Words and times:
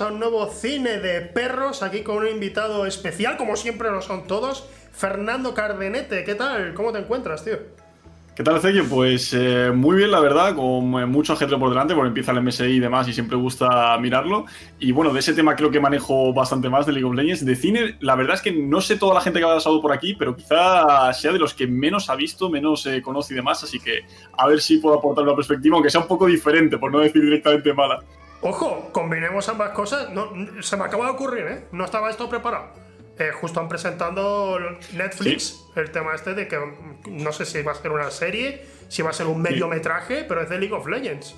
A 0.00 0.06
un 0.06 0.20
nuevo 0.20 0.46
cine 0.46 0.98
de 0.98 1.22
perros, 1.22 1.82
aquí 1.82 2.02
con 2.02 2.18
un 2.18 2.28
invitado 2.28 2.86
especial, 2.86 3.36
como 3.36 3.56
siempre 3.56 3.90
lo 3.90 4.00
son 4.00 4.28
todos, 4.28 4.68
Fernando 4.92 5.54
Cardenete. 5.54 6.22
¿Qué 6.22 6.36
tal? 6.36 6.72
¿Cómo 6.74 6.92
te 6.92 7.00
encuentras, 7.00 7.44
tío? 7.44 7.56
¿Qué 8.36 8.44
tal, 8.44 8.58
Ezequiel? 8.58 8.86
Pues 8.88 9.34
eh, 9.34 9.72
muy 9.74 9.96
bien, 9.96 10.12
la 10.12 10.20
verdad, 10.20 10.54
con 10.54 11.00
eh, 11.00 11.06
mucho 11.06 11.32
ajetreo 11.32 11.58
por 11.58 11.70
delante, 11.70 11.94
porque 11.94 12.08
empieza 12.08 12.30
el 12.30 12.40
MSI 12.40 12.64
y 12.64 12.78
demás, 12.78 13.08
y 13.08 13.12
siempre 13.12 13.36
gusta 13.36 13.98
mirarlo. 13.98 14.44
Y 14.78 14.92
bueno, 14.92 15.12
de 15.12 15.18
ese 15.18 15.32
tema 15.32 15.56
creo 15.56 15.72
que 15.72 15.80
manejo 15.80 16.32
bastante 16.32 16.68
más 16.68 16.86
de 16.86 16.92
League 16.92 17.08
of 17.08 17.16
Legends. 17.16 17.44
De 17.44 17.56
cine, 17.56 17.96
la 17.98 18.14
verdad 18.14 18.36
es 18.36 18.42
que 18.42 18.52
no 18.52 18.80
sé 18.80 18.96
toda 18.98 19.14
la 19.14 19.20
gente 19.20 19.40
que 19.40 19.46
ha 19.46 19.54
pasado 19.54 19.82
por 19.82 19.90
aquí, 19.90 20.14
pero 20.14 20.36
quizá 20.36 21.12
sea 21.12 21.32
de 21.32 21.40
los 21.40 21.54
que 21.54 21.66
menos 21.66 22.08
ha 22.08 22.14
visto, 22.14 22.48
menos 22.48 22.86
eh, 22.86 23.02
conoce 23.02 23.34
y 23.34 23.36
demás, 23.36 23.64
así 23.64 23.80
que 23.80 24.02
a 24.36 24.46
ver 24.46 24.60
si 24.60 24.76
puedo 24.76 24.96
aportar 24.96 25.24
una 25.24 25.34
perspectiva, 25.34 25.74
aunque 25.74 25.90
sea 25.90 26.02
un 26.02 26.06
poco 26.06 26.26
diferente, 26.26 26.78
por 26.78 26.92
no 26.92 27.00
decir 27.00 27.20
directamente 27.20 27.74
mala. 27.74 28.00
Ojo, 28.40 28.90
combinemos 28.92 29.48
ambas 29.48 29.70
cosas. 29.70 30.10
No, 30.10 30.32
se 30.62 30.76
me 30.76 30.84
acaba 30.84 31.06
de 31.06 31.10
ocurrir, 31.12 31.46
¿eh? 31.46 31.64
No 31.72 31.84
estaba 31.84 32.10
esto 32.10 32.28
preparado. 32.28 32.66
Eh, 33.18 33.32
justo 33.32 33.58
han 33.58 33.68
presentado 33.68 34.60
Netflix 34.92 35.64
el 35.74 35.90
tema 35.90 36.14
este 36.14 36.34
de 36.34 36.46
que 36.46 36.56
mm, 36.56 37.22
no 37.22 37.32
sé 37.32 37.44
si 37.44 37.62
va 37.62 37.72
a 37.72 37.74
ser 37.74 37.90
una 37.90 38.12
serie, 38.12 38.64
si 38.88 39.02
va 39.02 39.10
a 39.10 39.12
ser 39.12 39.26
un 39.26 39.42
mediometraje, 39.42 40.22
pero 40.22 40.40
es 40.40 40.48
de 40.48 40.58
League 40.58 40.74
of 40.74 40.86
Legends. 40.86 41.34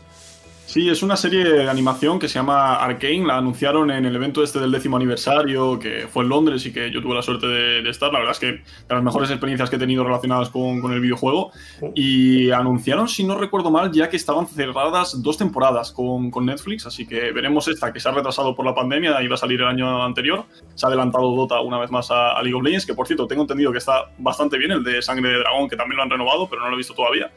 Sí, 0.66 0.88
es 0.88 1.02
una 1.02 1.16
serie 1.16 1.42
de 1.42 1.68
animación 1.68 2.20
que 2.20 2.28
se 2.28 2.34
llama 2.34 2.76
Arcane. 2.76 3.26
La 3.26 3.38
anunciaron 3.38 3.90
en 3.90 4.04
el 4.04 4.14
evento 4.14 4.40
este 4.42 4.60
del 4.60 4.70
décimo 4.70 4.96
aniversario, 4.96 5.80
que 5.80 6.06
fue 6.06 6.22
en 6.22 6.28
Londres 6.28 6.64
y 6.64 6.72
que 6.72 6.92
yo 6.92 7.02
tuve 7.02 7.14
la 7.16 7.22
suerte 7.22 7.48
de, 7.48 7.90
estar. 7.90 8.12
La 8.12 8.20
verdad 8.20 8.32
es 8.32 8.38
que 8.38 8.52
de 8.52 8.62
las 8.88 9.02
mejores 9.02 9.30
experiencias 9.30 9.68
que 9.68 9.74
he 9.74 9.78
tenido 9.80 10.04
relacionadas 10.04 10.48
con, 10.50 10.92
el 10.92 11.00
videojuego. 11.00 11.50
Oh. 11.80 11.92
Y 11.96 12.52
anunciaron, 12.52 13.08
si 13.08 13.24
no 13.24 13.36
recuerdo 13.36 13.72
mal, 13.72 13.90
ya 13.90 14.08
que 14.08 14.16
estaban 14.16 14.46
cerradas 14.46 15.20
dos 15.20 15.36
temporadas 15.36 15.90
con, 15.90 16.30
Netflix. 16.40 16.86
Así 16.86 17.04
que 17.04 17.32
veremos 17.32 17.66
esta, 17.66 17.92
que 17.92 17.98
se 17.98 18.08
ha 18.08 18.12
retrasado 18.12 18.54
por 18.54 18.64
la 18.64 18.74
pandemia, 18.74 19.20
iba 19.22 19.34
a 19.34 19.38
salir 19.38 19.60
el 19.60 19.66
año 19.66 20.04
anterior. 20.04 20.44
Se 20.76 20.86
ha 20.86 20.88
adelantado 20.88 21.34
Dota 21.34 21.60
una 21.60 21.78
vez 21.78 21.90
más 21.90 22.12
a, 22.12 22.32
a 22.32 22.42
League 22.42 22.54
of 22.54 22.62
Legends, 22.62 22.86
que 22.86 22.94
por 22.94 23.08
cierto 23.08 23.26
tengo 23.26 23.42
entendido 23.42 23.72
que 23.72 23.78
está 23.78 24.10
bastante 24.18 24.56
bien, 24.56 24.70
el 24.70 24.84
de 24.84 25.02
Sangre 25.02 25.30
de 25.30 25.38
Dragón, 25.38 25.68
que 25.68 25.76
también 25.76 25.96
lo 25.96 26.04
han 26.04 26.10
renovado, 26.10 26.48
pero 26.48 26.62
no 26.62 26.68
lo 26.68 26.74
he 26.74 26.78
visto 26.78 26.94
todavía 26.94 27.30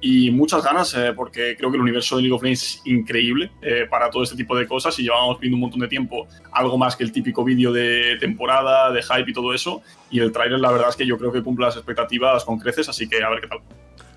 y 0.00 0.30
muchas 0.30 0.62
ganas 0.62 0.94
eh, 0.94 1.12
porque 1.14 1.56
creo 1.56 1.70
que 1.70 1.76
el 1.76 1.82
universo 1.82 2.16
de 2.16 2.22
League 2.22 2.34
of 2.34 2.42
Legends 2.42 2.62
es 2.62 2.82
increíble 2.84 3.50
eh, 3.62 3.86
para 3.90 4.10
todo 4.10 4.22
este 4.22 4.36
tipo 4.36 4.56
de 4.56 4.66
cosas 4.66 4.96
y 4.98 5.02
llevamos 5.02 5.40
viendo 5.40 5.56
un 5.56 5.62
montón 5.62 5.80
de 5.80 5.88
tiempo 5.88 6.28
algo 6.52 6.78
más 6.78 6.94
que 6.94 7.04
el 7.04 7.10
típico 7.10 7.42
vídeo 7.44 7.72
de 7.72 8.16
temporada, 8.20 8.92
de 8.92 9.02
hype 9.02 9.30
y 9.30 9.32
todo 9.32 9.52
eso 9.52 9.82
y 10.10 10.20
el 10.20 10.30
tráiler 10.30 10.60
la 10.60 10.70
verdad 10.70 10.90
es 10.90 10.96
que 10.96 11.06
yo 11.06 11.18
creo 11.18 11.32
que 11.32 11.42
cumple 11.42 11.66
las 11.66 11.76
expectativas 11.76 12.44
con 12.44 12.58
creces, 12.58 12.88
así 12.88 13.08
que 13.08 13.22
a 13.22 13.28
ver 13.30 13.40
qué 13.40 13.48
tal. 13.48 13.60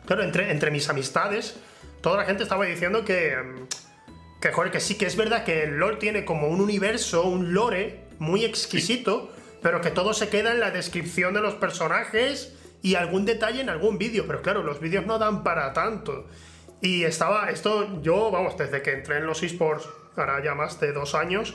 Claro, 0.06 0.24
entre, 0.24 0.52
entre 0.52 0.72
mis 0.72 0.90
amistades, 0.90 1.60
toda 2.02 2.18
la 2.18 2.26
gente 2.26 2.44
estaba 2.44 2.66
diciendo 2.66 3.04
que, 3.04 3.36
que, 4.40 4.52
joder, 4.52 4.72
que 4.72 4.80
sí 4.80 4.98
que 4.98 5.06
es 5.06 5.16
verdad 5.16 5.44
que 5.44 5.64
el 5.64 5.78
LoL 5.78 5.98
tiene 5.98 6.26
como 6.26 6.48
un 6.48 6.62
universo, 6.62 7.24
un 7.24 7.54
lore 7.54 8.02
muy 8.20 8.46
exquisito, 8.46 9.32
pero 9.62 9.82
que 9.82 9.90
todo 9.90 10.14
se 10.14 10.30
queda 10.30 10.52
en 10.52 10.60
la 10.60 10.72
descripción 10.72 11.34
de 11.34 11.42
los 11.42 11.56
personajes 11.56 12.56
y 12.82 12.96
algún 12.96 13.26
detalle 13.26 13.62
en 13.62 13.70
algún 13.70 13.98
vídeo, 13.98 14.26
pero 14.28 14.42
claro, 14.42 14.64
los 14.64 14.80
vídeos 14.80 15.06
no 15.06 15.20
dan 15.20 15.44
para 15.44 15.74
tanto. 15.74 16.26
Y 16.82 17.04
estaba, 17.04 17.50
esto 17.50 18.02
yo, 18.02 18.32
vamos, 18.32 18.58
desde 18.58 18.82
que 18.82 18.94
entré 18.94 19.18
en 19.18 19.28
los 19.28 19.44
esports, 19.44 19.88
ahora 20.16 20.44
ya 20.44 20.56
más 20.56 20.80
de 20.80 20.92
dos 20.92 21.14
años, 21.14 21.54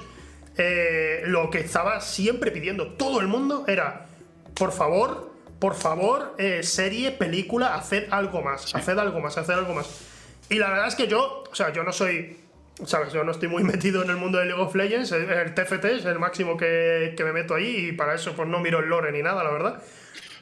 eh, 0.56 1.22
lo 1.27 1.51
que 1.51 1.58
estaba 1.58 2.01
siempre 2.01 2.51
pidiendo 2.51 2.92
todo 2.92 3.20
el 3.20 3.27
mundo 3.27 3.64
era, 3.67 4.06
por 4.55 4.73
favor, 4.73 5.33
por 5.58 5.74
favor, 5.74 6.34
eh, 6.39 6.62
serie, 6.62 7.11
película, 7.11 7.74
haced 7.74 8.06
algo 8.11 8.40
más, 8.40 8.74
haced 8.74 8.98
algo 8.98 9.20
más, 9.20 9.36
haced 9.36 9.52
algo 9.52 9.74
más. 9.74 10.02
Y 10.48 10.56
la 10.56 10.70
verdad 10.70 10.86
es 10.86 10.95
que 10.95 11.08
yo, 11.08 11.45
o 11.51 11.55
sea, 11.55 11.72
yo 11.72 11.83
no 11.83 11.92
soy, 11.92 12.39
sabes, 12.84 13.12
yo 13.12 13.24
no 13.24 13.33
estoy 13.33 13.48
muy 13.48 13.64
metido 13.64 14.02
en 14.02 14.11
el 14.11 14.17
mundo 14.17 14.39
de 14.39 14.46
League 14.46 14.62
of 14.62 14.74
Legends, 14.77 15.11
el 15.11 15.55
TFT 15.55 15.84
es 15.86 16.05
el 16.05 16.20
máximo 16.20 16.56
que, 16.56 17.14
que 17.17 17.24
me 17.24 17.33
meto 17.33 17.55
ahí 17.56 17.89
y 17.89 17.92
para 17.92 18.14
eso 18.14 18.33
pues 18.34 18.48
no 18.48 18.61
miro 18.61 18.78
el 18.78 18.86
lore 18.86 19.11
ni 19.11 19.22
nada, 19.22 19.42
la 19.42 19.51
verdad. 19.51 19.83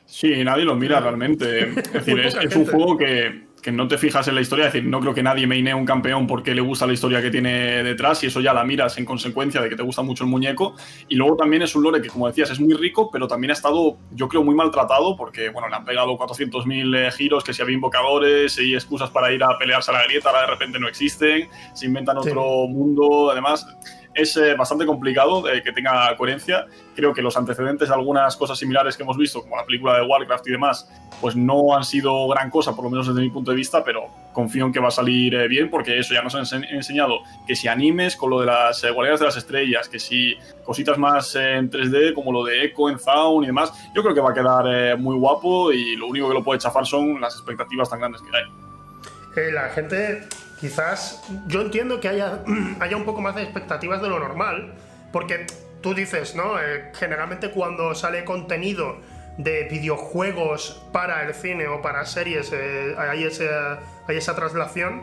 Sí, 0.07 0.45
nadie 0.45 0.65
lo 0.65 0.75
mira 0.77 1.01
realmente. 1.01 1.71
Es 1.77 1.93
decir, 1.93 2.21
es, 2.21 2.57
un 2.57 2.67
juego 2.67 2.97
que, 2.97 3.45
no 3.73 3.89
te 3.89 3.97
fijas 3.97 4.29
en 4.29 4.35
la 4.35 4.43
historia. 4.43 4.67
Es 4.67 4.75
decir, 4.75 4.89
no 4.89 5.01
creo 5.01 5.15
que 5.15 5.23
nadie 5.23 5.47
me 5.47 5.75
un 5.75 5.87
campeón 5.87 6.27
porque 6.27 6.55
le 6.55 6.61
gusta 6.61 6.87
la 6.87 6.93
historia 6.93 7.23
que 7.23 7.31
tiene 7.31 7.83
detrás 7.83 8.23
y 8.23 8.27
eso 8.27 8.41
ya 8.41 8.53
la 8.53 8.63
miras 8.63 8.99
en 8.99 9.07
consecuencia 9.07 9.63
de 9.63 9.71
que 9.71 9.77
te 9.77 9.83
gusta 9.83 10.03
mucho 10.03 10.25
el 10.25 10.31
muñeco. 10.31 10.75
Y 11.09 11.15
luego 11.15 11.37
también 11.37 11.63
es 11.63 11.75
un 11.75 11.83
lore 11.83 12.03
que, 12.03 12.09
como 12.09 12.27
decías, 12.27 12.51
es 12.51 12.61
muy 12.61 12.75
rico, 12.75 13.11
pero 13.11 13.27
también 13.27 13.53
ha 13.53 13.55
estado, 13.55 13.97
yo 14.13 14.29
creo, 14.29 14.45
muy 14.45 14.55
maltratado 14.55 15.17
porque, 15.17 15.49
bueno, 15.49 15.69
le 15.69 15.77
han 15.77 15.85
pegado 15.85 16.19
400.000 16.19 16.97
eh, 16.97 17.11
giros, 17.13 17.43
que 17.43 17.55
si 17.55 17.63
había 17.63 17.75
invocadores 17.75 18.59
y 18.59 18.75
excusas 18.75 19.09
para 19.11 19.33
ir 19.33 19.43
a 19.43 19.57
pelearse 19.59 19.91
a 19.91 19.95
la 19.95 20.05
grieta, 20.05 20.29
ahora 20.29 20.43
de 20.43 20.49
repente 20.49 20.79
no 20.79 20.87
existen, 20.87 21.49
se 21.73 21.87
inventan 21.87 22.19
otro 22.19 22.67
mundo. 22.69 23.31
Además, 23.31 23.67
es 24.15 24.37
eh, 24.37 24.55
bastante 24.55 24.87
complicado 24.87 25.49
eh, 25.49 25.63
que 25.63 25.73
tenga 25.73 26.17
coherencia. 26.17 26.67
Creo 26.95 27.13
que 27.13 27.23
los 27.23 27.37
antecedentes 27.37 27.89
de 27.89 27.95
algunas 27.95 28.37
cosas 28.37 28.59
similares 28.59 28.97
que 28.97 29.03
hemos 29.03 29.17
visto, 29.17 29.43
como 29.43 29.57
la 29.57 29.65
película 29.65 29.99
de 29.99 30.03
Warcraft 30.03 30.47
y 30.47 30.53
demás, 30.53 30.89
pues 31.21 31.35
no 31.35 31.77
han 31.77 31.85
sido 31.85 32.29
gran 32.29 32.51
cosa, 32.51 32.75
por 32.75 32.85
lo 32.85 32.91
menos 32.91 33.09
desde 33.09 33.21
mi 33.21 33.31
punto 33.31 33.51
de 33.51 33.57
vista, 33.57 33.83
pero 33.85 34.09
confío 34.33 34.67
en 34.67 34.73
que 34.73 34.81
va 34.81 34.89
a 34.89 34.93
salir 34.93 35.35
eh, 35.35 35.49
bien, 35.49 35.69
porque 35.69 35.99
eso 35.99 36.15
ya 36.15 36.23
nos 36.23 36.35
han 36.35 36.65
enseñado 36.65 37.21
que 37.47 37.57
si 37.57 37.69
animes 37.69 38.17
con 38.17 38.31
lo 38.31 38.41
de 38.41 38.47
las 38.47 38.83
guardianes 38.83 39.21
de 39.21 39.27
las 39.27 39.37
estrellas, 39.37 39.89
que 39.89 39.99
si 39.99 40.37
cositas 40.65 40.97
más 40.99 41.35
en 41.35 41.71
3D, 41.71 42.15
como 42.15 42.33
lo 42.33 42.45
de 42.45 42.65
Echo 42.65 42.89
en 42.89 42.99
Zaun 42.99 43.45
y 43.45 43.47
demás, 43.49 43.73
yo 43.95 44.03
creo 44.03 44.15
que 44.15 44.21
va 44.21 44.31
a 44.31 44.35
quedar 44.35 44.99
muy 44.99 45.17
guapo 45.17 45.73
y 45.73 45.97
lo 45.97 46.07
único 46.07 46.29
que 46.29 46.35
lo 46.35 46.45
puede 46.45 46.61
chafar 46.61 46.87
son 46.87 47.21
las 47.21 47.35
expectativas 47.35 47.91
tan 47.91 47.99
grandes 48.01 48.23
que 48.23 48.37
hay. 48.37 49.53
la 49.53 49.69
gente 49.71 50.27
quizás 50.61 51.23
yo 51.47 51.61
entiendo 51.61 52.01
que 52.01 52.09
haya, 52.09 52.41
haya 52.81 52.97
un 52.97 53.05
poco 53.05 53.21
más 53.21 53.35
de 53.35 53.43
expectativas 53.43 54.01
de 54.03 54.09
lo 54.09 54.19
normal, 54.19 54.75
porque 55.13 55.47
tú 55.81 55.95
dices, 55.95 56.35
¿no? 56.35 56.59
Eh, 56.61 56.91
generalmente 56.95 57.51
cuando 57.51 57.95
sale 57.95 58.25
contenido 58.25 58.97
de 59.37 59.65
videojuegos 59.65 60.83
para 60.93 61.27
el 61.27 61.35
cine 61.35 61.67
o 61.69 61.83
para 61.83 62.07
series, 62.07 62.51
eh, 62.53 62.95
hay, 62.97 63.25
esa, 63.25 63.81
hay 64.07 64.17
esa 64.17 64.35
traslación. 64.35 65.03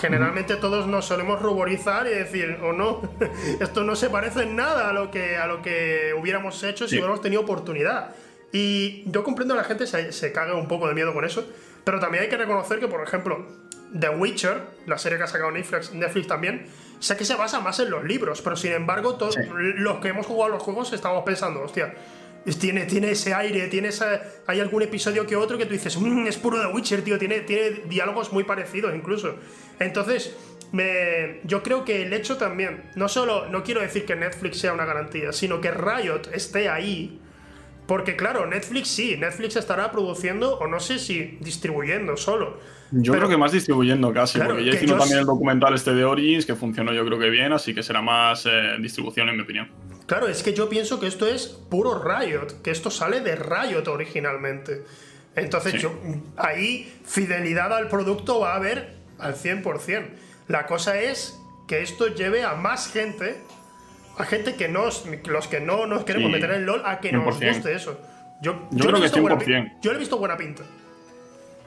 Generalmente 0.00 0.56
todos 0.56 0.86
nos 0.86 1.04
solemos 1.04 1.40
ruborizar 1.40 2.06
y 2.06 2.10
decir, 2.10 2.58
o 2.62 2.68
oh, 2.68 2.72
no, 2.72 3.02
esto 3.60 3.84
no 3.84 3.94
se 3.94 4.10
parece 4.10 4.42
en 4.42 4.56
nada 4.56 4.88
a 4.88 4.92
lo 4.92 5.10
que, 5.10 5.36
a 5.36 5.46
lo 5.46 5.62
que 5.62 6.14
hubiéramos 6.18 6.62
hecho 6.62 6.88
si 6.88 6.96
hubiéramos 6.96 7.20
tenido 7.20 7.42
oportunidad. 7.42 8.14
Y 8.52 9.10
yo 9.10 9.24
comprendo 9.24 9.54
a 9.54 9.56
la 9.56 9.64
gente 9.64 9.86
se, 9.86 10.12
se 10.12 10.32
caga 10.32 10.54
un 10.54 10.68
poco 10.68 10.88
de 10.88 10.94
miedo 10.94 11.14
con 11.14 11.24
eso, 11.24 11.46
pero 11.84 12.00
también 12.00 12.24
hay 12.24 12.28
que 12.28 12.36
reconocer 12.36 12.80
que, 12.80 12.88
por 12.88 13.02
ejemplo, 13.02 13.46
The 13.98 14.10
Witcher, 14.10 14.62
la 14.86 14.98
serie 14.98 15.18
que 15.18 15.24
ha 15.24 15.28
sacado 15.28 15.50
Netflix, 15.50 15.92
Netflix 15.92 16.26
también, 16.26 16.66
sé 16.98 17.16
que 17.16 17.24
se 17.24 17.34
basa 17.34 17.60
más 17.60 17.78
en 17.80 17.90
los 17.90 18.04
libros, 18.04 18.40
pero 18.42 18.56
sin 18.56 18.72
embargo, 18.72 19.16
todos 19.16 19.36
los 19.36 19.98
que 19.98 20.08
hemos 20.08 20.26
jugado 20.26 20.52
los 20.52 20.62
juegos 20.62 20.92
estamos 20.92 21.24
pensando, 21.24 21.60
hostia, 21.62 21.94
tiene, 22.58 22.86
tiene 22.86 23.10
ese 23.10 23.34
aire, 23.34 23.68
tiene 23.68 23.90
hay 24.46 24.60
algún 24.60 24.82
episodio 24.82 25.26
que 25.26 25.36
otro 25.36 25.58
que 25.58 25.66
tú 25.66 25.72
dices, 25.72 25.96
mmm, 25.96 26.26
es 26.26 26.36
puro 26.38 26.60
The 26.60 26.74
Witcher, 26.74 27.02
tío, 27.02 27.18
tiene, 27.18 27.40
tiene 27.40 27.82
diálogos 27.88 28.32
muy 28.32 28.44
parecidos 28.44 28.94
incluso. 28.94 29.36
Entonces, 29.78 30.34
me, 30.72 31.40
yo 31.44 31.62
creo 31.62 31.84
que 31.84 32.02
el 32.02 32.12
hecho 32.12 32.36
también, 32.36 32.90
no 32.96 33.08
solo, 33.08 33.48
no 33.48 33.62
quiero 33.62 33.80
decir 33.80 34.04
que 34.04 34.16
Netflix 34.16 34.58
sea 34.58 34.72
una 34.72 34.86
garantía, 34.86 35.32
sino 35.32 35.60
que 35.60 35.70
Riot 35.70 36.30
esté 36.32 36.68
ahí 36.68 37.21
porque 37.92 38.16
claro, 38.16 38.46
Netflix 38.46 38.88
sí, 38.88 39.18
Netflix 39.18 39.54
estará 39.56 39.92
produciendo 39.92 40.56
o 40.56 40.66
no 40.66 40.80
sé 40.80 40.98
si 40.98 41.36
distribuyendo 41.42 42.16
solo. 42.16 42.58
Yo 42.90 43.12
creo 43.12 43.28
que 43.28 43.36
más 43.36 43.52
distribuyendo 43.52 44.14
casi, 44.14 44.38
porque 44.38 44.64
ya 44.64 44.72
hicimos 44.72 44.98
también 44.98 45.18
el 45.18 45.26
documental 45.26 45.74
este 45.74 45.92
de 45.92 46.02
Origins, 46.02 46.46
que 46.46 46.54
funcionó 46.54 46.94
yo 46.94 47.04
creo 47.04 47.18
que 47.18 47.28
bien, 47.28 47.52
así 47.52 47.74
que 47.74 47.82
será 47.82 48.00
más 48.00 48.46
eh, 48.46 48.76
distribución 48.80 49.28
en 49.28 49.36
mi 49.36 49.42
opinión. 49.42 49.70
Claro, 50.06 50.26
es 50.26 50.42
que 50.42 50.54
yo 50.54 50.70
pienso 50.70 50.98
que 50.98 51.06
esto 51.06 51.26
es 51.26 51.48
puro 51.48 52.02
Riot, 52.02 52.62
que 52.62 52.70
esto 52.70 52.90
sale 52.90 53.20
de 53.20 53.36
Riot 53.36 53.86
originalmente. 53.86 54.84
Entonces 55.36 55.74
yo, 55.74 55.92
ahí 56.38 56.90
fidelidad 57.04 57.74
al 57.74 57.88
producto 57.88 58.40
va 58.40 58.54
a 58.54 58.56
haber 58.56 58.96
al 59.18 59.34
100%. 59.34 60.08
La 60.48 60.64
cosa 60.64 60.98
es 60.98 61.38
que 61.68 61.82
esto 61.82 62.06
lleve 62.06 62.42
a 62.42 62.54
más 62.54 62.90
gente 62.90 63.36
a 64.18 64.24
gente 64.24 64.54
que 64.54 64.68
nos, 64.68 65.04
los 65.26 65.48
que 65.48 65.60
no 65.60 65.86
nos 65.86 66.04
queremos 66.04 66.30
meter 66.30 66.50
en 66.52 66.66
LOL, 66.66 66.82
a 66.84 67.00
que 67.00 67.12
nos 67.12 67.40
guste 67.40 67.74
eso. 67.74 67.98
Yo, 68.40 68.68
yo, 68.70 68.86
creo 68.86 69.00
que 69.00 69.08
100%. 69.08 69.78
Yo 69.80 69.92
le 69.92 69.96
he 69.96 70.00
visto 70.00 70.18
buena 70.18 70.36
pinta. 70.36 70.64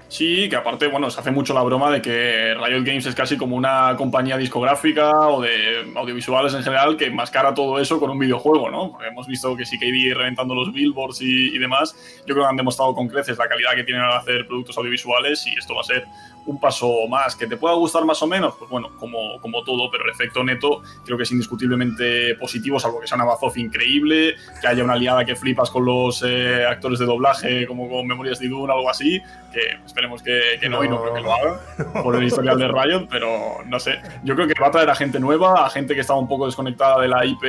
Sí, 0.08 0.48
que 0.50 0.56
aparte, 0.56 0.88
bueno, 0.88 1.10
se 1.10 1.20
hace 1.20 1.32
mucho 1.32 1.54
la 1.54 1.64
broma 1.64 1.90
de 1.90 2.02
que 2.02 2.54
Riot 2.54 2.84
Games 2.84 3.06
es 3.08 3.16
casi 3.16 3.38
como 3.38 3.56
una 3.56 3.96
compañía 3.98 4.38
discográfica 4.38 5.28
o 5.30 5.42
de 5.42 5.92
audiovisuales 5.96 6.54
en 6.54 6.64
general 6.64 6.96
que 6.96 7.06
enmascara 7.06 7.54
todo 7.54 7.80
eso 7.80 8.00
con 8.00 8.12
un 8.12 8.20
videojuego, 8.20 8.70
¿no? 8.70 8.98
hemos 9.04 9.26
visto 9.26 9.56
que 9.56 9.66
sí 9.66 9.80
que 9.80 9.86
hay 9.86 10.14
reventando 10.14 10.54
los 10.54 10.72
billboards 10.72 11.22
y, 11.22 11.56
y, 11.56 11.58
demás. 11.58 11.96
Yo 12.28 12.36
creo 12.36 12.46
que 12.46 12.50
han 12.50 12.56
demostrado 12.56 12.94
con 12.94 13.08
creces 13.08 13.38
la 13.38 13.48
calidad 13.48 13.74
que 13.74 13.84
tienen 13.84 14.04
al 14.04 14.18
hacer 14.18 14.46
productos 14.46 14.78
audiovisuales 14.78 15.46
y 15.48 15.58
esto 15.58 15.74
va 15.74 15.82
a 15.82 15.86
ser 15.86 16.06
un 16.46 16.60
paso 16.60 17.08
más. 17.10 17.36
Que 17.36 17.48
te 17.48 17.58
pueda 17.58 17.76
gustar 17.76 18.06
más 18.06 18.22
o 18.22 18.28
menos, 18.28 18.56
pues 18.58 18.70
bueno, 18.70 18.92
como, 19.00 19.40
como 19.42 19.64
todo, 19.64 19.90
pero 19.92 20.06
el 20.06 20.12
efecto 20.12 20.44
neto 20.44 20.82
creo 21.04 21.18
que 21.18 21.24
es 21.24 21.32
indiscutiblemente 21.32 22.36
positivo, 22.36 22.80
salvo 22.80 23.00
que 23.00 23.08
sea 23.08 23.16
una 23.16 23.26
Bazoff 23.26 23.58
increíble, 23.58 24.36
que 24.62 24.68
haya 24.68 24.84
una 24.84 24.94
aliada 24.94 25.26
que 25.26 25.36
flipas 25.36 25.70
con 25.70 25.86
los 25.86 26.24
eh, 26.26 26.66
actores 26.66 27.00
de 27.00 27.06
doblaje, 27.06 27.68
como 27.68 27.90
con 27.90 28.08
Memorias 28.08 28.40
de 28.40 28.48
Dune 28.48 28.72
algo 28.72 28.90
así, 28.90 29.22
que 29.52 29.62
esperemos 29.86 30.22
que, 30.22 30.60
no, 30.70 30.84
y 30.84 30.90
no 30.90 31.02
creo 31.02 31.14
que 31.14 31.22
lo 31.22 31.34
hagan 31.34 32.04
por 32.04 32.16
el 32.16 32.24
historial 32.24 32.58
de 32.58 32.68
Riot, 32.68 33.08
pero 33.10 33.64
no 33.66 33.80
sé. 33.80 34.00
Yo 34.24 34.36
creo 34.36 34.48
que 34.48 34.54
va 34.62 34.68
a 34.68 34.72
traer 34.72 34.90
a 34.90 34.96
gente 34.96 35.20
nueva, 35.20 35.66
a 35.66 35.70
gente 35.70 35.96
que 35.96 36.02
estaba 36.02 36.20
un 36.20 36.28
poco 36.28 36.46
desconectada 36.46 37.02
de 37.02 37.08
la 37.08 37.26
IP, 37.26 37.44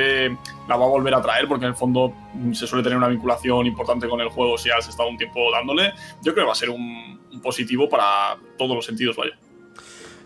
la 0.67 0.75
va 0.75 0.85
a 0.85 0.89
volver 0.89 1.13
a 1.13 1.21
traer, 1.21 1.47
porque 1.47 1.65
en 1.65 1.71
el 1.71 1.75
fondo 1.75 2.13
se 2.53 2.67
suele 2.67 2.83
tener 2.83 2.97
una 2.97 3.07
vinculación 3.07 3.65
importante 3.65 4.07
con 4.07 4.19
el 4.21 4.29
juego 4.29 4.57
si 4.57 4.69
has 4.69 4.87
estado 4.87 5.09
un 5.09 5.17
tiempo 5.17 5.51
dándole. 5.51 5.93
Yo 6.21 6.33
creo 6.33 6.45
que 6.45 6.47
va 6.47 6.51
a 6.51 6.55
ser 6.55 6.69
un, 6.69 7.19
positivo 7.41 7.89
para 7.89 8.37
todos 8.57 8.75
los 8.75 8.85
sentidos, 8.85 9.15
vaya. 9.15 9.37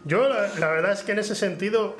Yo 0.05 0.27
la, 0.27 0.69
verdad 0.69 0.93
es 0.93 1.03
que 1.03 1.11
en 1.11 1.19
ese 1.19 1.35
sentido, 1.35 1.95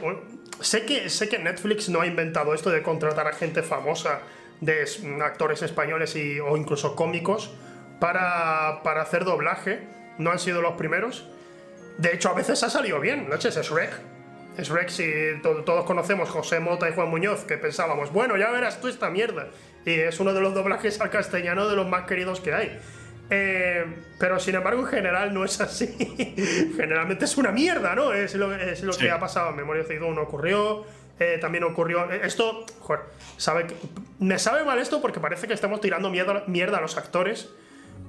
sé 0.60 0.86
que, 0.86 1.10
sé 1.10 1.30
que 1.30 1.38
Netflix 1.38 1.90
no 1.90 2.02
ha 2.02 2.08
inventado 2.08 2.54
esto 2.54 2.72
de 2.72 2.82
contratar 2.82 3.28
a 3.28 3.34
gente 3.34 3.62
famosa 3.62 4.22
de 4.60 4.86
actores 5.24 5.62
españoles 5.62 6.16
y, 6.16 6.40
o 6.40 6.58
incluso 6.58 6.96
cómicos 6.96 7.52
para, 8.00 8.82
para 8.84 9.02
hacer 9.02 9.24
doblaje. 9.26 9.88
No 10.18 10.32
han 10.32 10.40
sido 10.40 10.62
los 10.62 10.74
primeros. 10.74 11.28
De 11.98 12.14
hecho, 12.14 12.30
a 12.30 12.34
veces 12.34 12.64
ha 12.64 12.70
salido 12.70 13.00
bien. 13.00 13.30
Noches 13.30 13.56
es. 13.58 13.72
Es 14.58 14.70
Rec 14.70 14.90
si 14.90 15.10
todos 15.44 15.86
conocemos 15.86 16.30
José 16.30 16.60
Mota 16.60 16.90
y 16.90 16.94
Juan 16.94 17.10
Muñoz, 17.10 17.46
que 17.46 17.58
pensábamos, 17.58 18.12
bueno, 18.12 18.36
ya 18.36 18.52
verás 18.52 18.82
tú 18.82 18.88
esta 18.88 19.10
mierda. 19.10 19.48
Y 19.86 19.92
es 19.92 20.20
uno 20.20 20.34
de 20.34 20.42
los 20.42 20.54
doblajes 20.54 21.00
al 21.00 21.10
castellano 21.10 21.70
de 21.70 21.76
los 21.76 21.88
más 21.88 22.06
queridos 22.06 22.42
que 22.42 22.54
hay. 22.54 22.80
Eh, 23.34 23.86
pero 24.20 24.40
sin 24.42 24.56
embargo, 24.56 24.82
en 24.82 24.88
general 24.88 25.34
no 25.34 25.46
es 25.46 25.62
así. 25.62 25.88
Generalmente 26.76 27.24
es 27.24 27.38
una 27.38 27.52
mierda, 27.52 27.96
¿no? 27.96 28.12
Es 28.12 28.36
lo, 28.36 28.54
es 28.54 28.84
lo 28.84 28.92
que 28.92 29.10
ha 29.10 29.20
pasado 29.20 29.54
Memoria 29.54 29.84
de 29.84 30.00
no 30.00 30.22
ocurrió. 30.22 30.86
Eh, 31.18 31.38
también 31.40 31.64
ocurrió. 31.64 32.12
Eh, 32.12 32.22
esto, 32.24 32.66
joder, 32.82 33.04
sabe 33.38 33.68
me 34.20 34.38
sabe 34.38 34.66
mal 34.66 34.80
esto 34.80 35.02
porque 35.02 35.22
parece 35.22 35.48
que 35.48 35.54
estamos 35.54 35.80
tirando 35.80 36.10
mierda, 36.10 36.44
mierda 36.48 36.80
a 36.80 36.82
los 36.82 36.98
actores 36.98 37.50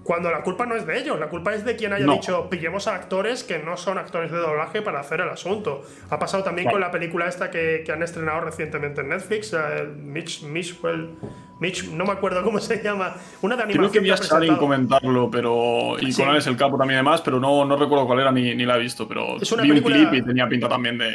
cuando 0.04 0.30
la 0.30 0.42
culpa 0.42 0.66
no 0.66 0.74
es 0.74 0.86
de 0.86 0.98
ellos, 0.98 1.18
la 1.18 1.28
culpa 1.28 1.54
es 1.54 1.64
de 1.64 1.76
quien 1.76 1.92
haya 1.92 2.06
dicho 2.06 2.48
pillemos 2.50 2.88
a 2.88 2.94
actores 2.94 3.44
que 3.44 3.58
no 3.58 3.76
son 3.76 3.98
actores 3.98 4.30
de 4.30 4.38
doblaje 4.38 4.82
para 4.82 5.00
hacer 5.00 5.20
el 5.20 5.28
asunto. 5.28 5.82
Ha 6.10 6.18
pasado 6.18 6.42
también 6.42 6.70
con 6.70 6.80
la 6.80 6.90
película 6.90 7.28
esta 7.28 7.50
que, 7.50 7.84
han 7.92 8.02
estrenado 8.02 8.40
recientemente 8.40 9.02
en 9.02 9.10
Netflix, 9.10 9.52
eh, 9.52 9.86
Mitch, 9.96 10.42
Mitch, 10.42 11.88
no 11.90 12.04
me 12.04 12.12
acuerdo 12.12 12.42
cómo 12.42 12.58
se 12.60 12.82
llama, 12.82 13.14
una 13.42 13.56
de 13.56 13.62
animación. 13.64 13.90
Creo 13.90 14.02
que 14.02 14.46
vi 14.46 14.50
a 14.50 14.56
comentarlo, 14.58 15.30
pero 15.30 15.96
y 16.00 16.12
con 16.12 16.28
Alex 16.28 16.46
el 16.46 16.56
Capo 16.56 16.78
también 16.78 16.98
demás, 16.98 17.20
pero 17.20 17.38
no, 17.38 17.64
no 17.64 17.76
recuerdo 17.76 18.06
cuál 18.06 18.20
era 18.20 18.32
ni, 18.32 18.54
ni 18.54 18.64
la 18.64 18.76
he 18.76 18.80
visto, 18.80 19.06
pero 19.06 19.36
es 19.40 19.52
una 19.52 19.62
vi 19.62 19.70
un 19.72 19.80
clip 19.80 20.12
y 20.14 20.22
tenía 20.22 20.48
pinta 20.48 20.68
también 20.68 20.98
de 20.98 21.14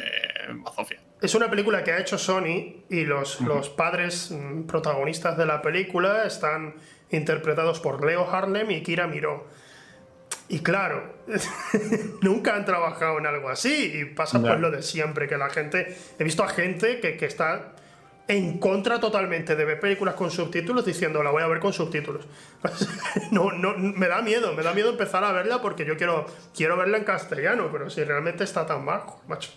bazofia. 0.64 1.00
Es 1.20 1.34
una 1.34 1.50
película 1.50 1.84
que 1.84 1.92
ha 1.92 2.00
hecho 2.00 2.18
Sony 2.18 2.84
y 2.90 3.04
los, 3.04 3.42
los 3.42 3.70
padres 3.70 4.32
mm, 4.32 4.64
protagonistas 4.64 5.36
de 5.36 5.46
la 5.46 5.62
película 5.62 6.26
están 6.26 6.76
interpretados 7.12 7.80
por 7.80 8.06
Leo 8.06 8.30
Harlem 8.30 8.72
y 8.72 8.84
Kira 8.84 9.08
Miró. 9.08 9.46
Y 10.50 10.60
claro, 10.60 11.14
nunca 12.22 12.56
han 12.56 12.66
trabajado 12.66 13.18
en 13.20 13.28
algo 13.28 13.50
así 13.50 13.92
y 13.94 14.06
pasa 14.06 14.42
por 14.42 14.60
lo 14.60 14.72
de 14.72 14.82
siempre, 14.82 15.28
que 15.28 15.38
la 15.38 15.50
gente, 15.50 15.96
he 16.18 16.24
visto 16.24 16.44
a 16.44 16.48
gente 16.48 17.00
que, 17.02 17.18
que, 17.18 17.26
está 17.26 17.74
en 18.30 18.58
contra 18.58 19.00
totalmente 19.00 19.56
de 19.56 19.66
ver 19.66 19.80
películas 19.80 20.16
con 20.16 20.32
subtítulos 20.32 20.86
diciendo 20.86 21.24
la 21.24 21.32
voy 21.32 21.44
a 21.44 21.48
ver 21.48 21.60
con 21.60 21.74
subtítulos. 21.74 22.28
no, 23.32 23.52
no, 23.52 23.78
me 23.78 24.08
da 24.08 24.22
miedo, 24.22 24.54
me 24.54 24.64
da 24.64 24.74
miedo 24.74 24.90
empezar 24.90 25.24
a 25.26 25.34
verla 25.34 25.62
porque 25.62 25.86
yo 25.86 25.98
quiero, 25.98 26.26
quiero 26.56 26.78
verla 26.78 26.98
en 26.98 27.04
castellano, 27.04 27.70
pero 27.72 27.90
si 27.90 28.04
realmente 28.04 28.46
está 28.46 28.66
tan 28.66 28.86
bajo, 28.86 29.22
macho. 29.28 29.52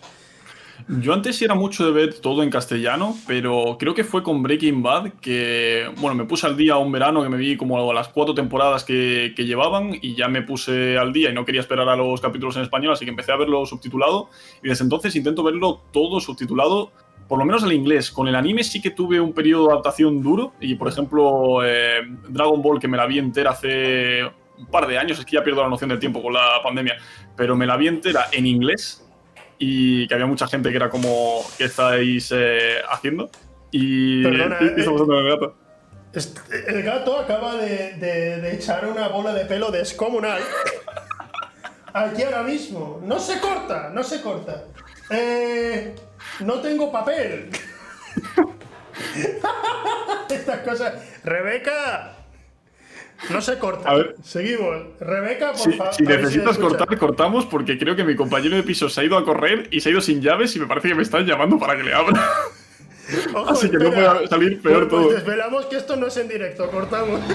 Yo 0.87 1.13
antes 1.13 1.41
era 1.41 1.55
mucho 1.55 1.85
de 1.85 1.91
ver 1.91 2.19
todo 2.19 2.43
en 2.43 2.49
castellano, 2.49 3.15
pero 3.27 3.77
creo 3.79 3.93
que 3.93 4.03
fue 4.03 4.23
con 4.23 4.41
Breaking 4.41 4.81
Bad 4.81 5.13
que, 5.21 5.89
bueno, 5.97 6.15
me 6.15 6.25
puse 6.25 6.47
al 6.47 6.57
día 6.57 6.77
un 6.77 6.91
verano 6.91 7.23
que 7.23 7.29
me 7.29 7.37
vi 7.37 7.55
como 7.55 7.93
las 7.93 8.09
cuatro 8.09 8.33
temporadas 8.33 8.83
que, 8.83 9.33
llevaban 9.37 9.97
y 10.01 10.15
ya 10.15 10.27
me 10.27 10.43
puse 10.43 10.97
al 10.97 11.11
día 11.13 11.31
y 11.31 11.33
no 11.33 11.45
quería 11.45 11.61
esperar 11.61 11.89
a 11.89 11.95
los 11.95 12.21
capítulos 12.21 12.55
en 12.57 12.63
español, 12.63 12.93
así 12.93 13.05
que 13.05 13.11
empecé 13.11 13.31
a 13.31 13.37
verlo 13.37 13.65
subtitulado 13.65 14.29
y 14.63 14.69
desde 14.69 14.83
entonces 14.83 15.15
intento 15.15 15.43
verlo 15.43 15.81
todo 15.91 16.19
subtitulado, 16.19 16.91
por 17.27 17.39
lo 17.39 17.45
menos 17.45 17.63
al 17.63 17.73
inglés. 17.73 18.11
Con 18.11 18.27
el 18.27 18.35
anime 18.35 18.63
sí 18.63 18.81
que 18.81 18.91
tuve 18.91 19.19
un 19.19 19.33
periodo 19.33 19.67
de 19.67 19.73
adaptación 19.73 20.21
duro 20.21 20.53
y, 20.59 20.75
por 20.75 20.87
ejemplo, 20.87 21.63
eh, 21.65 22.01
Dragon 22.29 22.61
Ball 22.61 22.79
que 22.79 22.87
me 22.87 22.97
la 22.97 23.07
vi 23.07 23.19
entera 23.19 23.51
hace 23.51 24.23
un 24.57 24.67
par 24.67 24.87
de 24.87 24.97
años, 24.97 25.17
es 25.17 25.25
que 25.25 25.37
ya 25.37 25.43
pierdo 25.43 25.63
la 25.63 25.69
noción 25.69 25.89
del 25.89 25.99
tiempo 25.99 26.21
con 26.21 26.33
la 26.33 26.61
pandemia, 26.63 26.97
pero 27.35 27.55
me 27.55 27.65
la 27.65 27.77
vi 27.77 27.87
entera 27.87 28.25
en 28.31 28.45
inglés 28.45 29.07
y 29.63 30.07
que 30.07 30.15
había 30.15 30.25
mucha 30.25 30.47
gente 30.47 30.71
que 30.71 30.75
era 30.75 30.89
como, 30.89 31.45
¿qué 31.55 31.65
estáis 31.65 32.33
eh, 32.35 32.77
haciendo? 32.89 33.29
Y, 33.69 34.23
Perdona, 34.23 34.57
eh, 34.59 34.73
el 34.75 35.29
gato. 35.29 35.55
El 36.67 36.81
gato 36.81 37.19
acaba 37.19 37.57
de, 37.57 38.53
echar 38.53 38.87
una 38.87 39.07
bola 39.09 39.35
de 39.35 39.45
pelo 39.45 39.69
descomunal 39.69 40.41
aquí 41.93 42.23
ahora 42.23 42.41
mismo. 42.41 43.01
No 43.05 43.19
se 43.19 43.39
corta, 43.39 43.91
no 43.93 44.03
se 44.03 44.23
corta. 44.23 44.63
Eh, 45.11 45.93
no 46.39 46.59
tengo 46.59 46.91
papel. 46.91 47.51
Estas 50.27 50.59
cosas. 50.61 50.93
Rebeca, 51.23 52.15
no 53.29 53.41
se 53.41 53.57
corta. 53.59 53.89
A 53.89 53.95
ver. 53.95 54.15
Seguimos. 54.23 54.83
Rebeca, 54.99 55.53
por 55.53 55.73
favor. 55.73 55.93
Si, 55.93 56.03
necesitas 56.03 56.57
cortar, 56.57 56.97
cortamos 56.97 57.45
porque 57.45 57.77
creo 57.77 57.95
que 57.95 58.03
mi 58.03 58.15
compañero 58.15 58.55
de 58.55 58.63
piso 58.63 58.89
se 58.89 59.01
ha 59.01 59.03
ido 59.03 59.17
a 59.17 59.23
correr 59.23 59.67
y 59.71 59.81
se 59.81 59.89
ha 59.89 59.91
ido 59.91 60.01
sin 60.01 60.21
llaves 60.21 60.55
y 60.55 60.59
me 60.59 60.67
parece 60.67 60.89
que 60.89 60.95
me 60.95 61.03
están 61.03 61.25
llamando 61.25 61.59
para 61.59 61.77
que 61.77 61.83
le 61.83 61.93
abra. 61.93 62.19
Así 63.47 63.69
que 63.69 63.77
no 63.77 63.91
puede 63.91 64.27
salir 64.27 64.61
peor 64.61 64.87
pues, 64.87 65.01
todo. 65.01 65.13
desvelamos 65.13 65.65
que 65.65 65.77
esto 65.77 65.95
no 65.95 66.07
es 66.07 66.17
en 66.17 66.27
directo, 66.29 66.69
cortamos. 66.71 67.19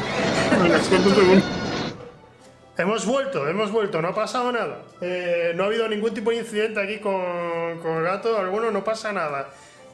hemos 2.78 3.06
vuelto, 3.06 3.46
hemos 3.48 3.70
vuelto, 3.70 4.00
no 4.00 4.08
ha 4.08 4.14
pasado 4.14 4.52
nada. 4.52 4.82
Eh, 5.00 5.52
no 5.54 5.64
ha 5.64 5.66
habido 5.66 5.86
ningún 5.88 6.14
tipo 6.14 6.30
de 6.30 6.36
incidente 6.36 6.80
aquí 6.80 6.98
con, 6.98 7.78
con 7.82 7.98
el 7.98 8.04
gato, 8.04 8.38
alguno, 8.38 8.70
no 8.70 8.82
pasa 8.84 9.12
nada. 9.12 9.50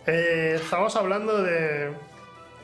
Eh, 0.06 0.58
estamos 0.62 0.94
hablando 0.96 1.42
de 1.42 1.90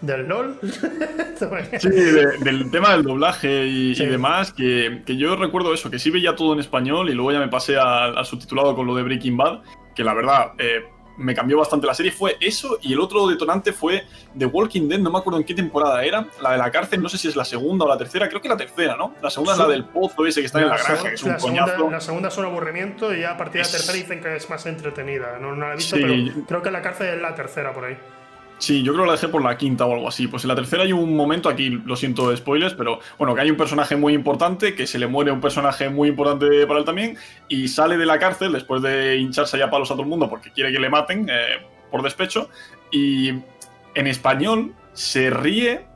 ¿Del 0.01 0.29
LOL? 0.29 0.59
sí, 1.79 1.89
del 1.89 2.71
tema 2.71 2.93
del 2.93 3.03
doblaje 3.03 3.67
y, 3.67 3.95
demás, 3.95 4.53
que, 4.53 5.03
yo 5.07 5.37
recuerdo 5.37 5.75
eso, 5.75 5.91
que 5.91 5.99
sí 5.99 6.11
veía 6.11 6.37
todo 6.37 6.53
en 6.53 6.61
español 6.61 7.11
y 7.11 7.15
luego 7.15 7.33
ya 7.33 7.41
me 7.41 7.49
pasé 7.49 7.77
al, 7.77 8.25
subtitulado 8.25 8.77
con 8.77 8.87
lo 8.87 8.95
de 8.95 9.03
Breaking 9.03 9.37
Bad, 9.37 9.61
que 9.95 10.05
la 10.05 10.15
verdad 10.15 10.53
eh, 10.59 10.85
me 11.17 11.35
cambió 11.35 11.59
bastante 11.59 11.87
la 11.87 11.95
serie. 11.95 12.13
Fue 12.13 12.37
eso 12.41 12.79
y 12.81 12.93
el 12.93 13.01
otro 13.01 13.27
detonante 13.27 13.73
fue 13.73 14.05
The 14.37 14.47
Walking 14.47 14.89
Dead, 14.89 15.01
no 15.01 15.11
me 15.11 15.19
acuerdo 15.19 15.41
en 15.41 15.45
qué 15.45 15.55
temporada 15.55 16.05
era, 16.05 16.27
la 16.41 16.53
de 16.53 16.59
la 16.59 16.71
cárcel, 16.71 17.03
no 17.03 17.09
sé 17.09 17.19
si 17.19 17.29
es 17.29 17.35
la 17.35 17.45
segunda 17.45 17.85
o 17.85 17.89
la 17.89 17.99
tercera, 17.99 18.29
creo 18.29 18.41
que 18.41 18.49
la 18.49 18.57
tercera, 18.57 18.97
¿no? 18.97 19.15
La 19.21 19.31
segunda 19.31 19.55
es 19.55 19.59
la 19.59 19.67
del 19.67 19.85
pozo 19.85 20.27
ese 20.27 20.41
que 20.41 20.47
está 20.47 20.61
en 20.61 20.69
la 20.69 20.77
granja, 20.77 21.09
que 21.09 21.15
es 21.15 21.23
un 21.25 21.33
la 21.33 21.39
coñazo. 21.39 21.73
Segunda, 21.73 21.97
la 21.97 22.01
segunda 22.01 22.29
es 22.29 22.39
un 22.39 22.45
aburrimiento 22.45 23.13
y 23.13 23.21
ya 23.21 23.33
a 23.33 23.37
partir 23.37 23.63
de 23.63 23.67
la 23.67 23.73
tercera 23.73 23.99
dicen 23.99 24.21
que 24.21 24.37
es 24.37 24.49
más 24.49 24.65
entretenida. 24.67 25.39
No, 25.41 25.55
no 25.55 25.67
la 25.67 25.73
he 25.73 25.77
visto, 25.77 25.97
pero 25.97 26.15
creo 26.47 26.63
que 26.63 26.71
la 26.71 26.83
cárcel 26.83 27.09
es 27.17 27.21
la 27.21 27.35
tercera 27.35 27.73
por 27.73 27.85
ahí. 27.85 27.99
Sí, 28.59 28.83
yo 28.83 28.93
creo 28.93 29.05
que 29.05 29.07
la 29.07 29.13
dejé 29.13 29.29
por 29.29 29.43
la 29.43 29.57
quinta 29.57 29.87
o 29.87 29.95
algo 29.95 30.09
así. 30.09 30.27
Pues 30.27 30.43
en 30.43 30.49
la 30.49 30.57
tercera 30.57 30.83
hay 30.83 30.93
un 30.93 31.17
momento, 31.17 31.49
aquí 31.49 31.71
lo 31.71 31.95
siento 31.95 32.29
de 32.29 32.37
spoilers, 32.37 32.75
pero 32.75 32.99
bueno, 33.17 33.35
que 33.35 33.41
hay 33.41 33.51
un 33.51 33.57
personaje 33.57 33.97
muy 33.97 34.15
importante, 34.15 34.75
que 34.75 34.87
se 34.87 34.99
le 34.99 35.07
muere 35.07 35.31
un 35.31 35.41
personaje 35.41 35.89
muy 35.89 36.09
importante 36.09 36.67
para 36.67 36.81
él 36.81 36.85
también, 36.85 37.17
y 37.49 37.69
sale 37.69 37.97
de 37.97 38.05
la 38.05 38.19
cárcel 38.19 38.53
después 38.53 38.83
de 38.83 39.17
hincharse 39.17 39.59
ya 39.59 39.71
palos 39.71 39.91
a 39.91 39.95
todo 39.95 40.03
el 40.03 40.09
mundo 40.09 40.29
porque 40.29 40.51
quiere 40.51 40.73
que 40.73 40.81
le 40.81 40.91
maten 40.91 41.29
eh, 41.31 41.67
por 41.91 42.03
despecho, 42.03 42.51
y 42.91 43.29
en 43.29 44.07
español 44.07 44.75
se 44.93 45.31
ríe 45.31 45.87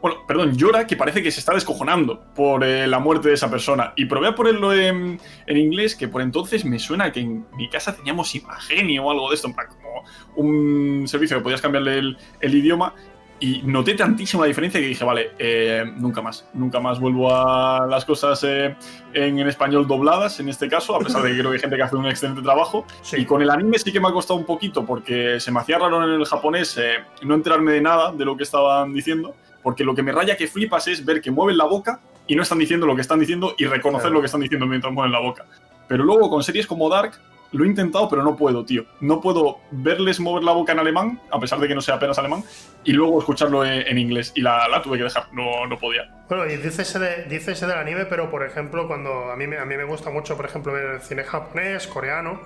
bueno, 0.00 0.18
perdón, 0.26 0.56
llora 0.56 0.86
que 0.86 0.96
parece 0.96 1.22
que 1.22 1.30
se 1.30 1.40
está 1.40 1.54
descojonando 1.54 2.20
por 2.34 2.62
eh, 2.62 2.86
la 2.86 3.00
muerte 3.00 3.28
de 3.28 3.34
esa 3.34 3.50
persona. 3.50 3.92
Y 3.96 4.04
probé 4.04 4.28
a 4.28 4.34
ponerlo 4.34 4.72
en, 4.72 5.18
inglés, 5.48 5.96
que 5.96 6.06
por 6.08 6.22
entonces 6.22 6.64
me 6.64 6.78
suena 6.78 7.10
que 7.10 7.20
en 7.20 7.46
mi 7.56 7.68
casa 7.68 7.96
teníamos 7.96 8.34
Imagenio 8.34 9.04
o 9.04 9.10
algo 9.10 9.28
de 9.30 9.34
esto, 9.34 9.48
como 9.52 10.04
un 10.36 11.08
servicio 11.08 11.38
que 11.38 11.42
podías 11.42 11.60
cambiarle 11.60 11.98
el, 11.98 12.54
idioma. 12.54 12.94
Y 13.40 13.62
noté 13.62 13.94
tantísima 13.94 14.46
diferencia 14.46 14.80
que 14.80 14.86
dije, 14.86 15.04
vale, 15.04 15.30
eh, 15.38 15.84
nunca 15.96 16.20
más, 16.20 16.48
nunca 16.54 16.80
más 16.80 16.98
vuelvo 16.98 17.32
a 17.32 17.86
las 17.86 18.04
cosas 18.04 18.42
eh, 18.42 18.74
en, 19.12 19.38
español 19.48 19.86
dobladas, 19.86 20.40
en 20.40 20.48
este 20.48 20.68
caso, 20.68 20.96
a 20.96 20.98
pesar 20.98 21.22
de 21.22 21.30
que 21.30 21.38
creo 21.38 21.50
que 21.50 21.56
hay 21.56 21.60
gente 21.60 21.76
que 21.76 21.82
hace 21.82 21.94
un 21.94 22.06
excelente 22.06 22.42
trabajo. 22.42 22.84
Y 23.12 23.24
con 23.24 23.40
el 23.40 23.50
anime 23.50 23.78
sí 23.78 23.92
que 23.92 24.00
me 24.00 24.08
ha 24.08 24.12
costado 24.12 24.38
un 24.38 24.46
poquito, 24.46 24.84
porque 24.84 25.38
se 25.38 25.52
me 25.52 25.60
hacía 25.60 25.78
raro 25.78 26.02
en 26.04 26.20
el 26.20 26.26
japonés 26.26 26.80
no 27.22 27.34
enterarme 27.34 27.72
de 27.72 27.80
nada 27.80 28.12
de 28.12 28.24
lo 28.24 28.36
que 28.36 28.42
estaban 28.42 28.92
diciendo 28.92 29.34
porque 29.62 29.84
lo 29.84 29.94
que 29.94 30.02
me 30.02 30.12
raya 30.12 30.36
que 30.36 30.46
flipas 30.46 30.88
es 30.88 31.04
ver 31.04 31.20
que 31.20 31.30
mueven 31.30 31.56
la 31.56 31.64
boca 31.64 32.00
y 32.26 32.36
no 32.36 32.42
están 32.42 32.58
diciendo 32.58 32.86
lo 32.86 32.94
que 32.94 33.02
están 33.02 33.20
diciendo 33.20 33.54
y 33.58 33.66
reconocer 33.66 34.10
lo 34.10 34.20
que 34.20 34.26
están 34.26 34.40
diciendo 34.40 34.66
mientras 34.66 34.92
mueven 34.92 35.12
la 35.12 35.20
boca. 35.20 35.44
Pero 35.88 36.04
luego 36.04 36.28
con 36.28 36.42
series 36.42 36.66
como 36.66 36.88
Dark 36.88 37.12
lo 37.52 37.64
he 37.64 37.66
intentado, 37.66 38.08
pero 38.08 38.22
no 38.22 38.36
puedo, 38.36 38.64
tío. 38.64 38.84
No 39.00 39.20
puedo 39.20 39.58
verles 39.70 40.20
mover 40.20 40.44
la 40.44 40.52
boca 40.52 40.72
en 40.72 40.78
alemán, 40.80 41.20
a 41.30 41.40
pesar 41.40 41.58
de 41.58 41.68
que 41.68 41.74
no 41.74 41.80
sea 41.80 41.94
apenas 41.94 42.18
alemán, 42.18 42.44
y 42.84 42.92
luego 42.92 43.18
escucharlo 43.18 43.64
en, 43.64 43.96
inglés. 43.96 44.32
Y 44.34 44.42
la, 44.42 44.68
la, 44.68 44.82
tuve 44.82 44.98
que 44.98 45.04
dejar, 45.04 45.32
no, 45.32 45.66
no 45.66 45.78
podía. 45.78 46.02
Bueno, 46.28 46.46
y 46.46 46.56
dice 46.56 46.82
ese, 46.82 46.98
de, 46.98 47.24
dice 47.24 47.52
ese 47.52 47.66
del 47.66 47.78
anime, 47.78 48.04
pero 48.04 48.30
por 48.30 48.44
ejemplo, 48.44 48.86
cuando 48.86 49.30
a 49.30 49.36
mí, 49.36 49.44
a 49.44 49.64
mí 49.64 49.76
me 49.76 49.84
gusta 49.84 50.10
mucho, 50.10 50.36
por 50.36 50.44
ejemplo, 50.44 50.72
ver 50.72 50.96
el 50.96 51.00
cine 51.00 51.24
japonés, 51.24 51.86
coreano, 51.86 52.40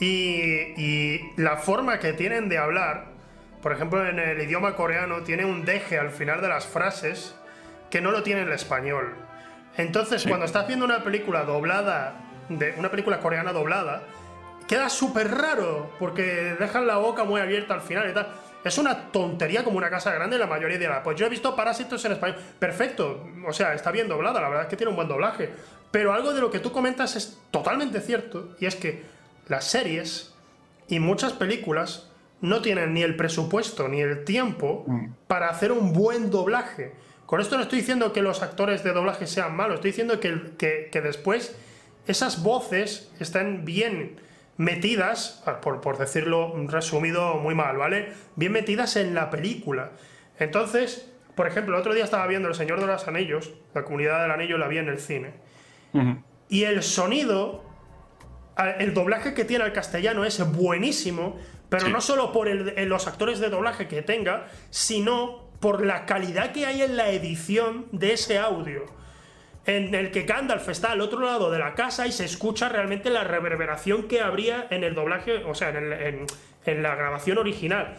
y, 0.00 0.40
y 0.76 1.20
la 1.36 1.58
forma 1.58 2.00
que 2.00 2.12
tienen 2.12 2.48
de 2.48 2.58
hablar, 2.58 3.09
por 3.62 3.72
ejemplo, 3.72 4.06
en 4.06 4.18
el 4.18 4.40
idioma 4.40 4.74
coreano, 4.74 5.22
tiene 5.22 5.44
un 5.44 5.64
deje 5.64 5.98
al 5.98 6.10
final 6.10 6.40
de 6.40 6.48
las 6.48 6.66
frases 6.66 7.34
que 7.90 8.00
no 8.00 8.10
lo 8.10 8.22
tiene 8.22 8.42
el 8.42 8.52
español. 8.52 9.14
Entonces, 9.76 10.24
cuando 10.26 10.46
estás 10.46 10.66
viendo 10.66 10.84
una 10.84 11.02
película 11.02 11.44
doblada, 11.44 12.14
de 12.48 12.74
una 12.78 12.90
película 12.90 13.20
coreana 13.20 13.52
doblada, 13.52 14.02
queda 14.66 14.88
súper 14.88 15.30
raro, 15.30 15.90
porque 15.98 16.56
dejan 16.58 16.86
la 16.86 16.96
boca 16.96 17.24
muy 17.24 17.40
abierta 17.40 17.74
al 17.74 17.80
final 17.80 18.10
y 18.10 18.14
tal. 18.14 18.28
Es 18.62 18.76
una 18.78 19.10
tontería 19.10 19.64
como 19.64 19.78
una 19.78 19.88
casa 19.88 20.12
grande 20.12 20.38
la 20.38 20.46
mayoría 20.46 20.78
de 20.78 20.88
la. 20.88 21.02
Pues 21.02 21.18
yo 21.18 21.26
he 21.26 21.30
visto 21.30 21.56
Parásitos 21.56 22.04
en 22.04 22.12
español. 22.12 22.36
Perfecto. 22.58 23.26
O 23.46 23.52
sea, 23.52 23.72
está 23.74 23.90
bien 23.90 24.08
doblada, 24.08 24.40
la 24.40 24.48
verdad 24.48 24.64
es 24.64 24.70
que 24.70 24.76
tiene 24.76 24.90
un 24.90 24.96
buen 24.96 25.08
doblaje. 25.08 25.50
Pero 25.90 26.12
algo 26.12 26.32
de 26.32 26.40
lo 26.40 26.50
que 26.50 26.60
tú 26.60 26.70
comentas 26.70 27.16
es 27.16 27.38
totalmente 27.50 28.00
cierto. 28.00 28.54
Y 28.60 28.66
es 28.66 28.76
que 28.76 29.02
las 29.48 29.64
series 29.64 30.34
y 30.88 31.00
muchas 31.00 31.32
películas 31.32 32.09
no 32.40 32.62
tienen 32.62 32.94
ni 32.94 33.02
el 33.02 33.16
presupuesto 33.16 33.88
ni 33.88 34.00
el 34.00 34.24
tiempo 34.24 34.84
mm. 34.86 35.06
para 35.26 35.48
hacer 35.48 35.72
un 35.72 35.92
buen 35.92 36.30
doblaje. 36.30 36.92
Con 37.26 37.40
esto 37.40 37.56
no 37.56 37.62
estoy 37.62 37.80
diciendo 37.80 38.12
que 38.12 38.22
los 38.22 38.42
actores 38.42 38.82
de 38.82 38.92
doblaje 38.92 39.26
sean 39.26 39.54
malos, 39.54 39.76
estoy 39.76 39.90
diciendo 39.90 40.18
que, 40.18 40.88
que, 40.90 41.00
después 41.00 41.56
esas 42.06 42.42
voces 42.42 43.12
están 43.20 43.64
bien 43.64 44.16
metidas, 44.56 45.44
por, 45.62 45.80
por, 45.80 45.96
decirlo 45.96 46.52
resumido 46.66 47.34
muy 47.36 47.54
mal, 47.54 47.76
¿vale? 47.76 48.12
Bien 48.34 48.50
metidas 48.50 48.96
en 48.96 49.14
la 49.14 49.30
película. 49.30 49.92
Entonces, 50.40 51.10
por 51.34 51.46
ejemplo, 51.46 51.74
el 51.74 51.80
otro 51.80 51.94
día 51.94 52.04
estaba 52.04 52.26
viendo 52.26 52.48
El 52.48 52.54
Señor 52.54 52.80
de 52.80 52.86
los 52.86 53.06
Anillos, 53.06 53.54
la 53.74 53.84
comunidad 53.84 54.22
del 54.22 54.30
anillo 54.30 54.58
la 54.58 54.68
vi 54.68 54.78
en 54.78 54.88
el 54.88 54.98
cine. 54.98 55.34
Y 56.48 56.64
el 56.64 56.82
sonido, 56.82 57.64
el 58.78 58.92
doblaje 58.92 59.34
que 59.34 59.44
tiene 59.44 59.64
al 59.64 59.72
castellano 59.72 60.24
es 60.24 60.40
buenísimo, 60.52 61.38
pero 61.70 61.88
no 61.88 62.00
solo 62.00 62.32
por 62.32 62.48
los 62.48 63.06
actores 63.06 63.38
de 63.38 63.48
doblaje 63.48 63.88
que 63.88 64.02
tenga, 64.02 64.48
sino 64.68 65.48
por 65.60 65.86
la 65.86 66.04
calidad 66.04 66.52
que 66.52 66.66
hay 66.66 66.82
en 66.82 66.96
la 66.96 67.10
edición 67.10 67.86
de 67.92 68.12
ese 68.12 68.38
audio. 68.38 68.84
En 69.66 69.94
el 69.94 70.10
que 70.10 70.22
Gandalf 70.22 70.68
está 70.68 70.92
al 70.92 71.00
otro 71.00 71.20
lado 71.20 71.50
de 71.50 71.58
la 71.58 71.74
casa 71.74 72.06
y 72.06 72.12
se 72.12 72.24
escucha 72.24 72.68
realmente 72.68 73.08
la 73.08 73.24
reverberación 73.24 74.08
que 74.08 74.20
habría 74.20 74.66
en 74.70 74.84
el 74.84 74.94
doblaje, 74.94 75.44
o 75.44 75.54
sea, 75.54 75.68
en, 75.70 76.26
la 76.82 76.94
grabación 76.94 77.38
original. 77.38 77.94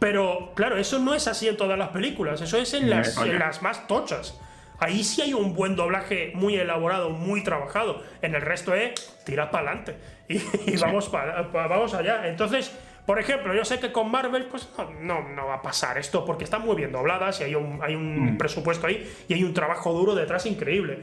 Pero, 0.00 0.52
claro, 0.54 0.76
eso 0.76 0.98
no 0.98 1.14
es 1.14 1.26
así 1.26 1.48
en 1.48 1.56
todas 1.56 1.78
las 1.78 1.88
películas, 1.90 2.40
eso 2.42 2.58
es 2.58 2.74
en 2.74 2.90
las, 2.90 3.16
las 3.16 3.62
más 3.62 3.86
tochas. 3.86 4.38
Ahí 4.80 5.04
sí 5.04 5.22
hay 5.22 5.32
un 5.34 5.54
buen 5.54 5.76
doblaje 5.76 6.32
muy 6.34 6.56
elaborado, 6.56 7.10
muy 7.10 7.44
trabajado. 7.44 8.02
En 8.20 8.34
el 8.34 8.42
resto 8.42 8.74
es 8.74 8.92
tirar 9.24 9.50
para 9.50 9.70
adelante 9.70 9.96
y, 10.28 10.76
vamos, 10.76 11.10
vamos 11.10 11.94
allá. 11.94 12.26
Entonces, 12.26 12.76
por 13.06 13.18
ejemplo, 13.18 13.54
yo 13.54 13.64
sé 13.64 13.78
que 13.80 13.92
con 13.92 14.10
Marvel, 14.10 14.46
pues 14.46 14.68
no, 15.00 15.28
no, 15.28 15.46
va 15.46 15.56
a 15.56 15.62
pasar 15.62 15.98
esto 15.98 16.24
porque 16.24 16.44
están 16.44 16.62
muy 16.62 16.74
bien 16.74 16.90
dobladas 16.90 17.40
y 17.40 17.44
hay 17.44 17.54
un, 17.54 17.80
hay 17.82 17.94
un 17.94 18.34
mm. 18.34 18.38
presupuesto 18.38 18.86
ahí 18.86 19.06
y 19.28 19.34
hay 19.34 19.44
un 19.44 19.52
trabajo 19.52 19.92
duro 19.92 20.14
detrás 20.14 20.46
increíble. 20.46 21.00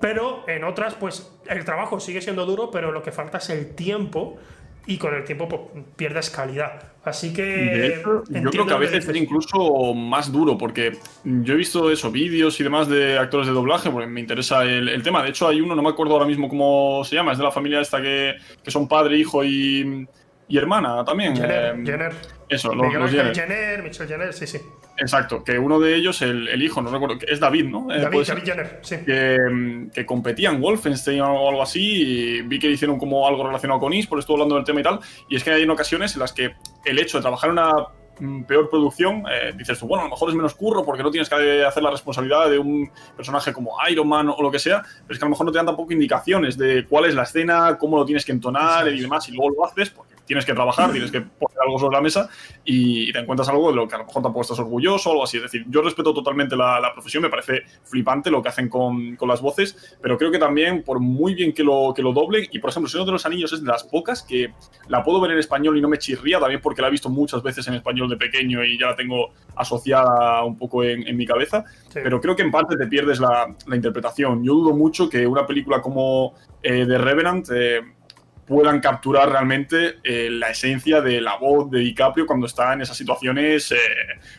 Pero 0.00 0.44
en 0.48 0.64
otras, 0.64 0.94
pues 0.94 1.32
el 1.48 1.64
trabajo 1.64 2.00
sigue 2.00 2.20
siendo 2.20 2.44
duro, 2.46 2.70
pero 2.70 2.92
lo 2.92 3.02
que 3.02 3.12
falta 3.12 3.38
es 3.38 3.48
el 3.50 3.74
tiempo 3.74 4.38
y 4.86 4.98
con 4.98 5.14
el 5.14 5.24
tiempo 5.24 5.48
pues, 5.48 5.84
pierdes 5.96 6.30
calidad. 6.30 6.92
Así 7.04 7.32
que. 7.32 8.02
yo 8.28 8.50
creo 8.50 8.66
que 8.66 8.74
a 8.74 8.78
veces 8.78 9.08
es 9.08 9.16
incluso 9.16 9.94
más 9.94 10.30
duro, 10.32 10.58
porque 10.58 10.98
yo 11.24 11.54
he 11.54 11.56
visto 11.56 11.90
eso, 11.90 12.10
vídeos 12.10 12.58
y 12.60 12.64
demás 12.64 12.88
de 12.88 13.18
actores 13.18 13.46
de 13.46 13.52
doblaje, 13.52 13.90
porque 13.90 14.06
me 14.06 14.20
interesa 14.20 14.64
el, 14.64 15.02
tema. 15.02 15.22
De 15.22 15.30
hecho, 15.30 15.48
hay 15.48 15.60
uno, 15.60 15.74
no 15.74 15.82
me 15.82 15.90
acuerdo 15.90 16.14
ahora 16.14 16.26
mismo 16.26 16.48
cómo 16.48 17.02
se 17.04 17.14
llama, 17.14 17.32
es 17.32 17.38
de 17.38 17.44
la 17.44 17.52
familia 17.52 17.80
esta 17.80 18.02
que, 18.02 18.34
que 18.62 18.70
son 18.70 18.88
padre, 18.88 19.16
hijo 19.16 19.44
y, 19.44 20.06
y 20.48 20.58
hermana 20.58 21.04
también. 21.04 21.36
Jenner, 21.36 21.74
eh, 21.76 21.82
Jenner. 21.84 22.12
Eso, 22.48 22.74
los, 22.74 22.92
los 22.92 23.10
Jenner. 23.10 23.34
Jenner. 23.34 23.82
Michelle 23.82 24.08
Jenner, 24.08 24.32
sí, 24.32 24.46
sí. 24.46 24.60
Exacto, 24.98 25.44
que 25.44 25.58
uno 25.58 25.78
de 25.78 25.94
ellos, 25.94 26.22
el, 26.22 26.48
el, 26.48 26.62
hijo, 26.62 26.80
no 26.80 26.90
recuerdo, 26.90 27.18
es 27.28 27.38
David, 27.38 27.66
¿no? 27.66 27.92
Eh, 27.92 28.00
David, 28.00 28.24
David 28.26 28.42
Jenner, 28.44 28.78
sí. 28.82 28.96
Que, 29.04 29.88
que, 29.92 30.06
competía 30.06 30.50
en 30.50 30.60
Wolfenstein 30.60 31.20
o 31.20 31.48
algo 31.48 31.62
así, 31.62 31.80
y 31.80 32.42
vi 32.42 32.58
que 32.58 32.70
hicieron 32.70 32.98
como 32.98 33.26
algo 33.26 33.46
relacionado 33.46 33.78
con 33.78 33.92
Is, 33.92 34.06
por 34.06 34.18
estuve 34.18 34.36
hablando 34.36 34.54
del 34.54 34.64
tema 34.64 34.80
y 34.80 34.82
tal, 34.84 35.00
y 35.28 35.36
es 35.36 35.44
que 35.44 35.50
hay 35.50 35.62
en 35.62 35.70
ocasiones 35.70 36.14
en 36.14 36.20
las 36.20 36.32
que 36.32 36.54
el 36.84 36.98
hecho 36.98 37.18
de 37.18 37.22
trabajar 37.22 37.50
en 37.50 37.58
una 37.58 37.72
mm, 38.20 38.44
peor 38.44 38.70
producción, 38.70 39.24
eh, 39.30 39.52
dices 39.54 39.78
tú, 39.78 39.86
bueno, 39.86 40.02
a 40.02 40.06
lo 40.06 40.12
mejor 40.12 40.30
es 40.30 40.34
menos 40.34 40.54
curro 40.54 40.82
porque 40.82 41.02
no 41.02 41.10
tienes 41.10 41.28
que 41.28 41.62
hacer 41.62 41.82
la 41.82 41.90
responsabilidad 41.90 42.48
de 42.48 42.58
un 42.58 42.90
personaje 43.14 43.52
como 43.52 43.76
Iron 43.90 44.08
Man 44.08 44.30
o 44.30 44.40
lo 44.40 44.50
que 44.50 44.58
sea, 44.58 44.82
pero 44.82 45.12
es 45.12 45.18
que 45.18 45.24
a 45.24 45.28
lo 45.28 45.30
mejor 45.30 45.44
no 45.44 45.52
te 45.52 45.58
dan 45.58 45.66
tampoco 45.66 45.92
indicaciones 45.92 46.56
de 46.56 46.86
cuál 46.86 47.04
es 47.04 47.14
la 47.14 47.24
escena, 47.24 47.76
cómo 47.76 47.98
lo 47.98 48.06
tienes 48.06 48.24
que 48.24 48.32
entonar 48.32 48.88
y 48.88 48.98
demás, 48.98 49.28
y 49.28 49.32
luego 49.32 49.50
lo 49.50 49.66
haces 49.66 49.90
porque 49.90 50.05
tienes 50.26 50.44
que 50.44 50.52
trabajar, 50.52 50.90
tienes 50.92 51.10
que 51.10 51.20
poner 51.20 51.58
algo 51.64 51.78
sobre 51.78 51.96
la 51.96 52.02
mesa 52.02 52.28
y, 52.64 53.12
te 53.12 53.20
encuentras 53.20 53.48
algo 53.48 53.70
de 53.70 53.76
lo 53.76 53.88
que 53.88 53.94
a 53.94 53.98
lo 53.98 54.04
mejor 54.04 54.22
tampoco 54.22 54.42
estás 54.42 54.58
orgulloso 54.58 55.08
o 55.08 55.12
algo 55.12 55.24
así. 55.24 55.36
Es 55.38 55.44
decir, 55.44 55.64
yo 55.68 55.80
respeto 55.80 56.12
totalmente 56.12 56.56
la, 56.56 56.90
profesión, 56.92 57.22
me 57.22 57.30
parece 57.30 57.62
flipante 57.84 58.30
lo 58.30 58.42
que 58.42 58.48
hacen 58.48 58.68
con, 58.68 59.16
las 59.26 59.40
voces, 59.40 59.96
pero 60.02 60.16
creo 60.18 60.30
que 60.30 60.38
también, 60.38 60.82
por 60.82 61.00
muy 61.00 61.34
bien 61.34 61.52
que 61.52 61.64
lo, 61.64 61.92
que 61.94 62.02
lo 62.02 62.12
doblen, 62.12 62.46
y 62.50 62.58
por 62.58 62.70
ejemplo, 62.70 62.88
Señor 62.88 63.06
de 63.06 63.12
los 63.12 63.26
Anillos 63.26 63.52
es 63.52 63.62
de 63.62 63.68
las 63.68 63.84
pocas 63.84 64.22
que 64.22 64.52
la 64.88 65.02
puedo 65.02 65.20
ver 65.20 65.32
en 65.32 65.38
español 65.38 65.76
y 65.76 65.80
no 65.80 65.88
me 65.88 65.98
chirría, 65.98 66.38
también 66.38 66.60
porque 66.60 66.82
la 66.82 66.88
he 66.88 66.90
visto 66.90 67.08
muchas 67.08 67.42
veces 67.42 67.66
en 67.68 67.74
español 67.74 68.08
de 68.08 68.16
pequeño 68.16 68.64
y 68.64 68.78
ya 68.78 68.86
la 68.86 68.96
tengo 68.96 69.30
asociada 69.56 70.44
un 70.44 70.56
poco 70.56 70.84
en, 70.84 71.16
mi 71.16 71.26
cabeza, 71.26 71.64
pero 71.94 72.20
creo 72.20 72.36
que 72.36 72.42
en 72.42 72.50
parte 72.50 72.76
te 72.76 72.86
pierdes 72.86 73.20
la, 73.20 73.54
interpretación. 73.72 74.44
Yo 74.44 74.54
dudo 74.54 74.74
mucho 74.74 75.08
que 75.08 75.26
una 75.26 75.46
película 75.46 75.80
como 75.80 76.34
eh, 76.62 76.84
The 76.86 76.98
Revenant... 76.98 77.48
Eh, 77.52 77.80
puedan 78.46 78.80
capturar 78.80 79.28
realmente 79.28 79.96
eh, 80.04 80.30
la 80.30 80.50
esencia 80.50 81.00
de 81.00 81.20
la 81.20 81.36
voz 81.36 81.70
de 81.70 81.80
DiCaprio 81.80 82.26
cuando 82.26 82.46
está 82.46 82.72
en 82.72 82.82
esas 82.82 82.96
situaciones, 82.96 83.72
eh, 83.72 83.76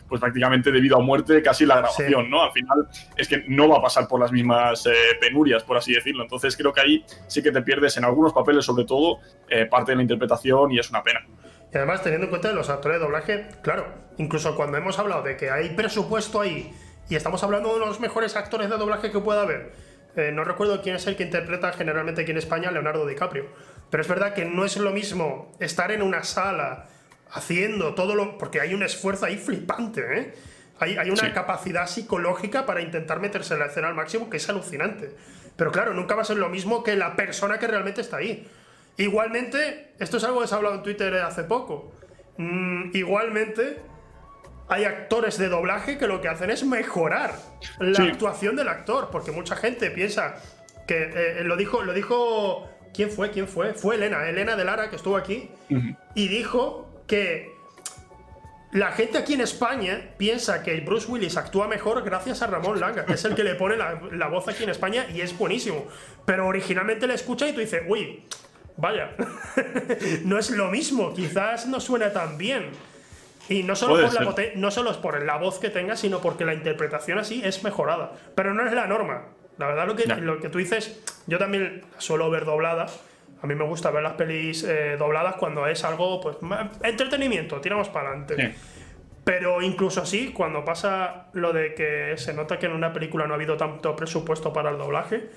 pues 0.07 0.21
prácticamente 0.21 0.71
debido 0.71 0.97
a 0.97 1.01
muerte, 1.01 1.41
casi 1.41 1.65
la 1.65 1.77
grabación, 1.77 2.29
¿no? 2.29 2.41
Al 2.41 2.51
final 2.51 2.87
es 3.17 3.27
que 3.27 3.43
no 3.47 3.67
va 3.67 3.77
a 3.77 3.81
pasar 3.81 4.07
por 4.07 4.19
las 4.21 4.31
mismas 4.31 4.85
eh, 4.85 4.91
penurias, 5.19 5.63
por 5.63 5.77
así 5.77 5.93
decirlo. 5.93 6.23
Entonces 6.23 6.55
creo 6.55 6.71
que 6.71 6.81
ahí 6.81 7.05
sí 7.27 7.43
que 7.43 7.51
te 7.51 7.61
pierdes 7.61 7.97
en 7.97 8.05
algunos 8.05 8.31
papeles, 8.31 8.65
sobre 8.65 8.85
todo, 8.85 9.19
parte 9.69 9.91
de 9.91 9.97
la 9.97 10.01
interpretación 10.01 10.71
y 10.71 10.79
es 10.79 10.89
una 10.89 11.03
pena. 11.03 11.25
Y 11.73 11.77
además, 11.77 12.01
teniendo 12.01 12.25
en 12.25 12.29
cuenta 12.29 12.51
los 12.53 12.69
actores 12.69 12.99
de 12.99 13.05
doblaje, 13.05 13.47
claro, 13.61 13.87
incluso 14.17 14.55
cuando 14.55 14.77
hemos 14.77 14.99
hablado 14.99 15.23
de 15.23 15.35
que 15.35 15.49
hay 15.49 15.69
presupuesto 15.69 16.41
ahí 16.41 16.73
y 17.09 17.15
estamos 17.15 17.43
hablando 17.43 17.73
de 17.73 17.79
los 17.79 17.99
mejores 17.99 18.35
actores 18.35 18.69
de 18.69 18.77
doblaje 18.77 19.11
que 19.11 19.19
pueda 19.19 19.41
haber, 19.41 19.73
no 20.31 20.43
recuerdo 20.43 20.81
quién 20.81 20.95
es 20.95 21.05
el 21.07 21.15
que 21.15 21.23
interpreta 21.23 21.71
generalmente 21.73 22.21
aquí 22.21 22.31
en 22.31 22.37
España 22.37 22.71
Leonardo 22.71 23.05
DiCaprio. 23.05 23.45
Pero 23.89 24.01
es 24.01 24.09
verdad 24.09 24.33
que 24.33 24.45
no 24.45 24.65
es 24.65 24.77
lo 24.77 24.91
mismo 24.91 25.55
estar 25.59 25.91
en 25.91 26.01
una 26.01 26.23
sala 26.23 26.87
haciendo 27.31 27.93
todo 27.93 28.15
lo. 28.15 28.37
porque 28.37 28.59
hay 28.59 28.73
un 28.73 28.83
esfuerzo 28.83 29.25
ahí 29.25 29.37
flipante, 29.37 30.19
¿eh? 30.19 30.33
Hay, 30.79 30.97
hay 30.97 31.09
una 31.09 31.33
capacidad 31.33 31.87
psicológica 31.87 32.65
para 32.65 32.81
intentar 32.81 33.19
meterse 33.19 33.55
en 33.55 33.61
la 33.61 33.65
escena 33.67 33.87
al 33.87 33.95
máximo 33.95 34.29
que 34.29 34.37
es 34.37 34.47
alucinante. 34.47 35.15
Pero 35.55 35.71
claro, 35.71 35.93
nunca 35.93 36.15
va 36.15 36.21
a 36.21 36.25
ser 36.25 36.37
lo 36.37 36.49
mismo 36.49 36.83
que 36.83 36.95
la 36.95 37.15
persona 37.15 37.57
que 37.57 37.67
realmente 37.67 38.01
está 38.01 38.17
ahí. 38.17 38.47
Igualmente, 38.97 39.93
esto 39.99 40.17
es 40.17 40.23
algo 40.23 40.41
que 40.41 40.47
se 40.47 40.53
ha 40.53 40.57
hablado 40.57 40.75
en 40.75 40.83
Twitter 40.83 41.15
hace 41.15 41.43
poco. 41.43 41.93
Mm, 42.37 42.91
igualmente, 42.93 43.79
hay 44.69 44.85
actores 44.85 45.37
de 45.37 45.49
doblaje 45.49 45.97
que 45.97 46.07
lo 46.07 46.21
que 46.21 46.27
hacen 46.27 46.49
es 46.49 46.63
mejorar 46.63 47.35
la 47.79 48.03
actuación 48.03 48.55
del 48.55 48.67
actor, 48.67 49.09
porque 49.11 49.31
mucha 49.31 49.55
gente 49.55 49.91
piensa 49.91 50.35
que 50.87 51.11
eh, 51.39 51.43
lo 51.43 51.55
dijo, 51.55 51.83
lo 51.83 51.93
dijo 51.93 52.67
¿Quién 52.97 53.11
fue? 53.11 53.29
¿Quién 53.29 53.47
fue? 53.47 53.75
Fue 53.75 53.95
Elena, 53.95 54.27
Elena 54.27 54.55
de 54.55 54.65
Lara, 54.65 54.89
que 54.89 54.95
estuvo 54.95 55.17
aquí, 55.17 55.51
y 56.15 56.27
dijo 56.29 57.03
que 57.05 57.55
la 58.71 58.91
gente 58.91 59.19
aquí 59.19 59.33
en 59.33 59.41
España 59.41 60.15
piensa 60.17 60.63
que 60.63 60.79
Bruce 60.81 61.09
Willis 61.09 61.37
actúa 61.37 61.67
mejor 61.67 62.03
gracias 62.03 62.41
a 62.41 62.47
Ramón 62.47 62.79
Langa, 62.79 63.05
que 63.05 63.13
es 63.13 63.23
el 63.25 63.35
que 63.35 63.43
le 63.43 63.53
pone 63.53 63.77
la, 63.77 64.27
voz 64.29 64.47
aquí 64.47 64.63
en 64.63 64.69
España 64.69 65.05
y 65.13 65.21
es 65.21 65.37
buenísimo. 65.37 65.85
Pero 66.25 66.47
originalmente 66.47 67.05
le 67.05 67.13
escucha 67.13 67.47
y 67.47 67.53
tú 67.53 67.59
dices, 67.59 67.83
uy, 67.87 68.23
vaya, 68.77 69.11
no 70.25 70.39
es 70.39 70.49
lo 70.49 70.71
mismo, 70.71 71.13
quizás 71.13 71.67
no 71.67 71.79
suena 71.79 72.11
tan 72.11 72.39
bien. 72.39 72.71
Y 73.49 73.63
no 73.63 73.75
solo, 73.75 74.01
por 74.01 74.13
la 74.13 74.33
no 74.55 74.71
solo 74.71 74.91
es 74.91 74.97
por 74.97 75.23
la 75.23 75.37
voz 75.37 75.59
que 75.59 75.69
tenga, 75.69 75.95
sino 75.95 76.19
porque 76.19 76.45
la 76.45 76.53
interpretación 76.53 77.17
así 77.17 77.41
es 77.43 77.63
mejorada. 77.63 78.11
Pero 78.35 78.53
no 78.53 78.65
es 78.65 78.73
la 78.73 78.87
norma. 78.87 79.25
La 79.57 79.67
verdad, 79.67 79.87
lo 79.87 79.95
que, 79.95 80.05
lo 80.07 80.39
que 80.39 80.49
tú 80.49 80.57
dices, 80.59 81.01
yo 81.25 81.37
también 81.37 81.83
suelo 81.97 82.29
ver 82.29 82.45
dobladas. 82.45 82.99
A 83.41 83.47
mí 83.47 83.55
me 83.55 83.65
gusta 83.65 83.91
ver 83.91 84.03
las 84.03 84.13
pelis 84.13 84.63
eh, 84.63 84.97
dobladas 84.97 85.35
cuando 85.35 85.67
es 85.67 85.83
algo, 85.83 86.19
pues, 86.19 86.37
entretenimiento, 86.83 87.61
tiramos 87.61 87.89
para 87.89 88.09
adelante. 88.09 88.55
Pero 89.23 89.61
incluso 89.61 90.01
así, 90.01 90.31
cuando 90.31 90.63
pasa 90.63 91.27
lo 91.33 91.53
de 91.53 91.73
que 91.73 92.13
se 92.17 92.33
nota 92.33 92.57
que 92.57 92.65
en 92.65 92.71
una 92.71 92.93
película 92.93 93.27
no 93.27 93.33
ha 93.33 93.35
habido 93.35 93.57
tanto 93.57 93.95
presupuesto 93.95 94.53
para 94.53 94.69
el 94.69 94.77
doblaje, 94.77 95.29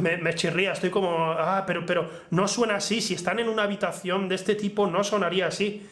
me, 0.00 0.34
chirría, 0.34 0.72
estoy 0.72 0.90
como, 0.90 1.32
ah, 1.32 1.64
pero, 1.66 1.86
pero 1.86 2.10
no 2.30 2.48
suena 2.48 2.76
así, 2.76 3.00
si 3.00 3.14
están 3.14 3.38
en 3.38 3.48
una 3.48 3.62
habitación 3.62 4.28
de 4.28 4.34
este 4.34 4.54
tipo 4.54 4.86
no 4.86 5.04
sonaría 5.04 5.46
así. 5.46 5.88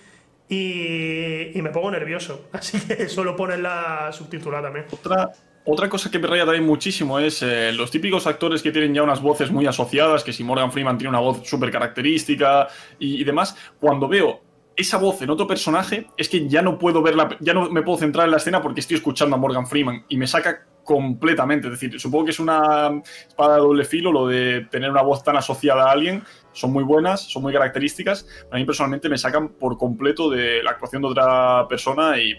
Y, 0.52 1.62
me 1.62 1.70
pongo 1.70 1.92
nervioso, 1.92 2.48
así 2.52 2.80
que 2.80 3.08
solo 3.08 3.36
ponen 3.36 3.62
la 3.62 4.10
subtitulada 4.12 4.64
también. 4.64 4.86
Otra, 4.90 5.30
otra 5.64 5.88
cosa 5.88 6.10
que 6.10 6.18
me 6.18 6.26
raya 6.26 6.44
también 6.44 6.66
muchísimo 6.66 7.20
es 7.20 7.42
eh, 7.42 7.70
los 7.72 7.90
típicos 7.90 8.26
actores 8.26 8.60
que 8.60 8.72
tienen 8.72 8.92
ya 8.92 9.04
unas 9.04 9.22
voces 9.22 9.52
muy 9.52 9.66
asociadas, 9.66 10.24
que 10.24 10.32
si 10.32 10.42
Morgan 10.42 10.72
Freeman 10.72 10.98
tiene 10.98 11.10
una 11.10 11.20
voz 11.20 11.46
súper 11.48 11.70
característica 11.70 12.66
y, 12.98 13.22
demás, 13.22 13.56
cuando 13.78 14.08
veo 14.08 14.40
esa 14.74 14.98
voz 14.98 15.22
en 15.22 15.30
otro 15.30 15.46
personaje, 15.46 16.08
es 16.16 16.28
que 16.28 16.48
ya 16.48 16.62
no 16.62 16.78
puedo 16.78 17.00
verla, 17.00 17.36
ya 17.38 17.54
no 17.54 17.70
me 17.70 17.82
puedo 17.82 17.98
centrar 17.98 18.24
en 18.24 18.32
la 18.32 18.38
escena 18.38 18.60
porque 18.60 18.80
estoy 18.80 18.96
escuchando 18.96 19.36
a 19.36 19.38
Morgan 19.38 19.68
Freeman 19.68 20.04
y 20.08 20.16
me 20.16 20.26
saca 20.26 20.66
completamente. 20.82 21.68
Es 21.68 21.74
decir, 21.74 22.00
supongo 22.00 22.24
que 22.24 22.30
es 22.32 22.40
una 22.40 23.00
espada 23.28 23.54
de 23.54 23.60
doble 23.60 23.84
filo 23.84 24.10
lo 24.10 24.26
de 24.26 24.66
tener 24.70 24.90
una 24.90 25.02
voz 25.02 25.22
tan 25.22 25.36
asociada 25.36 25.84
a 25.84 25.92
alguien. 25.92 26.24
Son 26.52 26.72
muy 26.72 26.84
buenas, 26.84 27.22
son 27.22 27.42
muy 27.42 27.52
características. 27.52 28.26
A 28.50 28.56
mí 28.56 28.64
personalmente 28.64 29.08
me 29.08 29.18
sacan 29.18 29.50
por 29.50 29.78
completo 29.78 30.30
de 30.30 30.62
la 30.62 30.72
actuación 30.72 31.02
de 31.02 31.08
otra 31.08 31.66
persona 31.68 32.18
y 32.18 32.34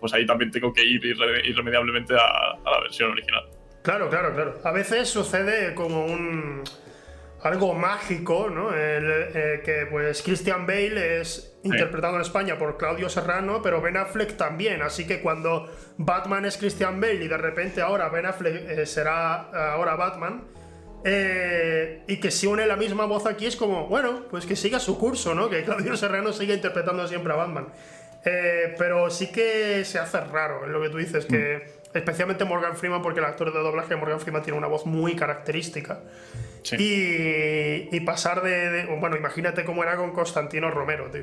pues 0.00 0.12
ahí 0.14 0.24
también 0.26 0.50
tengo 0.50 0.72
que 0.72 0.84
ir 0.84 1.04
irremediablemente 1.04 2.14
a 2.14 2.70
la 2.70 2.80
versión 2.82 3.10
original. 3.10 3.44
Claro, 3.82 4.08
claro, 4.08 4.34
claro. 4.34 4.58
A 4.64 4.72
veces 4.72 5.08
sucede 5.08 5.74
como 5.74 6.04
un 6.04 6.64
algo 7.42 7.74
mágico, 7.74 8.50
¿no? 8.50 8.70
Eh, 8.74 9.62
que 9.64 9.86
pues 9.90 10.22
Christian 10.22 10.66
Bale 10.66 11.20
es 11.20 11.58
interpretado 11.62 12.16
en 12.16 12.22
España 12.22 12.58
por 12.58 12.76
Claudio 12.76 13.08
Serrano, 13.08 13.60
pero 13.62 13.80
Ben 13.80 13.96
Affleck 13.96 14.36
también. 14.36 14.82
Así 14.82 15.06
que 15.06 15.20
cuando 15.20 15.70
Batman 15.98 16.44
es 16.46 16.56
Christian 16.56 17.00
Bale 17.00 17.24
y 17.24 17.28
de 17.28 17.36
repente 17.36 17.80
ahora 17.80 18.08
Ben 18.08 18.26
Affleck 18.26 18.68
eh, 18.68 18.86
será 18.86 19.72
ahora 19.72 19.96
Batman, 19.96 20.44
eh, 21.08 22.02
y 22.08 22.16
que 22.16 22.32
se 22.32 22.48
une 22.48 22.66
la 22.66 22.74
misma 22.74 23.06
voz 23.06 23.26
aquí, 23.26 23.46
es 23.46 23.54
como, 23.54 23.86
bueno, 23.86 24.24
pues 24.28 24.44
que 24.44 24.56
siga 24.56 24.80
su 24.80 24.98
curso, 24.98 25.36
¿no? 25.36 25.48
Que 25.48 25.62
Claudio 25.62 25.96
Serrano 25.96 26.32
siga 26.32 26.52
interpretando 26.52 27.06
siempre 27.06 27.32
a 27.32 27.36
Batman. 27.36 27.68
pero 28.76 29.08
sí 29.08 29.30
que 29.30 29.84
se 29.84 30.00
hace 30.00 30.18
raro, 30.20 30.64
en 30.64 30.72
lo 30.72 30.82
que 30.82 30.88
tú 30.88 30.98
dices, 30.98 31.26
que 31.26 31.62
mm. 31.92 31.96
especialmente 31.96 32.44
Morgan 32.44 32.76
Freeman, 32.76 33.02
porque 33.02 33.20
el 33.20 33.26
actor 33.26 33.52
de 33.52 33.60
doblaje 33.60 33.94
Morgan 33.94 34.18
Freeman 34.18 34.42
tiene 34.42 34.58
una 34.58 34.66
voz 34.66 34.84
muy 34.84 35.14
característica. 35.14 36.00
Y, 36.72 38.00
pasar 38.00 38.42
de, 38.42 38.86
Bueno, 38.98 39.16
imagínate 39.16 39.64
cómo 39.64 39.84
era 39.84 39.96
con 39.96 40.10
Constantino 40.12 40.70
Romero, 40.70 41.10
tío. 41.10 41.22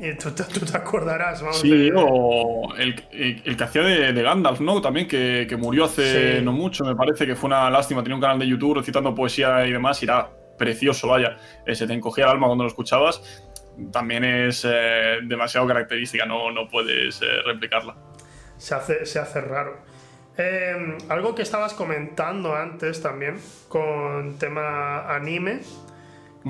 Y 0.00 0.14
tú, 0.14 0.30
te 0.32 0.76
acordarás, 0.76 1.42
vamos. 1.42 1.60
Sí, 1.60 1.90
o 1.94 2.74
el, 2.78 2.94
que 2.94 3.64
hacía 3.64 3.82
de, 3.82 4.22
Gandalf, 4.22 4.60
¿no? 4.60 4.80
También, 4.80 5.06
que, 5.06 5.56
murió 5.58 5.84
hace 5.84 6.40
no 6.40 6.52
mucho, 6.52 6.84
me 6.84 6.96
parece 6.96 7.26
que 7.26 7.36
fue 7.36 7.48
una 7.48 7.68
lástima. 7.68 8.02
Tenía 8.02 8.14
un 8.14 8.22
canal 8.22 8.38
de 8.38 8.46
YouTube 8.46 8.78
recitando 8.78 9.14
poesía 9.14 9.66
y 9.66 9.72
demás, 9.72 10.02
y 10.02 10.06
era 10.06 10.30
precioso, 10.56 11.08
vaya. 11.08 11.36
Eh, 11.66 11.74
se 11.74 11.86
te 11.86 11.92
encogía 11.92 12.24
el 12.24 12.30
alma 12.30 12.46
cuando 12.46 12.64
lo 12.64 12.68
escuchabas. 12.68 13.44
También 13.92 14.24
es 14.24 14.66
eh, 14.66 15.18
demasiado 15.22 15.66
característica, 15.66 16.24
no, 16.24 16.50
no 16.50 16.66
puedes 16.66 17.20
eh, 17.20 17.26
replicarla. 17.44 17.94
Se 18.56 18.74
hace, 18.74 19.04
se 19.04 19.18
hace 19.18 19.42
raro. 19.42 19.82
Em, 20.38 20.96
algo 21.10 21.34
que 21.34 21.42
estabas 21.42 21.74
comentando 21.74 22.54
antes 22.54 23.02
también 23.02 23.36
con 23.68 24.38
tema 24.38 25.14
anime. 25.14 25.60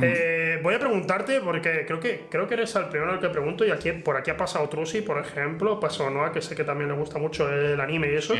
Eh, 0.00 0.61
voy 0.62 0.75
a 0.75 0.78
preguntarte, 0.78 1.40
porque 1.40 1.85
creo 1.87 1.99
que, 1.99 2.26
creo 2.30 2.47
que 2.47 2.54
eres 2.54 2.75
el 2.76 2.87
primero 2.87 3.12
al 3.12 3.20
que 3.20 3.28
pregunto, 3.28 3.64
y 3.64 3.70
aquí, 3.70 3.90
por 3.92 4.16
aquí 4.16 4.30
ha 4.30 4.37
pasado 4.37 4.68
Trusi, 4.68 5.00
por 5.00 5.18
ejemplo, 5.18 5.80
pasó 5.80 6.11
Noah, 6.11 6.32
que 6.32 6.40
sé 6.40 6.54
que 6.54 6.64
también 6.64 6.90
le 6.90 6.97
gusta 6.97 7.18
mucho 7.18 7.50
el 7.52 7.80
anime 7.80 8.12
y 8.12 8.16
eso. 8.16 8.35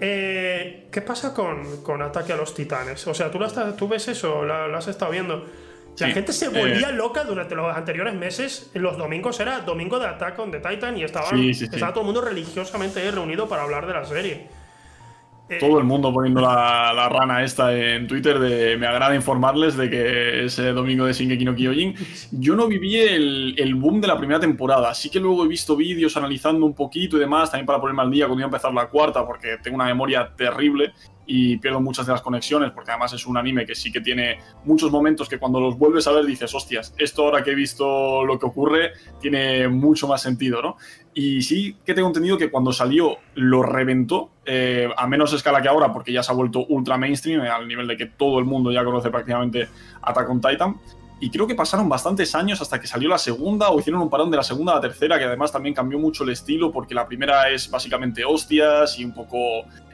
Eh, 0.00 0.88
¿Qué 0.90 1.00
pasa 1.02 1.32
con, 1.34 1.82
con, 1.82 2.02
Ataque 2.02 2.32
a 2.32 2.36
los 2.36 2.54
Titanes? 2.54 3.06
O 3.06 3.14
sea, 3.14 3.30
¿tú, 3.30 3.38
tú 3.76 3.86
ves 3.86 4.08
eso? 4.08 4.44
¿Lo, 4.44 4.76
has 4.76 4.88
estado 4.88 5.12
viendo? 5.12 5.46
La 5.98 6.08
gente 6.08 6.32
se 6.32 6.48
volvía 6.48 6.88
eh, 6.88 6.92
loca 6.92 7.22
durante 7.22 7.54
los 7.54 7.76
anteriores 7.76 8.14
meses. 8.14 8.70
Los 8.74 8.96
domingos 8.96 9.38
era 9.40 9.60
domingo 9.60 9.98
de 9.98 10.06
Attack 10.06 10.38
on 10.38 10.50
the 10.50 10.58
Titan 10.58 10.96
y 10.96 11.04
estaba, 11.04 11.28
estaba 11.38 11.92
todo 11.92 12.00
el 12.00 12.06
mundo 12.06 12.22
religiosamente 12.22 13.08
reunido 13.10 13.46
para 13.46 13.62
hablar 13.62 13.86
de 13.86 13.92
la 13.92 14.04
serie. 14.04 14.48
Eh, 15.52 15.58
todo 15.58 15.78
el 15.78 15.84
mundo 15.84 16.12
poniendo 16.12 16.40
la, 16.40 17.08
rana 17.08 17.42
esta 17.42 17.76
en 17.76 18.06
Twitter 18.06 18.38
de 18.38 18.76
me 18.76 18.86
agrada 18.86 19.14
informarles 19.14 19.76
de 19.76 19.90
que 19.90 20.44
es 20.44 20.56
domingo 20.56 21.04
de 21.04 21.12
Shingeki 21.12 21.44
no 21.44 21.54
Kyojin. 21.54 21.94
Yo 22.32 22.56
no 22.56 22.66
viví 22.66 22.96
el, 22.96 23.54
el, 23.58 23.74
boom 23.74 24.00
de 24.00 24.08
la 24.08 24.16
primera 24.16 24.40
temporada, 24.40 24.94
sí 24.94 25.10
que 25.10 25.20
luego 25.20 25.44
he 25.44 25.48
visto 25.48 25.76
vídeos 25.76 26.16
analizando 26.16 26.64
un 26.64 26.74
poquito 26.74 27.16
y 27.16 27.20
demás, 27.20 27.50
también 27.50 27.66
para 27.66 27.80
ponerme 27.80 28.02
al 28.02 28.10
día 28.10 28.26
cuando 28.26 28.40
iba 28.40 28.46
a 28.46 28.50
empezar 28.50 28.72
la 28.72 28.88
cuarta, 28.88 29.26
porque 29.26 29.58
tengo 29.62 29.74
una 29.74 29.86
memoria 29.86 30.32
terrible 30.34 30.92
y 31.26 31.56
pierdo 31.58 31.80
muchas 31.80 32.06
de 32.06 32.12
las 32.12 32.22
conexiones, 32.22 32.72
porque 32.72 32.90
además 32.90 33.12
es 33.12 33.26
un 33.26 33.36
anime 33.36 33.64
que 33.64 33.74
sí 33.74 33.92
que 33.92 34.00
tiene 34.00 34.38
muchos 34.64 34.90
momentos 34.90 35.28
que 35.28 35.38
cuando 35.38 35.60
los 35.60 35.78
vuelves 35.78 36.06
a 36.06 36.12
ver 36.12 36.24
dices, 36.24 36.52
hostias, 36.54 36.94
esto 36.98 37.24
ahora 37.24 37.42
que 37.42 37.52
he 37.52 37.54
visto 37.54 38.24
lo 38.24 38.38
que 38.38 38.46
ocurre 38.46 38.92
tiene 39.20 39.68
mucho 39.68 40.08
más 40.08 40.22
sentido, 40.22 40.60
¿no? 40.60 40.76
Y 41.14 41.42
sí 41.42 41.76
que 41.84 41.92
tengo 41.94 42.08
entendido 42.08 42.38
que 42.38 42.50
cuando 42.50 42.72
salió 42.72 43.18
lo 43.34 43.62
reventó, 43.62 44.30
eh, 44.46 44.88
a 44.96 45.06
menos 45.06 45.32
escala 45.32 45.60
que 45.60 45.68
ahora, 45.68 45.92
porque 45.92 46.12
ya 46.12 46.22
se 46.22 46.32
ha 46.32 46.34
vuelto 46.34 46.64
ultra 46.66 46.96
mainstream, 46.96 47.42
al 47.42 47.68
nivel 47.68 47.86
de 47.86 47.96
que 47.96 48.06
todo 48.06 48.38
el 48.38 48.46
mundo 48.46 48.72
ya 48.72 48.84
conoce 48.84 49.10
prácticamente 49.10 49.68
Attack 50.00 50.30
on 50.30 50.40
Titan. 50.40 50.76
Y 51.20 51.30
creo 51.30 51.46
que 51.46 51.54
pasaron 51.54 51.88
bastantes 51.88 52.34
años 52.34 52.60
hasta 52.60 52.80
que 52.80 52.86
salió 52.86 53.08
la 53.08 53.18
segunda 53.18 53.70
o 53.70 53.78
hicieron 53.78 54.02
un 54.02 54.10
parón 54.10 54.30
de 54.30 54.38
la 54.38 54.42
segunda 54.42 54.72
a 54.72 54.76
la 54.76 54.80
tercera, 54.80 55.18
que 55.18 55.24
además 55.24 55.52
también 55.52 55.74
cambió 55.74 55.98
mucho 55.98 56.24
el 56.24 56.30
estilo, 56.30 56.72
porque 56.72 56.94
la 56.94 57.06
primera 57.06 57.48
es 57.50 57.70
básicamente 57.70 58.24
hostias 58.24 58.98
y 58.98 59.04
un 59.04 59.12
poco 59.12 59.38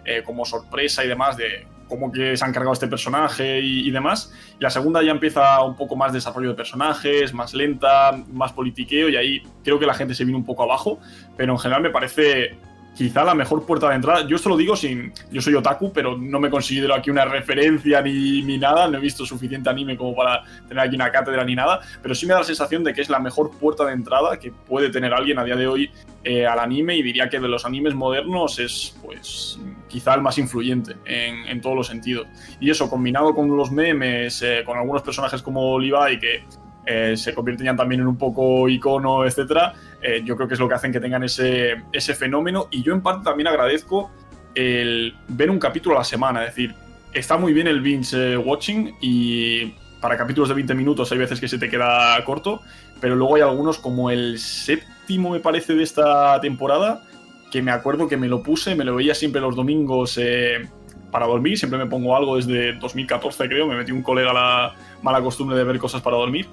eh, 0.04 0.22
como 0.24 0.46
sorpresa 0.46 1.04
y 1.04 1.08
demás 1.08 1.36
de 1.36 1.66
cómo 1.88 2.12
que 2.12 2.36
se 2.36 2.44
han 2.44 2.52
cargado 2.52 2.72
este 2.72 2.86
personaje 2.86 3.60
y, 3.60 3.90
demás. 3.90 4.32
Y 4.58 4.62
la 4.62 4.70
segunda 4.70 5.02
ya 5.02 5.10
empieza 5.10 5.62
un 5.62 5.76
poco 5.76 5.96
más 5.96 6.12
desarrollo 6.12 6.50
de 6.50 6.54
personajes, 6.54 7.32
más 7.32 7.54
lenta, 7.54 8.12
más 8.32 8.52
politiqueo 8.52 9.08
y 9.08 9.16
ahí 9.16 9.42
creo 9.64 9.78
que 9.78 9.86
la 9.86 9.94
gente 9.94 10.14
se 10.14 10.24
vino 10.24 10.38
un 10.38 10.44
poco 10.44 10.62
abajo, 10.62 10.98
pero 11.36 11.52
en 11.52 11.58
general 11.58 11.82
me 11.82 11.90
parece 11.90 12.56
quizá 12.98 13.22
la 13.22 13.34
mejor 13.36 13.64
puerta 13.64 13.88
de 13.88 13.94
entrada. 13.94 14.26
Yo 14.26 14.34
esto 14.34 14.48
lo 14.48 14.56
digo 14.56 14.74
sin. 14.74 15.12
Yo 15.30 15.40
soy 15.40 15.54
otaku, 15.54 15.92
pero 15.92 16.18
no 16.18 16.40
me 16.40 16.50
considero 16.50 16.96
aquí 16.96 17.10
una 17.10 17.24
referencia 17.24 18.02
ni, 18.02 18.42
ni, 18.42 18.58
nada. 18.58 18.88
No 18.88 18.98
he 18.98 19.00
visto 19.00 19.24
suficiente 19.24 19.70
anime 19.70 19.96
como 19.96 20.16
para 20.16 20.42
tener 20.66 20.82
aquí 20.82 20.96
una 20.96 21.12
cátedra 21.12 21.44
ni 21.44 21.54
nada. 21.54 21.78
Pero 22.02 22.12
sí 22.16 22.26
me 22.26 22.32
da 22.32 22.40
la 22.40 22.44
sensación 22.44 22.82
de 22.82 22.92
que 22.92 23.00
es 23.00 23.08
la 23.08 23.20
mejor 23.20 23.52
puerta 23.52 23.84
de 23.84 23.92
entrada 23.92 24.36
que 24.40 24.50
puede 24.50 24.90
tener 24.90 25.14
alguien 25.14 25.38
a 25.38 25.44
día 25.44 25.54
de 25.54 25.68
hoy 25.68 25.92
eh, 26.24 26.44
al 26.44 26.58
anime. 26.58 26.96
Y 26.96 27.04
diría 27.04 27.28
que 27.28 27.38
de 27.38 27.46
los 27.46 27.64
animes 27.64 27.94
modernos 27.94 28.58
es, 28.58 28.98
pues, 29.00 29.60
quizá 29.86 30.14
el 30.14 30.20
más 30.20 30.36
influyente 30.36 30.96
en, 31.04 31.46
en 31.46 31.60
todos 31.60 31.76
los 31.76 31.86
sentidos. 31.86 32.26
Y 32.58 32.68
eso, 32.68 32.90
combinado 32.90 33.32
con 33.32 33.56
los 33.56 33.70
memes, 33.70 34.42
eh, 34.42 34.64
con 34.66 34.76
algunos 34.76 35.02
personajes 35.02 35.40
como 35.40 35.78
Levi, 35.78 36.18
que 36.18 36.42
eh, 36.84 37.16
se 37.16 37.32
convierten 37.32 37.66
ya 37.66 37.76
también 37.76 38.00
en 38.00 38.08
un 38.08 38.18
poco 38.18 38.68
icono, 38.68 39.24
etcétera 39.24 39.72
eh, 40.02 40.22
yo 40.24 40.36
creo 40.36 40.48
que 40.48 40.54
es 40.54 40.60
lo 40.60 40.68
que 40.68 40.74
hacen 40.74 40.92
que 40.92 41.00
tengan 41.00 41.24
ese, 41.24 41.82
ese 41.92 42.14
fenómeno. 42.14 42.68
Y 42.70 42.82
yo 42.82 42.92
en 42.92 43.02
parte 43.02 43.24
también 43.24 43.48
agradezco 43.48 44.10
el 44.54 45.14
ver 45.28 45.50
un 45.50 45.58
capítulo 45.58 45.96
a 45.96 45.98
la 46.00 46.04
semana. 46.04 46.44
Es 46.44 46.54
decir, 46.54 46.74
está 47.12 47.36
muy 47.36 47.52
bien 47.52 47.66
el 47.66 47.80
binge 47.80 48.14
eh, 48.14 48.36
watching 48.36 48.94
y 49.00 49.74
para 50.00 50.16
capítulos 50.16 50.48
de 50.48 50.54
20 50.54 50.74
minutos 50.74 51.10
hay 51.10 51.18
veces 51.18 51.40
que 51.40 51.48
se 51.48 51.58
te 51.58 51.68
queda 51.68 52.22
corto, 52.24 52.60
pero 53.00 53.16
luego 53.16 53.36
hay 53.36 53.42
algunos 53.42 53.78
como 53.78 54.10
el 54.10 54.38
séptimo 54.38 55.30
me 55.30 55.40
parece 55.40 55.74
de 55.74 55.82
esta 55.82 56.40
temporada, 56.40 57.02
que 57.50 57.62
me 57.62 57.72
acuerdo 57.72 58.08
que 58.08 58.16
me 58.16 58.28
lo 58.28 58.42
puse, 58.42 58.74
me 58.74 58.84
lo 58.84 58.94
veía 58.94 59.14
siempre 59.14 59.40
los 59.40 59.56
domingos 59.56 60.18
eh, 60.22 60.68
para 61.10 61.26
dormir, 61.26 61.58
siempre 61.58 61.78
me 61.78 61.86
pongo 61.86 62.16
algo 62.16 62.36
desde 62.36 62.74
2014 62.74 63.48
creo, 63.48 63.66
me 63.66 63.76
metí 63.76 63.90
un 63.90 64.02
colega 64.02 64.32
la 64.32 64.74
mala 65.02 65.20
costumbre 65.20 65.56
de 65.56 65.64
ver 65.64 65.78
cosas 65.78 66.00
para 66.02 66.16
dormir 66.16 66.46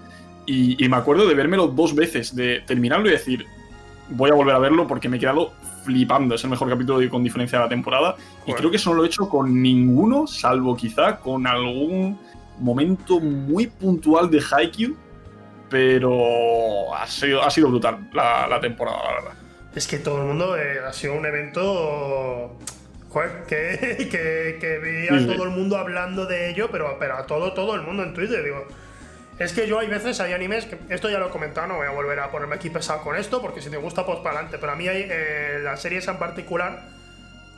y, 0.46 0.88
me 0.88 0.98
acuerdo 0.98 1.28
de 1.28 1.34
vérmelo 1.34 1.68
dos 1.68 1.96
veces, 1.96 2.36
de 2.36 2.62
terminarlo 2.66 3.08
y 3.08 3.12
decir, 3.12 3.46
voy 4.10 4.30
a 4.30 4.34
volver 4.34 4.56
a 4.56 4.60
verlo 4.60 4.88
porque 4.88 5.10
me 5.10 5.18
he 5.18 5.20
quedado 5.20 5.54
flipando. 5.84 6.36
Es 6.36 6.44
el 6.44 6.50
mejor 6.50 6.70
capítulo 6.70 7.10
con 7.10 7.24
diferencia 7.24 7.60
de 7.60 7.66
la 7.66 7.70
temporada. 7.70 8.16
Y 8.46 8.54
creo 8.54 8.70
que 8.70 8.78
eso 8.78 8.92
no 8.92 8.98
lo 8.98 9.04
he 9.04 9.08
hecho 9.08 9.30
con 9.30 9.62
ninguno, 9.62 10.28
salvo 10.28 10.76
quizá 10.76 11.18
con 11.18 11.48
algún 11.48 12.20
momento 12.60 13.20
muy 13.20 13.68
puntual 13.68 14.30
de 14.30 14.42
Haikyuu. 14.42 14.96
Pero 15.70 16.94
ha 16.96 17.08
sido, 17.08 17.44
ha 17.44 17.50
sido 17.50 17.70
brutal 17.70 18.08
la, 18.14 18.60
temporada, 18.62 18.98
la 19.04 19.14
verdad. 19.14 19.34
Es 19.76 19.88
que 19.88 19.98
todo 19.98 20.22
el 20.22 20.28
mundo 20.28 20.56
eh, 20.56 20.80
ha 20.88 20.94
sido 20.94 21.16
un 21.16 21.26
evento 21.26 22.56
que, 23.48 24.08
que, 24.12 24.58
que 24.60 24.78
veía 24.78 25.26
todo 25.26 25.44
el 25.44 25.50
mundo 25.50 25.78
hablando 25.78 26.26
de 26.26 26.52
ello, 26.52 26.70
pero, 26.72 26.98
pero 27.00 27.18
a 27.18 27.26
todo, 27.26 27.54
todo 27.54 27.76
el 27.76 27.82
mundo 27.82 28.04
en 28.04 28.14
Twitter. 28.14 28.44
Digo, 28.44 28.68
es 29.38 29.52
que 29.52 29.68
yo 29.68 29.80
hay 29.80 29.88
veces, 29.88 30.20
hay 30.22 30.34
animes, 30.34 30.66
que 30.66 30.78
esto 30.90 31.10
ya 31.10 31.20
lo 31.20 31.28
he 31.28 31.30
comentado, 31.30 31.68
no 31.68 31.76
voy 31.76 31.88
a 31.88 31.92
volver 31.92 32.20
a 32.20 32.32
ponerme 32.32 32.56
aquí 32.56 32.70
pesado 32.70 33.02
con 33.02 33.16
esto, 33.18 33.42
porque 33.42 33.62
si 33.62 33.70
te 33.70 33.78
gusta, 33.78 34.06
pues 34.06 34.20
para 34.20 34.36
adelante. 34.36 34.58
Pero 34.60 34.72
a 34.72 34.76
mí 34.76 34.88
hay 34.88 35.08
eh, 35.10 35.60
las 35.62 35.82
series 35.82 36.08
en 36.08 36.18
particular 36.18 36.84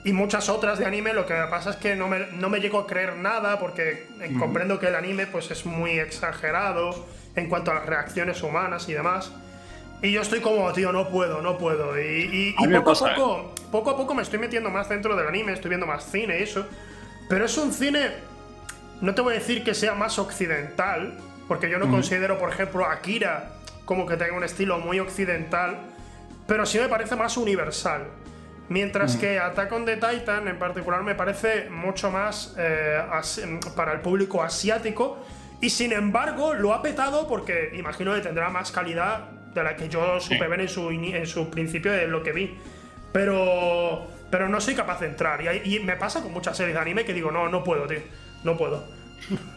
y 0.04 0.12
muchas 0.12 0.50
otras 0.50 0.80
de 0.80 0.86
anime, 0.86 1.14
lo 1.14 1.26
que 1.26 1.36
pasa 1.50 1.72
es 1.72 1.76
que 1.76 1.96
no 1.96 2.08
me, 2.08 2.28
no 2.32 2.50
me 2.50 2.60
llego 2.60 2.80
a 2.80 2.88
creer 2.88 3.18
nada, 3.18 3.60
porque 3.60 4.08
eh, 4.22 4.36
comprendo 4.40 4.80
que 4.80 4.88
el 4.88 4.96
anime 4.96 5.28
pues 5.28 5.52
es 5.52 5.66
muy 5.66 6.00
exagerado 6.00 7.06
en 7.36 7.48
cuanto 7.48 7.72
a 7.72 7.76
las 7.76 7.86
reacciones 7.86 8.42
humanas 8.42 8.90
y 8.90 8.94
demás. 8.94 9.32
Y 10.02 10.12
yo 10.12 10.22
estoy 10.22 10.42
como, 10.42 10.72
tío, 10.74 10.92
no 10.92 11.10
puedo, 11.10 11.42
no 11.42 11.58
puedo. 11.58 12.00
Y, 12.00 12.56
poco, 12.72 12.92
a 12.92 13.16
poco, 13.16 13.54
¿eh? 13.56 13.62
poco 13.72 13.90
a 13.92 13.98
poco 13.98 14.16
me 14.16 14.24
estoy 14.24 14.40
metiendo 14.40 14.70
más 14.70 14.90
dentro 14.90 15.16
del 15.16 15.28
anime, 15.28 15.54
estoy 15.54 15.70
viendo 15.70 15.86
más 15.86 16.10
cine 16.10 16.40
y 16.40 16.44
eso. 16.44 16.66
Pero 17.30 17.46
es 17.46 17.58
un 17.58 17.72
cine 17.72 18.12
no 19.02 19.14
te 19.14 19.22
voy 19.22 19.36
a 19.36 19.40
decir 19.40 19.64
que 19.64 19.74
sea 19.74 19.94
más 19.94 20.18
occidental, 20.18 21.18
porque 21.48 21.70
yo 21.70 21.80
no 21.80 21.90
considero, 21.90 22.38
por 22.38 22.50
ejemplo, 22.50 22.86
Akira 22.86 23.54
como 23.86 24.06
que 24.06 24.18
tenga 24.18 24.36
un 24.36 24.44
estilo 24.44 24.80
muy 24.80 25.00
occidental, 25.00 25.78
pero 26.46 26.66
sí 26.66 26.78
me 26.78 26.90
parece 26.90 27.16
más 27.16 27.38
universal. 27.38 28.08
Mientras 28.70 29.16
que 29.16 29.40
Attack 29.40 29.72
on 29.72 29.86
the 29.86 29.96
Titan 29.96 30.48
en 30.50 30.60
particular 30.60 31.02
me 31.02 31.16
parece 31.16 31.70
mucho 31.70 32.12
más 32.12 32.54
eh, 32.58 33.02
para 33.78 33.94
el 33.94 34.02
público 34.02 34.44
asiático 34.44 35.20
y 35.62 35.70
sin 35.70 35.94
embargo 35.94 36.54
lo 36.54 36.74
ha 36.74 36.82
petado 36.82 37.30
porque 37.30 37.72
imagino 37.76 38.14
que 38.14 38.20
tendrá 38.20 38.50
más 38.50 38.72
calidad 38.72 39.30
de 39.54 39.64
la 39.64 39.78
que 39.78 39.88
yo 39.88 40.20
supe 40.20 40.48
ver 40.48 40.60
en 40.60 40.68
su, 40.68 40.92
en 40.92 41.26
su 41.26 41.50
principio 41.50 41.94
de 41.94 42.08
lo 42.08 42.24
que 42.24 42.34
vi. 42.34 42.58
Pero, 43.14 44.08
pero 44.30 44.50
no 44.50 44.60
soy 44.60 44.76
capaz 44.76 45.00
de 45.00 45.08
entrar. 45.08 45.42
Y, 45.42 45.76
y, 45.76 45.80
me 45.80 45.96
pasa 45.96 46.22
con 46.22 46.34
muchas 46.34 46.58
series 46.58 46.76
de 46.76 46.82
anime 46.82 47.06
que 47.06 47.14
digo, 47.14 47.32
no, 47.32 47.48
no 47.48 47.64
puedo, 47.64 47.88
tío. 47.88 48.02
No 48.44 48.58
puedo. 48.58 48.86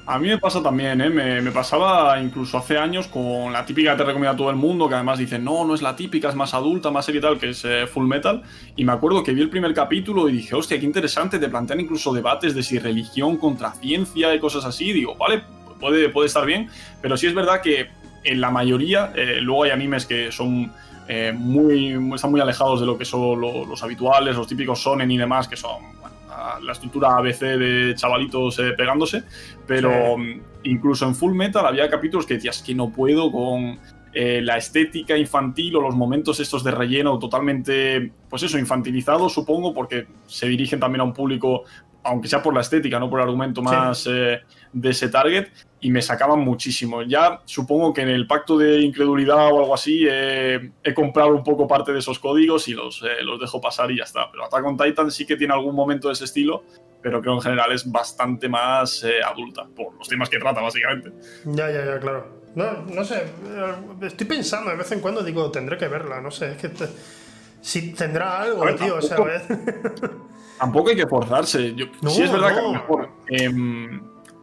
A 0.06 0.18
mí 0.18 0.28
me 0.28 0.38
pasa 0.38 0.62
también, 0.62 1.00
¿eh? 1.00 1.10
me, 1.10 1.50
pasaba 1.52 2.20
incluso 2.20 2.58
hace 2.58 2.76
años 2.76 3.06
con 3.06 3.52
la 3.52 3.64
típica 3.64 3.92
que 3.92 3.98
te 3.98 4.04
recomienda 4.04 4.36
todo 4.36 4.50
el 4.50 4.56
mundo, 4.56 4.88
que 4.88 4.94
además 4.96 5.18
dice, 5.18 5.38
no, 5.38 5.64
no 5.64 5.74
es 5.74 5.82
la 5.82 5.94
típica, 5.94 6.28
es 6.28 6.34
más 6.34 6.54
adulta, 6.54 6.90
más 6.90 7.04
serie 7.04 7.20
y 7.20 7.22
tal, 7.22 7.38
que 7.38 7.50
es 7.50 7.64
eh, 7.64 7.86
Full 7.86 8.06
Metal. 8.06 8.42
Y 8.74 8.84
me 8.84 8.92
acuerdo 8.92 9.22
que 9.22 9.32
vi 9.32 9.42
el 9.42 9.50
primer 9.50 9.72
capítulo 9.72 10.28
y 10.28 10.32
dije, 10.32 10.56
hostia, 10.56 10.80
qué 10.80 10.86
interesante, 10.86 11.38
te 11.38 11.48
plantean 11.48 11.80
incluso 11.80 12.12
debates 12.12 12.54
de 12.54 12.62
si 12.62 12.78
religión 12.78 13.36
contra 13.36 13.72
ciencia 13.72 14.34
y 14.34 14.40
cosas 14.40 14.64
así. 14.64 14.92
digo, 14.92 15.14
vale, 15.16 15.44
puede, 15.78 16.08
puede 16.08 16.26
estar 16.26 16.44
bien, 16.44 16.68
pero 17.00 17.16
sí 17.16 17.28
es 17.28 17.34
verdad 17.34 17.60
que 17.60 17.88
en 18.24 18.40
la 18.40 18.50
mayoría, 18.50 19.12
eh, 19.14 19.38
luego 19.40 19.64
hay 19.64 19.70
animes 19.70 20.06
que 20.06 20.30
son 20.32 20.72
eh, 21.08 21.32
muy, 21.36 21.98
están 22.14 22.30
muy 22.30 22.40
alejados 22.40 22.80
de 22.80 22.86
lo 22.86 22.96
que 22.96 23.04
son 23.04 23.40
los, 23.40 23.82
habituales, 23.82 24.36
los 24.36 24.46
típicos 24.46 24.80
sonen 24.80 25.10
y 25.10 25.18
demás, 25.18 25.48
que 25.48 25.56
son 25.56 25.99
la 26.62 26.72
estructura 26.72 27.16
ABC 27.16 27.40
de 27.40 27.94
chavalitos 27.94 28.58
eh, 28.58 28.72
pegándose, 28.76 29.24
pero 29.66 30.16
mm, 30.16 30.40
incluso 30.64 31.06
en 31.06 31.14
Full 31.14 31.34
Metal 31.34 31.66
había 31.66 31.88
capítulos 31.88 32.26
que 32.26 32.34
decías 32.34 32.62
que 32.62 32.74
no 32.74 32.90
puedo 32.90 33.30
con 33.30 33.78
la 34.12 34.56
estética 34.56 35.16
infantil 35.16 35.76
o 35.76 35.80
los 35.82 35.94
momentos 35.94 36.40
estos 36.40 36.64
de 36.64 36.72
relleno 36.72 37.16
totalmente, 37.20 38.10
pues 38.28 38.42
eso, 38.42 38.58
infantilizados, 38.58 39.32
supongo, 39.32 39.72
porque 39.72 40.08
se 40.26 40.48
dirigen 40.48 40.80
también 40.80 41.02
a 41.02 41.04
un 41.04 41.12
público, 41.12 41.62
aunque 42.02 42.28
sea 42.28 42.42
por 42.42 42.54
la 42.54 42.60
estética, 42.60 42.98
no 42.98 43.10
por 43.10 43.20
el 43.20 43.24
argumento 43.24 43.62
más 43.62 44.04
de 44.04 44.88
ese 44.88 45.08
target, 45.08 45.48
y 45.80 45.90
me 45.90 46.02
sacaban 46.02 46.40
muchísimo. 46.40 47.02
Ya 47.02 47.40
supongo 47.44 47.92
que 47.92 48.02
en 48.02 48.08
el 48.08 48.26
pacto 48.26 48.58
de 48.58 48.80
incredulidad 48.80 49.52
o 49.52 49.60
algo 49.60 49.74
así 49.74 50.06
he 50.08 50.94
comprado 50.94 51.30
un 51.30 51.42
poco 51.42 51.66
parte 51.66 51.92
de 51.92 51.98
esos 51.98 52.18
códigos 52.18 52.68
y 52.68 52.74
los, 52.74 53.02
eh, 53.02 53.22
los 53.22 53.40
dejo 53.40 53.60
pasar 53.60 53.90
y 53.90 53.98
ya 53.98 54.04
está. 54.04 54.30
Pero 54.30 54.44
Attack 54.44 54.64
on 54.64 54.76
Titan 54.76 55.10
sí 55.10 55.26
que 55.26 55.36
tiene 55.36 55.54
algún 55.54 55.74
momento 55.74 56.08
de 56.08 56.14
ese 56.14 56.24
estilo, 56.24 56.64
pero 57.02 57.20
creo 57.20 57.34
en 57.34 57.40
general 57.40 57.72
es 57.72 57.90
bastante 57.90 58.48
más 58.48 59.02
eh, 59.04 59.22
adulta, 59.24 59.66
por 59.74 59.94
los 59.94 60.06
temas 60.06 60.28
que 60.28 60.38
trata, 60.38 60.60
básicamente. 60.60 61.12
Ya, 61.44 61.70
ya, 61.70 61.84
ya, 61.84 61.98
claro. 61.98 62.40
No, 62.54 62.82
no 62.82 63.04
sé, 63.04 63.16
eh, 63.16 63.74
estoy 64.02 64.26
pensando 64.26 64.70
de 64.70 64.76
vez 64.76 64.90
en 64.92 65.00
cuando, 65.00 65.22
digo, 65.22 65.50
tendré 65.50 65.78
que 65.78 65.88
verla, 65.88 66.20
no 66.20 66.30
sé, 66.30 66.52
es 66.52 66.56
que 66.58 66.70
si 67.60 67.92
tendrá 67.92 68.42
algo, 68.42 68.64
tío, 68.74 68.96
o 68.96 69.02
sea, 69.02 69.16
Tampoco 70.58 70.90
hay 70.90 70.96
que 70.96 71.06
forzarse. 71.06 71.74
Yo, 71.74 71.86
sí 72.08 72.22
es 72.22 72.30
verdad 72.30 72.52
que 72.52 72.58
a 72.58 72.62
lo 72.62 72.72
mejor 72.72 73.08
em, 73.28 74.00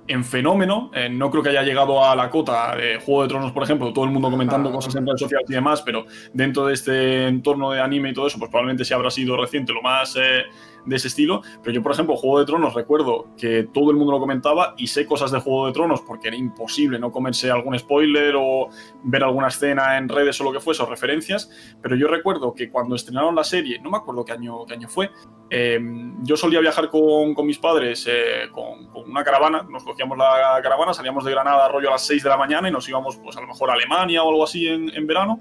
en 0.08 0.24
fenómeno. 0.24 0.92
Eh, 0.94 1.10
no 1.10 1.30
creo 1.30 1.44
que 1.44 1.50
haya 1.50 1.64
llegado 1.64 2.04
a 2.04 2.16
la 2.16 2.30
cota 2.30 2.76
de 2.76 3.00
Juego 3.00 3.24
de 3.24 3.28
Tronos, 3.30 3.52
por 3.52 3.64
ejemplo, 3.64 3.94
todo 3.94 4.06
el 4.06 4.12
mundo 4.12 4.30
comentando 4.30 4.72
cosas 4.72 4.96
en 4.96 5.06
redes 5.06 5.22
sociales 5.22 5.48
y 5.50 5.54
demás, 5.54 5.82
pero 5.82 6.06
dentro 6.34 6.66
de 6.66 6.74
este 6.74 7.28
entorno 7.28 7.72
de 7.72 7.82
anime 7.82 8.10
y 8.10 8.14
todo 8.14 8.28
eso, 8.28 8.40
pues 8.40 8.50
probablemente 8.50 8.86
sí 8.86 8.94
habrá 8.94 9.12
sido 9.12 9.38
reciente 9.38 9.74
lo 9.74 9.82
más 9.82 10.16
eh, 10.16 10.46
de 10.86 10.96
ese 10.96 11.08
estilo. 11.08 11.42
Pero 11.64 11.74
yo, 11.74 11.84
por 11.84 11.92
ejemplo, 11.92 12.16
Juego 12.16 12.40
de 12.40 12.46
Tronos 12.46 12.74
recuerdo 12.74 13.28
que 13.38 13.64
todo 13.74 13.92
el 13.92 13.98
mundo 13.98 14.14
lo 14.14 14.20
comentaba 14.20 14.74
y 14.78 14.88
sé 14.88 15.06
cosas 15.06 15.32
de 15.32 15.40
Juego 15.40 15.68
de 15.68 15.74
Tronos 15.74 16.02
porque 16.02 16.28
era 16.30 16.38
imposible 16.38 17.00
no 17.00 17.12
comerse 17.12 17.52
algún 17.52 17.78
spoiler 17.78 18.36
o 18.38 18.70
ver 19.04 19.24
alguna 19.24 19.48
escena 19.48 19.98
en 19.98 20.10
redes 20.10 20.40
o 20.42 20.44
lo 20.44 20.52
que 20.52 20.60
fuese, 20.60 20.84
o 20.84 20.86
referencias. 20.86 21.50
Pero 21.82 21.96
yo 21.96 22.08
recuerdo 22.08 22.54
que 22.54 22.70
cuando 22.70 22.96
estrenaron 22.96 23.36
la 23.36 23.44
serie, 23.44 23.80
no 23.80 23.90
me 23.90 23.98
acuerdo 23.98 24.26
qué 24.26 24.34
año, 24.34 24.66
qué 24.66 24.74
año 24.74 24.88
fue, 24.88 25.10
em, 25.50 26.24
yo 26.24 26.36
solía 26.38 26.60
viajar 26.60 26.90
con, 26.90 27.34
con 27.34 27.46
mis 27.46 27.58
padres 27.58 28.06
eh, 28.10 28.50
con, 28.52 28.88
una 29.08 29.24
caravana, 29.24 29.66
nos 29.70 29.84
cogíamos 29.84 30.18
la 30.18 30.60
caravana, 30.62 30.94
salíamos 30.94 31.24
de 31.24 31.32
Granada 31.32 31.68
rollo 31.70 31.90
a 31.90 31.92
las 31.94 32.06
6 32.06 32.24
de 32.24 32.30
la 32.30 32.38
mañana 32.38 32.68
y 32.68 32.72
nos 32.72 32.88
íbamos 32.90 33.18
pues 33.18 33.38
a 33.38 33.42
lo 33.42 33.48
mejor 33.48 33.70
a 33.70 33.74
Alemania 33.74 34.24
o 34.24 34.30
algo 34.30 34.44
así 34.44 34.68
en, 34.68 34.90
en 34.96 35.08
verano 35.08 35.40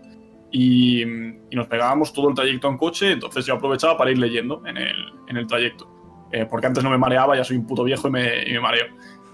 y, 0.50 1.04
nos 1.52 1.66
pegábamos 1.68 2.12
todo 2.12 2.28
el 2.28 2.34
trayecto 2.34 2.68
en 2.68 2.76
coche, 2.76 3.12
entonces 3.12 3.46
yo 3.46 3.54
aprovechaba 3.54 3.96
para 3.96 4.10
ir 4.10 4.18
leyendo 4.18 4.62
en 4.66 4.76
el, 4.76 4.96
en 5.28 5.36
el 5.36 5.46
trayecto. 5.46 5.88
Eh, 6.32 6.46
porque 6.50 6.66
antes 6.66 6.82
no 6.84 6.90
me 6.90 6.98
mareaba, 6.98 7.36
ya 7.36 7.44
soy 7.44 7.56
un 7.56 7.66
puto 7.66 7.84
viejo 7.84 8.08
y 8.08 8.10
me, 8.10 8.42
y 8.46 8.52
me 8.52 8.60
mareo. 8.60 8.86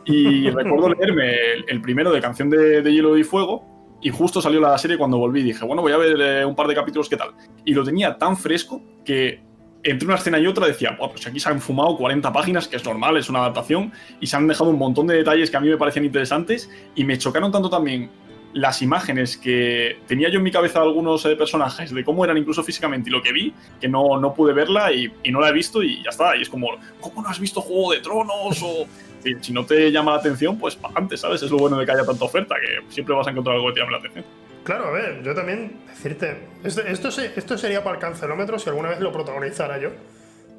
Y 0.05 0.51
recuerdo 0.51 0.91
leerme 0.91 1.35
el, 1.67 1.81
primero 1.81 2.13
de 2.13 2.21
Canción 2.21 2.51
de, 2.51 2.83
Hielo 2.83 3.17
y 3.19 3.25
Fuego, 3.25 3.65
y 4.01 4.11
justo 4.11 4.41
salió 4.41 4.61
la 4.61 4.77
serie 4.79 4.99
cuando 4.99 5.19
volví. 5.19 5.43
Dije, 5.43 5.65
bueno, 5.65 5.83
voy 5.83 5.93
a 5.93 5.97
ver 5.97 6.21
eh, 6.21 6.45
un 6.45 6.55
par 6.55 6.67
de 6.67 6.75
capítulos, 6.75 7.09
¿qué 7.09 7.17
tal? 7.17 7.31
Y 7.65 7.75
lo 7.75 7.85
tenía 7.85 8.19
tan 8.19 8.37
fresco 8.37 8.83
que 9.05 9.41
entre 9.85 10.07
una 10.07 10.17
escena 10.17 10.39
y 10.39 10.47
otra 10.47 10.67
decía, 10.67 10.97
pues 10.97 11.27
aquí 11.27 11.41
se 11.41 11.49
han 11.49 11.61
fumado 11.61 11.97
40 11.97 12.33
páginas, 12.33 12.69
que 12.69 12.77
es 12.77 12.85
normal, 12.85 13.17
es 13.17 13.29
una 13.29 13.41
adaptación, 13.41 13.93
y 14.21 14.27
se 14.27 14.37
han 14.37 14.47
dejado 14.47 14.71
un 14.71 14.79
montón 14.79 15.09
de 15.09 15.17
detalles 15.17 15.51
que 15.51 15.57
a 15.57 15.61
mí 15.61 15.69
me 15.69 15.77
parecían 15.77 16.05
interesantes, 16.05 16.71
y 16.95 17.05
me 17.05 17.19
chocaron 17.19 17.51
tanto 17.51 17.69
también 17.69 18.11
las 18.55 18.83
imágenes 18.83 19.37
que 19.37 19.99
tenía 20.07 20.29
yo 20.29 20.39
en 20.39 20.43
mi 20.43 20.51
cabeza 20.51 20.81
algunos 20.81 21.25
eh, 21.25 21.37
personajes, 21.37 21.93
de 21.93 22.05
cómo 22.05 22.25
eran 22.25 22.37
incluso 22.37 22.63
físicamente 22.63 23.09
y 23.09 23.13
lo 23.13 23.23
que 23.23 23.33
vi, 23.33 23.55
que 23.81 23.89
no, 23.89 24.19
no 24.19 24.35
pude 24.35 24.53
verla 24.53 24.93
y, 24.93 25.13
no 25.31 25.41
la 25.41 25.49
he 25.49 25.53
visto 25.53 25.83
y 25.83 26.03
ya 26.03 26.11
está. 26.11 26.37
Y 26.37 26.43
es 26.43 26.49
como, 26.49 26.69
¿cómo 27.01 27.23
no 27.23 27.29
has 27.29 27.41
visto 27.41 27.61
Juego 27.61 27.93
de 27.93 28.01
Tronos? 28.01 28.63
O 28.63 28.87
si, 29.41 29.53
no 29.53 29.65
te 29.65 29.91
llama 29.91 30.13
la 30.13 30.19
atención, 30.19 30.59
pues 30.59 30.79
antes, 30.95 31.21
¿sabes? 31.21 31.43
Es 31.43 31.51
lo 31.51 31.59
bueno 31.59 31.79
de 31.79 31.87
que 31.87 31.93
haya 31.93 32.05
tanta 32.05 32.25
oferta, 32.25 32.57
que 32.57 32.93
siempre 32.93 33.15
vas 33.15 33.27
a 33.27 33.31
encontrar 33.31 33.57
algo 33.57 33.69
que 33.69 33.75
te 33.75 33.81
llame 33.81 33.93
la 33.93 33.99
atención. 33.99 34.25
Claro, 34.65 34.87
a 34.87 34.91
ver, 34.91 35.23
yo 35.25 35.35
también 35.35 35.81
decirte, 35.89 36.37
esto, 36.63 36.83
esto, 36.83 37.09
esto 37.09 37.59
sería 37.59 37.83
para 37.83 37.97
el 37.97 38.01
cancelómetro 38.01 38.59
si 38.59 38.69
alguna 38.69 38.91
vez 38.91 39.01
lo 39.01 39.11
protagonizara 39.11 39.79
yo. 39.79 39.91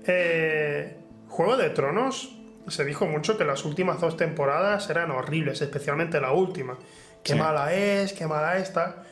Eh, 0.06 0.98
Juego 1.30 1.56
de 1.56 1.70
Tronos, 1.70 2.36
se 2.68 2.84
dijo 2.86 3.06
mucho 3.06 3.38
que 3.38 3.46
las 3.46 3.64
últimas 3.66 4.02
dos 4.02 4.18
temporadas 4.18 4.90
eran 4.90 5.12
horribles, 5.12 5.62
especialmente 5.62 6.20
la 6.20 6.34
última 6.34 6.78
qué 7.24 7.36
mala 7.36 7.74
es, 7.74 8.14
qué 8.14 8.28
mala 8.28 8.58
está. 8.58 9.04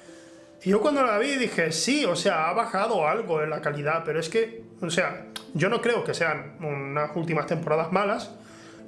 Y 0.63 0.69
yo 0.69 0.82
cuando 0.82 1.04
la 1.04 1.17
vi 1.17 1.38
dije, 1.38 1.71
sí, 1.71 2.06
o 2.06 2.15
sea, 2.15 2.50
ha 2.50 2.54
bajado 2.54 3.08
algo 3.08 3.41
en 3.41 3.50
la 3.50 3.62
calidad, 3.62 4.04
pero 4.06 4.19
es 4.19 4.30
que, 4.30 4.63
o 4.82 4.89
sea, 4.91 5.26
yo 5.54 5.69
no 5.69 5.82
creo 5.82 6.04
que 6.04 6.13
sean 6.13 6.58
unas 6.60 7.15
últimas 7.15 7.47
temporadas 7.47 7.91
malas, 7.91 8.32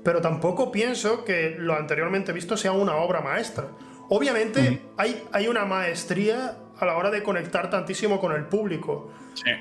pero 0.03 0.21
tampoco 0.21 0.71
pienso 0.71 1.25
que 1.25 1.55
lo 1.57 1.75
anteriormente 1.75 2.31
visto 2.31 2.57
sea 2.57 2.73
una 2.73 2.95
obra 2.97 3.21
maestra. 3.21 3.65
Obviamente 4.09 4.81
hay, 4.97 5.23
hay 5.31 5.47
una 5.47 5.65
maestría 5.65 6.57
a 6.77 6.85
la 6.85 6.97
hora 6.97 7.09
de 7.09 7.23
conectar 7.23 7.69
tantísimo 7.69 8.19
con 8.19 8.33
el 8.33 8.45
público. 8.45 9.11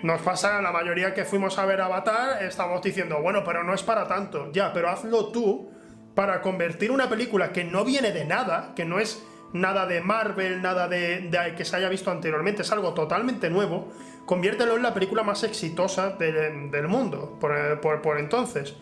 Nos 0.02 0.20
pasa 0.20 0.58
a 0.58 0.62
la 0.62 0.72
mayoría 0.72 1.14
que 1.14 1.24
fuimos 1.24 1.58
a 1.58 1.64
ver 1.64 1.80
Avatar, 1.80 2.42
estamos 2.42 2.82
diciendo, 2.82 3.22
bueno, 3.22 3.42
pero 3.44 3.64
no 3.64 3.72
es 3.72 3.82
para 3.82 4.06
tanto. 4.06 4.50
Ya, 4.52 4.72
pero 4.72 4.90
hazlo 4.90 5.28
tú 5.28 5.70
para 6.14 6.42
convertir 6.42 6.90
una 6.90 7.08
película 7.08 7.52
que 7.52 7.64
no 7.64 7.84
viene 7.84 8.12
de 8.12 8.26
nada, 8.26 8.72
que 8.76 8.84
no 8.84 8.98
es 8.98 9.22
nada 9.52 9.86
de 9.86 10.00
Marvel, 10.00 10.62
nada 10.62 10.88
de, 10.88 11.54
que 11.56 11.64
se 11.64 11.76
haya 11.76 11.88
visto 11.88 12.10
anteriormente, 12.10 12.62
es 12.62 12.72
algo 12.72 12.94
totalmente 12.94 13.50
nuevo, 13.50 13.92
conviértelo 14.26 14.76
en 14.76 14.82
la 14.82 14.94
película 14.94 15.22
más 15.22 15.42
exitosa 15.44 16.10
del 16.10 16.88
mundo 16.88 17.38
por, 17.40 18.18
entonces. 18.18 18.74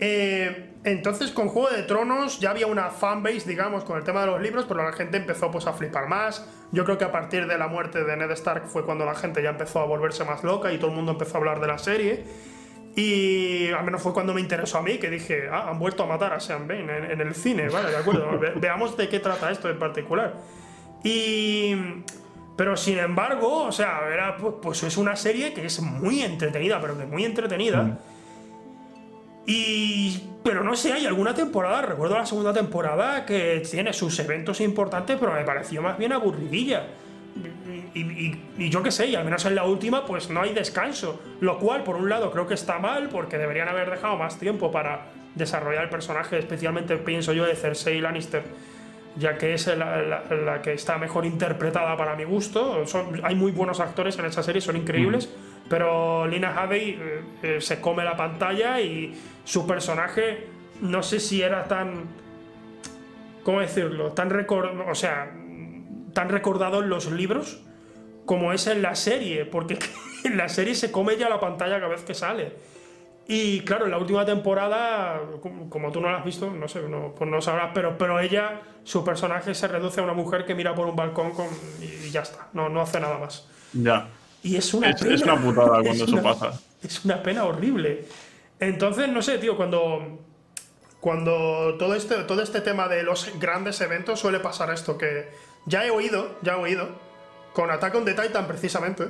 Eh, 0.00 0.74
entonces 0.84 1.32
con 1.32 1.48
Juego 1.48 1.70
de 1.70 1.82
Tronos 1.82 2.38
ya 2.38 2.50
había 2.50 2.68
una 2.68 2.90
fanbase, 2.90 3.48
digamos, 3.48 3.82
con 3.82 3.98
el 3.98 4.04
tema 4.04 4.20
de 4.20 4.28
los 4.28 4.40
libros, 4.40 4.64
pero 4.68 4.84
la 4.84 4.92
gente 4.92 5.16
empezó 5.16 5.50
pues 5.50 5.66
a 5.66 5.72
flipar 5.72 6.08
más. 6.08 6.46
Yo 6.70 6.84
creo 6.84 6.98
que 6.98 7.04
a 7.04 7.10
partir 7.10 7.48
de 7.48 7.58
la 7.58 7.66
muerte 7.66 8.04
de 8.04 8.16
Ned 8.16 8.30
Stark 8.32 8.68
fue 8.68 8.84
cuando 8.84 9.04
la 9.04 9.16
gente 9.16 9.42
ya 9.42 9.50
empezó 9.50 9.80
a 9.80 9.86
volverse 9.86 10.24
más 10.24 10.44
loca 10.44 10.72
y 10.72 10.78
todo 10.78 10.90
el 10.90 10.96
mundo 10.96 11.12
empezó 11.12 11.34
a 11.34 11.38
hablar 11.38 11.60
de 11.60 11.66
la 11.66 11.78
serie. 11.78 12.24
Y 12.98 13.70
al 13.70 13.84
menos 13.84 14.02
fue 14.02 14.12
cuando 14.12 14.34
me 14.34 14.40
interesó 14.40 14.78
a 14.78 14.82
mí, 14.82 14.98
que 14.98 15.08
dije, 15.08 15.48
ah, 15.52 15.68
han 15.68 15.78
vuelto 15.78 16.02
a 16.02 16.06
matar 16.06 16.32
a 16.32 16.40
Sean 16.40 16.66
Bain 16.66 16.90
en, 16.90 17.20
el 17.20 17.32
cine, 17.32 17.68
vale, 17.68 17.92
de 17.92 17.96
acuerdo, 17.96 18.40
veamos 18.56 18.96
de 18.96 19.08
qué 19.08 19.20
trata 19.20 19.52
esto 19.52 19.70
en 19.70 19.78
particular. 19.78 20.34
Y... 21.04 21.76
Pero 22.56 22.76
sin 22.76 22.98
embargo, 22.98 23.66
o 23.66 23.70
sea, 23.70 24.00
era, 24.12 24.36
pues, 24.36 24.54
pues, 24.60 24.82
es 24.82 24.96
una 24.96 25.14
serie 25.14 25.54
que 25.54 25.64
es 25.64 25.80
muy 25.80 26.22
entretenida, 26.22 26.80
pero 26.80 26.98
que 26.98 27.06
muy 27.06 27.24
entretenida. 27.24 27.84
Mm. 27.84 27.98
Y. 29.46 30.24
Pero 30.42 30.64
no 30.64 30.74
sé, 30.74 30.92
hay 30.92 31.06
alguna 31.06 31.34
temporada, 31.34 31.82
recuerdo 31.82 32.16
la 32.16 32.26
segunda 32.26 32.52
temporada, 32.52 33.24
que 33.24 33.62
tiene 33.70 33.92
sus 33.92 34.18
eventos 34.18 34.60
importantes, 34.60 35.16
pero 35.20 35.34
me 35.34 35.44
pareció 35.44 35.82
más 35.82 35.96
bien 35.98 36.12
aburridilla 36.12 36.88
y, 37.94 38.70
yo 38.70 38.82
qué 38.82 38.90
sé, 38.90 39.06
y 39.06 39.14
al 39.14 39.24
menos 39.24 39.44
en 39.44 39.54
la 39.54 39.64
última, 39.64 40.04
pues 40.06 40.30
no 40.30 40.40
hay 40.40 40.52
descanso. 40.52 41.20
Lo 41.40 41.58
cual, 41.58 41.84
por 41.84 41.96
un 41.96 42.08
lado, 42.08 42.30
creo 42.30 42.46
que 42.46 42.54
está 42.54 42.78
mal, 42.78 43.08
porque 43.08 43.38
deberían 43.38 43.68
haber 43.68 43.90
dejado 43.90 44.16
más 44.16 44.38
tiempo 44.38 44.70
para 44.70 45.06
desarrollar 45.34 45.84
el 45.84 45.90
personaje, 45.90 46.38
especialmente 46.38 46.96
pienso 46.96 47.32
yo 47.32 47.46
de 47.46 47.54
Cersei 47.54 48.00
Lannister, 48.00 48.42
ya 49.16 49.36
que 49.38 49.54
es 49.54 49.66
la, 49.66 50.60
que 50.62 50.72
está 50.72 50.98
mejor 50.98 51.24
interpretada 51.26 51.96
para 51.96 52.16
mi 52.16 52.24
gusto. 52.24 52.84
hay 53.22 53.34
muy 53.34 53.52
buenos 53.52 53.80
actores 53.80 54.18
en 54.18 54.26
esa 54.26 54.42
serie, 54.42 54.60
son 54.60 54.76
increíbles, 54.76 55.32
pero 55.68 56.26
Lina 56.26 56.54
Headey 56.56 56.90
eh, 56.90 57.20
eh, 57.42 57.60
se 57.60 57.80
come 57.80 58.04
la 58.04 58.16
pantalla 58.16 58.80
y 58.80 59.14
su 59.44 59.66
personaje, 59.66 60.46
no 60.80 61.02
sé 61.02 61.20
si 61.20 61.42
era 61.42 61.64
tan 61.64 62.06
¿cómo 63.48 63.60
decirlo? 63.60 64.12
Tan 64.12 64.30
o 64.86 64.94
sea, 64.94 65.30
tan 66.18 66.30
recordado 66.30 66.80
en 66.82 66.88
los 66.88 67.12
libros 67.12 67.60
como 68.26 68.52
es 68.52 68.66
en 68.66 68.82
la 68.82 68.96
serie, 68.96 69.44
porque 69.44 69.78
en 70.24 70.36
la 70.36 70.48
serie 70.48 70.74
se 70.74 70.90
come 70.90 71.16
ya 71.16 71.28
la 71.28 71.38
pantalla 71.38 71.76
cada 71.76 71.92
vez 71.92 72.02
que 72.02 72.12
sale. 72.12 72.54
Y 73.28 73.60
claro, 73.60 73.84
en 73.84 73.92
la 73.92 73.98
última 73.98 74.26
temporada, 74.26 75.20
como 75.68 75.92
tú 75.92 76.00
no 76.00 76.10
la 76.10 76.18
has 76.18 76.24
visto, 76.24 76.50
no 76.50 76.66
sé, 76.66 76.82
no, 76.88 77.14
pues 77.16 77.30
no 77.30 77.40
sabrás, 77.40 77.70
pero, 77.72 77.96
pero 77.96 78.18
ella, 78.18 78.62
su 78.82 79.04
personaje 79.04 79.54
se 79.54 79.68
reduce 79.68 80.00
a 80.00 80.02
una 80.02 80.12
mujer 80.12 80.44
que 80.44 80.56
mira 80.56 80.74
por 80.74 80.88
un 80.88 80.96
balcón 80.96 81.30
con, 81.30 81.46
y 81.80 82.10
ya 82.10 82.22
está, 82.22 82.48
no, 82.52 82.68
no 82.68 82.80
hace 82.80 82.98
nada 82.98 83.18
más. 83.18 83.46
Ya. 83.72 84.08
Y 84.42 84.56
es 84.56 84.74
una 84.74 84.92
pena. 84.92 85.14
Es 85.14 85.22
una 85.22 85.36
putada 85.36 85.68
cuando 85.84 86.04
eso 86.04 86.20
pasa. 86.20 86.60
Es 86.82 87.04
una 87.04 87.22
pena 87.22 87.44
horrible. 87.44 88.06
Entonces, 88.58 89.08
no 89.08 89.22
sé, 89.22 89.38
tío, 89.38 89.56
cuando, 89.56 90.18
cuando 90.98 91.76
todo, 91.78 91.94
este, 91.94 92.16
todo 92.24 92.42
este 92.42 92.60
tema 92.60 92.88
de 92.88 93.04
los 93.04 93.38
grandes 93.38 93.80
eventos 93.80 94.18
suele 94.18 94.40
pasar 94.40 94.74
esto, 94.74 94.98
que 94.98 95.46
ya 95.68 95.84
he 95.84 95.90
oído, 95.90 96.36
ya 96.42 96.54
he 96.54 96.56
oído, 96.56 96.88
con 97.52 97.70
Attack 97.70 97.94
on 97.94 98.04
the 98.04 98.14
Titan 98.14 98.46
precisamente, 98.46 99.08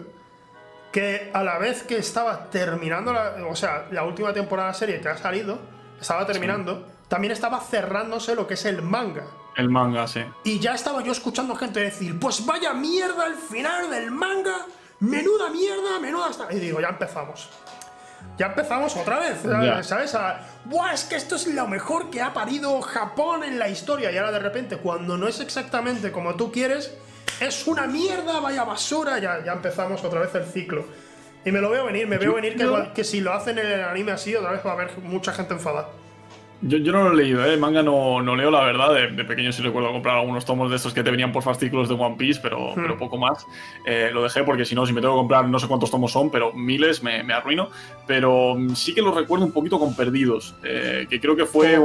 que 0.93 1.31
a 1.33 1.43
la 1.43 1.59
vez 1.59 1.83
que 1.83 1.97
estaba 1.97 2.51
terminando, 2.51 3.13
la, 3.13 3.37
o 3.49 3.55
sea, 3.55 3.87
la 3.91 4.05
última 4.05 4.33
temporada 4.33 4.69
de 4.69 4.73
la 4.73 4.79
serie 4.79 5.01
que 5.01 5.09
ha 5.09 5.17
salido, 5.17 5.59
estaba 6.01 6.27
terminando, 6.27 6.87
también 7.09 7.33
estaba 7.33 7.61
cerrándose 7.61 8.35
lo 8.35 8.47
que 8.47 8.55
es 8.55 8.65
el 8.65 8.83
manga. 8.83 9.25
El 9.57 9.69
manga, 9.71 10.07
sí. 10.07 10.21
Y 10.45 10.59
ya 10.61 10.75
estaba 10.75 11.03
yo 11.03 11.13
escuchando 11.13 11.55
gente 11.57 11.81
decir, 11.81 12.19
pues 12.19 12.45
vaya 12.47 12.73
mierda 12.73 13.27
el 13.27 13.35
final 13.35 13.91
del 13.91 14.11
manga, 14.11 14.67
menuda 15.01 15.51
mierda, 15.51 15.99
menuda... 16.01 16.31
Y 16.51 16.57
digo, 16.57 16.81
ya 16.81 16.89
empezamos. 16.89 17.51
Ya 18.39 18.47
empezamos 18.47 18.97
otra 18.97 19.19
vez, 19.19 19.39
¿sabes? 19.85 20.17
Buah, 20.65 20.93
es 20.93 21.05
que 21.05 21.17
esto 21.17 21.35
es 21.35 21.49
lo 21.49 21.67
mejor 21.67 22.09
que 22.09 22.23
ha 22.23 22.33
parido 22.33 22.81
Japón 22.81 23.43
en 23.43 23.59
la 23.59 23.69
historia. 23.69 24.13
Y 24.13 24.17
ahora 24.17 24.31
de 24.31 24.39
repente, 24.39 24.77
cuando 24.77 25.19
no 25.19 25.27
es 25.27 25.41
exactamente 25.41 26.13
como 26.13 26.37
tú 26.37 26.53
quieres, 26.53 26.97
es 27.41 27.67
una 27.67 27.89
mierda, 27.89 28.39
vaya 28.39 28.63
basura, 28.63 29.19
ya, 29.19 29.45
ya 29.45 29.53
empezamos 29.53 30.05
otra 30.05 30.21
vez 30.21 30.35
el 30.37 30.45
ciclo. 30.45 30.87
Y 31.45 31.51
me 31.51 31.61
lo 31.61 31.71
veo 31.71 31.85
venir, 31.87 32.07
me 32.07 32.19
veo 32.19 32.35
venir 32.35 32.57
que, 32.57 32.91
que, 32.95 33.03
si 33.05 33.21
lo 33.21 33.33
hacen 33.33 33.59
en 33.59 33.67
el 33.67 33.83
anime 33.83 34.13
así, 34.13 34.35
otra 34.37 34.53
vez 34.53 34.65
va 34.65 34.71
a 34.71 34.75
haber 34.75 34.97
mucha 34.99 35.33
gente 35.33 35.55
enfadada. 35.55 35.89
Yo, 36.61 36.79
yo 36.79 36.91
no 36.91 37.05
lo 37.05 37.13
he 37.13 37.17
leído, 37.17 37.45
¿eh? 37.45 37.57
manga 37.57 37.83
no, 37.83 38.21
no 38.21 38.35
leo, 38.35 38.51
la 38.51 38.65
verdad. 38.65 38.93
De, 38.93 39.25
pequeño 39.25 39.53
sí 39.53 39.63
recuerdo 39.63 39.93
comprar 39.93 40.19
algunos 40.19 40.45
tomos 40.45 40.71
de 40.71 40.77
estos 40.77 40.93
que 40.93 41.05
te 41.05 41.11
venían 41.11 41.31
por 41.31 41.43
fascículos 41.43 41.89
de 41.89 41.95
One 41.95 42.17
Piece, 42.17 42.41
pero, 42.43 42.73
hmm. 42.73 42.75
pero 42.75 42.99
poco 42.99 43.17
más. 43.17 43.47
Eh, 43.87 44.11
lo 44.13 44.23
dejé 44.23 44.43
porque 44.43 44.65
si 44.65 44.75
no, 44.75 44.85
si 44.85 44.93
me 44.93 45.01
tengo 45.01 45.15
que 45.15 45.21
comprar, 45.21 45.49
no 45.49 45.59
sé 45.59 45.69
cuántos 45.69 45.91
tomos 45.91 46.11
son, 46.11 46.31
pero 46.31 46.53
miles 46.53 47.03
me, 47.03 47.23
me 47.23 47.33
arruino. 47.33 47.71
Pero 48.07 48.57
mm, 48.57 48.75
sí 48.75 48.93
que 48.93 49.03
lo 49.03 49.13
recuerdo 49.13 49.45
un 49.45 49.53
poquito 49.53 49.79
con 49.79 49.95
Perdidos, 49.95 50.57
eh, 50.65 51.07
que 51.09 51.21
creo 51.21 51.37
que 51.37 51.47
fue 51.47 51.81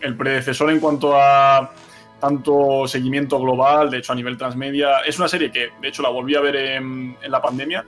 el 0.00 0.16
predecesor 0.16 0.70
en 0.70 0.78
cuanto 0.78 1.16
a 1.16 1.72
tanto 2.22 2.86
seguimiento 2.86 3.40
global, 3.40 3.90
de 3.90 3.98
hecho 3.98 4.12
a 4.12 4.14
nivel 4.14 4.36
transmedia. 4.36 5.00
Es 5.00 5.18
una 5.18 5.26
serie 5.26 5.50
que, 5.50 5.70
de 5.80 5.88
hecho, 5.88 6.02
la 6.02 6.08
volví 6.08 6.36
a 6.36 6.40
ver 6.40 6.54
en, 6.54 7.16
la 7.26 7.42
pandemia 7.42 7.84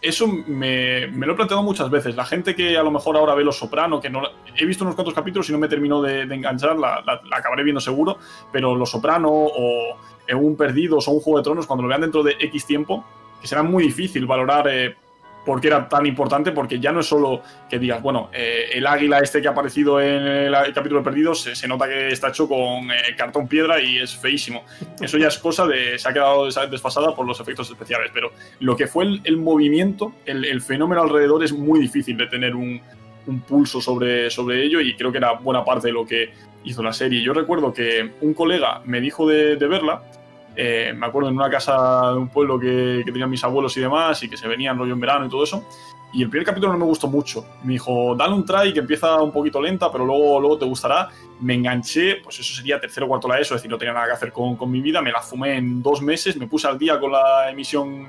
eso 0.00 0.28
me, 0.28 1.06
lo 1.08 1.32
he 1.32 1.36
planteado 1.36 1.62
muchas 1.62 1.90
veces. 1.90 2.14
La 2.14 2.24
gente 2.24 2.54
que 2.54 2.76
a 2.76 2.82
lo 2.82 2.90
mejor 2.90 3.16
ahora 3.16 3.34
ve 3.34 3.44
Los 3.44 3.58
Soprano, 3.58 4.00
que 4.00 4.10
no 4.10 4.22
he 4.56 4.64
visto 4.64 4.84
unos 4.84 4.94
cuantos 4.94 5.14
capítulos 5.14 5.48
y 5.48 5.52
no 5.52 5.58
me 5.58 5.68
terminó 5.68 6.00
de, 6.00 6.22
enganchar, 6.22 6.78
la, 6.78 7.02
acabaré 7.32 7.64
viendo 7.64 7.80
seguro, 7.80 8.18
pero 8.52 8.74
Los 8.74 8.90
Soprano 8.90 9.30
o 9.30 9.96
Un 10.34 10.56
Perdidos 10.56 11.08
o 11.08 11.12
Un 11.12 11.20
Juego 11.20 11.38
de 11.38 11.44
Tronos, 11.44 11.66
cuando 11.66 11.82
lo 11.82 11.88
vean 11.88 12.02
dentro 12.02 12.22
de 12.22 12.36
X 12.38 12.66
tiempo, 12.66 13.04
que 13.40 13.46
será 13.46 13.62
muy 13.62 13.84
difícil 13.84 14.26
valorar... 14.26 14.68
Eh, 14.68 14.96
por 15.48 15.62
qué 15.62 15.68
era 15.68 15.88
tan 15.88 16.04
importante, 16.04 16.52
porque 16.52 16.78
ya 16.78 16.92
no 16.92 17.00
es 17.00 17.06
solo 17.06 17.40
que 17.70 17.78
digas, 17.78 18.02
bueno, 18.02 18.28
eh, 18.34 18.66
el 18.74 18.86
águila 18.86 19.20
este 19.20 19.40
que 19.40 19.48
ha 19.48 19.52
aparecido 19.52 19.98
en 19.98 20.22
el, 20.22 20.52
capítulo 20.74 21.00
de 21.00 21.04
Perdidos 21.04 21.40
se, 21.40 21.66
nota 21.66 21.88
que 21.88 22.08
está 22.08 22.28
hecho 22.28 22.46
con 22.46 22.90
eh, 22.90 23.16
cartón 23.16 23.48
piedra 23.48 23.80
y 23.80 23.96
es 23.96 24.14
feísimo. 24.14 24.64
Eso 25.00 25.16
ya 25.16 25.28
es 25.28 25.38
cosa 25.38 25.66
de. 25.66 25.98
se 25.98 26.06
ha 26.06 26.12
quedado 26.12 26.44
desfasada 26.44 27.14
por 27.14 27.26
los 27.26 27.40
efectos 27.40 27.70
especiales, 27.70 28.10
pero 28.12 28.30
lo 28.60 28.76
que 28.76 28.88
fue 28.88 29.06
el, 29.24 29.36
movimiento, 29.38 30.12
el, 30.26 30.60
fenómeno 30.60 31.00
alrededor 31.00 31.42
es 31.42 31.54
muy 31.54 31.80
difícil 31.80 32.18
de 32.18 32.26
tener 32.26 32.54
un, 32.54 32.82
pulso 33.46 33.80
sobre, 33.80 34.28
sobre 34.28 34.62
ello 34.62 34.82
y 34.82 34.94
creo 34.96 35.10
que 35.10 35.16
era 35.16 35.32
buena 35.32 35.64
parte 35.64 35.86
de 35.86 35.94
lo 35.94 36.04
que 36.04 36.30
hizo 36.64 36.82
la 36.82 36.92
serie. 36.92 37.22
Yo 37.22 37.32
recuerdo 37.32 37.72
que 37.72 38.10
un 38.20 38.34
colega 38.34 38.82
me 38.84 39.00
dijo 39.00 39.26
de 39.26 39.56
verla 39.56 40.02
eh, 40.60 40.92
me 40.92 41.06
acuerdo 41.06 41.28
en 41.28 41.36
una 41.36 41.48
casa 41.48 42.10
de 42.10 42.18
un 42.18 42.28
pueblo 42.28 42.58
que, 42.58 43.02
tenían 43.04 43.30
mis 43.30 43.44
abuelos 43.44 43.76
y 43.76 43.80
demás, 43.80 44.20
y 44.24 44.28
que 44.28 44.36
se 44.36 44.48
venían 44.48 44.76
rollo 44.76 44.92
en 44.92 44.98
verano 44.98 45.26
y 45.26 45.28
todo 45.28 45.44
eso. 45.44 45.64
Y 46.12 46.20
el 46.20 46.28
primer 46.28 46.46
capítulo 46.46 46.72
no 46.72 46.80
me 46.80 46.84
gustó 46.84 47.06
mucho. 47.06 47.46
Me 47.62 47.74
dijo, 47.74 48.16
dale 48.16 48.34
un 48.34 48.44
try 48.44 48.72
que 48.72 48.80
empieza 48.80 49.22
un 49.22 49.30
poquito 49.30 49.62
lenta, 49.62 49.92
pero 49.92 50.04
luego, 50.04 50.40
luego 50.40 50.58
te 50.58 50.64
gustará. 50.64 51.10
Me 51.38 51.54
enganché, 51.54 52.16
pues 52.16 52.40
eso 52.40 52.56
sería 52.56 52.80
tercero 52.80 53.06
o 53.06 53.08
cuarto 53.08 53.28
la 53.28 53.38
ESO, 53.38 53.54
es 53.54 53.60
decir, 53.60 53.70
no 53.70 53.78
tenía 53.78 53.94
nada 53.94 54.06
que 54.06 54.12
hacer 54.14 54.32
con, 54.32 54.56
con 54.56 54.68
mi 54.68 54.80
vida. 54.80 55.00
Me 55.00 55.12
la 55.12 55.20
fumé 55.20 55.58
en 55.58 55.80
dos 55.80 56.02
meses, 56.02 56.36
me 56.36 56.48
puse 56.48 56.66
al 56.66 56.76
día 56.76 56.98
con 56.98 57.12
la 57.12 57.48
emisión 57.48 58.08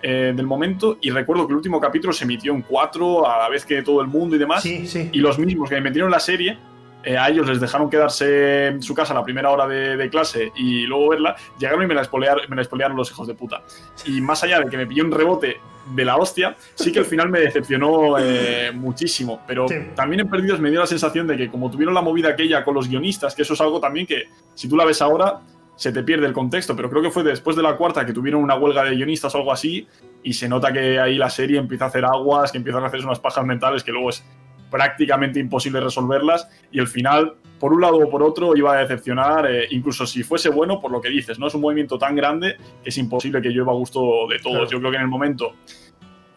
eh, 0.00 0.32
del 0.36 0.46
momento 0.46 0.98
y 1.00 1.10
recuerdo 1.10 1.48
que 1.48 1.52
el 1.52 1.56
último 1.56 1.80
capítulo 1.80 2.12
se 2.12 2.22
emitió 2.22 2.54
en 2.54 2.62
cuatro 2.62 3.28
a 3.28 3.38
la 3.38 3.48
vez 3.48 3.64
que 3.64 3.82
todo 3.82 4.00
el 4.02 4.06
mundo 4.06 4.36
y 4.36 4.38
demás. 4.38 4.64
Y 4.64 5.18
los 5.18 5.36
mismos 5.36 5.68
que 5.68 5.74
me 5.74 5.80
metieron 5.80 6.06
en 6.06 6.12
la 6.12 6.20
serie 6.20 6.58
eh, 7.04 7.16
a 7.16 7.28
ellos 7.28 7.46
les 7.46 7.60
dejaron 7.60 7.88
quedarse 7.88 8.66
en 8.66 8.82
su 8.82 8.94
casa 8.94 9.14
la 9.14 9.22
primera 9.22 9.50
hora 9.50 9.66
de, 9.66 10.10
clase 10.10 10.52
y 10.56 10.86
luego 10.86 11.10
verla, 11.10 11.36
llegaron 11.58 11.82
y 11.82 11.86
me 11.86 11.94
la, 11.94 12.02
espolearon, 12.02 12.44
me 12.48 12.56
la 12.56 12.88
los 12.88 13.10
hijos 13.10 13.26
de 13.26 13.34
puta. 13.34 13.62
Y 14.04 14.20
más 14.20 14.42
allá 14.42 14.60
de 14.60 14.70
que 14.70 14.76
me 14.76 14.86
pilló 14.86 15.04
un 15.04 15.12
rebote 15.12 15.60
de 15.94 16.04
la 16.04 16.16
hostia, 16.16 16.56
sí 16.74 16.92
que 16.92 16.98
al 16.98 17.04
final 17.04 17.28
me 17.28 17.40
decepcionó 17.40 18.18
eh, 18.18 18.72
muchísimo. 18.74 19.40
Pero 19.46 19.66
también 19.94 20.20
en 20.20 20.28
Perdidos 20.28 20.60
me 20.60 20.70
dio 20.70 20.80
la 20.80 20.86
sensación 20.86 21.26
de 21.26 21.36
que 21.36 21.48
como 21.48 21.70
tuvieron 21.70 21.94
la 21.94 22.02
movida 22.02 22.30
aquella 22.30 22.64
con 22.64 22.74
los 22.74 22.88
guionistas, 22.88 23.34
que 23.34 23.42
eso 23.42 23.54
es 23.54 23.60
algo 23.60 23.80
también 23.80 24.06
que 24.06 24.28
si 24.54 24.68
tú 24.68 24.76
la 24.76 24.84
ves 24.84 25.00
ahora 25.00 25.40
se 25.76 25.92
te 25.92 26.02
pierde 26.02 26.26
el 26.26 26.32
contexto, 26.32 26.74
pero 26.74 26.90
creo 26.90 27.02
que 27.02 27.10
fue 27.10 27.22
después 27.22 27.56
de 27.56 27.62
la 27.62 27.76
cuarta 27.76 28.04
que 28.04 28.12
tuvieron 28.12 28.42
una 28.42 28.56
huelga 28.56 28.82
de 28.82 28.96
guionistas 28.96 29.32
o 29.36 29.38
algo 29.38 29.52
así, 29.52 29.86
y 30.24 30.32
se 30.32 30.48
nota 30.48 30.72
que 30.72 30.98
ahí 30.98 31.16
la 31.16 31.30
serie 31.30 31.56
empieza 31.56 31.84
a 31.84 31.88
hacer 31.88 32.04
aguas, 32.04 32.50
que 32.50 32.58
empiezan 32.58 32.82
a 32.82 32.88
hacer 32.88 33.04
unas 33.04 33.20
pajas 33.20 33.44
mentales 33.44 33.84
que 33.84 33.92
luego 33.92 34.10
es 34.10 34.24
prácticamente 34.70 35.40
imposible 35.40 35.80
resolverlas 35.80 36.48
y 36.70 36.78
el 36.78 36.86
final, 36.86 37.34
por 37.58 37.72
un 37.72 37.80
lado 37.80 37.98
o 37.98 38.10
por 38.10 38.22
otro, 38.22 38.56
iba 38.56 38.74
a 38.74 38.80
decepcionar, 38.80 39.50
eh, 39.50 39.66
incluso 39.70 40.06
si 40.06 40.22
fuese 40.22 40.48
bueno, 40.50 40.80
por 40.80 40.90
lo 40.90 41.00
que 41.00 41.08
dices, 41.08 41.38
¿no? 41.38 41.46
Es 41.46 41.54
un 41.54 41.60
movimiento 41.60 41.98
tan 41.98 42.14
grande 42.14 42.56
que 42.82 42.90
es 42.90 42.98
imposible 42.98 43.42
que 43.42 43.50
llueva 43.50 43.72
a 43.72 43.76
gusto 43.76 44.26
de 44.28 44.38
todos. 44.38 44.70
Yo 44.70 44.78
creo 44.78 44.90
que 44.90 44.96
en 44.96 45.02
el 45.02 45.08
momento 45.08 45.54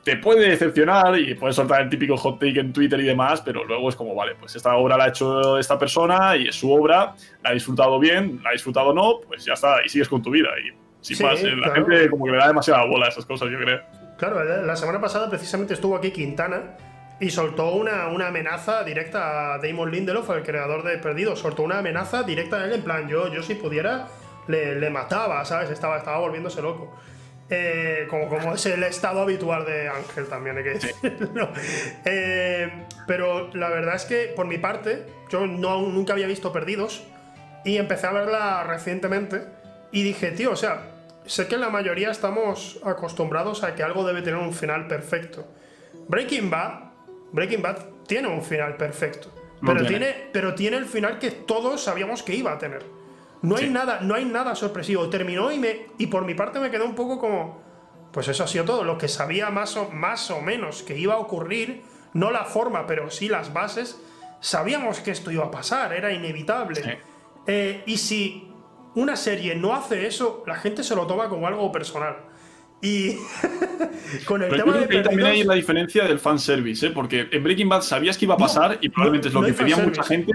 te 0.03 0.17
puede 0.17 0.49
decepcionar 0.49 1.17
y 1.19 1.35
puedes 1.35 1.55
soltar 1.55 1.81
el 1.81 1.89
típico 1.89 2.17
hot 2.17 2.39
take 2.39 2.59
en 2.59 2.73
Twitter 2.73 2.99
y 2.99 3.03
demás, 3.03 3.41
pero 3.41 3.63
luego 3.65 3.89
es 3.89 3.95
como, 3.95 4.15
vale, 4.15 4.35
pues 4.35 4.55
esta 4.55 4.75
obra 4.75 4.97
la 4.97 5.05
ha 5.05 5.07
hecho 5.09 5.59
esta 5.59 5.77
persona 5.77 6.35
y 6.35 6.47
es 6.47 6.55
su 6.55 6.71
obra, 6.71 7.13
la 7.43 7.49
ha 7.49 7.53
disfrutado 7.53 7.99
bien, 7.99 8.39
la 8.43 8.49
ha 8.49 8.53
disfrutado 8.53 8.93
no, 8.93 9.19
pues 9.27 9.45
ya 9.45 9.53
está, 9.53 9.85
y 9.85 9.89
sigues 9.89 10.09
con 10.09 10.21
tu 10.21 10.31
vida. 10.31 10.49
Y 10.59 11.15
sin 11.15 11.25
más, 11.25 11.43
eh, 11.43 11.55
la 11.55 11.73
gente 11.73 12.09
como 12.09 12.25
que 12.25 12.31
le 12.31 12.37
da 12.37 12.47
demasiada 12.47 12.85
bola 12.85 13.07
a 13.07 13.09
esas 13.09 13.25
cosas, 13.25 13.49
yo 13.51 13.59
creo. 13.59 13.81
Claro, 14.17 14.43
la 14.43 14.75
semana 14.75 15.01
pasada 15.01 15.29
precisamente 15.29 15.73
estuvo 15.73 15.95
aquí 15.95 16.11
Quintana 16.11 16.77
y 17.21 17.29
soltó 17.29 17.73
una, 17.75 18.05
amenaza 18.05 18.83
directa 18.83 19.53
a 19.53 19.59
Damon 19.59 19.91
Lindelof, 19.91 20.27
el 20.31 20.41
creador 20.41 20.83
de 20.83 20.97
Perdido. 20.97 21.35
Soltó 21.35 21.61
una 21.61 21.77
amenaza 21.77 22.23
directa 22.23 22.57
a 22.57 22.65
él, 22.65 22.73
en 22.73 22.81
plan, 22.81 23.07
yo, 23.07 23.31
yo 23.31 23.43
si 23.43 23.53
pudiera, 23.53 24.07
le, 24.47 24.89
mataba, 24.89 25.45
¿sabes? 25.45 25.69
Estaba, 25.69 25.99
estaba 25.99 26.17
volviéndose 26.17 26.63
loco. 26.63 26.91
Eh, 27.47 28.07
como, 28.09 28.27
como 28.27 28.55
es 28.55 28.65
el 28.65 28.81
estado 28.83 29.21
habitual 29.21 29.65
de 29.65 29.87
Ángel 29.87 30.25
también, 30.27 30.57
hay 30.57 30.63
que 30.63 30.69
decirlo. 30.71 31.49
Eh, 32.05 32.87
pero 33.05 33.53
la 33.53 33.69
verdad 33.69 33.95
es 33.95 34.05
que, 34.05 34.33
por 34.35 34.47
mi 34.47 34.57
parte, 34.57 35.05
yo 35.29 35.45
no, 35.45 35.79
nunca 35.79 36.13
había 36.13 36.25
visto 36.25 36.51
Perdidos 36.51 37.03
y 37.63 37.77
empecé 37.77 38.07
a 38.07 38.13
verla 38.13 38.63
recientemente 38.63 39.43
y 39.91 40.01
dije, 40.01 40.31
tío, 40.31 40.53
o 40.53 40.55
sea, 40.55 40.87
sé 41.27 41.47
que 41.47 41.57
la 41.57 41.69
mayoría 41.69 42.09
estamos 42.09 42.79
acostumbrados 42.83 43.63
a 43.63 43.75
que 43.75 43.83
algo 43.83 44.07
debe 44.07 44.23
tener 44.23 44.39
un 44.39 44.53
final 44.53 44.87
perfecto. 44.87 45.45
Breaking 46.07 46.49
Bad 46.49 46.90
Breaking 47.31 47.61
Bad 47.61 47.77
tiene 48.07 48.27
un 48.27 48.41
final 48.41 48.77
perfecto. 48.77 49.29
Pero 49.63 49.85
tiene. 49.85 50.29
pero 50.33 50.55
tiene 50.55 50.77
el 50.77 50.85
final 50.85 51.19
que 51.19 51.31
todos 51.31 51.83
sabíamos 51.83 52.23
que 52.23 52.35
iba 52.35 52.51
a 52.51 52.57
tener. 52.57 52.83
No 53.41 53.55
hay 53.55 53.69
nada, 53.69 53.99
no 54.01 54.15
hay 54.15 54.25
nada 54.25 54.55
sorpresivo. 54.55 55.09
Terminó 55.09 55.51
y 55.51 55.59
me. 55.59 55.87
Y 55.97 56.07
por 56.07 56.25
mi 56.25 56.33
parte 56.33 56.59
me 56.59 56.71
quedó 56.71 56.85
un 56.85 56.95
poco 56.95 57.19
como. 57.19 57.61
Pues 58.11 58.27
eso 58.27 58.43
ha 58.43 58.47
sido 58.47 58.65
todo. 58.65 58.83
Lo 58.83 58.97
que 58.97 59.07
sabía 59.07 59.49
más 59.49 59.77
o, 59.77 59.89
más 59.89 60.31
o 60.31 60.41
menos 60.41 60.83
que 60.83 60.97
iba 60.97 61.13
a 61.13 61.17
ocurrir. 61.17 61.83
No 62.13 62.31
la 62.31 62.43
forma, 62.43 62.87
pero 62.87 63.09
sí 63.09 63.29
las 63.29 63.53
bases. 63.53 64.01
Sabíamos 64.39 64.99
que 64.99 65.11
esto 65.11 65.31
iba 65.31 65.45
a 65.45 65.51
pasar. 65.51 65.93
Era 65.93 66.11
inevitable. 66.11 66.99
Eh, 67.47 67.83
y 67.85 67.97
si 67.97 68.51
una 68.95 69.15
serie 69.15 69.55
no 69.55 69.73
hace 69.73 70.07
eso, 70.07 70.43
la 70.45 70.55
gente 70.55 70.83
se 70.83 70.95
lo 70.95 71.07
toma 71.07 71.29
como 71.29 71.47
algo 71.47 71.71
personal. 71.71 72.17
Y 72.81 73.15
con 74.25 74.41
el 74.41 74.49
tema 74.49 74.77
de 74.77 74.87
que 74.87 75.01
también 75.01 75.27
hay 75.27 75.43
la 75.43 75.53
diferencia 75.53 76.05
del 76.05 76.19
fanservice, 76.19 76.87
¿eh? 76.87 76.91
porque 76.91 77.27
en 77.31 77.43
Breaking 77.43 77.69
Bad 77.69 77.81
sabías 77.81 78.17
que 78.17 78.25
iba 78.25 78.33
a 78.33 78.37
pasar 78.37 78.77
y 78.81 78.89
probablemente 78.89 79.27
es 79.27 79.33
lo 79.33 79.43
que 79.43 79.53
pedía 79.53 79.77
mucha 79.77 80.03
gente, 80.03 80.31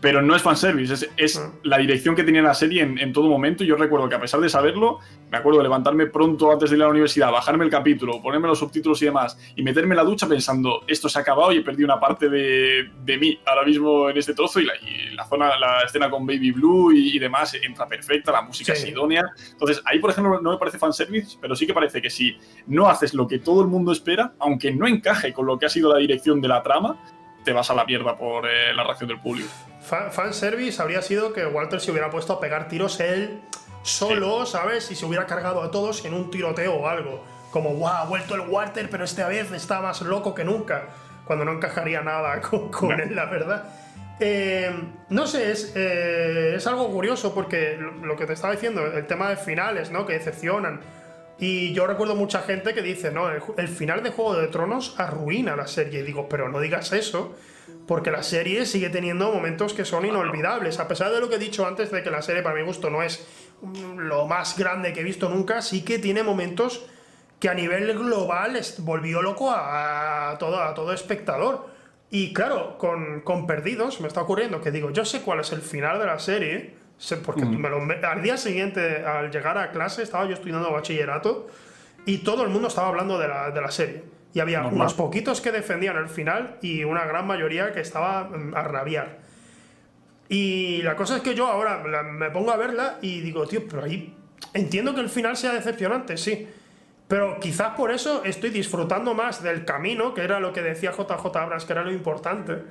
pero 0.00 0.22
no 0.22 0.36
es 0.36 0.42
fanservice, 0.42 0.94
es, 0.94 1.10
es 1.16 1.38
Ah. 1.38 1.50
la 1.64 1.78
dirección 1.78 2.14
que 2.14 2.22
tenía 2.22 2.40
la 2.40 2.54
serie 2.54 2.82
en, 2.82 2.98
en 2.98 3.12
todo 3.12 3.28
momento. 3.28 3.64
Yo 3.64 3.74
recuerdo 3.76 4.08
que 4.08 4.14
a 4.14 4.20
pesar 4.20 4.38
de 4.40 4.48
saberlo, 4.48 5.00
me 5.30 5.38
acuerdo 5.38 5.58
de 5.58 5.64
levantarme 5.64 6.06
pronto 6.06 6.52
antes 6.52 6.70
de 6.70 6.76
ir 6.76 6.82
a 6.82 6.86
la 6.86 6.90
universidad, 6.92 7.32
bajarme 7.32 7.64
el 7.64 7.70
capítulo, 7.70 8.22
ponerme 8.22 8.46
los 8.46 8.60
subtítulos 8.60 9.02
y 9.02 9.06
demás, 9.06 9.36
y 9.56 9.62
meterme 9.62 9.94
en 9.94 9.96
la 9.96 10.04
ducha 10.04 10.28
pensando, 10.28 10.84
esto 10.86 11.08
se 11.08 11.18
ha 11.18 11.22
acabado 11.22 11.50
y 11.52 11.56
he 11.58 11.62
perdido 11.62 11.86
una 11.86 11.98
parte 11.98 12.28
de, 12.28 12.90
de 13.04 13.18
mí 13.18 13.40
ahora 13.44 13.64
mismo 13.64 14.08
en 14.08 14.16
este 14.16 14.34
trozo 14.34 14.60
y 14.60 14.66
la, 14.66 14.74
y 14.76 15.14
la 15.16 15.24
zona, 15.26 15.58
la 15.58 15.80
escena 15.82 16.08
con 16.08 16.24
Baby 16.26 16.52
Blue 16.52 16.92
y, 16.92 17.16
y 17.16 17.18
demás 17.18 17.54
entra 17.54 17.88
perfecta, 17.88 18.30
la 18.30 18.42
música 18.42 18.74
Sí. 18.76 18.84
es 18.84 18.88
idónea. 18.92 19.24
Entonces, 19.50 19.82
ahí, 19.84 19.98
por 19.98 20.10
ejemplo, 20.10 20.40
no 20.40 20.52
me 20.52 20.58
parece 20.58 20.78
fanservice, 20.78 21.36
pero 21.40 21.56
sí 21.56 21.66
que 21.66 21.74
parece 21.74 22.00
que 22.00 22.08
si 22.10 22.36
no 22.68 22.88
haces 22.88 23.14
lo 23.14 23.26
que 23.26 23.40
todo 23.40 23.62
el 23.62 23.66
mundo 23.68 23.90
espera, 23.90 24.32
aunque 24.38 24.70
no 24.70 24.86
encaje 24.86 25.32
con 25.32 25.46
lo 25.46 25.58
que 25.58 25.66
ha 25.66 25.68
sido 25.70 25.92
la 25.92 25.98
dirección 25.98 26.40
de 26.40 26.48
la 26.48 26.62
trama, 26.62 26.96
te 27.44 27.52
vas 27.52 27.70
a 27.70 27.74
la 27.74 27.84
mierda 27.84 28.16
por 28.16 28.46
eh, 28.46 28.74
la 28.74 28.84
reacción 28.84 29.08
del 29.08 29.20
público. 29.20 29.48
Fan, 29.88 30.12
fanservice 30.12 30.80
habría 30.82 31.02
sido 31.02 31.32
que 31.32 31.46
Walter 31.46 31.80
se 31.80 31.90
hubiera 31.90 32.10
puesto 32.10 32.34
a 32.34 32.40
pegar 32.40 32.68
tiros 32.68 33.00
él 33.00 33.40
solo, 33.82 34.44
¿sabes? 34.46 34.90
Y 34.90 34.94
se 34.96 35.06
hubiera 35.06 35.26
cargado 35.26 35.62
a 35.62 35.70
todos 35.70 36.04
en 36.04 36.14
un 36.14 36.30
tiroteo 36.30 36.74
o 36.74 36.88
algo. 36.88 37.24
Como, 37.50 37.74
wow, 37.74 37.88
ha 37.88 38.04
vuelto 38.04 38.34
el 38.34 38.42
Walter, 38.42 38.88
pero 38.90 39.04
esta 39.04 39.26
vez 39.28 39.50
está 39.52 39.80
más 39.80 40.02
loco 40.02 40.34
que 40.34 40.44
nunca. 40.44 40.88
Cuando 41.24 41.44
no 41.44 41.52
encajaría 41.52 42.02
nada 42.02 42.40
con, 42.42 42.70
con 42.70 42.90
No. 42.96 43.02
él, 43.02 43.14
la 43.16 43.24
verdad. 43.26 43.64
Eh, 44.20 44.70
no 45.10 45.26
sé, 45.26 45.52
es, 45.52 45.72
eh, 45.76 46.54
es 46.56 46.66
algo 46.66 46.90
curioso 46.90 47.32
porque 47.34 47.76
lo, 47.78 47.92
lo 48.04 48.16
que 48.16 48.26
te 48.26 48.32
estaba 48.32 48.52
diciendo, 48.52 48.84
el 48.86 49.06
tema 49.06 49.30
de 49.30 49.36
finales, 49.36 49.90
¿no? 49.90 50.04
Que 50.04 50.14
decepcionan. 50.14 50.80
Y 51.38 51.72
yo 51.72 51.86
recuerdo 51.86 52.16
mucha 52.16 52.40
gente 52.42 52.74
que 52.74 52.82
dice, 52.82 53.12
no, 53.12 53.30
el, 53.30 53.40
el 53.56 53.68
final 53.68 54.02
de 54.02 54.10
Juego 54.10 54.34
de 54.34 54.48
Tronos 54.48 54.96
arruina 54.98 55.54
la 55.56 55.68
serie. 55.68 56.00
Y 56.00 56.02
digo, 56.02 56.28
pero 56.28 56.48
no 56.48 56.58
digas 56.60 56.92
eso, 56.92 57.36
porque 57.88 58.10
la 58.12 58.22
serie 58.22 58.66
sigue 58.66 58.90
teniendo 58.90 59.32
momentos 59.32 59.72
que 59.74 59.84
son 59.84 60.04
inolvidables. 60.04 60.78
A 60.78 60.86
pesar 60.86 61.10
de 61.10 61.18
lo 61.20 61.28
que 61.28 61.34
he 61.36 61.38
dicho 61.38 61.66
antes 61.66 61.90
de 61.90 62.02
que 62.04 62.10
la 62.10 62.22
serie, 62.22 62.42
para 62.42 62.54
mi 62.54 62.62
gusto, 62.62 62.90
no 62.90 63.02
es 63.02 63.26
mm, 63.62 63.96
lo 63.98 64.26
más 64.26 64.56
grande 64.56 64.92
que 64.92 65.00
he 65.00 65.04
visto 65.04 65.28
nunca, 65.28 65.62
sí 65.62 65.84
que 65.84 65.98
tiene 65.98 66.22
momentos 66.22 66.84
que 67.40 67.48
a 67.48 67.54
nivel 67.54 67.92
global 67.98 68.60
volvió 68.78 69.22
loco 69.22 69.50
a, 69.50 70.36
todo, 70.38 70.62
a 70.62 70.74
todo 70.74 70.92
espectador. 70.92 71.66
Y 72.10 72.32
claro, 72.32 72.76
con, 72.78 73.20
con 73.22 73.46
Perdidos 73.46 74.00
me 74.00 74.08
está 74.08 74.20
ocurriendo 74.22 74.60
que 74.60 74.70
digo, 74.70 74.90
yo 74.90 75.04
sé 75.04 75.22
cuál 75.22 75.40
es 75.40 75.52
el 75.52 75.60
final 75.62 75.98
de 75.98 76.06
la 76.06 76.18
serie, 76.18 76.74
sé- 76.98 77.16
porque 77.18 77.44
me 77.58 77.68
lo- 77.70 77.80
me- 77.80 77.94
al 78.04 78.22
día 78.22 78.36
siguiente, 78.36 79.04
al 79.04 79.30
llegar 79.30 79.56
a 79.56 79.70
clase, 79.70 80.02
estaba 80.02 80.26
yo 80.26 80.34
estudiando 80.34 80.70
bachillerato 80.72 81.46
y 82.06 82.18
todo 82.18 82.42
el 82.44 82.48
mundo 82.50 82.68
estaba 82.68 82.88
hablando 82.88 83.18
de 83.18 83.28
la, 83.28 83.50
de 83.50 83.60
la 83.60 83.70
serie. 83.70 84.02
Y 84.34 84.40
había 84.40 84.58
Normal. 84.60 84.80
unos 84.80 84.94
poquitos 84.94 85.40
que 85.40 85.50
defendían 85.52 85.96
el 85.96 86.08
final 86.08 86.58
y 86.60 86.84
una 86.84 87.04
gran 87.06 87.26
mayoría 87.26 87.72
que 87.72 87.80
estaba 87.80 88.24
mm, 88.24 88.54
a 88.54 88.62
rabiar. 88.62 89.18
Y 90.28 90.82
la 90.82 90.94
cosa 90.96 91.16
es 91.16 91.22
que 91.22 91.34
yo 91.34 91.46
ahora 91.46 91.78
me 92.04 92.30
pongo 92.30 92.50
a 92.50 92.56
verla 92.56 92.98
y 93.00 93.20
digo, 93.20 93.46
tío, 93.46 93.62
pero 93.68 93.84
ahí 93.84 94.14
entiendo 94.52 94.94
que 94.94 95.00
el 95.00 95.08
final 95.08 95.36
sea 95.36 95.52
decepcionante, 95.52 96.16
sí. 96.18 96.46
Pero 97.08 97.40
quizás 97.40 97.74
por 97.74 97.90
eso 97.90 98.22
estoy 98.24 98.50
disfrutando 98.50 99.14
más 99.14 99.42
del 99.42 99.64
camino, 99.64 100.12
que 100.12 100.22
era 100.22 100.38
lo 100.40 100.52
que 100.52 100.60
decía 100.60 100.92
JJ 100.92 101.34
Abrams, 101.34 101.64
que 101.64 101.72
era 101.72 101.82
lo 101.82 101.90
importante. 101.90 102.62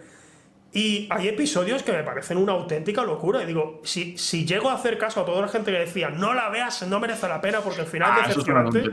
Y 0.72 1.08
hay 1.10 1.30
episodios 1.30 1.82
que 1.82 1.92
me 1.92 2.04
parecen 2.04 2.38
una 2.38 2.52
auténtica 2.52 3.04
locura. 3.04 3.42
Y 3.42 3.48
digo, 3.48 3.82
si, 3.84 4.16
si 4.20 4.46
llego 4.46 4.70
a 4.70 4.74
hacer 4.76 5.00
caso 5.00 5.22
a 5.22 5.26
toda 5.26 5.42
la 5.42 5.48
gente 5.48 5.72
que 5.72 5.80
decía, 5.80 6.10
no 6.12 6.36
la 6.36 6.50
veas, 6.50 6.86
no 6.88 7.00
merece 7.00 7.28
la 7.28 7.42
pena 7.42 7.62
porque 7.62 7.82
el 7.82 7.88
final 7.88 8.12
Ah, 8.14 8.22
es 8.22 8.28
decepcionante. 8.28 8.84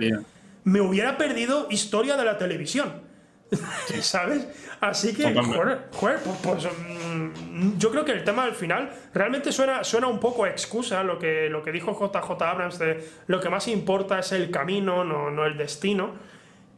Me 0.64 0.80
hubiera 0.80 1.16
perdido 1.16 1.66
historia 1.70 2.16
de 2.16 2.24
la 2.24 2.36
televisión. 2.38 3.02
¿Sabes? 4.00 4.48
Así 4.80 5.14
que, 5.14 5.32
joder, 5.34 5.88
joder, 5.92 6.18
pues, 6.24 6.38
pues, 6.42 6.64
mm, 6.64 7.78
yo 7.78 7.90
creo 7.90 8.04
que 8.04 8.12
el 8.12 8.24
tema 8.24 8.44
del 8.46 8.54
final 8.54 8.90
realmente 9.12 9.52
suena, 9.52 9.84
suena 9.84 10.08
un 10.08 10.18
poco 10.18 10.44
a 10.44 10.48
excusa 10.50 11.02
lo 11.04 11.18
que, 11.18 11.48
lo 11.48 11.62
que 11.62 11.70
dijo 11.72 11.92
JJ 11.92 12.42
Abrams 12.42 12.78
de 12.78 13.06
lo 13.26 13.40
que 13.40 13.48
más 13.48 13.68
importa 13.68 14.18
es 14.18 14.32
el 14.32 14.50
camino, 14.50 15.04
no, 15.04 15.30
no 15.30 15.46
el 15.46 15.56
destino. 15.56 16.14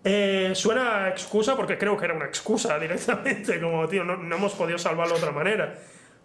Eh, 0.05 0.53
suena 0.55 1.05
a 1.05 1.09
excusa 1.09 1.57
porque 1.57 1.79
creo 1.79 1.96
que 1.96 2.05
era 2.05 2.14
una 2.14 2.27
excusa 2.27 2.79
directamente, 2.81 3.61
como, 3.61 3.88
tío, 3.88 4.05
no, 4.05 4.16
no 4.16 4.37
hemos 4.37 4.53
podido 4.55 4.79
salvarlo 4.79 5.14
de 5.14 5.20
otra 5.20 5.33
manera. 5.33 5.75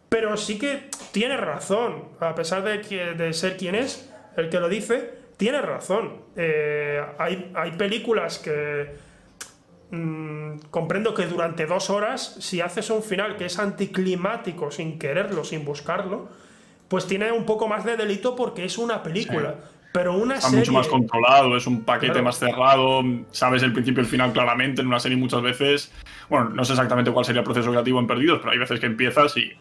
Pero 0.10 0.36
sí 0.36 0.60
que 0.60 0.90
tiene 1.14 1.38
razón, 1.38 2.10
a 2.20 2.36
pesar 2.36 2.64
de, 2.64 2.82
que- 2.82 3.14
de 3.14 3.32
ser 3.34 3.56
quien 3.58 3.76
es, 3.76 4.12
el 4.36 4.50
que 4.50 4.60
lo 4.60 4.68
dice, 4.68 5.21
tiene 5.42 5.60
razón. 5.60 6.12
Eh, 6.36 7.04
hay, 7.18 7.52
hay 7.56 7.72
películas 7.72 8.38
que 8.38 8.94
mm, 9.90 10.58
comprendo 10.70 11.16
que 11.16 11.26
durante 11.26 11.66
dos 11.66 11.90
horas, 11.90 12.38
si 12.40 12.62
haces 12.62 12.92
un 12.92 13.02
final 13.02 13.38
que 13.38 13.46
es 13.46 13.58
anticlimático 13.58 14.70
sin 14.70 15.00
quererlo, 15.00 15.44
sin 15.44 15.66
buscarlo, 15.66 16.30
pues 16.88 17.08
tiene 17.08 17.32
un 17.32 17.44
poco 17.48 17.68
más 17.68 17.84
de 17.86 17.98
delito 17.98 18.36
porque 18.36 18.66
es 18.66 18.78
una 18.78 19.02
película. 19.02 19.56
Pero 19.94 20.14
una 20.16 20.36
Está 20.36 20.50
serie. 20.50 20.60
mucho 20.60 20.74
más 20.74 20.88
controlado, 20.88 21.58
es 21.58 21.66
un 21.66 21.84
paquete 21.86 22.12
Claro. 22.14 22.26
más 22.26 22.38
cerrado, 22.38 23.02
sabes 23.32 23.64
el 23.64 23.74
principio 23.74 24.02
y 24.02 24.06
el 24.06 24.10
final 24.12 24.32
claramente 24.34 24.82
en 24.82 24.88
una 24.88 25.00
serie 25.00 25.18
muchas 25.18 25.42
veces. 25.42 25.92
Bueno, 26.30 26.50
no 26.50 26.64
sé 26.64 26.74
exactamente 26.74 27.12
cuál 27.12 27.26
sería 27.26 27.40
el 27.40 27.46
proceso 27.46 27.72
creativo 27.72 28.00
en 28.00 28.06
Perdidos, 28.06 28.38
pero 28.42 28.52
hay 28.52 28.60
veces 28.60 28.80
que 28.80 28.86
empiezas 28.86 29.36
y 29.38 29.52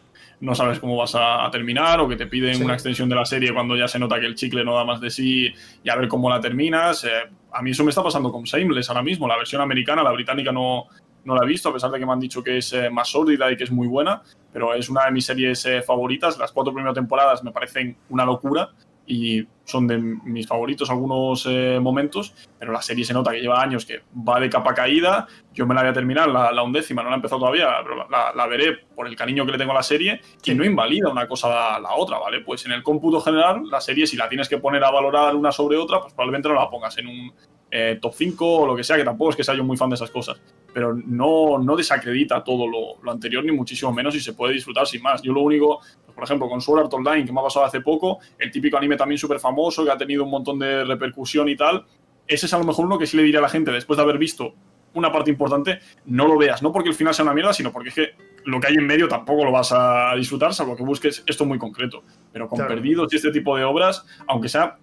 no 0.41 0.55
sabes 0.55 0.79
cómo 0.81 0.97
vas 0.97 1.15
a 1.15 1.49
terminar 1.53 2.01
o 2.01 2.09
que 2.09 2.17
te 2.17 2.27
piden 2.27 2.55
Sí. 2.57 2.63
una 2.65 2.75
extensión 2.75 3.09
de 3.09 3.15
la 3.15 3.25
serie 3.25 3.53
cuando 3.53 3.77
ya 3.77 3.87
se 3.89 3.99
nota 3.99 4.19
que 4.19 4.27
el 4.27 4.35
chicle 4.35 4.65
no 4.65 4.75
da 4.75 4.85
más 4.85 5.01
de 5.01 5.11
sí 5.11 5.53
y 5.85 5.89
a 5.91 5.97
ver 5.97 6.09
cómo 6.09 6.31
la 6.31 6.41
terminas. 6.41 7.05
Eh, 7.05 7.11
a 7.53 7.63
mí 7.63 7.71
eso 7.73 7.85
me 7.85 7.91
está 7.91 8.03
pasando 8.03 8.33
con 8.33 8.45
Shameless 8.45 8.89
ahora 8.89 9.03
mismo, 9.03 9.29
la 9.29 9.37
versión 9.37 9.61
americana, 9.61 10.03
la 10.03 10.13
británica 10.13 10.51
no, 10.51 10.87
no 11.25 11.35
la 11.35 11.45
he 11.45 11.47
visto, 11.47 11.69
a 11.69 11.73
pesar 11.75 11.91
de 11.91 11.99
que 11.99 12.07
me 12.07 12.13
han 12.13 12.21
dicho 12.21 12.43
que 12.43 12.59
es 12.59 12.73
eh, 12.73 12.89
más 12.91 13.09
sórdida 13.09 13.51
y 13.53 13.57
que 13.57 13.65
es 13.65 13.71
muy 13.71 13.87
buena, 13.87 14.23
pero 14.53 14.73
es 14.75 14.89
una 14.89 15.05
de 15.05 15.11
mis 15.11 15.27
series 15.27 15.65
eh, 15.67 15.83
favoritas. 15.83 16.39
Las 16.39 16.53
cuatro 16.53 16.73
primeras 16.73 16.95
temporadas 16.95 17.45
me 17.45 17.51
parecen 17.53 17.97
una 18.09 18.25
locura 18.25 18.71
y 19.11 19.45
son 19.65 19.87
de 19.89 19.99
mis 19.99 20.47
favoritos 20.47 20.89
algunos 20.91 21.45
eh, 21.49 21.79
momentos, 21.81 22.33
pero 22.59 22.71
la 22.73 22.81
serie 22.81 23.05
se 23.05 23.13
nota 23.13 23.33
que 23.33 23.41
lleva 23.41 23.61
años 23.61 23.85
que 23.85 24.03
va 24.29 24.39
de 24.39 24.49
capa 24.49 24.73
caída. 24.73 25.27
Yo 25.53 25.67
me 25.67 25.75
la 25.75 25.81
voy 25.83 25.91
a 25.91 25.93
terminar, 25.93 26.29
la, 26.29 26.53
la 26.53 26.63
undécima, 26.63 27.03
no 27.03 27.09
la 27.11 27.17
he 27.17 27.19
empezado 27.19 27.41
todavía, 27.41 27.69
pero 27.83 27.97
la, 27.97 28.07
la- 28.09 28.33
la 28.35 28.47
veré 28.47 28.77
por 28.95 29.07
el 29.09 29.17
cariño 29.17 29.45
que 29.45 29.53
le 29.53 29.59
tengo 29.59 29.73
a 29.73 29.77
la 29.77 29.83
serie 29.83 30.21
Sí. 30.43 30.53
y 30.53 30.55
no 30.55 30.65
invalida 30.65 31.09
una 31.09 31.27
cosa 31.27 31.77
a 31.77 31.81
la 31.81 31.95
otra, 31.95 32.19
¿vale? 32.19 32.41
Pues 32.41 32.65
en 32.67 32.73
el 32.73 32.83
cómputo 32.83 33.21
general, 33.21 33.63
la 33.71 33.81
serie, 33.81 34.07
si 34.07 34.17
la 34.17 34.29
tienes 34.29 34.49
que 34.49 34.59
poner 34.59 34.83
a 34.85 34.91
valorar 34.91 35.35
una 35.35 35.51
sobre 35.53 35.77
otra, 35.77 36.01
pues 36.01 36.15
probablemente 36.15 36.49
no 36.49 36.55
la 36.55 36.71
pongas 36.71 36.97
en 36.99 37.07
un 37.09 37.33
eh, 37.71 37.99
top 38.01 38.15
5 38.15 38.47
o 38.47 38.67
lo 38.67 38.77
que 38.77 38.85
sea, 38.85 38.97
que 38.97 39.05
tampoco 39.05 39.31
es 39.31 39.37
que 39.37 39.45
sea 39.45 39.55
yo 39.55 39.65
muy 39.65 39.77
fan 39.77 39.91
de 39.91 39.95
esas 39.95 40.11
cosas. 40.11 40.41
Pero 40.73 40.95
no, 40.95 41.59
no 41.59 41.77
desacredita 41.77 42.43
todo 42.43 42.67
lo, 42.67 43.03
lo 43.03 43.11
anterior, 43.11 43.45
ni 43.45 43.53
muchísimo 43.53 43.93
menos, 43.93 44.15
y 44.15 44.21
se 44.21 44.33
puede 44.33 44.55
disfrutar 44.55 44.87
sin 44.87 45.03
más. 45.03 45.23
Yo 45.23 45.33
lo 45.33 45.41
único, 45.41 45.81
pues, 46.05 46.15
por 46.15 46.25
ejemplo, 46.25 46.49
con 46.49 46.61
Sword 46.61 46.85
Art 46.85 46.95
Online, 46.95 47.25
que 47.25 47.33
me 47.33 47.41
ha 47.41 47.45
pasado 47.45 47.65
hace 47.65 47.81
poco, 47.81 48.19
el 48.39 48.51
típico 48.51 48.77
anime 48.77 48.97
también 48.97 49.19
súper 49.19 49.39
famoso, 49.39 49.85
que 49.85 49.91
ha 49.91 49.97
tenido 49.97 50.25
un 50.25 50.31
montón 50.31 50.59
de 50.59 50.85
repercusión 50.85 51.49
y 51.49 51.57
tal, 51.57 51.85
ese 52.27 52.47
es 52.47 52.55
a 52.55 52.59
lo 52.59 52.65
mejor 52.65 52.87
uno 52.87 52.99
que 52.99 53.07
sí 53.07 53.17
le 53.17 53.25
diría 53.25 53.41
a 53.41 53.43
la 53.43 53.49
gente, 53.49 53.71
después 53.73 53.97
de 53.97 54.03
haber 54.03 54.19
visto 54.19 54.55
una 54.95 55.13
parte 55.13 55.31
importante, 55.31 55.81
no 56.07 56.27
lo 56.27 56.37
veas. 56.37 56.63
No 56.63 56.73
porque 56.73 56.89
el 56.89 56.95
final 56.95 57.15
sea 57.15 57.25
una 57.25 57.35
mierda, 57.35 57.53
sino 57.53 57.73
porque 57.73 57.91
es 57.91 57.95
que 57.95 58.09
lo 58.45 58.61
que 58.61 58.69
hay 58.69 58.75
en 58.75 58.87
medio 58.87 59.09
tampoco 59.09 59.45
lo 59.45 59.53
vas 59.53 59.73
a 59.73 60.15
disfrutar, 60.17 60.53
salvo 60.55 60.77
que 60.77 60.83
busques 60.83 61.23
esto 61.27 61.45
muy 61.45 61.59
concreto. 61.59 62.03
Pero 62.33 62.49
con 62.49 62.59
Claro. 62.59 62.75
Perdidos 62.75 63.13
y 63.13 63.17
este 63.17 63.31
tipo 63.31 63.57
de 63.57 63.65
obras, 63.65 64.05
aunque 64.27 64.49
sea 64.49 64.79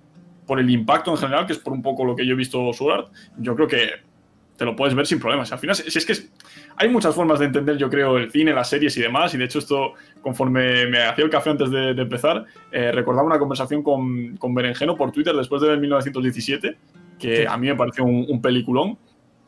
por 0.48 0.60
el 0.60 0.70
impacto 0.70 1.12
en 1.12 1.18
general, 1.18 1.46
que 1.46 1.54
es 1.54 1.60
por 1.60 1.74
un 1.74 1.82
poco 1.84 2.04
lo 2.06 2.16
que 2.16 2.26
yo 2.26 2.34
he 2.34 2.38
visto 2.38 2.72
Sword 2.74 2.94
Art, 2.94 3.08
yo 3.38 3.56
creo 3.56 3.68
que 3.68 3.90
te 4.58 4.66
lo 4.66 4.76
puedes 4.76 4.96
ver 4.96 5.06
sin 5.06 5.20
problemas. 5.20 5.52
Al 5.52 5.60
final, 5.60 5.76
si 5.76 5.96
es 6.00 6.04
que 6.06 6.14
es- 6.14 6.32
hay 6.78 6.90
muchas 6.90 7.14
formas 7.14 7.38
de 7.38 7.46
entender, 7.46 7.78
yo 7.78 7.90
creo, 7.92 8.18
el 8.18 8.32
cine, 8.32 8.54
las 8.54 8.70
series 8.70 8.98
y 8.98 9.02
demás, 9.02 9.32
y 9.36 9.38
de 9.38 9.46
hecho 9.46 9.60
esto, 9.60 9.94
conforme 10.22 10.88
me 10.88 11.04
hacía 11.04 11.26
el 11.26 11.30
café 11.30 11.52
antes 11.52 11.70
de, 11.70 11.94
de 11.94 12.02
empezar, 12.02 12.46
eh, 12.72 12.92
recordaba 12.92 13.28
una 13.28 13.38
conversación 13.38 13.84
con, 13.84 14.36
con 14.38 14.56
Berenjeno 14.56 14.96
por 14.96 15.12
Twitter 15.12 15.36
después 15.36 15.62
de 15.62 15.78
1917, 15.78 16.76
que 17.20 17.38
Sí. 17.38 17.44
a 17.48 17.56
mí 17.58 17.68
me 17.68 17.76
pareció 17.76 18.04
un, 18.04 18.26
un 18.28 18.42
peliculón, 18.42 18.98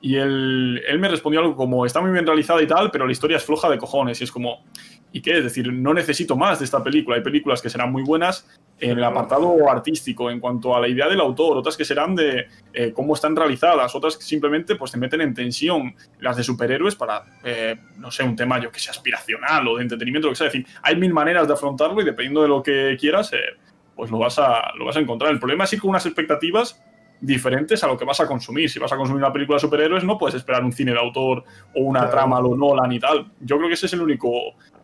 y 0.02 0.16
él, 0.16 0.82
él 0.88 1.00
me 1.00 1.10
respondió 1.10 1.42
algo 1.42 1.56
como, 1.56 1.86
está 1.86 2.00
muy 2.00 2.12
bien 2.12 2.26
realizada 2.26 2.62
y 2.62 2.68
tal, 2.68 2.90
pero 2.92 3.06
la 3.06 3.12
historia 3.12 3.38
es 3.38 3.44
floja 3.44 3.70
de 3.70 3.78
cojones, 3.78 4.20
y 4.22 4.24
es 4.24 4.32
como... 4.32 4.64
¿Y 5.12 5.22
qué? 5.22 5.40
Es 5.40 5.44
decir, 5.44 5.74
no 5.74 5.92
necesito 5.92 6.36
más 6.36 6.60
de 6.60 6.66
esta 6.66 6.84
película. 6.84 7.16
Hay 7.16 7.24
películas 7.24 7.64
que 7.64 7.70
serán 7.72 7.92
muy 7.92 8.04
buenas 8.04 8.48
en 8.80 8.98
el 8.98 9.04
apartado 9.04 9.68
artístico, 9.68 10.30
en 10.30 10.40
cuanto 10.40 10.76
a 10.76 10.80
la 10.80 10.88
idea 10.88 11.08
del 11.08 11.20
autor, 11.20 11.58
otras 11.58 11.76
que 11.76 11.84
serán 11.84 12.16
de 12.16 12.46
eh, 12.74 12.94
cómo 12.94 13.16
están 13.16 13.36
realizadas, 13.36 13.96
otras 13.96 14.16
que 14.16 14.24
simplemente 14.24 14.76
pues, 14.76 14.92
te 14.92 15.00
meten 15.00 15.22
en 15.22 15.34
tensión. 15.34 15.96
Las 16.20 16.38
de 16.38 16.44
superhéroes 16.44 16.96
para, 16.96 17.24
eh, 17.44 17.76
no 17.98 18.12
sé, 18.12 18.24
un 18.24 18.36
tema 18.36 18.60
yo 18.60 18.72
que 18.72 18.80
sea 18.80 18.92
aspiracional 18.92 19.68
o 19.68 19.78
de 19.78 19.82
entretenimiento, 19.82 20.28
lo 20.28 20.34
que 20.34 20.38
sea. 20.38 20.48
Es 20.48 20.54
decir, 20.54 20.68
hay 20.84 20.96
mil 20.96 21.12
maneras 21.12 21.48
de 21.48 21.54
afrontarlo 21.54 22.00
y 22.02 22.06
dependiendo 22.06 22.44
de 22.44 22.48
lo 22.48 22.62
que 22.62 22.96
quieras, 23.00 23.34
eh, 23.34 23.58
pues 23.96 24.12
lo 24.12 24.20
vas, 24.20 24.38
a, 24.38 24.74
lo 24.78 24.86
vas 24.86 24.96
a 24.96 25.00
encontrar. 25.00 25.32
El 25.32 25.40
problema 25.40 25.64
es 25.64 25.74
ir 25.74 25.82
con 25.82 25.90
unas 25.90 26.06
expectativas 26.06 26.80
diferentes 27.22 27.84
a 27.84 27.88
lo 27.88 27.98
que 27.98 28.06
vas 28.06 28.20
a 28.22 28.28
consumir. 28.28 28.70
Si 28.70 28.80
vas 28.80 28.92
a 28.94 28.98
consumir 28.98 29.22
una 29.24 29.34
película 29.34 29.58
de 29.58 29.62
superhéroes, 29.62 30.04
no 30.04 30.18
puedes 30.18 30.36
esperar 30.36 30.64
un 30.64 30.72
cine 30.72 30.92
de 30.94 31.00
autor 31.00 31.44
o 31.76 31.82
una 31.82 32.00
Claro. 32.02 32.12
trama 32.16 32.40
lo 32.42 32.56
Nolan 32.56 32.92
y 32.92 33.00
tal. 33.00 33.32
Yo 33.42 33.58
creo 33.58 33.68
que 33.68 33.74
ese 33.76 33.88
es 33.88 33.94
el 33.94 34.02
único 34.02 34.32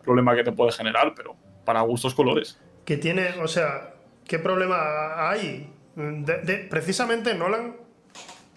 problema 0.04 0.34
que 0.36 0.44
te 0.44 0.52
puede 0.52 0.72
generar, 0.72 1.14
pero 1.16 1.34
para 1.64 1.80
gustos 1.80 2.14
colores. 2.14 2.58
que 2.84 2.96
tiene, 2.96 3.30
o 3.42 3.48
sea, 3.48 3.94
¿qué 4.24 4.38
problema 4.38 5.28
hay? 5.28 5.68
De- 5.96 6.38
de- 6.42 6.58
precisamente 6.70 7.34
Nolan, 7.34 7.74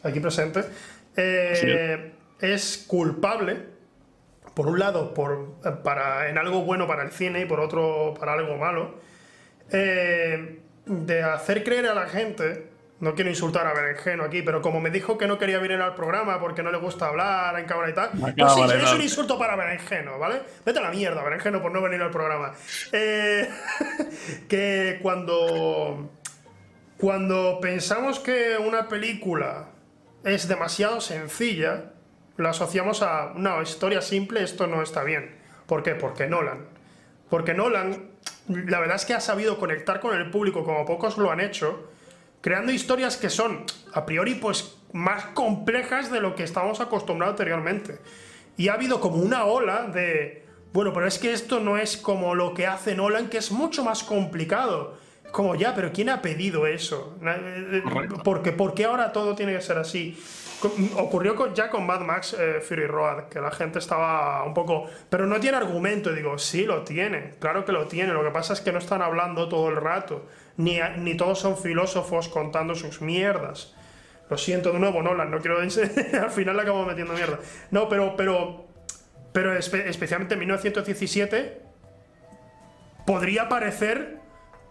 aquí 0.03 0.19
presente, 0.19 0.61
eh, 1.15 2.11
es 2.39 2.86
culpable 2.88 3.57
por 4.53 4.67
un 4.67 4.77
lado, 4.77 5.13
por, 5.13 5.53
para, 5.84 6.30
en 6.30 6.38
algo 6.38 6.61
bueno 6.63 6.86
para 6.86 7.01
el 7.03 7.11
cine 7.11 7.41
y 7.41 7.45
por 7.45 7.59
otro 7.59 8.13
para 8.19 8.34
algo 8.34 8.57
malo, 8.57 8.99
eh, 9.71 10.59
de 10.86 11.23
hacer 11.23 11.63
creer 11.63 11.88
a 11.88 11.93
la 11.95 12.07
gente, 12.07 12.68
no 13.00 13.16
quiero 13.16 13.30
insultar 13.30 13.66
a 13.66 13.74
Berenjeno 13.74 14.24
aquí, 14.24 14.41
pero 14.41 14.62
como 14.62 14.82
me 14.82 14.89
dijo 14.89 15.18
que 15.18 15.26
no 15.26 15.38
quería 15.38 15.60
venir 15.60 15.80
al 15.80 15.95
programa 15.95 16.39
porque 16.39 16.62
no 16.62 16.72
le 16.72 16.78
gusta 16.78 17.08
hablar 17.08 17.58
en 17.58 17.66
cámara 17.66 17.89
y 17.89 17.93
tal, 17.93 18.10
pues 18.38 18.54
sí, 18.54 18.62
es 18.62 18.93
un 18.93 19.02
insulto 19.02 19.39
para 19.39 19.56
Berenjeno, 19.56 20.20
¿vale? 20.20 20.41
Vete 20.66 20.80
a 20.80 20.82
la 20.82 20.91
mierda, 20.91 21.24
Berenjeno, 21.24 21.62
por 21.62 21.72
no 21.72 21.82
venir 21.82 22.02
al 22.02 22.12
programa. 22.12 22.54
Eh, 22.91 23.50
que 24.50 25.00
cuando, 25.02 26.10
cuando 26.97 27.60
pensamos 27.62 28.20
que 28.20 28.58
una 28.58 28.89
película 28.89 29.70
es 30.26 30.50
demasiado 30.50 31.00
sencilla, 31.00 31.93
la 32.36 32.50
asociamos 32.50 33.02
a 33.02 33.32
una 33.36 33.62
historia 33.62 34.02
simple, 34.02 34.43
esto 34.43 34.68
no 34.68 34.82
está 34.82 35.04
bien. 35.04 35.38
¿Por 35.68 35.84
qué? 35.84 35.95
Porque 35.95 36.28
Nolan. 36.28 36.66
Porque 37.30 37.54
Nolan, 37.54 38.10
la 38.47 38.80
verdad 38.80 38.97
es 38.97 39.06
que 39.06 39.14
ha 39.14 39.22
sabido 39.22 39.58
conectar 39.58 40.02
con 40.02 40.18
el 40.18 40.30
público 40.32 40.66
como 40.66 40.86
pocos 40.86 41.18
lo 41.18 41.32
han 41.32 41.39
hecho, 41.39 41.89
creando 42.41 42.71
historias 42.71 43.17
que 43.17 43.29
son, 43.29 43.65
a 43.93 44.05
priori, 44.05 44.35
pues 44.35 44.77
más 44.93 45.25
complejas 45.27 46.11
de 46.11 46.19
lo 46.19 46.35
que 46.35 46.43
estábamos 46.43 46.79
acostumbrados 46.81 47.33
anteriormente. 47.33 47.99
Y 48.57 48.67
ha 48.67 48.73
habido 48.73 48.99
como 48.99 49.17
una 49.17 49.45
ola 49.45 49.83
de, 49.83 50.45
bueno, 50.73 50.93
pero 50.93 51.07
es 51.07 51.17
que 51.17 51.33
esto 51.33 51.59
no 51.59 51.77
es 51.77 51.97
como 51.97 52.35
lo 52.35 52.53
que 52.53 52.67
hace 52.67 52.95
Nolan, 52.95 53.29
que 53.29 53.37
es 53.37 53.51
mucho 53.51 53.83
más 53.83 54.03
complicado. 54.03 54.97
Como 55.31 55.55
ya, 55.55 55.75
pero 55.75 55.91
¿quién 55.91 56.09
ha 56.09 56.21
pedido 56.21 56.65
eso? 56.65 57.15
Eh, 57.23 57.83
eh, 57.85 58.07
porque, 58.23 58.51
¿Por 58.51 58.73
qué 58.73 58.85
ahora 58.85 59.11
todo 59.11 59.35
tiene 59.35 59.53
que 59.53 59.61
ser 59.61 59.77
así? 59.77 60.17
Ocurrió 60.97 61.53
ya 61.53 61.69
con 61.69 61.85
Mad 61.85 62.01
Max 62.01 62.35
eh, 62.37 62.59
Fury 62.61 62.87
Road, 62.87 63.29
que 63.29 63.39
la 63.39 63.51
gente 63.51 63.79
estaba 63.79 64.43
un 64.43 64.53
poco. 64.53 64.89
Pero 65.09 65.25
no 65.25 65.39
tiene 65.39 65.57
argumento. 65.57 66.11
Digo, 66.11 66.37
sí, 66.37 66.65
lo 66.65 66.83
tiene. 66.83 67.35
Claro 67.39 67.63
que 67.63 67.71
lo 67.71 67.85
tiene. 67.85 68.11
Lo 68.11 68.23
que 68.23 68.31
pasa 68.31 68.53
es 68.53 68.61
que 68.61 68.71
no 68.71 68.79
están 68.79 69.01
hablando 69.01 69.47
todo 69.47 69.69
el 69.69 69.75
rato. 69.77 70.25
Ni, 70.60 71.16
todos 71.16 71.39
son 71.39 71.57
filósofos 71.57 72.28
contando 72.28 72.76
sus 72.76 73.01
mierdas. 73.01 73.74
Lo 74.30 74.38
siento 74.38 74.74
de 74.74 74.80
nuevo, 74.80 75.01
Nolan. 75.01 75.32
No 75.32 75.39
quiero. 75.39 75.60
Al 76.22 76.32
final 76.32 76.57
le 76.57 76.62
acabo 76.62 76.86
metiendo 76.86 77.14
mierda. 77.14 77.39
No, 77.72 77.88
pero. 77.88 78.18
Pero, 78.18 78.68
pero 79.32 79.57
especialmente 79.57 80.34
en 80.34 80.39
1917. 80.41 81.62
Podría 83.05 83.47
parecer 83.47 84.20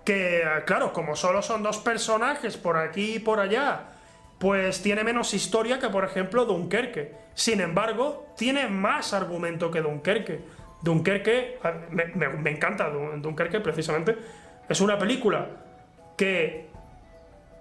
que, 0.04 0.44
claro, 0.66 0.92
como 0.92 1.16
solo 1.16 1.40
son 1.40 1.62
dos 1.62 1.78
personajes 1.78 2.58
por 2.58 2.76
aquí 2.76 3.14
y 3.14 3.18
por 3.18 3.40
allá 3.40 3.94
pues 4.38 4.82
tiene 4.82 5.02
menos 5.02 5.34
historia 5.34 5.78
que, 5.78 5.88
por 5.88 6.04
ejemplo, 6.04 6.44
Dunkerque. 6.44 7.12
Sin 7.34 7.60
embargo, 7.60 8.32
tiene 8.36 8.68
más 8.68 9.12
argumento 9.12 9.70
que 9.70 9.80
Dunkerque. 9.80 10.40
Dunkerque, 10.82 11.58
me, 11.90 12.50
encanta 12.50 12.88
Dunkerque 12.88 13.58
precisamente, 13.60 14.16
es 14.68 14.80
una 14.80 14.96
película 14.96 15.48
que 16.18 16.68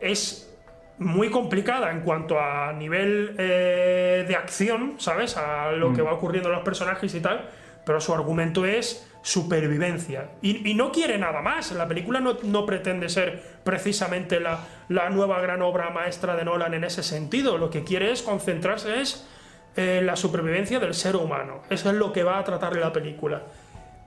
es 0.01 0.53
muy 0.97 1.29
complicada 1.29 1.91
en 1.91 2.01
cuanto 2.01 2.39
a 2.39 2.73
nivel 2.73 3.35
eh, 3.37 4.25
de 4.27 4.35
acción, 4.35 4.95
¿sabes? 4.97 5.37
A 5.37 5.71
lo 5.71 5.93
que 5.93 6.01
mm. 6.01 6.05
va 6.05 6.13
ocurriendo 6.13 6.49
en 6.49 6.55
los 6.55 6.63
personajes 6.65 7.13
y 7.13 7.21
tal, 7.21 7.49
pero 7.85 8.01
su 8.01 8.13
argumento 8.13 8.65
es 8.65 9.07
supervivencia. 9.21 10.29
Y, 10.41 10.73
no 10.73 10.91
quiere 10.91 11.17
nada 11.17 11.41
más. 11.41 11.71
La 11.73 11.87
película 11.87 12.19
no, 12.19 12.65
pretende 12.65 13.09
ser 13.09 13.43
precisamente 13.63 14.39
la, 14.39 14.59
la, 14.89 15.09
nueva 15.09 15.39
gran 15.41 15.61
obra 15.61 15.89
maestra 15.89 16.35
de 16.35 16.45
Nolan 16.45 16.73
en 16.73 16.83
ese 16.83 17.03
sentido. 17.03 17.57
Lo 17.57 17.69
que 17.69 17.83
quiere 17.83 18.11
es 18.11 18.21
concentrarse 18.21 19.01
es 19.01 19.27
en 19.75 20.05
la 20.05 20.15
supervivencia 20.15 20.79
del 20.79 20.93
ser 20.93 21.15
humano. 21.15 21.61
Eso 21.69 21.89
es 21.89 21.95
lo 21.95 22.11
que 22.11 22.23
va 22.23 22.39
a 22.39 22.43
tratar 22.43 22.75
la 22.75 22.91
película. 22.91 23.43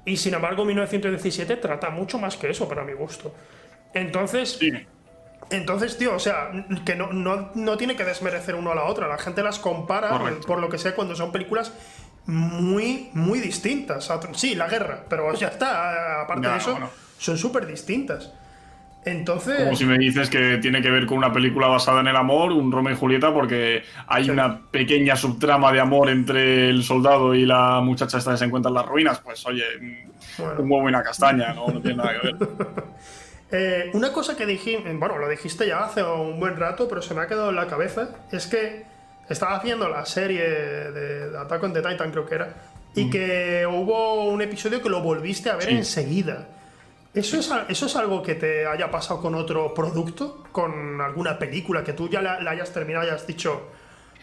Y 0.04 0.16
sin 0.16 0.34
embargo, 0.34 0.64
1917 0.64 1.56
trata 1.56 1.90
mucho 1.90 2.18
más 2.18 2.36
que 2.36 2.50
eso, 2.50 2.66
para 2.68 2.82
mi 2.82 2.94
gusto. 2.94 3.32
Entonces... 3.94 4.58
Entonces, 5.50 5.98
tío, 5.98 6.14
o 6.14 6.20
sea, 6.20 6.52
que 6.84 6.94
no, 6.94 7.10
no, 7.12 7.76
tiene 7.76 7.96
que 7.96 8.04
desmerecer 8.04 8.54
uno 8.54 8.70
a 8.70 8.74
la 8.76 8.84
otra. 8.84 9.08
La 9.08 9.18
gente 9.18 9.42
las 9.42 9.58
compara, 9.58 10.20
por 10.46 10.60
lo 10.60 10.68
que 10.68 10.78
sea, 10.78 10.94
cuando 10.94 11.16
son 11.16 11.32
películas 11.32 11.72
muy, 12.26 13.10
muy 13.14 13.40
distintas. 13.40 14.12
Sí, 14.34 14.54
la 14.54 14.68
guerra, 14.68 15.04
pero 15.08 15.34
ya 15.34 15.48
está. 15.48 16.22
Aparte 16.22 16.48
de 16.48 16.56
eso, 16.56 16.78
son 17.18 17.36
súper 17.36 17.66
distintas. 17.66 18.32
Entonces. 19.04 19.64
Como 19.64 19.76
si 19.76 19.86
me 19.86 19.98
dices 19.98 20.28
que 20.28 20.58
tiene 20.58 20.82
que 20.82 20.90
ver 20.90 21.06
con 21.06 21.18
una 21.18 21.32
película 21.32 21.66
basada 21.66 22.00
en 22.00 22.08
el 22.08 22.16
amor, 22.16 22.52
un 22.52 22.70
Romeo 22.70 22.92
y 22.92 22.96
Julieta, 22.96 23.32
porque 23.32 23.82
hay 24.06 24.28
una 24.28 24.60
pequeña 24.70 25.16
subtrama 25.16 25.72
de 25.72 25.80
amor 25.80 26.10
entre 26.10 26.68
el 26.68 26.84
soldado 26.84 27.34
y 27.34 27.46
la 27.46 27.80
muchacha 27.80 28.18
esta 28.18 28.32
que 28.32 28.36
se 28.36 28.44
encuentra 28.44 28.68
en 28.68 28.74
las 28.74 28.86
ruinas. 28.86 29.20
Pues 29.20 29.44
oye, 29.46 29.64
un 30.38 30.70
huevo 30.70 30.84
y 30.84 30.88
una 30.88 31.02
castaña, 31.02 31.54
¿no? 31.54 31.68
No 31.68 31.80
tiene 31.80 31.96
nada 31.96 32.20
que 32.20 32.26
ver. 32.26 32.36
Eh, 33.52 33.90
una 33.94 34.12
cosa 34.12 34.36
que 34.36 34.46
dijiste, 34.46 34.92
bueno, 34.94 35.18
lo 35.18 35.28
dijiste 35.28 35.66
ya 35.66 35.84
hace 35.84 36.02
un 36.02 36.38
buen 36.38 36.56
rato, 36.56 36.88
pero 36.88 37.02
se 37.02 37.14
me 37.14 37.22
ha 37.22 37.26
quedado 37.26 37.50
en 37.50 37.56
la 37.56 37.66
cabeza, 37.66 38.10
es 38.30 38.46
que 38.46 38.84
estaba 39.28 39.56
haciendo 39.56 39.88
la 39.88 40.06
serie 40.06 40.42
de 40.42 41.36
Attack 41.36 41.62
on 41.62 41.72
the 41.72 41.82
Titan, 41.82 42.10
creo 42.10 42.26
que 42.26 42.34
era, 42.36 42.54
y 42.94 43.06
mm. 43.06 43.10
que 43.10 43.66
hubo 43.66 44.24
un 44.24 44.42
episodio 44.42 44.80
que 44.80 44.88
lo 44.88 45.00
volviste 45.00 45.50
a 45.50 45.56
ver 45.56 45.70
enseguida. 45.70 46.46
¿Eso 47.12 47.38
es, 47.38 47.50
¿Eso 47.68 47.86
es 47.86 47.96
algo 47.96 48.22
que 48.22 48.36
te 48.36 48.66
haya 48.66 48.88
pasado 48.88 49.20
con 49.20 49.34
otro 49.34 49.74
producto? 49.74 50.44
¿Con 50.52 51.00
alguna 51.00 51.38
película 51.38 51.82
que 51.82 51.92
tú 51.92 52.08
ya 52.08 52.22
la, 52.22 52.38
hayas 52.48 52.72
terminado 52.72 53.04
y 53.04 53.08
hayas 53.08 53.26
dicho, 53.26 53.62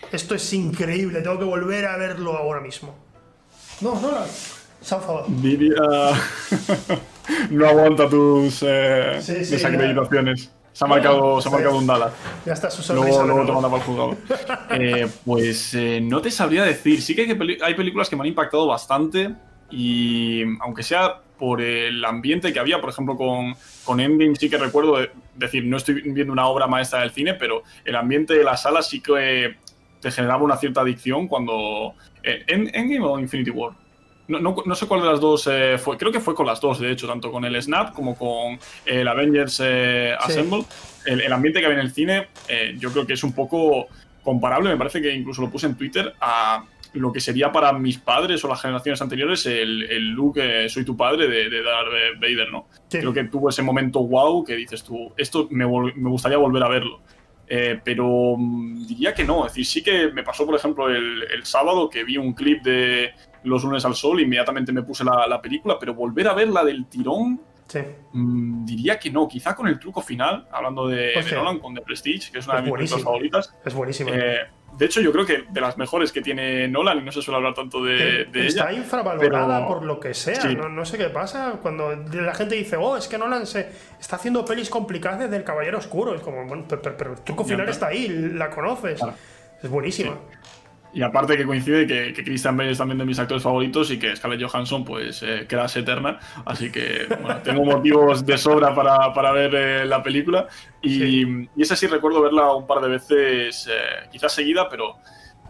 esto 0.09 0.36
es 0.36 0.53
increíble, 0.53 1.21
tengo 1.21 1.38
que 1.38 1.45
volver 1.45 1.86
a 1.86 1.97
verlo 1.97 2.38
ahora 2.38 2.61
mismo? 2.61 2.95
No, 3.82 3.99
no, 3.99 4.25
no. 4.91 5.25
Diría. 5.28 5.75
no 7.49 7.67
aguanta 7.67 8.09
tus 8.09 8.63
eh, 8.63 9.19
desacreditaciones. 9.19 10.51
Se 10.78 10.86
ha 10.86 10.88
marcado, 10.88 11.41
se 11.41 11.49
ha 11.49 11.51
marcado 11.51 11.78
un 11.78 11.88
Dallas. 11.88 12.13
Ya 12.45 12.53
está 12.53 12.69
su 12.69 12.84
sonrisa. 12.84 13.23
Luego, 13.23 13.45
te 13.45 13.51
manda 13.51 13.69
para 13.69 13.82
el 13.82 13.88
juzgado. 13.88 14.17
Eh, 14.69 15.07
pues 15.25 15.73
eh, 15.73 15.99
no 16.01 16.21
te 16.21 16.30
sabría 16.30 16.63
decir. 16.63 17.01
Sí 17.01 17.15
que 17.15 17.23
hay, 17.63 17.73
películas 17.73 18.09
que 18.09 18.15
me 18.15 18.21
han 18.21 18.28
impactado 18.28 18.67
bastante. 18.67 19.34
Y 19.71 20.43
aunque 20.61 20.84
sea 20.84 21.21
por 21.39 21.61
el 21.61 22.05
ambiente 22.05 22.53
que 22.53 22.59
había, 22.59 22.80
por 22.80 22.91
ejemplo, 22.91 23.17
con, 23.17 23.55
con 23.84 23.99
Endgame, 23.99 24.36
sí 24.36 24.49
que 24.49 24.57
recuerdo 24.57 24.97
decir, 25.36 25.65
no 25.65 25.78
estoy 25.78 26.01
viendo 26.01 26.32
una 26.32 26.47
obra 26.47 26.67
maestra 26.67 27.01
del 27.01 27.11
cine, 27.11 27.34
pero 27.34 27.63
el 27.84 27.95
ambiente 27.95 28.36
de 28.36 28.43
la 28.43 28.55
sala 28.55 28.82
sí 28.82 29.01
que 29.01 29.55
te 29.99 30.11
generaba 30.11 30.43
una 30.43 30.57
cierta 30.57 30.82
adicción 30.82 31.28
cuando. 31.28 31.95
Eh, 32.21 32.43
¿Endgame 32.47 32.99
o 32.99 33.19
Infinity 33.19 33.49
War? 33.49 33.73
No, 34.28 34.75
sé 34.75 34.88
cuál 34.88 35.01
de 35.01 35.07
las 35.07 35.21
dos 35.21 35.47
eh, 35.49 35.78
fue. 35.78 35.97
Creo 35.97 36.11
que 36.11 36.19
fue 36.19 36.36
con 36.36 36.45
las 36.45 36.59
dos, 36.59 36.80
de 36.80 36.91
hecho, 36.91 37.07
tanto 37.07 37.32
con 37.32 37.45
el 37.45 37.61
Snap 37.61 37.93
como 37.93 38.15
con 38.15 38.59
el 38.86 39.07
Avengers 39.07 39.61
eh, 39.63 40.13
Assemble. 40.19 40.65
El, 41.05 41.32
ambiente 41.32 41.61
que 41.61 41.65
había 41.65 41.80
en 41.80 41.86
el 41.86 41.91
cine, 41.91 42.28
eh, 42.49 42.75
yo 42.78 42.91
creo 42.91 43.07
que 43.07 43.13
es 43.13 43.23
un 43.23 43.32
poco 43.32 43.88
comparable. 44.23 44.69
Me 44.69 44.78
parece 44.78 45.01
que 45.01 45.13
incluso 45.13 45.41
lo 45.41 45.49
puse 45.49 45.67
en 45.67 45.75
Twitter 45.75 46.13
a 46.19 46.65
lo 46.93 47.13
que 47.13 47.21
sería 47.21 47.51
para 47.53 47.71
mis 47.71 47.99
padres 47.99 48.43
o 48.43 48.49
las 48.49 48.61
generaciones 48.61 49.01
anteriores 49.01 49.45
el, 49.45 49.84
el 49.84 50.09
look 50.09 50.39
Soy 50.67 50.84
tu 50.84 50.97
padre 50.97 51.28
de, 51.28 51.49
de 51.49 51.63
Darth 51.63 52.19
Vader, 52.19 52.51
¿no? 52.51 52.67
Creo 52.89 53.13
que 53.13 53.23
tuvo 53.25 53.49
ese 53.49 53.61
momento 53.61 54.03
wow 54.03 54.43
que 54.43 54.55
dices 54.55 54.84
tú, 54.84 55.13
esto 55.15 55.47
me, 55.51 55.65
me 55.65 56.09
gustaría 56.09 56.38
volver 56.38 56.63
a 56.63 56.67
verlo. 56.67 56.99
pero 57.86 58.36
mm, 58.38 58.88
diría 58.88 59.13
que 59.13 59.23
no. 59.23 59.45
Es 59.45 59.53
decir, 59.53 59.65
sí 59.65 59.84
que 59.84 60.11
me 60.11 60.23
pasó, 60.23 60.45
por 60.45 60.55
ejemplo, 60.55 60.89
el, 60.89 61.23
el, 61.32 61.45
sábado 61.45 61.89
que 61.89 62.03
vi 62.03 62.17
un 62.17 62.34
clip 62.34 62.63
de, 62.63 63.13
los 63.48 63.64
lunes 63.64 63.84
al 63.86 63.95
sol, 63.95 64.20
inmediatamente 64.22 64.72
me 64.72 64.84
puse 64.84 65.04
la, 65.04 65.41
película, 65.41 65.78
pero 65.80 65.93
volver 65.93 66.28
a 66.28 66.34
verla 66.34 66.64
del 66.64 66.86
tirón, 66.88 67.41
mm, 68.14 68.66
diría 68.66 69.00
que 69.00 69.10
no. 69.10 69.28
Quizá 69.28 69.56
con 69.56 69.68
el 69.68 69.80
truco 69.80 70.02
final, 70.02 70.48
hablando 70.52 70.88
de, 70.88 71.14
Nolan, 71.34 71.60
con 71.60 71.74
The 71.74 71.82
Prestige, 71.82 72.32
que 72.32 72.39
es 72.39 72.48
una 72.48 72.58
de 72.58 72.64
mis 72.64 72.74
películas 72.74 73.04
favoritas. 73.04 73.56
Es 73.66 73.74
buenísimo. 73.74 74.10
Eh, 74.14 74.39
de 74.78 74.86
hecho, 74.86 75.02
yo 75.02 75.12
creo 75.12 75.26
que 75.26 75.45
de 75.50 75.62
las 75.62 75.78
mejores 75.78 76.12
que 76.12 76.22
tiene 76.22 76.68
Nolan, 76.68 77.00
y 77.00 77.02
no 77.02 77.12
se 77.12 77.22
suele 77.22 77.38
hablar 77.38 77.56
tanto 77.56 77.84
de, 77.84 78.26
de 78.26 78.48
Está 78.48 78.72
infravalorada 78.72 79.66
por 79.66 79.84
lo 79.84 80.00
que 80.00 80.14
sea. 80.14 80.43
No, 80.45 80.86
sé 80.86 80.98
qué 80.98 81.10
pasa. 81.10 81.60
Cuando 81.62 81.95
la 81.95 82.36
gente 82.36 82.56
dice, 82.56 82.76
oh, 82.76 82.95
es 82.95 83.08
que 83.08 83.18
Nolan 83.18 83.48
se 83.48 83.70
está 84.00 84.18
haciendo 84.18 84.45
pelis 84.45 84.70
complicadas 84.70 85.22
desde 85.22 85.38
El 85.38 85.43
Caballero 85.43 85.80
Oscuro. 85.80 86.14
Es 86.14 86.22
como, 86.22 86.45
bueno, 86.45 86.66
pero, 86.68 87.14
el 87.14 87.22
truco 87.22 87.43
final 87.43 87.68
está 87.70 87.88
ahí, 87.88 88.08
la 88.08 88.50
conoces. 88.50 89.02
Es 89.64 89.70
buenísima. 89.70 90.20
Y 90.94 91.02
aparte 91.02 91.38
que 91.38 91.46
coincide 91.46 91.86
que, 91.86 92.14
que, 92.14 92.24
Christian 92.24 92.58
Bale 92.58 92.72
es 92.72 92.78
también 92.78 92.98
de 92.98 93.06
mis 93.06 93.20
actores 93.20 93.44
favoritos 93.44 93.92
y 93.92 94.00
que 94.00 94.16
Scarlett 94.16 94.42
Johansson 94.42 94.84
pues 94.84 95.22
eh, 95.22 95.46
queda 95.48 95.66
eterna. 95.66 96.20
Así 96.46 96.72
que 96.72 97.08
bueno, 97.22 97.38
tengo 97.44 97.66
motivos 97.66 98.26
de 98.26 98.38
sobra 98.38 98.74
para, 98.74 99.14
para 99.14 99.32
ver 99.32 99.56
eh, 99.56 99.86
la 99.86 100.02
película. 100.02 100.48
Y, 100.82 101.24
y, 101.24 101.50
esa 101.58 101.76
sí 101.76 101.88
recuerdo 101.88 102.22
verla 102.22 102.54
un 102.54 102.66
par 102.66 102.82
de 102.82 102.90
veces, 102.90 103.68
eh, 103.68 104.08
quizás 104.12 104.34
seguida, 104.34 104.68
pero 104.70 104.96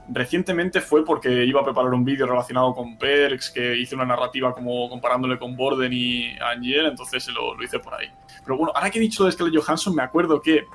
recientemente 0.10 0.82
fue 0.82 1.06
porque 1.06 1.46
iba 1.46 1.62
a 1.62 1.66
preparar 1.66 1.94
un 1.94 2.04
vídeo 2.04 2.26
relacionado 2.26 2.74
con 2.74 2.98
Perks, 2.98 3.50
que 3.52 3.78
hice 3.78 3.96
una 3.96 4.06
narrativa 4.06 4.54
como 4.54 4.90
comparándole 4.90 5.38
con 5.38 5.56
Borden 5.56 5.92
y 5.94 6.36
Angel, 6.40 6.88
entonces 6.88 7.28
lo, 7.28 7.56
lo 7.56 7.64
hice 7.64 7.80
por 7.80 7.94
ahí. 7.94 8.08
Pero 8.44 8.58
bueno, 8.58 8.72
ahora 8.76 8.90
que 8.90 9.00
he 9.00 9.02
dicho 9.02 9.26
de 9.26 9.32
Scarlett 9.32 9.62
Johansson, 9.62 9.94
me 9.94 10.04
acuerdo 10.04 10.42
que 10.42 10.66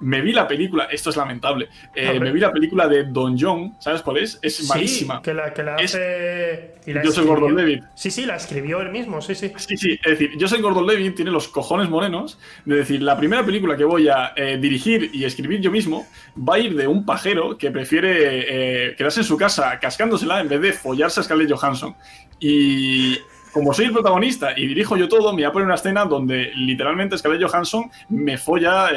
me 0.00 0.20
vi 0.20 0.32
la 0.32 0.46
película, 0.46 0.84
esto 0.84 1.10
es 1.10 1.16
lamentable, 1.16 1.68
eh, 1.94 2.18
me 2.20 2.32
vi 2.32 2.40
la 2.40 2.52
película 2.52 2.86
de 2.86 3.04
Don 3.04 3.36
John, 3.38 3.76
¿sabes 3.78 4.02
cuál 4.02 4.18
es? 4.18 4.38
Es 4.42 4.68
malísima. 4.68 5.22
que 5.22 5.34
la, 5.34 5.52
que 5.52 5.62
la 5.62 5.76
hace... 5.76 6.74
yo 6.86 7.10
soy 7.10 7.26
Gordon 7.26 7.56
Levitt. 7.56 7.84
Sí, 7.94 8.10
sí, 8.10 8.24
la 8.24 8.36
escribió 8.36 8.80
él 8.80 8.90
mismo, 8.90 9.20
sí, 9.20 9.34
sí. 9.34 9.52
Sí, 9.56 9.76
sí, 9.76 9.98
es 10.02 10.10
decir, 10.10 10.36
yo 10.36 10.48
soy 10.48 10.60
Gordon 10.60 10.86
Levitt, 10.86 11.16
tiene 11.16 11.30
los 11.30 11.48
cojones 11.48 11.88
morenos, 11.88 12.38
de 12.64 12.76
decir, 12.76 13.02
la 13.02 13.16
primera 13.16 13.44
película 13.44 13.76
que 13.76 13.84
voy 13.84 14.08
a 14.08 14.32
eh, 14.36 14.58
dirigir 14.60 15.10
y 15.12 15.24
escribir 15.24 15.60
yo 15.60 15.70
mismo 15.70 16.06
va 16.36 16.54
a 16.54 16.58
ir 16.58 16.76
de 16.76 16.86
un 16.86 17.04
pajero 17.04 17.58
que 17.58 17.70
prefiere 17.70 18.90
eh, 18.90 18.96
quedarse 18.96 19.20
en 19.20 19.26
su 19.26 19.36
casa 19.36 19.78
cascándosela 19.80 20.40
en 20.40 20.48
vez 20.48 20.60
de 20.60 20.72
follarse 20.72 21.20
a 21.20 21.22
Scarlett 21.22 21.50
Johansson. 21.50 21.94
Y 22.40 23.18
como 23.52 23.72
soy 23.72 23.86
el 23.86 23.92
protagonista 23.92 24.52
y 24.56 24.66
dirijo 24.66 24.96
yo 24.96 25.08
todo, 25.08 25.32
me 25.32 25.42
voy 25.42 25.44
a 25.44 25.52
poner 25.52 25.66
una 25.66 25.74
escena 25.74 26.04
donde 26.04 26.52
literalmente 26.54 27.18
Scarlett 27.18 27.42
Johansson 27.42 27.90
me 28.08 28.38
folla 28.38 28.90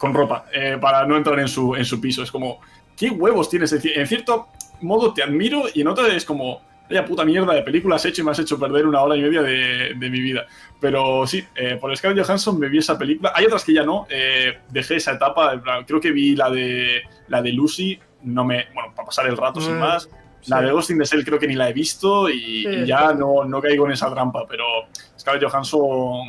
con 0.00 0.14
ropa 0.14 0.46
eh, 0.50 0.78
para 0.80 1.06
no 1.06 1.14
entrar 1.14 1.38
en 1.38 1.46
su, 1.46 1.76
en 1.76 1.84
su 1.84 2.00
piso. 2.00 2.22
Es 2.22 2.30
como, 2.32 2.58
¿qué 2.96 3.10
huevos 3.10 3.50
tienes? 3.50 3.70
En 3.72 4.06
cierto 4.06 4.48
modo 4.80 5.12
te 5.12 5.22
admiro 5.22 5.64
y 5.74 5.82
en 5.82 5.88
otro 5.88 6.06
es 6.06 6.24
como, 6.24 6.62
vaya 6.88 7.04
puta 7.04 7.22
mierda 7.22 7.52
de 7.52 7.60
películas 7.60 8.02
hecho 8.06 8.22
y 8.22 8.24
me 8.24 8.30
has 8.30 8.38
hecho 8.38 8.58
perder 8.58 8.86
una 8.86 9.02
hora 9.02 9.14
y 9.14 9.20
media 9.20 9.42
de, 9.42 9.94
mi 9.94 10.20
vida. 10.22 10.46
Pero 10.80 11.26
sí, 11.26 11.44
eh, 11.54 11.76
por 11.78 11.94
Scarlett 11.94 12.24
Johansson 12.24 12.58
me 12.58 12.70
vi 12.70 12.78
esa 12.78 12.96
película. 12.96 13.30
Hay 13.34 13.44
otras 13.44 13.62
que 13.62 13.74
ya 13.74 13.84
no. 13.84 14.06
Eh, 14.08 14.60
dejé 14.70 14.96
esa 14.96 15.12
etapa. 15.12 15.60
Creo 15.86 16.00
que 16.00 16.12
vi 16.12 16.34
la 16.34 16.48
de, 16.48 17.02
la 17.28 17.42
de 17.42 17.52
Lucy. 17.52 18.00
No 18.22 18.42
me, 18.42 18.68
bueno, 18.72 18.94
para 18.96 19.04
pasar 19.04 19.26
el 19.26 19.36
rato 19.36 19.60
sin 19.60 19.76
mm, 19.76 19.80
más. 19.80 20.08
La 20.46 20.62
de 20.62 20.72
Ghost 20.72 20.92
in 20.92 20.98
the 20.98 21.04
Shell 21.04 21.26
creo 21.26 21.38
que 21.38 21.46
ni 21.46 21.56
la 21.56 21.68
he 21.68 21.74
visto 21.74 22.30
y, 22.30 22.86
ya 22.86 23.12
no, 23.12 23.44
no 23.44 23.60
caigo 23.60 23.84
en 23.84 23.92
esa 23.92 24.10
trampa. 24.10 24.46
Pero 24.48 24.64
Scarlett 25.18 25.44
Johansson, 25.44 26.26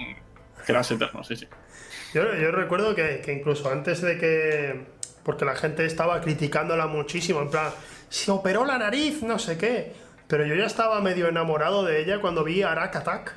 serás 0.66 0.92
eterno, 0.92 1.24
sí, 1.24 1.38
sí. 1.38 1.48
Yo, 2.14 2.24
recuerdo 2.52 2.94
que, 2.96 3.22
incluso 3.28 3.70
antes 3.70 4.02
de 4.02 4.18
que. 4.18 4.82
Porque 5.24 5.46
la 5.46 5.56
gente 5.56 5.86
estaba 5.86 6.20
criticándola 6.22 6.88
muchísimo, 6.88 7.42
en 7.42 7.50
plan, 7.50 7.72
se 8.10 8.32
operó 8.32 8.66
la 8.66 8.78
nariz, 8.78 9.22
no 9.22 9.38
sé 9.38 9.58
qué. 9.58 9.94
Pero 10.28 10.46
yo 10.46 10.56
ya 10.56 10.66
estaba 10.66 11.00
medio 11.02 11.28
enamorado 11.28 11.84
de 11.86 12.02
ella 12.02 12.20
cuando 12.20 12.44
vi 12.44 12.64
Arak 12.64 12.96
Attack. 12.96 13.34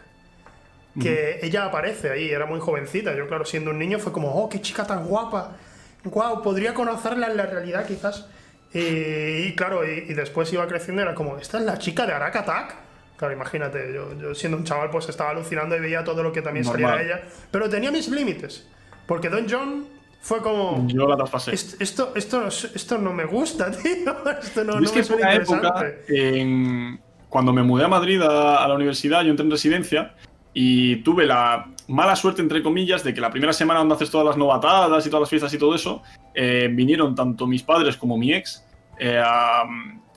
Que 1.00 1.40
ella 1.42 1.64
aparece 1.64 2.10
ahí, 2.10 2.30
era 2.30 2.46
muy 2.46 2.60
jovencita. 2.60 3.16
Yo, 3.16 3.26
claro, 3.26 3.44
siendo 3.44 3.72
un 3.72 3.78
niño, 3.80 3.98
fue 3.98 4.12
como, 4.12 4.32
oh, 4.32 4.48
qué 4.48 4.60
chica 4.60 4.86
tan 4.86 5.06
guapa. 5.06 5.56
Guau, 6.04 6.40
podría 6.40 6.72
conocerla 6.72 7.26
en 7.26 7.36
la 7.36 7.46
realidad, 7.46 7.84
quizás. 7.84 8.28
Y, 8.72 9.54
claro, 9.54 9.86
y, 9.86 10.14
después 10.14 10.52
iba 10.52 10.66
creciendo 10.66 11.02
era 11.02 11.14
como, 11.14 11.38
¿esta 11.38 11.58
es 11.58 11.64
la 11.64 11.78
chica 11.78 12.06
de 12.06 12.12
Arak 12.12 12.36
Attack? 12.36 12.74
Claro, 13.16 13.34
imagínate, 13.34 13.92
yo, 13.94 14.34
siendo 14.34 14.58
un 14.58 14.64
chaval 14.64 14.90
pues 14.90 15.08
estaba 15.08 15.30
alucinando 15.30 15.76
y 15.76 15.80
veía 15.80 16.02
todo 16.02 16.22
lo 16.22 16.32
que 16.32 16.42
también 16.42 16.64
salía 16.64 16.96
de 16.96 17.04
ella. 17.04 17.22
Pero 17.50 17.68
tenía 17.68 17.90
mis 17.90 18.08
límites. 18.08 18.66
Porque 19.06 19.28
Don 19.28 19.46
John 19.48 19.84
fue 20.20 20.40
como... 20.40 20.86
Yo 20.88 21.06
la 21.06 21.16
traspasé. 21.16 21.52
Esto, 21.52 22.12
esto, 22.16 22.48
esto, 22.48 22.98
no 22.98 23.12
me 23.12 23.24
gusta, 23.24 23.70
tío. 23.82 24.14
Esto 24.42 24.64
no, 24.64 24.78
es 24.80 24.90
que 24.90 25.04
fue 25.04 25.16
una 25.16 25.34
época 25.34 25.84
en... 26.08 27.00
Cuando 27.28 27.52
me 27.52 27.62
mudé 27.62 27.84
a 27.84 27.88
Madrid 27.88 28.22
a, 28.22 28.66
la 28.66 28.74
universidad, 28.74 29.22
yo 29.22 29.30
entré 29.30 29.44
en 29.44 29.50
residencia 29.50 30.14
y 30.52 30.96
tuve 31.02 31.26
la 31.26 31.66
mala 31.88 32.14
suerte, 32.14 32.40
entre 32.40 32.62
comillas, 32.62 33.02
de 33.02 33.12
que 33.12 33.20
la 33.20 33.30
primera 33.30 33.52
semana 33.52 33.80
donde 33.80 33.96
haces 33.96 34.10
todas 34.10 34.26
las 34.26 34.36
novatadas 34.36 35.04
y 35.04 35.10
todas 35.10 35.22
las 35.22 35.30
fiestas 35.30 35.52
y 35.52 35.58
todo 35.58 35.74
eso, 35.74 36.02
eh, 36.32 36.68
vinieron 36.70 37.14
tanto 37.16 37.48
mis 37.48 37.64
padres 37.64 37.96
como 37.96 38.16
mi 38.16 38.32
ex 38.32 38.64
eh, 39.00 39.20
a, 39.22 39.64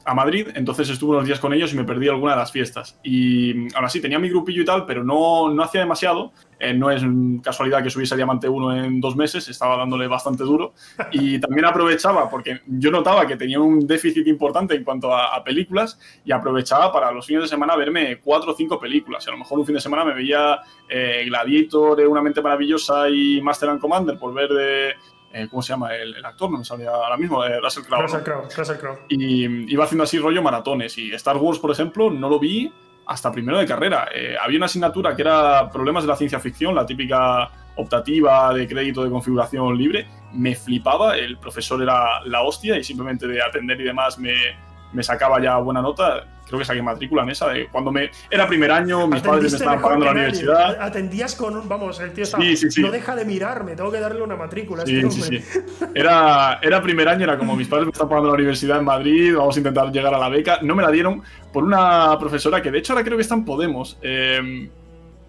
a 0.07 0.13
Madrid, 0.13 0.47
entonces 0.55 0.89
estuve 0.89 1.17
unos 1.17 1.25
días 1.25 1.37
con 1.37 1.51
ellos 1.51 1.73
y 1.73 1.75
me 1.75 1.83
perdí 1.83 2.07
alguna 2.07 2.31
de 2.31 2.37
las 2.37 2.49
fiestas. 2.49 2.97
Y 3.03 3.73
ahora 3.75 3.89
sí, 3.89 3.99
tenía 3.99 4.17
mi 4.17 4.29
grupillo 4.29 4.61
y 4.61 4.65
tal, 4.65 4.85
pero 4.85 5.03
no, 5.03 5.53
no 5.53 5.61
hacía 5.61 5.81
demasiado. 5.81 6.31
Eh, 6.59 6.73
no 6.73 6.89
es 6.89 7.03
casualidad 7.43 7.83
que 7.83 7.89
subiese 7.89 8.13
a 8.13 8.17
Diamante 8.17 8.47
1 8.47 8.85
en 8.85 9.01
dos 9.01 9.17
meses, 9.17 9.49
estaba 9.49 9.75
dándole 9.75 10.07
bastante 10.07 10.45
duro. 10.45 10.73
Y 11.11 11.39
también 11.41 11.65
aprovechaba, 11.65 12.29
porque 12.29 12.61
yo 12.67 12.89
notaba 12.89 13.27
que 13.27 13.35
tenía 13.35 13.59
un 13.59 13.85
déficit 13.85 14.25
importante 14.27 14.75
en 14.75 14.85
cuanto 14.85 15.13
a, 15.13 15.43
películas, 15.43 15.99
y 16.23 16.31
aprovechaba 16.31 16.89
para 16.93 17.11
los 17.11 17.25
fines 17.25 17.43
de 17.43 17.49
semana 17.49 17.75
verme 17.75 18.21
cuatro 18.23 18.53
o 18.53 18.55
cinco 18.55 18.79
películas. 18.79 19.27
a 19.27 19.31
lo 19.31 19.37
mejor 19.37 19.59
un 19.59 19.65
fin 19.65 19.75
de 19.75 19.81
semana 19.81 20.05
me 20.05 20.13
veía 20.13 20.61
eh, 20.87 21.25
Gladiator, 21.27 21.99
Una 22.07 22.21
mente 22.21 22.41
maravillosa 22.41 23.09
y 23.09 23.41
Master 23.41 23.69
and 23.69 23.81
Commander 23.81 24.17
por 24.17 24.33
ver 24.33 24.49
de 24.49 24.93
eh, 25.34 25.47
¿cómo 25.49 25.61
se 25.61 25.69
llama? 25.69 25.93
El, 25.93 26.23
actor, 26.23 26.49
no 26.49 26.59
me 26.59 26.65
salía 26.65 26.89
ahora 26.89 27.17
mismo, 27.17 27.43
eh, 27.43 27.59
Russell 27.59 27.84
Crowe. 27.84 28.01
Russell 28.01 28.21
Crowe, 28.21 28.47
Russell 28.55 28.78
Crowe. 28.78 28.99
Y 29.09 29.71
iba 29.71 29.84
haciendo 29.84 30.03
así 30.03 30.17
rollo 30.17 30.41
maratones. 30.41 30.97
Y 30.97 31.11
Star 31.13 31.38
Wars, 31.38 31.59
por 31.59 31.71
ejemplo, 31.71 32.09
no 32.09 32.30
lo 32.30 32.39
vi 32.39 32.71
hasta 33.05 33.32
primero 33.32 33.57
de 33.57 33.65
carrera. 33.65 34.09
Eh, 34.13 34.36
había 34.39 34.57
una 34.57 34.65
asignatura 34.65 35.15
que 35.15 35.21
era 35.21 35.69
problemas 35.69 36.03
de 36.03 36.09
la 36.09 36.15
ciencia 36.15 36.39
ficción, 36.39 36.75
la 36.75 36.86
típica 36.86 37.49
optativa 37.75 38.53
de 38.53 38.67
crédito 38.67 39.03
de 39.03 39.09
configuración 39.09 39.78
libre. 39.78 40.07
Me 40.34 40.55
flipaba, 40.55 41.17
el 41.17 41.38
profesor 41.38 41.82
era 41.82 42.23
la 42.25 42.41
hostia 42.41 42.78
y 42.78 42.84
simplemente 42.84 43.28
de 43.28 43.41
atender 43.41 43.80
y 43.80 43.86
demás 43.86 44.17
me, 44.19 44.34
me 44.97 45.03
sacaba 45.03 45.39
ya 45.39 45.57
buena 45.57 45.81
nota 45.81 46.25
creo 46.47 46.59
que 46.59 46.65
saqué 46.65 46.81
matrícula 46.81 47.23
en 47.23 47.29
esa, 47.29 47.49
de 47.49 47.67
cuando 47.67 47.91
me 47.91 48.09
era 48.31 48.47
primer 48.47 48.71
año, 48.71 49.07
mis 49.07 49.21
padres 49.21 49.51
me 49.51 49.57
estaban 49.57 49.81
pagando 49.81 50.05
la 50.05 50.11
universidad. 50.11 50.81
Atendías 50.81 51.35
con 51.35 51.67
vamos, 51.67 51.99
el 51.99 52.13
tío 52.13 52.23
estaba, 52.23 52.43
no 52.43 52.91
deja 52.91 53.15
de 53.15 53.25
mirarme, 53.25 53.75
tengo 53.75 53.91
que 53.91 53.99
darle 53.99 54.21
una 54.21 54.35
matrícula. 54.35 54.85
Sí, 54.85 55.01
sí, 55.11 55.21
sí. 55.21 55.61
Era, 55.93 56.59
era 56.61 56.81
primer 56.81 57.09
año, 57.09 57.25
era 57.25 57.37
como 57.37 57.55
mis 57.55 57.67
padres 57.67 57.85
me 57.85 57.91
están 57.91 58.07
pagando 58.07 58.29
la 58.29 58.35
universidad 58.35 58.79
en 58.79 58.85
Madrid, 58.85 59.35
vamos 59.35 59.55
a 59.55 59.59
intentar 59.59 59.91
llegar 59.91 60.13
a 60.13 60.17
la 60.17 60.29
beca. 60.29 60.59
No 60.61 60.75
me 60.75 60.83
la 60.83 60.91
dieron 60.91 61.21
por 61.51 61.63
una 61.63 62.17
profesora 62.17 62.61
que 62.61 62.71
de 62.71 62.79
hecho 62.79 62.93
ahora 62.93 63.03
creo 63.03 63.17
que 63.17 63.23
está 63.23 63.35
en 63.35 63.45
Podemos. 63.45 63.97
Eh, 64.01 64.69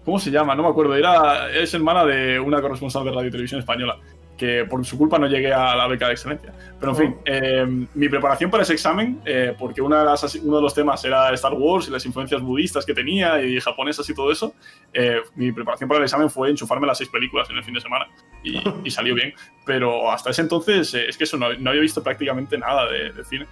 ¿Cómo 0.05 0.19
se 0.19 0.31
llama? 0.31 0.55
No 0.55 0.63
me 0.63 0.69
acuerdo. 0.69 0.95
Era, 0.95 1.51
es 1.51 1.73
hermana 1.73 2.05
de 2.05 2.39
una 2.39 2.61
corresponsal 2.61 3.03
de 3.03 3.11
Radio 3.11 3.27
y 3.27 3.31
Televisión 3.31 3.59
Española 3.59 3.99
que 4.39 4.63
por 4.63 4.83
su 4.85 4.97
culpa 4.97 5.19
no 5.19 5.27
llegué 5.27 5.53
a 5.53 5.75
la 5.75 5.85
beca 5.87 6.07
de 6.07 6.13
excelencia. 6.13 6.53
Pero 6.79 6.93
en 6.93 6.97
fin, 6.97 7.15
oh. 7.19 7.21
eh, 7.25 7.87
mi 7.93 8.07
preparación 8.07 8.49
para 8.49 8.63
ese 8.63 8.73
examen, 8.73 9.21
eh, 9.25 9.53
porque 9.59 9.81
una 9.81 9.99
de 9.99 10.05
las, 10.05 10.35
uno 10.35 10.55
de 10.55 10.61
los 10.63 10.73
temas 10.73 11.03
era 11.03 11.31
Star 11.33 11.53
Wars 11.53 11.89
y 11.89 11.91
las 11.91 12.05
influencias 12.05 12.41
budistas 12.41 12.85
que 12.85 12.93
tenía 12.93 13.41
y 13.41 13.59
japonesas 13.59 14.09
y 14.09 14.15
todo 14.15 14.31
eso, 14.31 14.53
eh, 14.93 15.17
mi 15.35 15.51
preparación 15.51 15.89
para 15.89 15.97
el 15.99 16.05
examen 16.05 16.29
fue 16.29 16.49
enchufarme 16.49 16.87
las 16.87 16.97
seis 16.97 17.09
películas 17.09 17.49
en 17.49 17.57
el 17.57 17.63
fin 17.65 17.73
de 17.73 17.81
semana 17.81 18.07
y, 18.41 18.89
salió 18.89 19.13
bien. 19.13 19.33
Pero 19.65 20.09
hasta 20.09 20.29
ese 20.29 20.41
entonces 20.41 20.93
es 20.93 21.17
que 21.17 21.25
eso, 21.25 21.35
no, 21.35 21.47
había 21.47 21.81
visto 21.81 22.01
prácticamente 22.01 22.57
nada 22.57 22.89
de, 22.89 23.23
cine. 23.25 23.45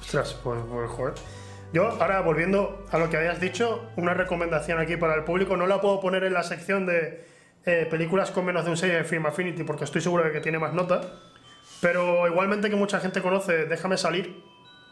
Ostras, 0.00 0.38
pues, 0.44 0.60
pues 0.70 0.90
joder. 0.90 1.14
Yo, 1.72 1.88
ahora 2.00 2.20
volviendo 2.20 2.86
a 2.92 2.98
lo 2.98 3.08
que 3.08 3.16
habías 3.16 3.40
dicho, 3.40 3.90
una 3.96 4.12
recomendación 4.12 4.78
aquí 4.78 4.96
para 4.96 5.14
el 5.14 5.24
público, 5.24 5.56
no 5.56 5.66
la 5.66 5.80
puedo 5.80 5.98
poner 6.00 6.24
en 6.24 6.34
la 6.34 6.42
sección 6.42 6.84
de 6.84 7.35
eh, 7.66 7.84
películas 7.90 8.30
con 8.30 8.44
menos 8.44 8.64
de 8.64 8.70
un 8.70 8.76
6 8.76 8.92
en 8.92 9.04
Film 9.04 9.26
Affinity, 9.26 9.64
porque 9.64 9.84
estoy 9.84 10.00
seguro 10.00 10.22
de 10.22 10.30
que 10.30 10.40
tiene 10.40 10.58
más 10.58 10.72
nota. 10.72 11.00
Pero 11.80 12.26
igualmente 12.28 12.70
que 12.70 12.76
mucha 12.76 13.00
gente 13.00 13.20
conoce, 13.20 13.66
Déjame 13.66 13.96
salir. 13.96 14.40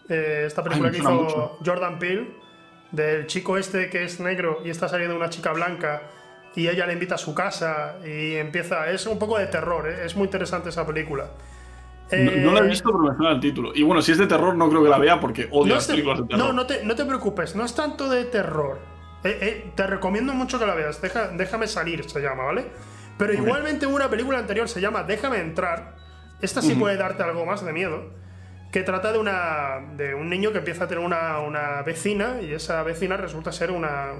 Eh, 0.08 0.42
esta 0.46 0.62
película 0.62 0.90
que 0.90 0.98
hizo 0.98 1.56
Jordan 1.64 1.98
Peele, 1.98 2.34
del 2.90 3.26
chico 3.26 3.56
este 3.56 3.88
que 3.88 4.04
es 4.04 4.20
negro 4.20 4.60
y 4.62 4.68
está 4.68 4.86
saliendo 4.86 5.16
una 5.16 5.30
chica 5.30 5.52
blanca 5.52 6.02
y 6.54 6.68
ella 6.68 6.86
le 6.86 6.92
invita 6.92 7.14
a 7.14 7.18
su 7.18 7.32
casa 7.32 7.96
y 8.04 8.34
empieza. 8.34 8.90
Es 8.90 9.06
un 9.06 9.18
poco 9.18 9.38
de 9.38 9.46
terror, 9.46 9.88
¿eh? 9.88 10.04
es 10.04 10.14
muy 10.16 10.24
interesante 10.24 10.68
esa 10.68 10.84
película. 10.84 11.30
No, 12.12 12.52
la 12.52 12.60
he 12.60 12.68
visto, 12.68 12.90
pero 12.90 12.98
me 12.98 13.16
suena 13.16 13.32
el 13.32 13.40
título. 13.40 13.72
Y 13.74 13.82
bueno, 13.82 14.02
si 14.02 14.12
es 14.12 14.18
de 14.18 14.26
terror, 14.26 14.54
no 14.54 14.68
creo 14.68 14.82
que 14.82 14.90
la 14.90 14.98
vea 14.98 15.18
porque 15.18 15.48
odio 15.50 15.76
las 15.76 15.86
películas 15.86 16.20
de 16.20 16.26
terror. 16.26 16.46
No, 16.46 16.52
no 16.52 16.66
te, 16.66 16.84
no 16.84 16.94
te 16.94 17.04
preocupes, 17.04 17.56
no 17.56 17.64
es 17.64 17.74
tanto 17.74 18.10
de 18.10 18.24
terror 18.24 18.93
eh, 19.24 19.38
eh, 19.40 19.72
te 19.74 19.86
recomiendo 19.86 20.34
mucho 20.34 20.58
que 20.58 20.66
la 20.66 20.74
veas. 20.74 21.00
Déjame 21.00 21.66
salir, 21.66 22.08
se 22.08 22.20
llama, 22.20 22.44
¿vale? 22.44 22.66
Pero 23.16 23.32
igualmente 23.32 23.86
una 23.86 24.10
película 24.10 24.38
anterior 24.38 24.68
se 24.68 24.80
llama 24.80 25.02
Déjame 25.02 25.38
entrar. 25.38 25.94
Esta 26.40 26.60
sí 26.60 26.74
puede 26.74 26.96
darte 26.96 27.22
algo 27.22 27.46
más 27.46 27.64
de 27.64 27.72
miedo. 27.72 28.10
Que 28.70 28.82
trata 28.82 29.12
de, 29.12 29.18
una, 29.18 29.80
de 29.96 30.14
un 30.14 30.28
niño 30.28 30.52
que 30.52 30.58
empieza 30.58 30.84
a 30.84 30.88
tener 30.88 31.02
una, 31.02 31.82
vecina 31.86 32.40
y 32.42 32.52
esa 32.52 32.82
vecina 32.82 33.16
resulta 33.16 33.52
ser 33.52 33.70
una, 33.70 34.12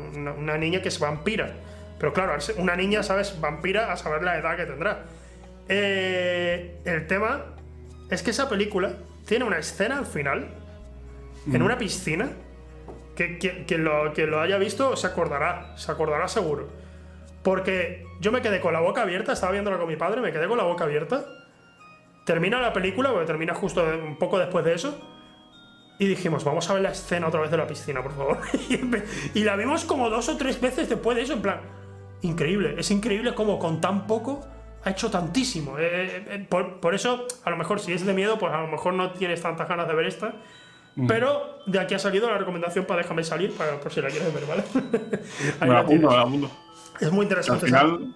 niña 0.59 0.81
que 0.81 0.89
es 0.89 0.99
vampira. 0.99 1.53
Pero 1.99 2.13
claro, 2.13 2.37
una 2.57 2.77
niña, 2.77 3.03
¿sabes? 3.03 3.39
Vampira 3.41 3.93
a 3.93 3.97
saber 3.97 4.23
la 4.23 4.39
edad 4.39 4.57
que 4.57 4.65
tendrá. 4.65 5.03
Eh, 5.69 6.79
el 6.85 7.07
tema 7.07 7.45
es 8.11 8.23
que 8.23 8.31
esa 8.31 8.49
película 8.49 8.93
tiene 9.27 9.45
una 9.45 9.59
escena 9.59 9.99
al 9.99 10.07
final, 10.07 10.49
en 11.53 11.63
una 11.63 11.77
piscina, 11.77 12.31
que, 13.15 13.79
lo, 13.79 14.12
que 14.12 14.27
lo 14.27 14.41
haya 14.41 14.59
visto 14.59 14.97
se 14.97 15.07
acordará, 15.07 15.77
se 15.77 15.91
acordará 15.91 16.29
seguro. 16.29 16.69
Porque 17.43 18.07
yo 18.21 18.33
me 18.33 18.41
quedé 18.41 18.61
con 18.61 18.73
la 18.73 18.81
boca 18.81 19.03
abierta, 19.03 19.33
estaba 19.33 19.53
viéndola 19.53 19.79
con 19.79 19.89
mi 19.89 19.97
padre, 19.97 20.21
me 20.21 20.33
quedé 20.33 20.49
con 20.49 20.57
la 20.57 20.65
boca 20.65 20.85
abierta. 20.85 21.25
Termina 22.25 22.61
la 22.61 22.73
película, 22.73 23.11
porque 23.11 23.27
termina 23.27 23.55
justo 23.55 23.85
un 23.85 24.19
poco 24.19 24.39
después 24.39 24.65
de 24.65 24.75
eso. 24.75 24.99
Y 25.99 26.07
dijimos, 26.07 26.43
vamos 26.43 26.69
a 26.71 26.75
ver 26.75 26.83
la 26.83 26.91
escena 26.91 27.29
otra 27.29 27.41
vez 27.41 27.51
de 27.51 27.57
la 27.57 27.67
piscina, 27.67 28.03
por 28.03 28.17
favor. 28.17 28.39
y 29.35 29.45
la 29.45 29.57
vimos 29.57 29.85
como 29.85 30.11
dos 30.11 30.29
o 30.29 30.37
tres 30.37 30.61
veces 30.61 30.89
después 30.89 31.17
de 31.17 31.23
eso, 31.23 31.35
en 31.35 31.43
plan, 31.43 31.61
increíble, 32.23 32.75
es 32.79 32.91
increíble 32.91 33.35
como 33.35 33.59
con 33.59 33.81
tan 33.81 34.07
poco 34.07 34.45
ha 34.85 34.91
hecho 34.91 35.11
tantísimo. 35.11 35.79
Eh, 35.79 35.83
eh, 35.85 36.25
eh, 36.29 36.47
por, 36.49 36.81
por, 36.81 36.95
eso, 36.95 37.27
a 37.45 37.51
lo 37.51 37.57
mejor 37.57 37.81
si 37.81 37.93
es 37.93 38.05
de 38.05 38.12
miedo, 38.12 38.39
pues 38.39 38.53
a 38.53 38.61
lo 38.61 38.69
mejor 38.69 38.95
no 38.95 39.12
tienes 39.12 39.41
tantas 39.41 39.69
ganas 39.69 39.89
de 39.89 39.95
ver 39.95 40.07
esta. 40.07 40.35
Pero 41.09 41.59
de 41.67 41.79
aquí 41.81 41.95
ha 41.95 41.99
salido 41.99 42.31
la 42.31 42.39
recomendación 42.39 42.85
para 42.85 43.03
déjame 43.03 43.25
salir, 43.25 43.53
para, 43.53 43.81
por 43.81 43.93
si 43.93 44.01
la 44.01 44.09
quieres 44.09 44.33
ver, 44.33 44.47
¿vale? 44.47 44.63
Ahí 45.61 45.69
la 45.69 45.81
apunto, 45.81 46.51
Es 47.01 47.11
muy 47.11 47.25
interesante. 47.25 47.67
Al 47.67 47.67
final, 47.67 48.15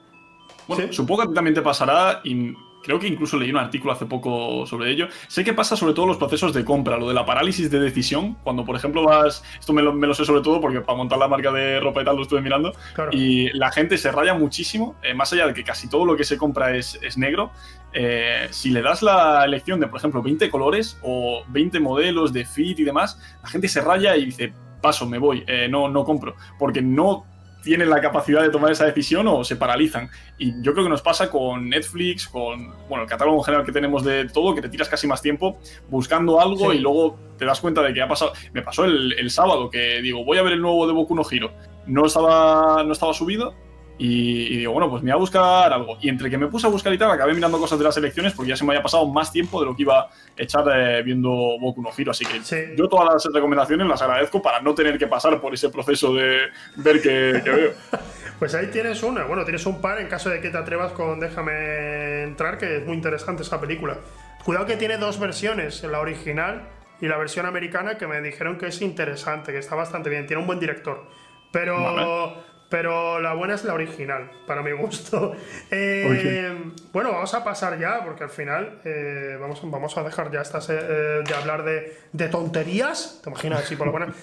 Bueno, 0.67 0.93
supongo 0.93 1.29
que 1.29 1.35
también 1.35 1.55
te 1.55 1.63
pasará 1.63 2.21
y 2.23 2.55
Creo 2.89 2.99
que 2.99 3.07
incluso 3.07 3.37
leí 3.37 3.51
un 3.51 3.59
artículo 3.59 3.93
hace 3.93 4.07
poco 4.07 4.65
sobre 4.65 4.91
ello. 4.91 5.09
Sé 5.27 5.45
que 5.45 5.53
pasa 5.53 5.77
sobre 5.77 5.93
todo 5.93 6.07
los 6.07 6.17
procesos 6.17 6.55
de 6.55 6.65
compra, 6.65 6.97
lo 6.97 7.07
de 7.07 7.13
la 7.13 7.27
parálisis 7.27 7.71
de 7.71 7.81
decisión. 7.81 8.39
Cuando, 8.43 8.65
por 8.65 8.77
ejemplo, 8.77 9.05
vas. 9.05 9.45
Esto 9.61 9.75
me 9.75 9.83
lo, 9.83 10.15
sé 10.15 10.25
sobre 10.25 10.41
todo 10.41 10.59
porque 10.59 10.81
para 10.81 10.97
montar 10.97 11.19
la 11.19 11.29
marca 11.29 11.53
de 11.53 11.81
ropa 11.81 12.01
y 12.01 12.07
tal 12.07 12.17
lo 12.17 12.23
estuve 12.23 12.41
mirando. 12.41 12.73
Y 13.13 13.51
la 13.51 13.71
gente 13.73 13.99
se 13.99 14.11
raya 14.11 14.33
muchísimo, 14.33 14.97
eh, 15.03 15.13
más 15.13 15.31
allá 15.35 15.47
de 15.49 15.53
que 15.53 15.65
casi 15.65 15.91
todo 15.91 16.07
lo 16.07 16.17
que 16.17 16.25
se 16.25 16.39
compra 16.39 16.75
es, 16.75 16.99
negro. 17.19 17.51
Eh, 17.93 18.49
si 18.53 18.71
le 18.71 18.81
das 18.81 19.03
la 19.03 19.45
elección 19.45 19.81
de, 19.81 19.89
por 19.89 19.99
ejemplo, 19.99 20.23
20 20.23 20.49
colores 20.49 20.99
o 21.03 21.43
20 21.49 21.81
modelos 21.81 22.33
de 22.33 22.47
fit 22.47 22.79
y 22.79 22.85
demás, 22.85 23.21
la 23.43 23.51
gente 23.51 23.69
se 23.69 23.83
raya 23.83 24.17
y 24.17 24.25
dice, 24.25 24.55
paso, 24.81 25.07
me 25.07 25.19
voy, 25.19 25.45
eh, 25.47 25.69
no, 25.69 25.91
no 25.91 26.05
compro. 26.05 26.37
Porque 26.59 26.81
no 26.81 27.27
tienen 27.69 27.91
la 27.91 28.01
capacidad 28.01 28.41
de 28.41 28.49
tomar 28.49 28.73
esa 28.73 28.87
decisión 28.87 29.29
o 29.29 29.45
se 29.45 29.55
paralizan. 29.55 30.09
Y 30.39 30.55
yo 30.63 30.73
creo 30.73 30.85
que 30.85 30.91
nos 30.91 31.03
pasa 31.03 31.29
con 31.29 31.69
Netflix, 31.69 32.27
con 32.27 32.73
bueno, 32.89 33.03
el 33.03 33.11
catálogo 33.11 33.37
en 33.37 33.45
general 33.45 33.67
que 33.67 33.73
tenemos 33.73 34.03
de 34.05 34.25
todo, 34.25 34.55
que 34.55 34.63
te 34.63 34.71
tiras 34.71 34.89
casi 34.89 35.07
más 35.07 35.21
tiempo 35.21 35.59
buscando 35.91 36.41
algo 36.41 36.73
y 36.73 36.79
luego 36.79 37.19
te 37.37 37.45
das 37.45 37.61
cuenta 37.61 37.83
de 37.83 37.93
que 37.93 38.01
ha 38.01 38.09
pasado. 38.09 38.33
Me 38.55 38.63
pasó 38.63 38.87
el, 38.87 39.13
el, 39.19 39.31
sábado 39.31 39.69
que 39.69 40.01
digo, 40.01 40.25
voy 40.25 40.39
a 40.39 40.43
ver 40.43 40.55
el 40.55 40.63
nuevo 40.63 40.87
de 40.87 40.95
Boku 40.95 41.15
no 41.15 41.23
Hero. 41.31 41.53
No 41.87 42.07
estaba, 42.07 42.83
no 42.85 42.93
estaba 42.95 43.13
subido 43.13 43.55
y, 44.01 44.59
digo, 44.59 44.73
bueno, 44.73 44.89
pues 44.89 45.03
me 45.03 45.11
voy 45.11 45.17
a 45.17 45.21
buscar 45.21 45.73
algo. 45.73 45.99
Y 46.01 46.09
entre 46.09 46.31
que 46.31 46.39
me 46.39 46.47
puse 46.47 46.69
a 46.69 46.71
buscar 46.71 46.93
y 46.93 46.99
tal, 46.99 47.11
acabé 47.11 47.35
mirando 47.35 47.59
cosas 47.59 47.79
de 47.79 47.85
las 47.85 47.97
elecciones 47.97 48.33
porque 48.33 48.51
ya 48.51 48.57
se 48.57 48.65
me 48.65 48.73
había 48.73 48.83
pasado 48.83 49.07
más 49.09 49.33
tiempo 49.33 49.59
de 49.59 49.67
lo 49.67 49.75
que 49.75 49.83
iba 49.83 50.03
a 50.03 50.11
echar 50.37 50.65
eh, 50.73 51.03
viendo 51.03 51.31
Boku 51.31 51.83
no 51.83 51.91
Hero. 51.97 52.13
Así 52.13 52.25
que 52.25 52.77
yo 52.77 52.89
todas 52.89 53.13
las 53.13 53.35
recomendaciones 53.35 53.89
las 53.89 54.01
agradezco 54.01 54.41
para 54.41 54.61
no 54.61 54.73
tener 54.75 54.99
que 54.99 55.09
pasar 55.09 55.41
por 55.41 55.53
ese 55.53 55.69
proceso 55.69 56.15
de 56.15 56.43
ver 56.77 57.03
qué, 57.03 57.43
veo. 57.45 57.73
Pues 58.39 58.55
ahí 58.55 58.69
tienes 58.69 59.03
una, 59.03 59.25
bueno, 59.25 59.43
tienes 59.43 59.67
un 59.67 59.81
par 59.81 60.01
en 60.01 60.07
caso 60.07 60.31
de 60.31 60.41
que 60.41 60.51
te 60.51 60.57
atrevas 60.57 60.93
con 60.93 61.19
Déjame 61.19 62.23
entrar, 62.23 62.57
que 62.57 62.77
es 62.77 62.87
muy 62.87 62.95
interesante 62.95 63.43
esa 63.43 63.61
película. 63.61 63.99
Cuidado 64.45 64.65
que 64.65 64.77
tiene 64.77 64.97
dos 64.97 65.19
versiones, 65.19 65.83
la 65.83 65.99
original 65.99 66.69
y 67.01 67.09
la 67.09 67.17
versión 67.17 67.47
americana, 67.47 67.99
que 67.99 68.07
me 68.07 68.21
dijeron 68.21 68.57
que 68.57 68.67
es 68.67 68.81
interesante, 68.81 69.51
que 69.51 69.59
está 69.59 69.75
bastante 69.75 70.09
bien, 70.09 70.29
tiene 70.29 70.41
un 70.41 70.47
buen 70.47 70.61
director. 70.61 71.05
Pero 71.51 72.37
pero 72.69 73.19
la 73.21 73.35
buena 73.35 73.55
es 73.55 73.65
la 73.65 73.75
original, 73.75 74.31
para 74.47 74.63
mi 74.63 74.73
gusto. 74.73 75.35
Eh, 75.71 76.73
bueno, 76.93 77.13
vamos 77.13 77.35
a 77.35 77.45
pasar 77.45 77.79
ya, 77.79 78.03
porque 78.05 78.25
al 78.25 78.31
final 78.31 78.81
eh, 78.85 79.37
vamos, 79.41 79.61
vamos 79.65 79.97
a 79.97 80.03
dejar 80.03 80.31
ya 80.31 80.41
estas, 80.41 80.71
eh, 80.71 80.75
de 80.75 81.35
hablar 81.35 81.63
de, 81.65 82.29
tonterías, 82.29 83.21
te 83.23 83.31
imaginas, 83.31 83.65
sí, 83.65 83.77
por 83.77 83.87
lo 83.87 83.93
buena. 83.93 84.15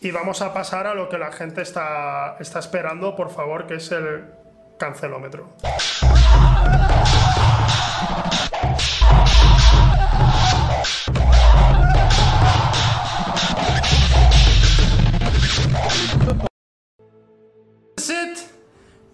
Y 0.00 0.10
vamos 0.10 0.42
a 0.42 0.52
pasar 0.52 0.86
a 0.86 0.94
lo 0.94 1.08
que 1.08 1.18
la 1.18 1.32
gente 1.32 1.62
está, 1.62 2.36
está 2.40 2.58
esperando, 2.58 3.16
por 3.16 3.30
favor, 3.30 3.66
que 3.66 3.74
es 3.74 3.90
el 3.92 4.24
cancelómetro. 4.78 5.54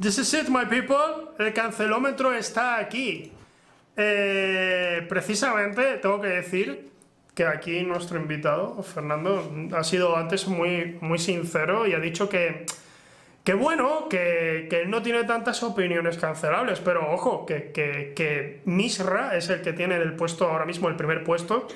This 0.00 0.16
is 0.18 0.32
it, 0.34 0.48
my 0.48 0.64
people. 0.64 1.34
El 1.40 1.52
cancelómetro 1.52 2.32
está 2.32 2.78
aquí. 2.78 3.32
Eh, 3.96 5.04
precisamente 5.08 5.98
tengo 5.98 6.20
que 6.20 6.28
decir 6.28 6.90
que 7.34 7.44
aquí 7.44 7.82
nuestro 7.82 8.16
invitado, 8.20 8.80
Fernando, 8.84 9.52
ha 9.72 9.82
sido 9.82 10.16
antes 10.16 10.46
muy, 10.46 10.96
muy 11.00 11.18
sincero 11.18 11.84
y 11.84 11.94
ha 11.94 11.98
dicho 11.98 12.28
que, 12.28 12.64
que 13.42 13.54
bueno, 13.54 14.08
que, 14.08 14.68
que 14.70 14.82
él 14.82 14.90
no 14.90 15.02
tiene 15.02 15.24
tantas 15.24 15.64
opiniones 15.64 16.16
cancelables, 16.16 16.78
pero 16.78 17.12
ojo, 17.12 17.44
que, 17.44 17.72
que, 17.72 18.12
que 18.14 18.60
Misra 18.66 19.36
es 19.36 19.48
el 19.48 19.62
que 19.62 19.72
tiene 19.72 19.96
el 19.96 20.14
puesto 20.14 20.48
ahora 20.48 20.64
mismo, 20.64 20.88
el 20.88 20.94
primer 20.94 21.24
puesto 21.24 21.66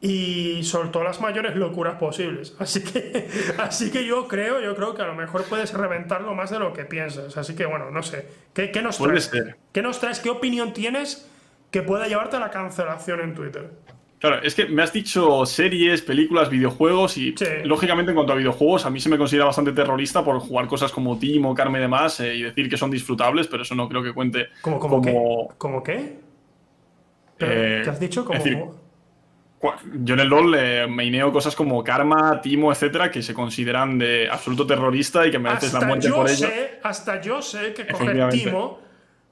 y 0.00 0.62
soltó 0.62 1.02
las 1.02 1.20
mayores 1.20 1.56
locuras 1.56 1.96
posibles. 1.96 2.54
Así 2.58 2.82
que, 2.82 3.28
así 3.58 3.90
que 3.90 4.06
yo 4.06 4.28
creo, 4.28 4.60
yo 4.60 4.76
creo 4.76 4.94
que 4.94 5.02
a 5.02 5.06
lo 5.06 5.14
mejor 5.14 5.44
puedes 5.44 5.72
reventarlo 5.72 6.34
más 6.34 6.50
de 6.50 6.58
lo 6.58 6.72
que 6.72 6.84
piensas. 6.84 7.36
Así 7.36 7.54
que 7.54 7.66
bueno, 7.66 7.90
no 7.90 8.02
sé. 8.02 8.26
¿Qué, 8.52 8.70
qué 8.70 8.82
nos 8.82 8.98
traes? 8.98 9.30
¿Qué 9.72 9.82
nos 9.82 10.00
traes? 10.00 10.20
¿Qué 10.20 10.30
opinión 10.30 10.72
tienes 10.72 11.30
que 11.70 11.82
pueda 11.82 12.06
llevarte 12.06 12.36
a 12.36 12.40
la 12.40 12.50
cancelación 12.50 13.20
en 13.20 13.34
Twitter? 13.34 13.70
Claro, 14.18 14.42
es 14.42 14.54
que 14.54 14.66
me 14.66 14.82
has 14.82 14.92
dicho 14.92 15.44
series, 15.44 16.00
películas, 16.00 16.48
videojuegos 16.48 17.18
y 17.18 17.34
lógicamente 17.64 18.12
en 18.12 18.16
cuanto 18.16 18.32
a 18.32 18.36
videojuegos 18.36 18.86
a 18.86 18.90
mí 18.90 18.98
se 18.98 19.10
me 19.10 19.18
considera 19.18 19.44
bastante 19.44 19.72
terrorista 19.72 20.24
por 20.24 20.38
jugar 20.40 20.66
cosas 20.68 20.90
como 20.90 21.18
Timo, 21.18 21.54
Carme 21.54 21.78
y 21.78 21.82
demás 21.82 22.18
eh, 22.20 22.34
y 22.34 22.42
decir 22.42 22.70
que 22.70 22.78
son 22.78 22.90
disfrutables, 22.90 23.46
pero 23.46 23.62
eso 23.62 23.74
no 23.74 23.88
creo 23.88 24.02
que 24.02 24.14
cuente 24.14 24.46
como... 24.62 24.78
¿Cómo, 24.78 25.02
como... 25.02 25.48
¿Cómo 25.58 25.82
qué? 25.82 26.18
Eh, 27.38 27.82
¿Qué 27.84 27.90
has 27.90 28.00
dicho? 28.00 28.24
Como 28.24 28.85
yo 29.94 30.14
en 30.14 30.20
el 30.20 30.28
LOL 30.28 30.54
eh, 30.54 30.86
maineo 30.86 31.32
cosas 31.32 31.56
como 31.56 31.82
Karma, 31.82 32.40
Timo, 32.40 32.70
etcétera, 32.70 33.10
que 33.10 33.22
se 33.22 33.32
consideran 33.32 33.98
de 33.98 34.28
absoluto 34.30 34.66
terrorista 34.66 35.26
y 35.26 35.30
que 35.30 35.38
mereces 35.38 35.72
la 35.72 35.80
muerte 35.80 36.10
por 36.10 36.28
ello. 36.28 36.48
hasta 36.82 37.20
yo 37.20 37.40
sé 37.40 37.72
que 37.72 37.86
coger 37.86 38.28
Timo, 38.28 38.78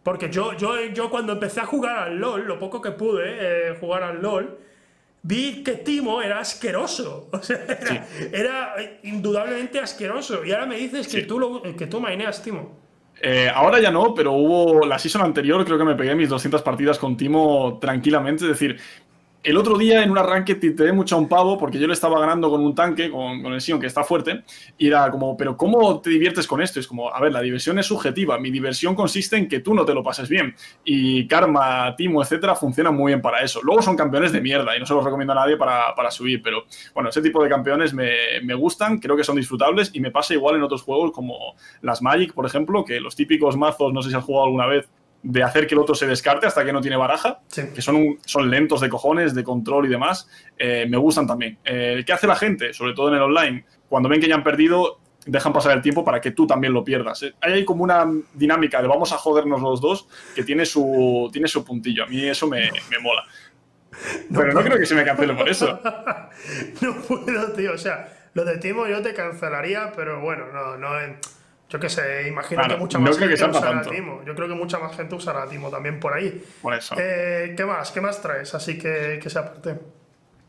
porque 0.02 0.30
yo, 0.30 0.56
yo, 0.56 0.80
yo 0.92 1.10
cuando 1.10 1.34
empecé 1.34 1.60
a 1.60 1.66
jugar 1.66 1.98
al 1.98 2.18
LOL, 2.18 2.46
lo 2.46 2.58
poco 2.58 2.80
que 2.80 2.92
pude 2.92 3.22
eh, 3.26 3.76
jugar 3.78 4.02
al 4.02 4.22
LOL, 4.22 4.58
vi 5.22 5.62
que 5.62 5.72
Timo 5.72 6.22
era 6.22 6.38
asqueroso. 6.40 7.28
O 7.32 7.42
sea, 7.42 8.06
era, 8.32 8.76
indudablemente 9.02 9.78
asqueroso. 9.80 10.44
Y 10.44 10.52
ahora 10.52 10.66
me 10.66 10.76
dices 10.76 11.08
que, 11.08 11.22
tú 11.22 11.38
lo, 11.38 11.62
que 11.62 11.86
tú 11.86 12.00
maineas 12.00 12.42
Timo. 12.42 12.84
Eh, 13.20 13.50
ahora 13.52 13.80
ya 13.80 13.90
no, 13.90 14.14
pero 14.14 14.32
hubo 14.32 14.84
la 14.84 14.98
season 14.98 15.22
anterior, 15.22 15.64
creo 15.64 15.78
que 15.78 15.84
me 15.84 15.94
pegué 15.94 16.14
mis 16.14 16.28
200 16.28 16.62
partidas 16.62 16.98
con 16.98 17.16
Timo 17.16 17.78
tranquilamente. 17.80 18.44
Es 18.44 18.50
decir, 18.50 18.78
el 19.44 19.58
otro 19.58 19.76
día 19.76 20.02
en 20.02 20.10
un 20.10 20.16
arranque 20.16 20.54
te 20.54 20.92
mucho 20.92 21.16
a 21.16 21.18
un 21.18 21.28
pavo 21.28 21.58
porque 21.58 21.78
yo 21.78 21.86
le 21.86 21.92
estaba 21.92 22.18
ganando 22.18 22.50
con 22.50 22.62
un 22.62 22.74
tanque, 22.74 23.10
con, 23.10 23.44
el 23.44 23.60
Sion, 23.60 23.78
que 23.78 23.86
está 23.86 24.02
fuerte, 24.02 24.42
y 24.78 24.88
era 24.88 25.10
como, 25.10 25.36
pero 25.36 25.56
¿cómo 25.56 26.00
te 26.00 26.10
diviertes 26.10 26.46
con 26.46 26.62
esto? 26.62 26.80
Es 26.80 26.86
como, 26.86 27.12
a 27.12 27.20
ver, 27.20 27.30
la 27.32 27.42
diversión 27.42 27.78
es 27.78 27.86
subjetiva, 27.86 28.38
mi 28.38 28.50
diversión 28.50 28.94
consiste 28.94 29.36
en 29.36 29.46
que 29.46 29.60
tú 29.60 29.74
no 29.74 29.84
te 29.84 29.92
lo 29.92 30.02
pases 30.02 30.28
bien. 30.28 30.54
Y 30.84 31.26
Karma, 31.28 31.94
Timo, 31.96 32.22
etcétera, 32.22 32.54
funcionan 32.54 32.94
muy 32.94 33.10
bien 33.10 33.20
para 33.20 33.40
eso. 33.40 33.60
Luego 33.62 33.82
son 33.82 33.96
campeones 33.96 34.32
de 34.32 34.40
mierda 34.40 34.74
y 34.76 34.80
no 34.80 34.86
se 34.86 34.94
los 34.94 35.04
recomiendo 35.04 35.32
a 35.34 35.36
nadie 35.36 35.56
para, 35.56 36.10
subir, 36.10 36.42
pero 36.42 36.64
bueno, 36.94 37.10
ese 37.10 37.20
tipo 37.20 37.42
de 37.42 37.48
campeones 37.48 37.92
me, 37.92 38.10
me, 38.42 38.54
gustan, 38.54 38.98
creo 38.98 39.16
que 39.16 39.24
son 39.24 39.36
disfrutables 39.36 39.90
y 39.94 40.00
me 40.00 40.10
pasa 40.10 40.32
igual 40.32 40.56
en 40.56 40.62
otros 40.62 40.82
juegos 40.82 41.12
como 41.12 41.54
las 41.82 42.00
Magic, 42.00 42.32
por 42.32 42.46
ejemplo, 42.46 42.84
que 42.84 43.00
los 43.00 43.16
típicos 43.16 43.56
mazos, 43.56 43.92
no 43.92 44.02
sé 44.02 44.10
si 44.10 44.16
has 44.16 44.24
jugado 44.24 44.46
alguna 44.46 44.66
vez, 44.66 44.88
de 45.24 45.42
hacer 45.42 45.66
que 45.66 45.74
el 45.74 45.80
otro 45.80 45.94
se 45.94 46.06
descarte 46.06 46.46
hasta 46.46 46.64
que 46.64 46.72
no 46.72 46.82
tiene 46.82 46.96
baraja, 46.96 47.40
que 47.52 47.80
son, 47.80 48.18
son 48.26 48.50
lentos 48.50 48.82
de 48.82 48.90
cojones, 48.90 49.34
de 49.34 49.42
control 49.42 49.86
y 49.86 49.88
demás, 49.88 50.28
eh, 50.58 50.86
me 50.88 50.98
gustan 50.98 51.26
también. 51.26 51.58
Eh, 51.64 52.04
¿Qué 52.06 52.12
hace 52.12 52.26
la 52.26 52.36
gente, 52.36 52.74
sobre 52.74 52.92
todo 52.92 53.08
en 53.08 53.14
el 53.14 53.22
online? 53.22 53.64
Cuando 53.88 54.10
ven 54.10 54.20
que 54.20 54.28
ya 54.28 54.34
han 54.34 54.44
perdido, 54.44 55.00
dejan 55.24 55.54
pasar 55.54 55.72
el 55.72 55.82
tiempo 55.82 56.04
para 56.04 56.20
que 56.20 56.32
tú 56.32 56.46
también 56.46 56.74
lo 56.74 56.84
pierdas. 56.84 57.22
Eh, 57.22 57.32
hay 57.40 57.64
como 57.64 57.82
una 57.82 58.06
dinámica 58.34 58.82
de 58.82 58.88
vamos 58.88 59.12
a 59.12 59.16
jodernos 59.16 59.62
los 59.62 59.80
dos 59.80 60.06
que 60.34 60.44
tiene 60.44 60.66
su, 60.66 61.30
tiene 61.32 61.48
su 61.48 61.64
puntillo. 61.64 62.04
A 62.04 62.06
mí 62.06 62.22
eso 62.26 62.46
me, 62.46 62.70
mola. 63.00 63.24
Pero 64.30 64.52
no 64.52 64.62
creo 64.62 64.78
que 64.78 64.86
se 64.86 64.94
me 64.94 65.06
cancele 65.06 65.32
por 65.32 65.48
eso. 65.48 65.80
no 66.82 66.94
puedo, 67.08 67.52
tío. 67.52 67.72
O 67.72 67.78
sea, 67.78 68.28
lo 68.34 68.44
de 68.44 68.58
Timo 68.58 68.86
yo 68.86 69.00
te 69.00 69.14
cancelaría, 69.14 69.90
pero 69.96 70.20
bueno, 70.20 70.52
no, 70.52 70.76
no. 70.76 70.90
Yo 71.74 71.80
qué 71.80 71.88
sé, 71.88 72.28
imagino 72.28 72.62
que 72.68 72.76
mucha 72.76 73.00
más 73.00 73.18
gente 73.18 73.34
usará 73.34 73.82
Timo. 73.82 74.22
Yo 74.24 74.36
creo 74.36 74.46
que 74.46 74.54
mucha 74.54 74.78
más 74.78 74.96
gente 74.96 75.16
usará 75.16 75.48
Timo 75.48 75.70
también 75.70 75.98
por 75.98 76.14
ahí. 76.14 76.40
Por 76.62 76.72
eso. 76.72 76.94
Eh, 76.96 77.52
¿Qué 77.56 77.64
más? 77.64 77.90
¿Qué 77.90 78.00
más 78.00 78.22
traes? 78.22 78.54
Así 78.54 78.78
que, 78.78 79.18
que 79.20 79.28
sea 79.28 79.44
parte. 79.44 79.80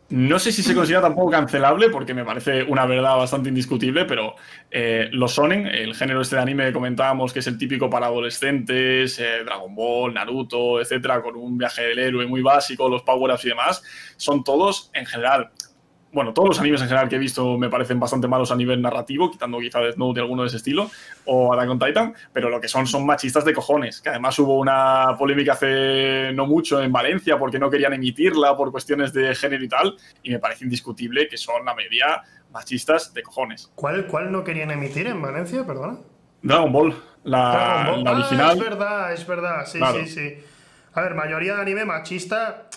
No 0.10 0.38
sé 0.38 0.52
si 0.52 0.62
se 0.62 0.76
considera 0.76 1.02
tampoco 1.02 1.32
cancelable, 1.32 1.90
porque 1.90 2.14
me 2.14 2.24
parece 2.24 2.62
una 2.62 2.86
verdad 2.86 3.18
bastante 3.18 3.50
indiscutible, 3.50 4.06
pero 4.06 4.36
eh, 4.70 5.10
los 5.14 5.34
sonen, 5.34 5.66
el 5.66 5.96
género 5.96 6.22
este 6.22 6.36
de 6.36 6.44
anime 6.44 6.68
que 6.68 6.74
comentábamos, 6.74 7.34
que 7.34 7.40
es 7.40 7.48
el 7.48 7.58
típico 7.58 7.90
para 7.90 8.06
adolescentes, 8.06 9.18
eh, 9.18 9.44
Dragon 9.44 9.74
Ball, 9.74 10.14
Naruto, 10.14 10.80
etcétera, 10.80 11.24
con 11.24 11.36
un 11.36 11.58
viaje 11.58 11.82
del 11.82 11.98
héroe 11.98 12.28
muy 12.28 12.44
básico, 12.44 12.88
los 12.88 13.02
power-ups 13.02 13.46
y 13.46 13.50
demás, 13.50 13.82
son 14.16 14.44
todos, 14.44 14.92
en 14.94 15.08
general, 15.08 15.50
bueno, 16.16 16.34
todos 16.34 16.48
los 16.48 16.60
animes 16.62 16.82
en 16.82 16.88
general 16.88 17.10
que 17.10 17.18
he 17.18 17.20
visto 17.20 17.58
me 17.58 17.70
parecen 17.70 18.00
bastante 18.00 18.26
malos 18.26 18.50
a 18.50 18.56
nivel 18.56 18.82
narrativo, 18.82 19.30
quitando 19.30 19.60
quizá 19.60 19.82
Death 19.82 19.98
Note 19.98 20.22
y 20.22 20.24
alguno 20.24 20.44
de 20.44 20.48
ese 20.48 20.58
estilo, 20.58 20.90
o 21.26 21.54
Attack 21.54 21.70
on 21.70 21.78
Titan, 21.78 22.14
pero 22.32 22.50
lo 22.50 22.62
que 22.62 22.70
son 22.70 22.88
son 22.88 23.06
machistas 23.06 23.44
de 23.44 23.54
cojones, 23.54 24.00
que 24.00 24.08
además 24.08 24.40
hubo 24.40 24.58
una 24.58 25.14
polémica 25.20 25.52
hace 25.52 26.32
no 26.34 26.46
mucho 26.46 26.82
en 26.82 26.94
Valencia 26.94 27.38
porque 27.38 27.60
no 27.60 27.70
querían 27.70 27.92
emitirla 27.92 28.56
por 28.56 28.72
cuestiones 28.72 29.12
de 29.12 29.36
género 29.36 29.66
y 29.66 29.68
tal, 29.68 29.98
y 30.24 30.32
me 30.32 30.40
parece 30.40 30.64
indiscutible 30.64 31.28
que 31.28 31.36
son 31.36 31.66
la 31.66 31.76
mayoría 31.76 32.24
machistas 32.50 33.14
de 33.14 33.22
cojones. 33.22 33.70
¿Cuál, 33.76 34.08
cuál 34.08 34.32
no 34.32 34.46
querían 34.46 34.72
emitir 34.72 35.08
en 35.08 35.22
Valencia, 35.22 35.66
perdona? 35.68 35.98
Dragon 36.42 36.72
Ball, 36.72 36.96
la, 37.26 37.94
original. 38.08 38.52
Ah, 38.52 38.54
es 38.54 38.60
verdad, 38.60 39.14
es 39.14 39.28
verdad, 39.28 39.66
sí, 39.66 39.80
sí, 39.94 40.08
sí. 40.08 40.38
A 40.94 41.02
ver, 41.02 41.14
mayoría 41.14 41.56
de 41.56 41.62
anime 41.62 41.84
machista 41.84 42.70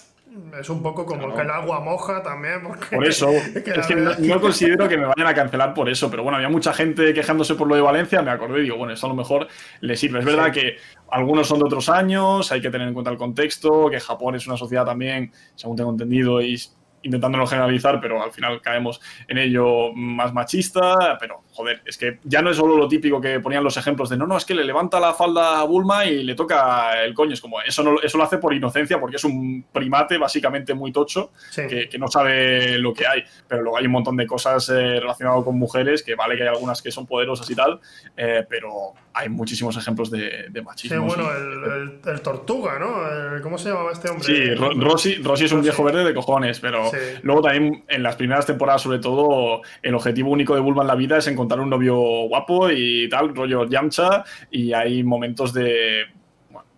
es 0.60 0.68
un 0.68 0.82
poco 0.82 1.06
como 1.06 1.34
que 1.34 1.42
el 1.42 1.50
agua 1.50 1.80
moja 1.80 2.22
también. 2.22 2.62
Porque 2.62 2.96
por 2.96 3.06
eso, 3.06 3.28
es 3.54 3.62
que 3.62 3.94
no, 3.96 4.40
considero 4.40 4.88
que 4.88 4.96
me 4.96 5.06
vayan 5.06 5.26
a 5.26 5.34
cancelar 5.34 5.74
por 5.74 5.88
eso, 5.88 6.10
pero 6.10 6.22
bueno, 6.22 6.36
había 6.36 6.48
mucha 6.48 6.72
gente 6.72 7.12
quejándose 7.14 7.54
por 7.54 7.66
lo 7.66 7.74
de 7.74 7.80
Valencia, 7.80 8.22
me 8.22 8.30
acordé 8.30 8.60
y 8.60 8.62
digo, 8.64 8.76
bueno, 8.76 8.92
esto 8.92 9.06
a 9.06 9.10
lo 9.10 9.16
mejor 9.16 9.48
le 9.80 9.96
sirve. 9.96 10.20
Es 10.20 10.24
verdad 10.24 10.52
que 10.52 10.76
algunos 11.10 11.48
son 11.48 11.58
de 11.58 11.64
otros 11.64 11.88
años, 11.88 12.50
hay 12.52 12.60
que 12.60 12.70
tener 12.70 12.88
en 12.88 12.94
cuenta 12.94 13.10
el 13.10 13.18
contexto, 13.18 13.88
que 13.90 14.00
Japón 14.00 14.34
es 14.34 14.46
una 14.46 14.56
sociedad 14.56 14.84
también, 14.84 15.32
según 15.54 15.76
tengo 15.76 15.90
entendido, 15.90 16.40
y 16.42 16.60
intentándolo 17.02 17.46
generalizar, 17.46 18.00
pero 18.00 18.22
al 18.22 18.32
final 18.32 18.60
caemos 18.60 19.00
en 19.26 19.38
ello 19.38 19.92
más 19.94 20.32
machista, 20.32 21.16
pero 21.20 21.42
joder, 21.52 21.82
es 21.84 21.96
que 21.96 22.18
ya 22.24 22.42
no 22.42 22.50
es 22.50 22.56
solo 22.56 22.76
lo 22.76 22.88
típico 22.88 23.20
que 23.20 23.40
ponían 23.40 23.64
los 23.64 23.76
ejemplos 23.76 24.08
de 24.08 24.16
no, 24.16 24.26
no, 24.26 24.36
es 24.36 24.44
que 24.44 24.54
le 24.54 24.64
levanta 24.64 25.00
la 25.00 25.14
falda 25.14 25.60
a 25.60 25.64
Bulma 25.64 26.04
y 26.04 26.22
le 26.22 26.34
toca 26.34 27.02
el 27.02 27.14
coño, 27.14 27.32
es 27.32 27.40
como 27.40 27.60
eso, 27.60 27.82
no, 27.82 28.00
eso 28.00 28.18
lo 28.18 28.24
hace 28.24 28.38
por 28.38 28.54
inocencia 28.54 29.00
porque 29.00 29.16
es 29.16 29.24
un 29.24 29.64
primate 29.72 30.18
básicamente 30.18 30.74
muy 30.74 30.92
tocho 30.92 31.32
que, 31.54 31.88
no 31.98 32.08
sabe 32.08 32.78
lo 32.78 32.94
que 32.94 33.06
hay, 33.06 33.24
pero 33.46 33.62
luego 33.62 33.76
hay 33.76 33.86
un 33.86 33.92
montón 33.92 34.16
de 34.16 34.26
cosas 34.26 34.68
eh, 34.68 35.00
relacionadas 35.00 35.42
con 35.42 35.58
mujeres, 35.58 36.02
que 36.02 36.14
vale 36.14 36.36
que 36.36 36.42
hay 36.42 36.48
algunas 36.48 36.80
que 36.80 36.92
son 36.92 37.06
poderosas 37.06 37.50
y 37.50 37.56
tal, 37.56 37.80
eh, 38.16 38.44
pero 38.48 38.94
hay 39.12 39.28
muchísimos 39.28 39.76
ejemplos 39.76 40.10
de, 40.10 40.48
machismo. 40.64 41.08
Sí, 41.10 41.16
bueno, 41.16 41.30
el, 41.32 42.20
tortuga, 42.20 42.78
¿no? 42.78 43.42
¿Cómo 43.42 43.58
se 43.58 43.70
llamaba 43.70 43.90
este 43.90 44.08
hombre? 44.10 44.24
Sí, 44.24 44.54
Rossi, 44.54 45.44
es 45.44 45.52
un 45.52 45.62
viejo 45.62 45.82
verde 45.82 46.04
de 46.04 46.14
cojones, 46.14 46.60
pero 46.60 46.87
luego 47.22 47.42
también 47.42 47.84
en 47.88 48.02
las 48.02 48.16
primeras 48.16 48.46
temporadas, 48.46 48.82
sobre 48.82 48.98
todo, 48.98 49.62
el 49.82 49.94
objetivo 49.94 50.30
único 50.30 50.54
de 50.54 50.60
Bulma 50.60 50.82
en 50.82 50.88
la 50.88 50.94
vida 50.94 51.18
es 51.18 51.26
encontrar 51.26 51.60
un 51.60 51.70
novio 51.70 51.96
guapo 52.28 52.70
y 52.70 53.08
tal, 53.08 53.34
rollo 53.34 53.66
Yamcha, 53.66 54.24
y 54.50 54.72
hay 54.72 55.02
momentos 55.02 55.52
de 55.52 56.06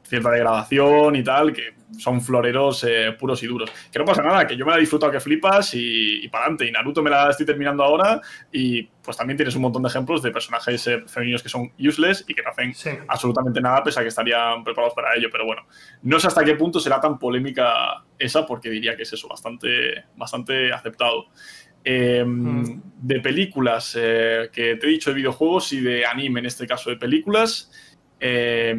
cierta 0.02 0.30
degradación 0.30 1.16
y 1.16 1.22
tal, 1.22 1.52
que 1.52 1.79
son 1.99 2.20
floreros 2.20 2.84
eh, 2.84 3.14
puros 3.18 3.43
y 3.43 3.47
duros. 3.47 3.70
Que 3.93 3.99
no 3.99 4.05
pasa 4.05 4.22
nada, 4.22 4.47
que 4.47 4.57
yo 4.57 4.64
me 4.64 4.72
la 4.72 4.78
he 4.78 4.80
disfrutado 4.80 5.12
que 5.12 5.20
flipas 5.20 5.70
y, 5.74 6.28
para 6.28 6.45
adelante. 6.45 6.66
Y 6.66 6.72
Naruto 6.72 7.03
me 7.03 7.11
la 7.11 7.30
estoy 7.30 7.47
terminando 7.47 7.82
ahora 7.82 8.20
y 8.53 8.82
pues 8.82 9.16
también 9.16 9.36
tienes 9.36 9.55
un 9.57 9.62
montón 9.62 9.82
de 9.82 9.88
ejemplos 9.88 10.22
de 10.22 10.30
personajes 10.30 10.86
eh, 10.86 11.03
femeninos 11.07 11.43
que 11.43 11.49
son 11.49 11.72
useless 11.78 12.24
y 12.28 12.34
que 12.34 12.43
no 12.43 12.51
hacen 12.51 12.74
absolutamente 13.09 13.61
nada 13.61 13.82
pese 13.82 14.01
a 14.01 14.03
que 14.03 14.09
estarían 14.09 14.62
preparados 14.64 14.95
para 14.95 15.14
ello. 15.16 15.28
Pero 15.30 15.45
bueno, 15.47 15.62
no 16.03 16.20
sé 16.20 16.26
hasta 16.26 16.45
qué 16.45 16.55
punto 16.55 16.80
será 16.80 17.01
tan 17.01 17.18
polémica 17.18 18.05
esa 18.18 18.47
porque 18.47 18.70
diría 18.70 18.97
que 18.97 19.03
es 19.03 19.12
eso, 19.12 19.28
bastante, 19.28 20.05
bastante 20.16 20.72
aceptado. 20.72 21.26
Em, 21.82 22.61
mm. 22.61 22.82
De 23.01 23.20
películas, 23.20 23.97
eh, 23.99 24.51
que 24.53 24.76
te 24.76 24.86
he 24.86 24.91
dicho 24.91 25.11
de 25.11 25.16
videojuegos 25.16 25.72
y 25.72 25.80
de 25.80 26.05
anime, 26.05 26.41
en 26.41 26.47
este 26.47 26.66
caso 26.66 26.91
de 26.91 26.97
películas. 26.97 27.70
Eh, 28.18 28.76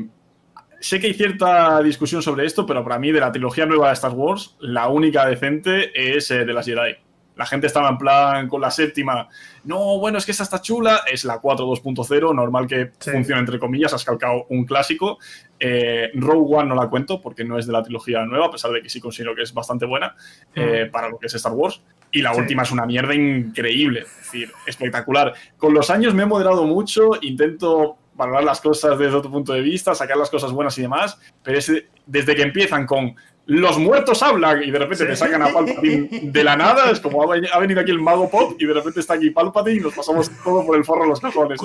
sé 0.82 1.00
que 1.00 1.08
hay 1.08 1.14
cierta 1.14 1.82
discusión 1.82 2.22
sobre 2.22 2.46
esto, 2.46 2.66
pero 2.66 2.84
para 2.84 3.00
mí 3.00 3.12
de 3.12 3.20
la 3.20 3.32
trilogía 3.32 3.66
nueva 3.66 3.88
de 3.88 3.94
Star 3.94 4.12
Wars, 4.12 4.58
la 4.60 4.90
única 4.90 5.26
decente 5.26 5.92
es 5.94 6.30
eh, 6.32 6.44
de 6.44 6.54
las 6.54 6.66
Jedi. 6.66 6.96
La 7.36 7.46
gente 7.46 7.68
estaba 7.68 7.90
en 7.90 7.98
plan 7.98 8.48
con 8.48 8.62
la 8.62 8.70
séptima, 8.70 9.30
no, 9.64 10.00
bueno, 10.00 10.18
es 10.18 10.26
que 10.26 10.32
esta 10.32 10.44
está 10.44 10.62
chula, 10.62 11.02
es 11.10 11.24
la 11.24 11.40
4 11.40 11.66
2.0, 11.66 12.36
normal 12.36 12.68
que 12.68 12.92
funcione 13.00 13.40
entre 13.40 13.58
comillas, 13.58 13.94
has 13.94 14.04
calcado 14.04 14.46
un 14.50 14.66
clásico. 14.66 15.18
Eh, 15.60 16.10
Rogue 16.16 16.56
One 16.58 16.70
no 16.70 16.76
la 16.76 16.90
cuento 16.90 17.22
porque 17.22 17.44
no 17.44 17.58
es 17.58 17.68
de 17.68 17.74
la 17.74 17.84
trilogía 17.84 18.26
nueva, 18.26 18.48
a 18.48 18.52
pesar 18.52 18.72
de 18.72 18.82
que 18.82 18.90
sí 18.90 19.00
considero 19.00 19.34
que 19.34 19.44
es 19.44 19.54
bastante 19.54 19.86
buena 19.86 20.16
eh, 20.56 20.90
para 20.92 21.10
lo 21.10 21.18
que 21.18 21.28
es 21.28 21.34
Star 21.36 21.54
Wars. 21.54 21.82
Y 22.12 22.22
la 22.22 22.36
última 22.36 22.64
es 22.64 22.72
una 22.72 22.86
mierda 22.86 23.16
increíble, 23.16 24.02
es 24.02 24.18
decir, 24.18 24.52
espectacular. 24.66 25.34
Con 25.58 25.74
los 25.74 25.90
años 25.90 26.14
me 26.14 26.24
he 26.24 26.26
moderado 26.26 26.66
mucho, 26.66 27.12
intento 27.22 27.98
valorar 28.22 28.44
las 28.44 28.62
cosas 28.62 28.98
desde 29.00 29.16
otro 29.16 29.32
punto 29.32 29.54
de 29.54 29.62
vista, 29.62 29.96
sacar 29.96 30.16
las 30.16 30.30
cosas 30.30 30.52
buenas 30.52 30.78
y 30.78 30.84
demás, 30.84 31.20
pero 31.44 31.58
es 31.58 31.72
desde 32.06 32.36
que 32.36 32.44
empiezan 32.44 32.86
con 32.86 33.16
los 33.48 33.80
muertos 33.80 34.22
hablan 34.22 34.62
y 34.64 34.70
de 34.70 34.78
repente 34.78 35.06
te 35.06 35.16
sacan 35.16 35.42
a 35.42 35.52
Palpatine 35.52 36.08
de 36.24 36.44
la 36.44 36.56
nada, 36.56 36.92
es 36.92 37.00
como 37.00 37.24
ha 37.24 37.60
venido 37.60 37.82
aquí 37.82 37.90
el 37.90 38.00
mago 38.00 38.30
pop 38.30 38.54
y 38.60 38.66
de 38.66 38.74
repente 38.74 39.00
está 39.00 39.16
aquí 39.16 39.32
Palpatine 39.32 39.78
y 39.78 39.80
nos 39.80 39.96
pasamos 39.96 40.32
todo 40.44 40.66
por 40.66 40.78
el 40.78 40.86
forro 40.86 41.04
de 41.04 41.10
los 41.10 41.20
cojones. 41.20 41.60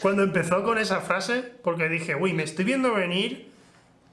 Cuando 0.00 0.22
empezó 0.22 0.64
con 0.64 0.78
esa 0.78 1.00
frase, 1.00 1.44
porque 1.62 1.88
dije, 1.88 2.16
uy, 2.16 2.32
me 2.32 2.42
estoy 2.42 2.64
viendo 2.64 2.94
venir 2.94 3.52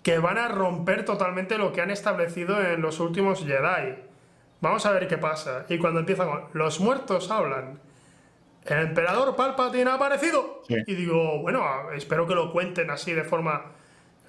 que 0.03 0.19
van 0.19 0.37
a 0.37 0.49
romper 0.49 1.05
totalmente 1.05 1.57
lo 1.57 1.71
que 1.71 1.81
han 1.81 1.89
establecido 1.89 2.61
en 2.61 2.81
los 2.81 2.99
últimos 2.99 3.45
Jedi. 3.45 3.95
Vamos 4.61 4.85
a 4.85 4.91
ver 4.91 5.07
qué 5.07 5.17
pasa. 5.17 5.65
Y 5.69 5.77
cuando 5.77 6.01
empieza 6.01 6.25
con, 6.25 6.43
los 6.53 6.79
muertos 6.79 7.31
hablan 7.31 7.79
el 8.69 8.87
emperador 8.87 9.35
Palpatine 9.35 9.89
ha 9.89 9.95
aparecido. 9.95 10.61
Y 10.67 10.95
digo, 10.95 11.39
bueno, 11.41 11.91
espero 11.91 12.27
que 12.27 12.35
lo 12.35 12.51
cuenten 12.51 12.89
así 12.91 13.13
de 13.13 13.23
forma... 13.23 13.71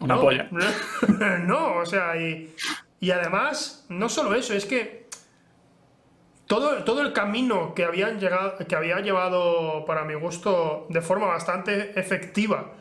Una 0.00 0.18
polla. 0.18 0.48
no, 1.40 1.76
o 1.76 1.86
sea, 1.86 2.16
y, 2.16 2.54
y, 3.00 3.10
además, 3.10 3.84
no 3.90 4.08
solo 4.08 4.34
eso, 4.34 4.54
es 4.54 4.64
que 4.64 5.08
todo, 6.46 6.84
todo 6.84 7.02
el 7.02 7.12
camino 7.12 7.74
que, 7.74 7.84
habían 7.84 8.18
llegado, 8.18 8.56
que 8.66 8.74
había 8.74 9.00
llevado, 9.00 9.84
para 9.84 10.04
mi 10.04 10.14
gusto, 10.14 10.86
de 10.88 11.02
forma 11.02 11.26
bastante 11.26 11.98
efectiva, 12.00 12.72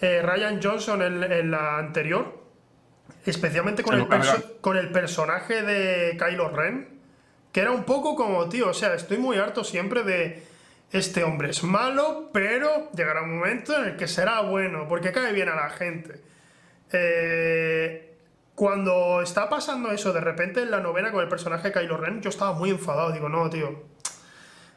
eh, 0.00 0.20
Ryan 0.22 0.60
Johnson 0.62 1.00
en, 1.02 1.50
la 1.50 1.78
anterior, 1.78 2.38
especialmente 3.24 3.82
con 3.82 3.98
el, 3.98 4.06
con 4.60 4.76
el 4.76 4.92
personaje 4.92 5.62
de 5.62 6.18
Kylo 6.18 6.50
Ren, 6.50 7.00
que 7.50 7.60
era 7.60 7.70
un 7.70 7.84
poco 7.84 8.14
como, 8.14 8.46
tío, 8.50 8.68
o 8.68 8.74
sea, 8.74 8.92
estoy 8.94 9.16
muy 9.16 9.38
harto 9.38 9.64
siempre 9.64 10.02
de 10.02 10.46
este 10.90 11.22
hombre 11.24 11.50
es 11.50 11.62
malo, 11.62 12.30
pero 12.32 12.90
llegará 12.92 13.22
un 13.22 13.38
momento 13.38 13.76
en 13.76 13.90
el 13.90 13.96
que 13.96 14.08
será 14.08 14.40
bueno, 14.40 14.86
porque 14.88 15.12
cae 15.12 15.32
bien 15.32 15.48
a 15.48 15.56
la 15.56 15.70
gente. 15.70 16.20
Eh, 16.92 18.16
cuando 18.54 19.20
está 19.22 19.48
pasando 19.48 19.90
eso, 19.92 20.12
de 20.12 20.20
repente 20.20 20.62
en 20.62 20.70
la 20.70 20.80
novena 20.80 21.12
con 21.12 21.22
el 21.22 21.28
personaje 21.28 21.72
Kylo 21.72 21.96
Ren, 21.96 22.22
yo 22.22 22.30
estaba 22.30 22.54
muy 22.54 22.70
enfadado. 22.70 23.12
Digo, 23.12 23.28
no, 23.28 23.48
tío. 23.50 23.84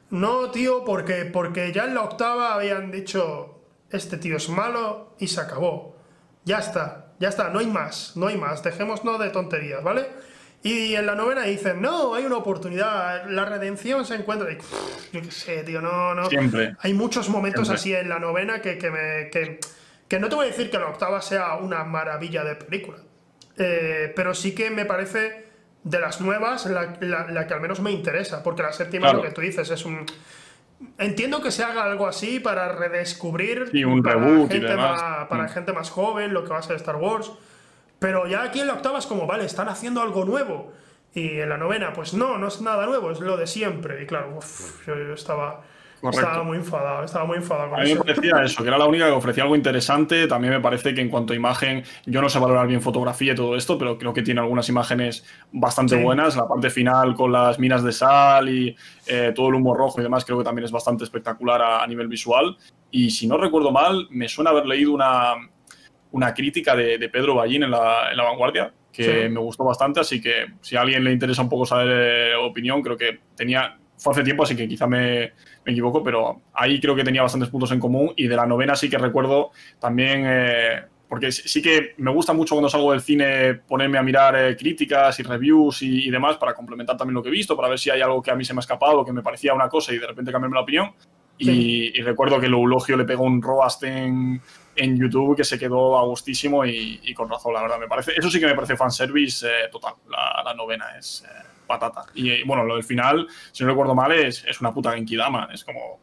No, 0.09 0.51
tío, 0.51 0.83
porque, 0.83 1.25
porque 1.25 1.71
ya 1.71 1.85
en 1.85 1.95
la 1.95 2.01
octava 2.01 2.53
habían 2.53 2.91
dicho, 2.91 3.61
este 3.89 4.17
tío 4.17 4.37
es 4.37 4.49
malo 4.49 5.15
y 5.17 5.27
se 5.27 5.39
acabó. 5.39 5.95
Ya 6.43 6.59
está, 6.59 7.13
ya 7.19 7.29
está, 7.29 7.49
no 7.49 7.59
hay 7.59 7.67
más, 7.67 8.17
no 8.17 8.27
hay 8.27 8.37
más. 8.37 8.61
Dejémonos 8.61 9.19
de 9.19 9.29
tonterías, 9.29 9.81
¿vale? 9.81 10.09
Y 10.63 10.95
en 10.95 11.07
la 11.07 11.15
novena 11.15 11.41
dicen, 11.43 11.81
no, 11.81 12.13
hay 12.13 12.23
una 12.25 12.37
oportunidad, 12.37 13.27
la 13.27 13.45
redención 13.45 14.05
se 14.05 14.15
encuentra. 14.15 14.51
Y, 14.51 14.57
yo 15.11 15.21
qué 15.21 15.31
sé, 15.31 15.63
tío, 15.63 15.81
no, 15.81 16.13
no. 16.13 16.29
Siempre. 16.29 16.75
Hay 16.79 16.93
muchos 16.93 17.29
momentos 17.29 17.69
así 17.69 17.93
en 17.95 18.09
la 18.09 18.19
novena 18.19 18.61
que, 18.61 18.77
que 18.77 18.91
me. 18.91 19.29
Que, 19.31 19.59
que, 20.07 20.19
no 20.19 20.29
te 20.29 20.35
voy 20.35 20.45
a 20.45 20.49
decir 20.49 20.69
que 20.69 20.77
la 20.77 20.87
octava 20.87 21.19
sea 21.21 21.55
una 21.55 21.83
maravilla 21.83 22.43
de 22.43 22.55
película. 22.55 22.99
Eh, 23.57 24.13
pero 24.15 24.35
sí 24.35 24.53
que 24.53 24.69
me 24.69 24.85
parece 24.85 25.47
de 25.83 25.99
las 25.99 26.21
nuevas 26.21 26.67
la, 26.67 26.95
la, 26.99 27.47
que 27.47 27.53
al 27.55 27.61
menos 27.61 27.79
me 27.81 27.91
interesa. 27.91 28.43
Porque 28.43 28.61
la 28.61 28.71
séptima, 28.71 29.11
lo 29.13 29.23
que 29.23 29.31
tú 29.31 29.41
dices, 29.41 29.67
es 29.71 29.83
un. 29.83 30.05
Entiendo 30.99 31.41
que 31.41 31.49
se 31.49 31.63
haga 31.63 31.83
algo 31.83 32.05
así 32.07 32.39
para 32.39 32.71
redescubrir. 32.71 33.69
Sí, 33.71 33.83
un 33.83 34.03
para 34.03 34.19
reboot 34.19 34.51
gente 34.51 34.73
y 34.73 34.77
Más, 34.77 35.27
para 35.27 35.43
mm. 35.43 35.49
gente 35.49 35.73
más 35.73 35.89
joven 35.89 36.33
lo 36.33 36.43
que 36.43 36.51
va 36.51 36.59
a 36.59 36.63
ser 36.63 36.75
Star 36.75 36.97
Wars. 36.97 37.31
Pero 38.01 38.25
ya 38.25 38.41
aquí 38.41 38.59
en 38.59 38.65
la 38.65 38.73
octava 38.73 38.97
es 38.97 39.05
como, 39.05 39.27
vale, 39.27 39.45
están 39.45 39.69
haciendo 39.69 40.01
algo 40.01 40.25
nuevo. 40.25 40.73
Y 41.13 41.39
en 41.39 41.49
la 41.49 41.57
novena, 41.57 41.93
pues 41.93 42.15
no, 42.15 42.39
no 42.39 42.47
es 42.47 42.59
nada 42.59 42.87
nuevo, 42.87 43.11
es 43.11 43.19
lo 43.19 43.37
de 43.37 43.45
siempre. 43.45 44.01
Y 44.01 44.07
claro, 44.07 44.39
yo, 44.87 45.13
estaba, 45.13 45.61
estaba 46.11 46.41
muy 46.41 46.57
enfadado, 46.57 47.03
estaba 47.03 47.25
muy 47.25 47.37
enfadado 47.37 47.69
con 47.69 47.79
A 47.79 47.83
mí 47.83 47.93
me 47.93 47.99
parecía 47.99 48.41
eso, 48.43 48.63
que 48.63 48.69
era 48.69 48.79
la 48.79 48.87
única 48.87 49.05
que 49.05 49.11
ofrecía 49.11 49.43
algo 49.43 49.55
interesante. 49.55 50.25
También 50.25 50.51
me 50.51 50.59
parece 50.59 50.95
que 50.95 51.01
en 51.01 51.09
cuanto 51.09 51.33
a 51.33 51.35
imagen, 51.35 51.83
yo 52.07 52.23
no 52.23 52.29
sé 52.29 52.39
valorar 52.39 52.65
bien 52.65 52.81
fotografía 52.81 53.33
y 53.33 53.35
todo 53.35 53.55
esto, 53.55 53.77
pero 53.77 53.99
creo 53.99 54.15
que 54.15 54.23
tiene 54.23 54.41
algunas 54.41 54.67
imágenes 54.67 55.23
bastante 55.51 55.95
buenas. 56.01 56.35
La 56.35 56.47
parte 56.47 56.71
final 56.71 57.13
con 57.13 57.31
las 57.31 57.59
minas 57.59 57.83
de 57.83 57.91
sal 57.91 58.49
y 58.49 58.75
eh, 59.05 59.31
todo 59.35 59.49
el 59.49 59.53
humo 59.53 59.75
rojo 59.75 59.99
y 59.99 60.03
demás, 60.03 60.25
creo 60.25 60.39
que 60.39 60.43
también 60.43 60.65
es 60.65 60.71
bastante 60.71 61.03
espectacular 61.03 61.61
a 61.61 61.85
nivel 61.85 62.07
visual. 62.07 62.57
Y 62.89 63.11
si 63.11 63.27
no 63.27 63.37
recuerdo 63.37 63.69
mal, 63.69 64.07
me 64.09 64.27
suena 64.27 64.49
haber 64.49 64.65
leído 64.65 64.91
una, 64.91 65.35
una 66.11 66.33
crítica 66.33 66.75
de, 66.75 67.09
Pedro 67.09 67.35
Ballín 67.35 67.63
en 67.63 67.71
la, 67.71 68.11
vanguardia, 68.15 68.73
que 68.91 69.29
me 69.29 69.39
gustó 69.39 69.63
bastante, 69.63 70.01
así 70.01 70.21
que 70.21 70.45
si 70.61 70.75
a 70.75 70.81
alguien 70.81 71.03
le 71.03 71.11
interesa 71.11 71.41
un 71.41 71.49
poco 71.49 71.65
saber 71.65 72.31
eh, 72.31 72.35
opinión, 72.35 72.81
creo 72.81 72.97
que 72.97 73.19
tenía, 73.35 73.77
fue 73.97 74.13
hace 74.13 74.23
tiempo, 74.23 74.43
así 74.43 74.55
que 74.55 74.67
quizá 74.67 74.87
me, 74.87 75.31
equivoco, 75.65 76.03
pero 76.03 76.41
ahí 76.53 76.79
creo 76.79 76.95
que 76.95 77.03
tenía 77.03 77.21
bastantes 77.21 77.49
puntos 77.49 77.71
en 77.71 77.79
común 77.79 78.13
y 78.15 78.27
de 78.27 78.35
la 78.35 78.45
novena 78.45 78.75
sí 78.75 78.89
que 78.89 78.97
recuerdo 78.97 79.51
también, 79.79 80.23
eh, 80.25 80.83
porque 81.07 81.31
sí 81.31 81.61
que 81.61 81.93
me 81.97 82.11
gusta 82.11 82.33
mucho 82.33 82.55
cuando 82.55 82.69
salgo 82.69 82.91
del 82.91 83.01
cine 83.01 83.55
ponerme 83.55 83.97
a 83.97 84.03
mirar 84.03 84.35
eh, 84.35 84.55
críticas 84.57 85.19
y 85.19 85.23
reviews 85.23 85.81
y, 85.81 86.09
demás 86.09 86.37
para 86.37 86.53
complementar 86.53 86.97
también 86.97 87.15
lo 87.15 87.23
que 87.23 87.29
he 87.29 87.31
visto, 87.31 87.55
para 87.55 87.69
ver 87.69 87.79
si 87.79 87.89
hay 87.89 88.01
algo 88.01 88.21
que 88.21 88.31
a 88.31 88.35
mí 88.35 88.43
se 88.43 88.53
me 88.53 88.59
ha 88.59 88.61
escapado, 88.61 89.05
que 89.05 89.13
me 89.13 89.21
parecía 89.21 89.53
una 89.53 89.69
cosa 89.69 89.93
y 89.93 89.99
de 89.99 90.07
repente 90.07 90.31
cambiarme 90.31 90.55
la 90.55 90.61
opinión. 90.61 90.91
Y, 91.41 92.01
recuerdo 92.01 92.39
que 92.39 92.45
el 92.45 92.53
Eulogio 92.53 92.97
le 92.97 93.05
pegó 93.05 93.23
un 93.23 93.41
roast 93.41 93.83
en, 93.83 94.41
en 94.75 94.97
YouTube 94.97 95.35
que 95.35 95.43
se 95.43 95.57
quedó 95.57 95.97
a 95.97 96.03
gustísimo 96.05 96.65
y, 96.65 97.13
con 97.13 97.29
razón, 97.29 97.53
la 97.53 97.61
verdad. 97.61 97.79
Me 97.79 97.87
parece, 97.87 98.13
eso 98.15 98.29
sí 98.29 98.39
que 98.39 98.45
me 98.45 98.55
parece 98.55 98.75
fanservice 98.75 99.47
eh, 99.47 99.69
total. 99.71 99.93
La, 100.09 100.53
novena 100.53 100.97
es 100.97 101.25
eh, 101.27 101.43
patata. 101.67 102.05
Y, 102.13 102.43
bueno, 102.43 102.63
lo 102.63 102.75
del 102.75 102.83
final, 102.83 103.27
si 103.51 103.63
no 103.63 103.69
recuerdo 103.69 103.95
mal, 103.95 104.11
es, 104.11 104.43
es 104.45 104.61
una 104.61 104.73
puta 104.73 104.93
Genkidama. 104.93 105.49
Es 105.53 105.63
como. 105.63 105.99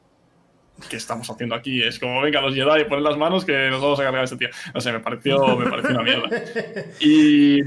¿Qué 0.89 0.95
estamos 0.95 1.29
haciendo 1.29 1.57
aquí? 1.57 1.83
Es 1.83 1.99
como, 1.99 2.21
venga, 2.21 2.41
los 2.41 2.55
Jedi, 2.55 2.85
ponen 2.85 3.03
las 3.03 3.17
manos 3.17 3.45
que 3.45 3.69
nos 3.69 3.83
vamos 3.83 3.99
a 3.99 4.05
cargar 4.05 4.21
a 4.21 4.25
este 4.25 4.37
tío. 4.37 4.49
No 4.73 4.81
sé, 4.81 4.93
me 4.93 5.01
pareció, 5.01 5.57
me 5.57 5.69
pareció 5.69 5.91
una 5.91 6.03
mierda. 6.03 6.29
Y 7.01 7.59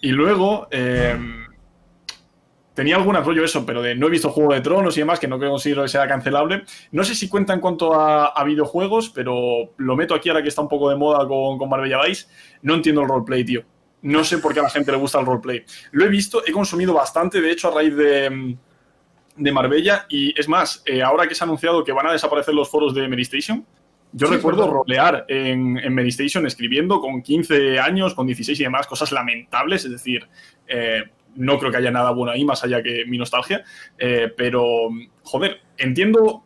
Y 0.00 0.10
luego 0.10 0.68
eh, 0.70 1.18
tenía 2.76 2.96
algún 2.96 3.16
rollo 3.16 3.42
eso, 3.42 3.64
pero 3.64 3.80
de 3.80 3.94
no 3.94 4.06
he 4.06 4.10
visto 4.10 4.30
Juego 4.30 4.52
de 4.52 4.60
Tronos 4.60 4.96
y 4.96 5.00
demás, 5.00 5.18
que 5.18 5.26
no 5.26 5.40
considero 5.40 5.82
que 5.82 5.88
sea 5.88 6.06
cancelable. 6.06 6.62
No 6.92 7.02
sé 7.04 7.14
si 7.14 7.26
cuenta 7.26 7.54
en 7.54 7.60
cuanto 7.60 7.94
a, 7.94 8.44
videojuegos, 8.44 9.08
pero 9.08 9.72
lo 9.78 9.96
meto 9.96 10.14
aquí 10.14 10.28
ahora 10.28 10.42
que 10.42 10.50
está 10.50 10.60
un 10.60 10.68
poco 10.68 10.90
de 10.90 10.96
moda 10.96 11.26
con, 11.26 11.58
con 11.58 11.70
Marbella 11.70 12.04
Vice. 12.04 12.26
No 12.62 12.74
entiendo 12.74 13.00
el 13.00 13.08
roleplay, 13.08 13.44
tío. 13.44 13.64
No 14.02 14.22
sé 14.22 14.38
por 14.38 14.52
qué 14.52 14.60
a 14.60 14.64
la 14.64 14.70
gente 14.70 14.92
le 14.92 14.98
gusta 14.98 15.18
el 15.18 15.26
roleplay. 15.26 15.64
Lo 15.92 16.04
he 16.04 16.08
visto, 16.08 16.42
he 16.46 16.52
consumido 16.52 16.92
bastante, 16.92 17.40
de 17.40 17.50
hecho, 17.50 17.68
a 17.68 17.74
raíz 17.74 17.96
de, 17.96 18.56
de 19.36 19.52
Marbella. 19.52 20.04
Y 20.10 20.38
es 20.38 20.46
más, 20.46 20.82
eh, 20.84 21.02
ahora 21.02 21.26
que 21.26 21.34
se 21.34 21.42
ha 21.42 21.46
anunciado 21.46 21.82
que 21.82 21.92
van 21.92 22.06
a 22.06 22.12
desaparecer 22.12 22.54
los 22.54 22.68
foros 22.68 22.94
de 22.94 23.08
Medistation, 23.08 23.66
yo 24.12 24.28
recuerdo 24.28 24.70
rolear 24.70 25.24
en, 25.28 25.78
en 25.78 25.94
Medistation 25.94 26.46
escribiendo 26.46 27.00
con 27.00 27.22
15 27.22 27.78
años, 27.78 28.14
con 28.14 28.26
16 28.26 28.60
y 28.60 28.62
demás, 28.64 28.86
cosas 28.86 29.12
lamentables. 29.12 29.84
Es 29.84 29.90
decir, 29.90 30.28
eh, 30.68 31.04
no 31.36 31.58
creo 31.58 31.70
que 31.70 31.78
haya 31.78 31.90
nada 31.90 32.10
bueno 32.10 32.32
ahí, 32.32 32.44
más 32.44 32.64
allá 32.64 32.82
que 32.82 33.04
mi 33.06 33.18
nostalgia. 33.18 33.64
Eh, 33.98 34.32
pero, 34.36 34.88
joder, 35.22 35.60
entiendo 35.76 36.44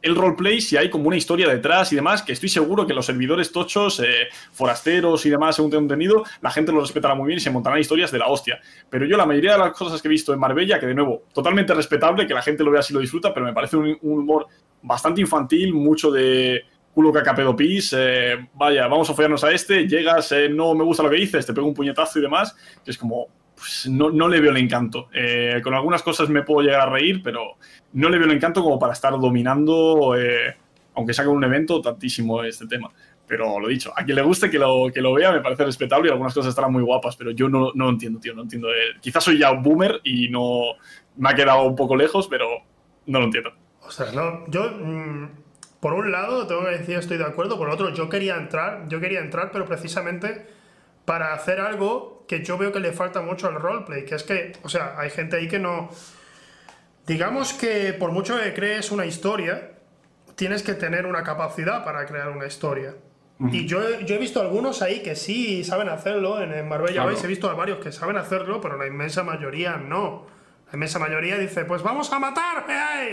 el 0.00 0.14
roleplay 0.14 0.60
si 0.60 0.76
hay 0.76 0.90
como 0.90 1.08
una 1.08 1.16
historia 1.16 1.48
detrás 1.48 1.92
y 1.92 1.96
demás, 1.96 2.22
que 2.22 2.32
estoy 2.32 2.48
seguro 2.48 2.86
que 2.86 2.94
los 2.94 3.06
servidores 3.06 3.50
tochos, 3.50 4.00
eh, 4.00 4.28
forasteros 4.52 5.26
y 5.26 5.30
demás, 5.30 5.56
según 5.56 5.70
tengo 5.70 5.82
entendido, 5.82 6.24
la 6.40 6.50
gente 6.50 6.72
lo 6.72 6.80
respetará 6.80 7.14
muy 7.14 7.26
bien 7.26 7.38
y 7.38 7.40
se 7.40 7.50
montarán 7.50 7.80
historias 7.80 8.12
de 8.12 8.18
la 8.18 8.28
hostia. 8.28 8.60
Pero 8.88 9.06
yo 9.06 9.16
la 9.16 9.26
mayoría 9.26 9.52
de 9.52 9.58
las 9.58 9.72
cosas 9.72 10.00
que 10.00 10.08
he 10.08 10.10
visto 10.10 10.32
en 10.32 10.40
Marbella, 10.40 10.78
que 10.78 10.86
de 10.86 10.94
nuevo, 10.94 11.24
totalmente 11.32 11.74
respetable, 11.74 12.26
que 12.26 12.34
la 12.34 12.42
gente 12.42 12.62
lo 12.62 12.70
vea 12.70 12.82
si 12.82 12.94
lo 12.94 13.00
disfruta, 13.00 13.34
pero 13.34 13.46
me 13.46 13.52
parece 13.52 13.76
un, 13.76 13.98
humor 14.02 14.46
bastante 14.82 15.20
infantil, 15.20 15.74
mucho 15.74 16.10
de 16.10 16.62
culo 16.94 17.12
cacapedo 17.12 17.54
pis, 17.54 17.94
eh, 17.96 18.48
vaya, 18.54 18.86
vamos 18.88 19.08
a 19.10 19.14
follarnos 19.14 19.44
a 19.44 19.52
este, 19.52 19.86
llegas, 19.86 20.32
eh, 20.32 20.48
no 20.48 20.74
me 20.74 20.84
gusta 20.84 21.02
lo 21.02 21.10
que 21.10 21.16
dices, 21.16 21.46
te 21.46 21.52
pego 21.52 21.66
un 21.66 21.74
puñetazo 21.74 22.18
y 22.18 22.22
demás, 22.22 22.56
que 22.84 22.90
es 22.90 22.98
como, 22.98 23.28
pues 23.58 23.88
no, 23.88 24.10
no, 24.10 24.28
le 24.28 24.40
veo 24.40 24.50
el 24.50 24.56
encanto. 24.56 25.08
Eh, 25.12 25.60
con 25.62 25.74
algunas 25.74 26.02
cosas 26.02 26.28
me 26.28 26.42
puedo 26.42 26.66
llegar 26.66 26.82
a 26.82 26.90
reír, 26.90 27.20
pero 27.22 27.56
no 27.92 28.08
le 28.08 28.18
veo 28.18 28.26
el 28.26 28.34
encanto 28.34 28.62
como 28.62 28.78
para 28.78 28.92
estar 28.92 29.12
dominando, 29.18 30.14
eh, 30.16 30.56
aunque 30.94 31.12
saque 31.12 31.28
un 31.28 31.42
evento, 31.42 31.80
tantísimo 31.80 32.42
este 32.44 32.66
tema. 32.66 32.90
Pero 33.26 33.60
lo 33.60 33.68
dicho, 33.68 33.92
a 33.94 34.04
quien 34.04 34.16
le 34.16 34.22
guste 34.22 34.48
que 34.48 34.58
lo, 34.58 34.90
que 34.92 35.02
lo 35.02 35.12
vea 35.12 35.32
me 35.32 35.40
parece 35.40 35.64
respetable 35.64 36.08
y 36.08 36.12
algunas 36.12 36.32
cosas 36.32 36.50
estarán 36.50 36.72
muy 36.72 36.82
guapas, 36.82 37.16
pero 37.16 37.32
yo 37.32 37.48
no, 37.48 37.72
no 37.74 37.90
entiendo, 37.90 38.20
tío, 38.20 38.34
no 38.34 38.42
entiendo. 38.42 38.70
Eh, 38.70 38.96
quizás 39.00 39.24
soy 39.24 39.38
ya 39.38 39.50
un 39.50 39.62
boomer 39.62 40.00
y 40.04 40.28
no 40.28 40.76
me 41.16 41.30
ha 41.30 41.34
quedado 41.34 41.64
un 41.64 41.76
poco 41.76 41.96
lejos, 41.96 42.28
pero 42.28 42.46
no 43.06 43.18
lo 43.18 43.26
entiendo. 43.26 43.52
O 43.82 43.90
sea, 43.90 44.12
no, 44.12 44.46
yo... 44.48 44.70
Mm, 44.70 45.28
por 45.80 45.94
un 45.94 46.10
lado, 46.10 46.48
tengo 46.48 46.64
que 46.64 46.70
decir 46.72 46.96
estoy 46.96 47.18
de 47.18 47.24
acuerdo, 47.24 47.56
por 47.56 47.70
otro, 47.70 47.94
yo 47.94 48.08
quería 48.08 48.36
entrar, 48.36 48.88
yo 48.88 48.98
quería 48.98 49.20
entrar, 49.20 49.52
pero 49.52 49.64
precisamente 49.64 50.44
para 51.04 51.32
hacer 51.32 51.60
algo 51.60 52.17
que 52.28 52.44
yo 52.44 52.58
veo 52.58 52.70
que 52.70 52.78
le 52.78 52.92
falta 52.92 53.22
mucho 53.22 53.48
al 53.48 53.54
roleplay, 53.54 54.04
que 54.04 54.14
es 54.14 54.22
que, 54.22 54.52
o 54.62 54.68
sea, 54.68 54.94
hay 54.98 55.10
gente 55.10 55.36
ahí 55.36 55.48
que 55.48 55.58
no... 55.58 55.90
Digamos 57.06 57.54
que 57.54 57.94
por 57.94 58.12
mucho 58.12 58.38
que 58.38 58.52
crees 58.52 58.92
una 58.92 59.06
historia, 59.06 59.72
tienes 60.36 60.62
que 60.62 60.74
tener 60.74 61.06
una 61.06 61.22
capacidad 61.22 61.82
para 61.82 62.04
crear 62.06 62.28
una 62.28 62.46
historia. 62.46 62.94
Y 63.52 63.66
yo, 63.66 64.00
yo, 64.00 64.16
he 64.16 64.18
visto 64.18 64.40
algunos 64.40 64.82
ahí 64.82 65.00
que 65.00 65.14
sí 65.14 65.62
saben 65.62 65.88
hacerlo, 65.88 66.42
en, 66.42 66.68
Marbella 66.68 67.04
claro. 67.04 67.16
he 67.16 67.26
visto 67.28 67.48
a 67.48 67.54
varios 67.54 67.78
que 67.78 67.92
saben 67.92 68.16
hacerlo, 68.16 68.60
pero 68.60 68.76
la 68.76 68.86
inmensa 68.86 69.22
mayoría 69.22 69.76
no. 69.76 70.26
La 70.66 70.74
inmensa 70.74 70.98
mayoría 70.98 71.38
dice, 71.38 71.64
pues 71.64 71.82
vamos 71.82 72.12
a 72.12 72.18
matar, 72.18 72.66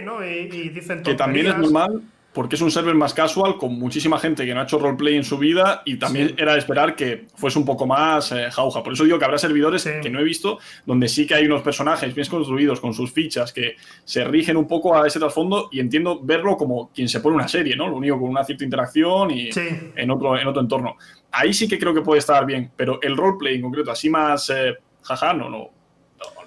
¿no? 0.04 0.26
Y, 0.26 0.50
y 0.52 0.70
dicen 0.70 1.04
Que 1.04 1.14
también 1.14 1.48
es 1.48 1.58
normal 1.58 2.02
porque 2.36 2.58
es 2.58 2.62
un 2.62 2.70
server 2.70 2.94
más 2.96 3.14
casual 3.14 3.58
con 3.58 3.80
muchísima 3.80 4.20
gente 4.20 4.46
que 4.46 4.54
no 4.54 4.60
ha 4.60 4.64
hecho 4.64 4.78
roleplay 4.78 5.16
en 5.16 5.24
su 5.24 5.38
vida 5.38 5.82
y 5.86 5.96
también 5.96 6.36
era 6.38 6.52
de 6.52 6.60
esperar 6.60 6.94
que 6.94 7.28
fuese 7.34 7.58
un 7.58 7.66
poco 7.66 7.88
más 7.88 8.30
eh, 8.34 8.52
jauja. 8.52 8.84
Por 8.84 8.92
eso 8.92 9.06
digo 9.06 9.18
que 9.18 9.24
habrá 9.24 9.38
servidores 9.38 9.90
que 10.02 10.10
no 10.10 10.20
he 10.20 10.24
visto 10.24 10.60
donde 10.86 11.08
sí 11.08 11.26
que 11.26 11.34
hay 11.34 11.46
unos 11.46 11.62
personajes 11.62 12.14
bien 12.14 12.28
construidos 12.28 12.82
con 12.82 12.94
sus 12.94 13.12
fichas 13.14 13.54
que 13.54 13.78
se 14.04 14.26
rigen 14.26 14.58
un 14.58 14.68
poco 14.68 14.98
a 14.98 15.08
ese 15.08 15.18
trasfondo 15.18 15.70
y 15.72 15.80
entiendo 15.80 16.20
verlo 16.22 16.58
como 16.58 16.92
quien 16.94 17.08
se 17.08 17.22
pone 17.22 17.38
una 17.38 17.48
serie, 17.48 17.74
¿no? 17.78 17.88
Lo 17.88 17.96
único 17.96 18.20
con 18.20 18.30
una 18.30 18.44
cierta 18.44 18.66
interacción 18.66 19.32
y 19.32 19.50
en, 19.96 20.12
otro, 20.12 20.38
en 20.38 20.46
otro 20.46 20.62
entorno. 20.62 20.98
Ahí 21.32 21.54
sí 21.54 21.70
que 21.70 21.80
creo 21.80 21.94
que 21.94 22.02
puede 22.02 22.20
estar 22.20 22.46
bien, 22.46 22.70
pero 22.76 23.00
el 23.02 23.16
roleplay 23.16 23.56
en 23.56 23.62
concreto, 23.62 23.92
así 23.92 24.10
más 24.10 24.50
eh, 24.50 24.76
jaja, 25.04 25.34
no, 25.34 25.50
no, 25.50 25.70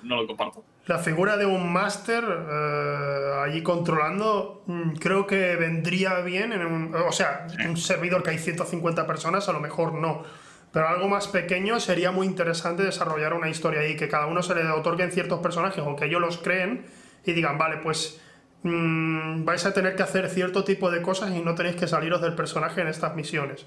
no 0.03 0.17
lo 0.17 0.27
comparto 0.27 0.68
la 0.89 0.99
figura 0.99 1.37
de 1.37 1.45
un 1.45 1.71
máster 1.71 2.25
eh, 2.25 3.43
allí 3.45 3.63
controlando, 3.63 4.63
mm, 4.67 4.93
creo 4.95 5.27
que 5.27 5.55
vendría 5.57 6.21
bien 6.21 6.53
en 6.53 6.65
un, 6.65 6.95
o 6.95 7.13
sea, 7.13 7.47
un 7.69 7.77
servidor 7.77 8.23
que 8.23 8.31
hay 8.31 8.39
150 8.39 9.07
personas, 9.07 9.49
a 9.51 9.53
lo 9.53 9.61
mejor 9.61 9.93
no. 9.93 10.25
Pero 10.73 10.89
algo 10.89 11.09
más 11.09 11.29
pequeño 11.29 11.79
sería 11.79 12.11
muy 12.11 12.27
interesante 12.27 12.83
desarrollar 12.83 13.35
una 13.35 13.51
historia 13.51 13.81
ahí, 13.81 13.97
que 13.97 14.09
cada 14.09 14.27
uno 14.27 14.43
se 14.43 14.55
le 14.55 14.67
otorguen 14.71 15.13
ciertos 15.13 15.41
personajes 15.41 15.85
o 15.87 15.95
que 15.95 16.07
ellos 16.07 16.23
los 16.23 16.39
creen 16.39 16.87
y 17.25 17.33
digan, 17.33 17.59
vale, 17.59 17.77
pues 17.83 18.19
mm, 18.63 19.45
vais 19.45 19.67
a 19.67 19.75
tener 19.75 19.95
que 19.95 20.03
hacer 20.03 20.31
cierto 20.31 20.65
tipo 20.65 20.91
de 20.91 21.03
cosas 21.03 21.33
y 21.33 21.43
no 21.43 21.55
tenéis 21.55 21.77
que 21.77 21.87
saliros 21.87 22.23
del 22.23 22.35
personaje 22.35 22.81
en 22.81 22.89
estas 22.89 23.15
misiones. 23.15 23.67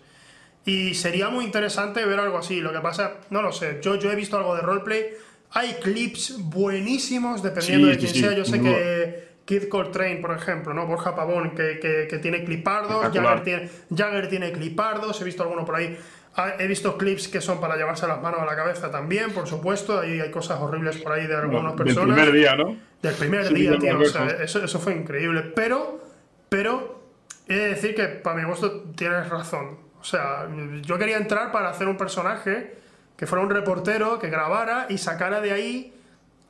Y 0.65 0.95
sería 0.95 1.29
muy 1.29 1.45
interesante 1.45 2.03
ver 2.03 2.19
algo 2.19 2.39
así. 2.39 2.61
Lo 2.61 2.71
que 2.71 2.79
pasa, 2.79 3.13
no 3.29 3.43
lo 3.43 3.51
sé, 3.51 3.79
yo, 3.81 3.95
yo 3.95 4.11
he 4.11 4.15
visto 4.15 4.37
algo 4.37 4.55
de 4.55 4.61
roleplay 4.61 5.05
hay 5.53 5.73
clips 5.75 6.37
buenísimos 6.39 7.43
dependiendo 7.43 7.87
de 7.87 7.97
quién 7.97 8.13
sea. 8.13 8.33
Yo 8.33 8.45
sé 8.45 8.61
que 8.61 9.31
Kid 9.45 9.67
Coltrane, 9.67 10.17
por 10.17 10.31
ejemplo, 10.31 10.73
¿no? 10.73 10.87
Borja 10.87 11.15
Pavón, 11.15 11.51
que, 11.51 11.79
que, 12.09 12.17
tiene 12.19 12.43
clipardos, 12.43 13.01
Jagger 13.13 13.43
tiene, 13.43 13.69
Jagger 13.93 14.29
tiene 14.29 14.51
clipardos, 14.51 15.19
he 15.21 15.25
visto 15.25 15.43
alguno 15.43 15.65
por 15.65 15.75
ahí. 15.75 15.97
Ah, 16.35 16.53
he 16.57 16.67
visto 16.67 16.97
clips 16.97 17.27
que 17.27 17.41
son 17.41 17.59
para 17.59 17.75
llevarse 17.75 18.07
las 18.07 18.21
manos 18.21 18.39
a 18.39 18.45
la 18.45 18.55
cabeza 18.55 18.89
también, 18.89 19.31
por 19.31 19.47
supuesto. 19.47 19.99
Ahí 19.99 20.21
hay 20.21 20.31
cosas 20.31 20.61
horribles 20.61 20.97
por 20.97 21.11
ahí 21.11 21.27
de 21.27 21.35
algunas 21.35 21.73
personas. 21.73 22.15
Del 22.15 22.25
primer 22.25 22.31
día, 22.31 22.55
¿no? 22.55 22.77
Del 23.01 23.15
primer 23.15 23.53
día, 23.53 23.77
tío. 23.77 23.99
O 23.99 24.05
sea, 24.05 24.27
eso, 24.41 24.63
eso 24.63 24.79
fue 24.79 24.93
increíble. 24.93 25.41
Pero, 25.53 25.99
pero, 26.47 27.03
he 27.49 27.55
de 27.55 27.67
decir 27.69 27.93
que 27.93 28.05
para 28.05 28.37
mi 28.37 28.45
gusto 28.45 28.83
tienes 28.95 29.27
razón. 29.27 29.79
O 29.99 30.03
sea, 30.05 30.47
yo 30.83 30.97
quería 30.97 31.17
entrar 31.17 31.51
para 31.51 31.69
hacer 31.69 31.89
un 31.89 31.97
personaje 31.97 32.80
que 33.21 33.27
fuera 33.27 33.43
un 33.43 33.51
reportero 33.51 34.17
que 34.17 34.31
grabara 34.31 34.87
y 34.89 34.97
sacara 34.97 35.41
de 35.41 35.51
ahí 35.51 35.93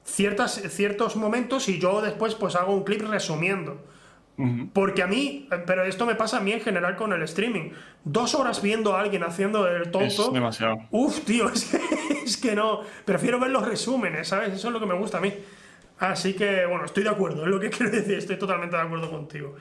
ciertas, 0.05 0.53
ciertos 0.69 1.17
momentos 1.17 1.67
y 1.67 1.79
yo 1.79 2.01
después 2.01 2.33
pues 2.35 2.55
hago 2.55 2.73
un 2.73 2.85
clip 2.85 3.01
resumiendo. 3.01 3.83
Porque 4.71 5.03
a 5.03 5.07
mí, 5.07 5.49
pero 5.67 5.83
esto 5.83 6.05
me 6.05 6.15
pasa 6.15 6.37
a 6.37 6.39
mí 6.39 6.53
en 6.53 6.61
general 6.61 6.95
con 6.95 7.11
el 7.11 7.23
streaming. 7.23 7.71
Dos 8.05 8.35
horas 8.35 8.61
viendo 8.61 8.95
a 8.95 9.01
alguien 9.01 9.23
haciendo 9.23 9.67
el 9.67 9.91
tonto. 9.91 10.27
Es 10.27 10.33
demasiado. 10.33 10.77
Uf, 10.91 11.19
tío, 11.25 11.49
es 11.53 11.65
que, 11.65 11.79
es 12.23 12.37
que 12.37 12.55
no. 12.55 12.79
Prefiero 13.03 13.37
ver 13.37 13.51
los 13.51 13.67
resúmenes, 13.67 14.29
¿sabes? 14.29 14.53
Eso 14.53 14.69
es 14.69 14.73
lo 14.73 14.79
que 14.79 14.85
me 14.85 14.95
gusta 14.95 15.17
a 15.17 15.21
mí. 15.21 15.33
Así 15.99 16.35
que, 16.35 16.65
bueno, 16.67 16.85
estoy 16.85 17.03
de 17.03 17.09
acuerdo, 17.09 17.43
es 17.43 17.49
lo 17.49 17.59
que 17.59 17.69
quiero 17.75 17.91
decir, 17.91 18.17
estoy 18.17 18.37
totalmente 18.37 18.77
de 18.77 18.81
acuerdo 18.81 19.11
contigo. 19.11 19.57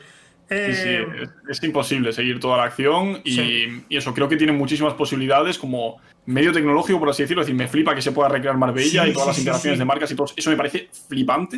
Sí, 0.50 0.74
sí, 0.74 0.88
eh, 0.88 1.28
es, 1.48 1.62
imposible 1.62 2.12
seguir 2.12 2.40
toda 2.40 2.56
la 2.56 2.64
acción 2.64 3.20
y, 3.22 3.84
y, 3.88 3.96
eso 3.96 4.12
creo 4.12 4.28
que 4.28 4.36
tiene 4.36 4.52
muchísimas 4.52 4.94
posibilidades 4.94 5.56
como 5.56 6.00
medio 6.26 6.52
tecnológico, 6.52 6.98
por 6.98 7.08
así 7.08 7.22
decirlo. 7.22 7.42
Es 7.42 7.46
decir, 7.46 7.56
me 7.56 7.68
flipa 7.68 7.94
que 7.94 8.02
se 8.02 8.10
pueda 8.10 8.28
recrear 8.28 8.56
Marbella 8.56 9.06
y 9.06 9.12
todas 9.12 9.28
las 9.28 9.38
interacciones 9.38 9.78
de 9.78 9.84
marcas 9.84 10.10
y 10.10 10.16
todo. 10.16 10.26
Eso 10.36 10.50
me 10.50 10.56
parece 10.56 10.88
flipante. 11.08 11.56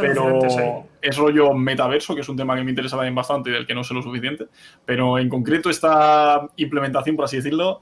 pero 0.00 0.88
es 1.00 1.16
rollo 1.16 1.54
metaverso, 1.54 2.16
que 2.16 2.22
es 2.22 2.28
un 2.28 2.36
tema 2.36 2.56
que 2.56 2.64
me 2.64 2.70
interesa 2.70 2.96
también 2.96 3.14
bastante 3.14 3.50
y 3.50 3.52
del 3.52 3.66
que 3.66 3.74
no 3.74 3.84
sé 3.84 3.94
lo 3.94 4.02
suficiente. 4.02 4.46
Pero 4.84 5.18
en 5.18 5.28
concreto, 5.28 5.70
esta 5.70 6.48
implementación, 6.56 7.14
por 7.14 7.26
así 7.26 7.36
decirlo, 7.36 7.80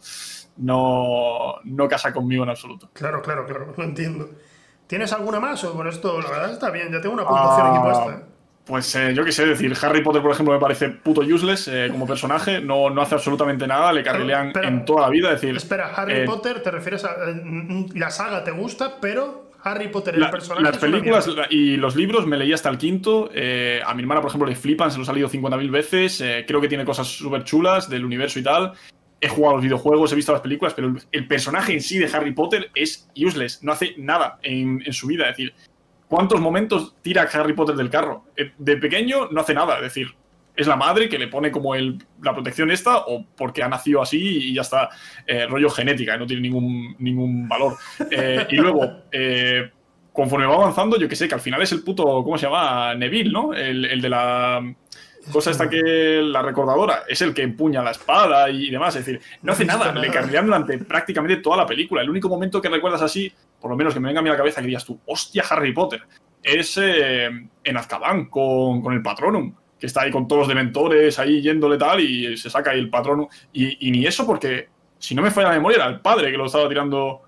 no, 0.59 1.57
no 1.65 1.89
casa 1.89 2.13
conmigo 2.13 2.45
en 2.45 2.51
absoluto. 2.51 2.91
Claro, 2.93 3.23
claro, 3.23 3.47
claro, 3.47 3.73
lo 3.79 3.85
entiendo. 3.85 4.29
¿Tienes 4.87 5.13
alguna 5.13 5.41
más? 5.41 5.63
O 5.65 5.73
bueno, 5.73 5.89
esto 5.89 6.21
la 6.21 6.31
verdad 6.31 6.53
está 6.53 6.71
bien, 6.71 6.93
ya 6.93 7.01
tengo 7.01 7.15
una 7.15 7.27
puntuación 7.27 7.67
aquí 7.69 7.79
puesta. 7.79 8.30
¿Eh? 8.71 8.81
Pues 8.81 8.95
eh, 8.95 9.13
yo 9.15 9.25
qué 9.25 9.33
sé 9.33 9.47
decir, 9.47 9.77
Harry 9.83 10.03
Potter, 10.03 10.23
por 10.23 10.31
ejemplo, 10.31 10.55
me 10.55 10.61
parece 10.61 10.89
puto 10.91 11.23
useless 11.23 11.69
eh, 11.69 11.89
como 11.91 12.07
personaje, 12.07 12.61
no, 12.61 12.89
no 12.89 13.03
hace 13.03 13.17
absolutamente 13.17 13.67
nada, 13.67 13.93
le 13.93 14.03
carrilean 14.03 14.53
en 14.63 14.85
toda 14.85 15.03
la 15.03 15.09
vida. 15.09 15.31
decir, 15.31 15.57
espera, 15.57 15.93
Harry 15.95 16.21
eh, 16.21 16.25
Potter, 16.25 16.63
te 16.63 16.71
refieres 16.71 17.05
a. 17.05 17.17
La 17.95 18.11
saga 18.11 18.45
te 18.45 18.53
gusta, 18.53 19.01
pero 19.01 19.51
Harry 19.63 19.89
Potter, 19.89 20.15
el 20.15 20.31
personaje. 20.31 20.63
Las 20.63 20.79
películas 20.79 21.29
y 21.51 21.77
los 21.77 21.97
libros 21.97 22.27
me 22.27 22.37
leí 22.37 22.53
hasta 22.53 22.69
el 22.69 22.79
quinto. 22.79 23.27
a 23.27 23.95
mi 23.95 24.03
hermana, 24.03 24.21
por 24.21 24.29
ejemplo, 24.29 24.49
le 24.49 24.57
flipan, 24.57 24.91
se 24.91 24.99
los 24.99 25.09
ha 25.09 25.13
leído 25.13 25.29
50.000 25.29 25.71
veces. 25.71 26.25
creo 26.47 26.61
que 26.61 26.69
tiene 26.69 26.85
cosas 26.85 27.09
súper 27.09 27.45
chulas 27.45 27.91
del 27.91 28.05
universo 28.05 28.39
y 28.39 28.43
tal. 28.43 28.73
He 29.23 29.29
jugado 29.29 29.57
los 29.57 29.65
videojuegos, 29.65 30.13
he 30.13 30.17
visto 30.17 30.33
las 30.33 30.41
películas, 30.41 30.73
pero 30.73 30.95
el, 31.13 31.27
personaje 31.27 31.75
en 31.75 31.83
sí 31.83 31.99
de 31.99 32.07
Harry 32.11 32.33
Potter 32.33 32.71
es 32.75 33.11
useless, 33.15 33.63
no 33.63 33.73
hace 33.73 33.95
nada 33.99 34.39
en, 34.43 34.83
en 34.87 34.93
su 34.95 35.09
vida. 35.09 35.25
Es 35.25 35.37
decir, 35.37 35.53
¿Cuántos 36.11 36.41
momentos 36.41 36.97
tira 37.03 37.23
Harry 37.33 37.53
Potter 37.53 37.77
del 37.77 37.89
carro? 37.89 38.25
Eh, 38.37 38.51
de 38.59 38.77
pequeño 38.79 39.29
no 39.31 39.43
hace 39.43 39.55
nada, 39.55 39.77
es 39.77 39.83
decir, 39.83 40.09
es 40.57 40.67
la 40.67 40.75
madre 40.75 41.09
que 41.09 41.21
le 41.21 41.29
pone 41.29 41.53
como 41.53 41.77
el, 41.77 42.05
la 42.21 42.35
protección 42.35 42.73
esta 42.73 43.05
o 43.07 43.25
porque 43.37 43.63
ha 43.63 43.69
nacido 43.69 44.03
así 44.03 44.49
y 44.49 44.55
ya 44.55 44.63
está 44.63 44.89
eh, 45.25 45.47
rollo 45.47 45.71
genética, 45.71 46.17
no 46.17 46.27
tiene 46.27 46.43
ningún, 46.43 46.97
ningún 46.99 47.49
valor. 47.49 47.77
Eh, 48.11 48.45
y 48.51 48.57
luego, 48.57 49.05
conforme 50.13 50.47
va 50.47 50.57
avanzando, 50.57 50.99
yo 50.99 51.09
que 51.09 51.15
sé, 51.15 51.29
que 51.29 51.35
al 51.35 51.41
final 51.41 51.63
es 51.63 51.71
el 51.71 51.85
puto, 51.85 52.03
¿cómo 52.25 52.37
se 52.37 52.47
llama? 52.47 52.93
Neville, 52.97 53.31
¿no? 53.31 53.55
El, 53.55 54.03
de 54.03 54.09
la... 54.09 54.75
cosa 55.31 55.53
esta 55.53 55.71
que 55.71 56.21
la 56.25 56.43
recordadora 56.43 57.05
es 57.07 57.23
el 57.23 57.33
que 57.33 57.43
empuña 57.43 57.85
la 57.85 57.93
espada 57.93 58.51
y 58.51 58.69
demás. 58.69 58.97
Es 58.97 59.07
decir, 59.07 59.21
no 59.43 59.53
hace 59.53 59.65
nada, 59.65 59.93
le 59.93 60.11
carrilean 60.11 60.47
durante 60.47 60.77
prácticamente 60.79 61.37
toda 61.37 61.59
la 61.59 61.67
película. 61.67 62.03
El 62.03 62.11
único 62.11 62.29
momento 62.29 62.61
que 62.61 62.69
recuerdas 62.69 63.03
así, 63.03 63.33
por 63.61 63.71
lo 63.71 63.77
menos 63.77 63.95
que 63.95 64.01
me 64.01 64.09
venga 64.09 64.21
a 64.21 64.23
mí 64.23 64.29
la 64.29 64.37
cabeza, 64.37 64.61
que 64.61 64.67
digas 64.67 64.85
tú, 64.85 64.99
hostia, 65.07 65.45
Harry 65.51 65.73
Potter, 65.73 66.03
es 66.43 66.79
eh, 66.81 67.27
en 67.65 67.77
Azkaban 67.77 68.27
con, 68.27 68.81
con 68.81 68.95
el 68.95 69.03
Patronum 69.03 69.55
que 69.81 69.87
está 69.87 70.03
ahí 70.03 70.11
con 70.11 70.29
todos 70.29 70.41
los 70.41 70.49
dementores 70.49 71.19
ahí 71.19 71.41
yéndole 71.41 71.79
tal 71.79 72.01
y 72.01 72.37
se 72.37 72.51
saca 72.51 72.71
ahí 72.71 72.79
el 72.79 72.91
patrón. 72.91 73.27
Y, 73.53 73.91
ni 73.91 74.07
eso 74.07 74.27
porque, 74.27 74.69
si 74.99 75.15
no 75.15 75.23
me 75.23 75.31
falla 75.31 75.49
la 75.49 75.55
memoria, 75.55 75.77
era 75.77 75.87
el 75.87 76.01
padre 76.01 76.31
que 76.31 76.37
lo 76.37 76.47
estaba 76.47 76.69
tirando. 76.69 77.23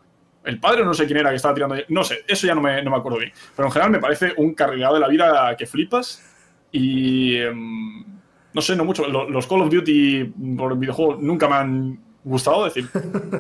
El 0.45 0.61
padre 0.61 0.85
no 0.85 0.93
sé 0.93 1.07
quién 1.07 1.19
era 1.19 1.31
que 1.31 1.37
estaba 1.37 1.55
tirando. 1.55 1.77
No 1.89 2.05
sé, 2.05 2.25
eso 2.29 2.47
ya 2.47 2.55
no 2.55 2.61
me, 2.61 2.83
no 2.83 2.91
me 2.91 2.99
acuerdo 2.99 3.19
bien. 3.19 3.33
Pero 3.57 3.69
en 3.69 3.73
general 3.73 3.91
me 3.91 4.01
parece 4.01 4.35
un 4.37 4.55
carrilado 4.55 4.95
de 4.95 5.01
la 5.01 5.09
vida 5.09 5.57
que 5.57 5.67
flipas. 5.67 6.23
Y. 6.71 7.37
Em, 7.37 8.05
no 8.53 8.61
sé, 8.61 8.77
no 8.77 8.85
mucho. 8.85 9.09
Los 9.09 9.47
Call 9.47 9.63
of 9.63 9.71
Duty 9.71 10.25
por 10.57 10.77
videojuego 10.77 11.17
nunca 11.17 11.49
me 11.49 11.55
han 11.55 12.01
gustado. 12.25 12.65
decir, 12.65 12.89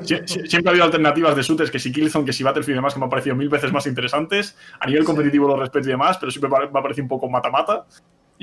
siempre 0.02 0.68
ha 0.68 0.70
habido 0.70 0.84
alternativas 0.84 1.36
de 1.36 1.42
shooters 1.42 1.70
que 1.70 1.78
si 1.78 1.92
Killzone, 1.92 2.24
que 2.24 2.32
si 2.32 2.42
Battlefield 2.42 2.76
y 2.76 2.78
demás, 2.78 2.94
que 2.94 3.00
me 3.00 3.04
han 3.04 3.10
parecido 3.10 3.36
mil 3.36 3.48
veces 3.48 3.72
más 3.72 3.86
interesantes. 3.86 4.56
A 4.80 4.86
nivel 4.86 5.04
competitivo 5.04 5.48
lo 5.48 5.56
respeto 5.56 5.88
y 5.88 5.92
demás, 5.92 6.18
pero 6.18 6.30
siempre 6.30 6.50
me 6.50 6.78
ha 6.78 6.82
parecido 6.82 7.04
un 7.04 7.08
poco 7.08 7.28
mata-mata 7.28 7.86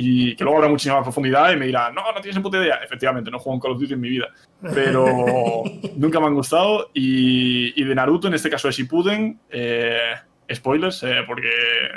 y 0.01 0.33
que 0.35 0.45
luego 0.45 0.59
habrá 0.59 0.69
muchísima 0.69 0.95
más 0.95 1.03
profundidad 1.03 1.51
y 1.51 1.57
me 1.57 1.65
dirá, 1.65 1.91
no, 1.91 2.01
no 2.13 2.21
tienes 2.21 2.37
ni 2.37 2.41
puta 2.41 2.57
idea. 2.57 2.75
Efectivamente, 2.75 3.29
no 3.29 3.37
juego 3.37 3.55
en 3.55 3.59
Call 3.59 3.71
of 3.71 3.79
Duty 3.81 3.93
en 3.95 3.99
mi 3.99 4.09
vida, 4.09 4.27
pero 4.73 5.05
nunca 5.97 6.19
me 6.21 6.27
han 6.27 6.35
gustado. 6.35 6.89
Y, 6.93 7.83
de 7.83 7.95
Naruto, 7.95 8.29
en 8.29 8.33
este 8.33 8.49
caso 8.49 8.69
de 8.69 8.73
Shippuden, 8.73 9.39
eh, 9.49 10.13
spoilers, 10.53 11.03
eh, 11.03 11.23
porque 11.27 11.49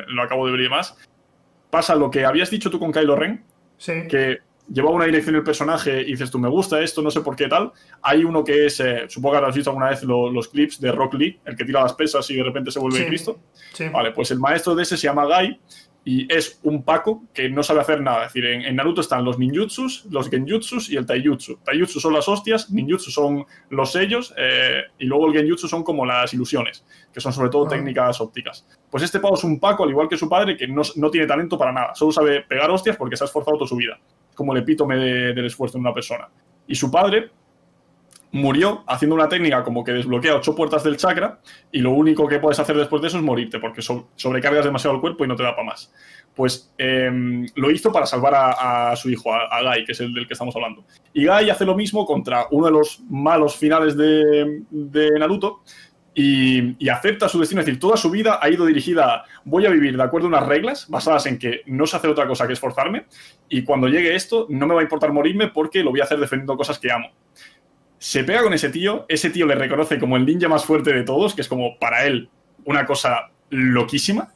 lo 0.09 0.22
acabo 0.22 0.47
de 0.47 0.53
ver 0.53 0.61
y 0.62 0.64
demás, 0.64 0.97
pasa 1.70 1.95
lo 1.95 2.11
que 2.11 2.24
habías 2.24 2.51
dicho 2.51 2.70
tú 2.70 2.80
con 2.80 2.90
Kylo 2.90 3.14
Ren, 3.14 3.45
que 3.78 4.38
llevaba 4.69 4.97
una 4.97 5.07
dirección 5.07 5.37
el 5.37 5.43
personaje 5.43 6.03
y 6.03 6.13
dices 6.13 6.31
tú, 6.31 6.39
me 6.39 6.49
gusta 6.49 6.81
esto, 6.81 7.03
no 7.03 7.11
sé 7.11 7.21
por 7.21 7.37
qué 7.37 7.49
tal. 7.49 7.73
Hay 8.03 8.25
uno 8.25 8.45
que 8.45 8.67
es, 8.67 8.81
eh, 8.81 9.05
supongo 9.09 9.33
que 9.33 9.39
habrás 9.39 9.55
visto 9.55 9.71
alguna 9.71 9.91
vez 9.91 10.03
los 10.03 10.49
clips 10.49 10.81
de 10.81 10.93
Rock 10.93 11.15
Lee, 11.15 11.41
el 11.45 11.57
que 11.57 11.65
tira 11.65 11.83
las 11.83 11.95
pesas 11.95 12.29
y 12.31 12.37
de 12.37 12.43
repente 12.43 12.71
se 12.71 12.79
vuelve 12.79 13.07
Cristo. 13.07 13.41
Vale, 13.93 14.13
pues 14.13 14.31
el 14.31 14.39
maestro 14.39 14.75
de 14.75 14.83
ese 14.83 14.97
se 14.97 15.07
llama 15.07 15.27
Gai 15.27 15.59
y 16.05 16.33
es 16.33 16.59
un 16.65 16.83
Paco 16.83 17.25
que 17.33 17.49
no 17.49 17.63
sabe 17.63 17.81
hacer 17.81 18.01
nada. 18.01 18.27
Es 18.27 18.33
decir, 18.33 18.47
en, 18.47 18.75
Naruto 18.75 19.01
están 19.01 19.25
los 19.25 19.39
ninjutsus, 19.39 20.07
los 20.11 20.29
genjutsus 20.29 20.91
y 20.91 20.97
el 20.97 21.07
taijutsu. 21.07 21.59
Taijutsu 21.65 22.01
son 22.01 22.13
las 22.13 22.29
hostias, 22.29 22.71
ninjutsu 22.71 23.11
son 23.11 23.47
los 23.71 23.93
sellos 23.93 24.35
eh, 24.37 24.83
y 24.99 25.07
luego 25.07 25.29
el 25.29 25.35
genjutsu 25.35 25.69
son 25.69 25.85
como 25.85 26.05
las 26.05 26.35
ilusiones, 26.35 26.85
que 27.13 27.21
son 27.21 27.33
sobre 27.33 27.51
todo 27.51 27.67
ah. 27.67 27.69
técnicas 27.69 28.21
ópticas. 28.21 28.67
Pues 28.91 29.05
este 29.05 29.21
pavo 29.21 29.37
es 29.37 29.45
un 29.45 29.61
Paco, 29.61 29.85
al 29.85 29.91
igual 29.91 30.09
que 30.09 30.17
su 30.17 30.29
padre, 30.29 30.57
que 30.57 30.67
no, 30.67 30.83
tiene 31.11 31.27
talento 31.27 31.57
para 31.57 31.73
nada. 31.73 31.95
Solo 31.95 32.11
sabe 32.11 32.43
pegar 32.43 32.71
hostias 32.71 32.97
porque 32.97 33.17
se 33.17 33.25
ha 33.25 33.27
esforzado 33.27 33.59
toda 33.59 33.69
su 33.69 33.77
vida. 33.77 33.99
Como 34.35 34.53
el 34.53 34.62
epítome 34.62 34.97
del 34.97 35.47
esfuerzo 35.47 35.78
en 35.78 35.83
una 35.83 35.95
persona. 35.95 36.28
Y 36.66 36.74
su 36.74 36.91
padre 36.91 37.30
murió 38.33 38.83
haciendo 38.87 39.14
una 39.14 39.28
técnica 39.28 39.62
como 39.62 39.85
que 39.85 39.93
desbloquea 39.93 40.37
ocho 40.37 40.57
puertas 40.57 40.83
del 40.83 40.97
chakra 40.97 41.39
y 41.70 41.80
lo 41.80 41.93
único 41.93 42.26
que 42.26 42.39
puedes 42.39 42.59
hacer 42.59 42.76
después 42.76 43.03
de 43.03 43.09
eso 43.09 43.18
es 43.18 43.22
morirte 43.22 43.61
porque 43.61 43.83
sobrecargas 43.83 44.64
demasiado 44.64 44.97
el 44.97 45.03
cuerpo 45.03 45.24
y 45.24 45.28
no 45.28 45.37
te 45.37 45.43
da 45.43 45.55
para 45.55 45.66
más. 45.66 45.93
Pues 46.35 46.72
em, 46.78 47.47
lo 47.55 47.70
hizo 47.70 47.93
para 47.93 48.07
salvar 48.07 48.33
a, 48.35 48.97
su 48.97 49.11
hijo, 49.11 49.33
a, 49.35 49.62
Gai, 49.62 49.85
que 49.85 49.93
es 49.93 50.01
el 50.01 50.14
del 50.14 50.26
que 50.26 50.33
estamos 50.33 50.57
hablando. 50.57 50.83
Y 51.12 51.26
Gai 51.26 51.51
hace 51.51 51.66
lo 51.66 51.74
mismo 51.74 52.07
contra 52.07 52.47
uno 52.51 52.66
de 52.66 52.72
los 52.72 53.03
malos 53.11 53.57
finales 53.57 53.97
de, 53.99 55.11
Naruto 55.18 55.62
y, 56.15 56.89
acepta 56.89 57.29
su 57.29 57.39
destino. 57.39 57.61
Es 57.61 57.67
decir, 57.67 57.81
toda 57.81 57.97
su 57.97 58.11
vida 58.11 58.39
ha 58.43 58.51
ido 58.51 58.67
dirigida 58.67 59.25
voy 59.45 59.67
a 59.67 59.71
vivir 59.71 59.97
de 59.97 60.03
acuerdo 60.03 60.27
a 60.27 60.29
unas 60.29 60.47
reglas 60.47 60.89
basadas 60.89 61.27
en 61.27 61.39
que 61.39 61.63
no 61.67 61.87
sé 61.87 61.97
hacer 61.97 62.11
otra 62.11 62.27
cosa 62.27 62.47
que 62.47 62.53
esforzarme 62.53 63.07
y 63.49 63.63
cuando 63.65 63.89
llegue 63.89 64.15
esto 64.15 64.47
no 64.51 64.67
me 64.67 64.75
va 64.75 64.81
a 64.81 64.85
importar 64.85 65.13
morirme 65.13 65.49
porque 65.49 65.83
lo 65.83 65.91
voy 65.91 66.01
a 66.01 66.05
hacer 66.05 66.19
defendiendo 66.19 66.57
cosas 66.57 66.79
que 66.79 66.93
amo 66.93 67.09
se 68.03 68.25
pega 68.25 68.43
con 68.43 68.53
ese 68.53 68.69
tío, 68.71 69.07
ese 69.09 69.31
tío 69.31 69.47
le 69.47 69.55
reconoce 69.55 69.97
como 69.97 70.17
el 70.17 70.27
ninja 70.27 70.49
más 70.49 70.65
fuerte 70.65 70.93
de 70.93 71.05
todos, 71.05 71.37
que 71.37 71.41
es 71.43 71.47
como 71.47 71.79
para 71.79 72.05
él 72.05 72.29
una 72.65 72.85
cosa 72.85 73.31
loquísima. 73.51 74.33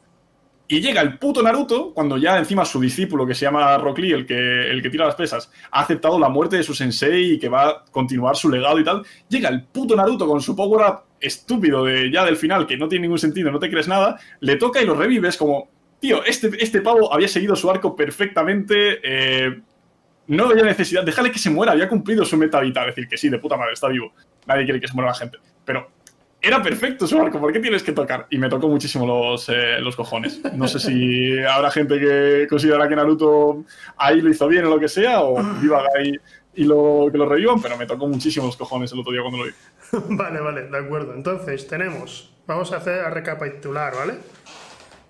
Y 0.69 0.79
llega 0.79 1.01
el 1.01 1.19
puto 1.19 1.43
Naruto, 1.43 1.93
cuando 1.93 2.17
ya 2.17 2.37
encima 2.37 2.63
su 2.63 2.79
discípulo, 2.79 3.27
que 3.27 3.35
se 3.35 3.43
llama 3.43 3.77
Rock 3.77 3.97
Lee, 3.97 4.13
el 4.13 4.25
que, 4.25 4.71
el 4.71 4.81
que 4.81 4.89
tira 4.89 5.05
las 5.05 5.15
pesas, 5.15 5.51
ha 5.69 5.81
aceptado 5.81 6.17
la 6.17 6.29
muerte 6.29 6.55
de 6.55 6.63
su 6.63 6.73
sensei 6.73 7.33
y 7.33 7.39
que 7.39 7.49
va 7.49 7.67
a 7.67 7.85
continuar 7.91 8.37
su 8.37 8.49
legado 8.49 8.79
y 8.79 8.85
tal. 8.85 9.03
Llega 9.27 9.49
el 9.49 9.65
puto 9.65 9.97
Naruto 9.97 10.25
con 10.25 10.39
su 10.39 10.55
power 10.55 10.89
up 10.89 10.99
estúpido 11.19 11.85
de 11.85 12.11
ya 12.11 12.25
del 12.25 12.37
final, 12.37 12.67
que 12.67 12.77
no 12.77 12.87
tiene 12.87 13.03
ningún 13.03 13.19
sentido, 13.19 13.51
no 13.51 13.59
te 13.59 13.69
crees 13.69 13.87
nada, 13.87 14.19
le 14.39 14.55
toca 14.55 14.81
y 14.81 14.85
lo 14.85 14.95
revives 14.95 15.37
como, 15.37 15.69
tío, 15.99 16.23
este, 16.23 16.51
este 16.59 16.81
pavo 16.81 17.13
había 17.13 17.27
seguido 17.27 17.55
su 17.55 17.69
arco 17.69 17.95
perfectamente, 17.95 18.99
eh, 19.03 19.59
no 20.27 20.49
había 20.49 20.63
necesidad, 20.63 21.03
déjale 21.03 21.31
que 21.31 21.39
se 21.39 21.49
muera, 21.49 21.71
había 21.71 21.89
cumplido 21.89 22.25
su 22.25 22.37
meta 22.37 22.59
vital, 22.59 22.89
es 22.89 22.95
decir, 22.95 23.09
que 23.09 23.17
sí, 23.17 23.29
de 23.29 23.39
puta 23.39 23.57
madre, 23.57 23.73
está 23.73 23.87
vivo, 23.87 24.13
nadie 24.45 24.65
quiere 24.65 24.79
que 24.79 24.87
se 24.87 24.93
muera 24.93 25.11
la 25.11 25.17
gente, 25.17 25.37
pero 25.65 25.89
era 26.39 26.61
perfecto 26.61 27.07
su 27.07 27.19
arco, 27.19 27.39
¿por 27.39 27.51
qué 27.51 27.59
tienes 27.59 27.81
que 27.81 27.91
tocar? 27.91 28.27
Y 28.29 28.37
me 28.37 28.47
tocó 28.47 28.67
muchísimo 28.67 29.07
los, 29.07 29.49
eh, 29.49 29.79
los 29.79 29.95
cojones. 29.95 30.39
No 30.53 30.67
sé 30.67 30.79
si 30.79 31.39
habrá 31.43 31.71
gente 31.71 31.99
que 31.99 32.45
considera 32.47 32.87
que 32.87 32.95
Naruto 32.95 33.65
ahí 33.97 34.21
lo 34.21 34.29
hizo 34.29 34.47
bien 34.47 34.65
o 34.65 34.69
lo 34.69 34.79
que 34.79 34.87
sea, 34.87 35.21
o 35.21 35.43
viva 35.59 35.83
ahí 35.97 36.13
y 36.57 36.63
lo, 36.63 37.07
que 37.11 37.19
lo 37.19 37.29
revivan, 37.29 37.61
pero 37.61 37.77
me 37.77 37.85
tocó 37.85 38.07
muchísimo 38.07 38.47
los 38.47 38.57
cojones 38.57 38.91
el 38.91 38.99
otro 38.99 39.11
día 39.11 39.21
cuando 39.21 39.37
lo 39.37 39.45
vi. 39.45 39.51
vale, 40.15 40.39
vale, 40.39 40.63
de 40.63 40.77
acuerdo. 40.77 41.13
Entonces, 41.13 41.67
tenemos, 41.67 42.33
vamos 42.47 42.73
a 42.73 42.77
hacer 42.77 43.01
a 43.01 43.11
recapitular, 43.11 43.93
¿vale? 43.95 44.15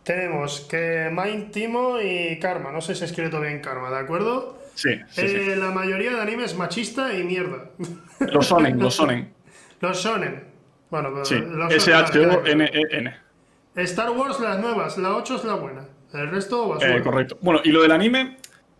Tenemos 0.03 0.67
que 0.69 1.09
Mind, 1.09 1.51
Timo 1.51 2.01
y 2.01 2.37
Karma. 2.39 2.73
No 2.73 2.81
sé 2.81 2.95
si 2.95 3.03
he 3.03 3.07
escrito 3.07 3.39
bien 3.39 3.61
Karma, 3.61 3.89
¿de 3.89 3.97
acuerdo? 3.97 4.57
Sí, 4.75 4.89
eh, 5.15 5.55
La 5.57 5.71
mayoría 5.71 6.11
de 6.11 6.21
animes 6.21 6.53
machista 6.55 7.13
y 7.13 7.23
mierda. 7.23 7.69
Los 8.19 8.47
sonen, 8.47 8.77
los 8.77 8.95
sonen. 8.95 9.33
los 9.79 10.01
sonen. 10.01 10.43
Bueno, 10.89 11.23
sí. 11.23 11.35
S-H-O-N-E-N. 11.69 13.15
Star 13.75 14.11
Wars, 14.11 14.39
las 14.39 14.59
nuevas. 14.59 14.97
La 14.97 15.15
8 15.15 15.35
es 15.35 15.43
la 15.45 15.55
buena. 15.55 15.85
El 16.13 16.29
resto 16.29 16.67
basura. 16.69 16.97
Eh, 16.97 17.01
correcto. 17.01 17.37
Bueno, 17.41 17.61
y 17.63 17.71
lo 17.71 17.81
del 17.81 17.91
anime, 17.91 18.37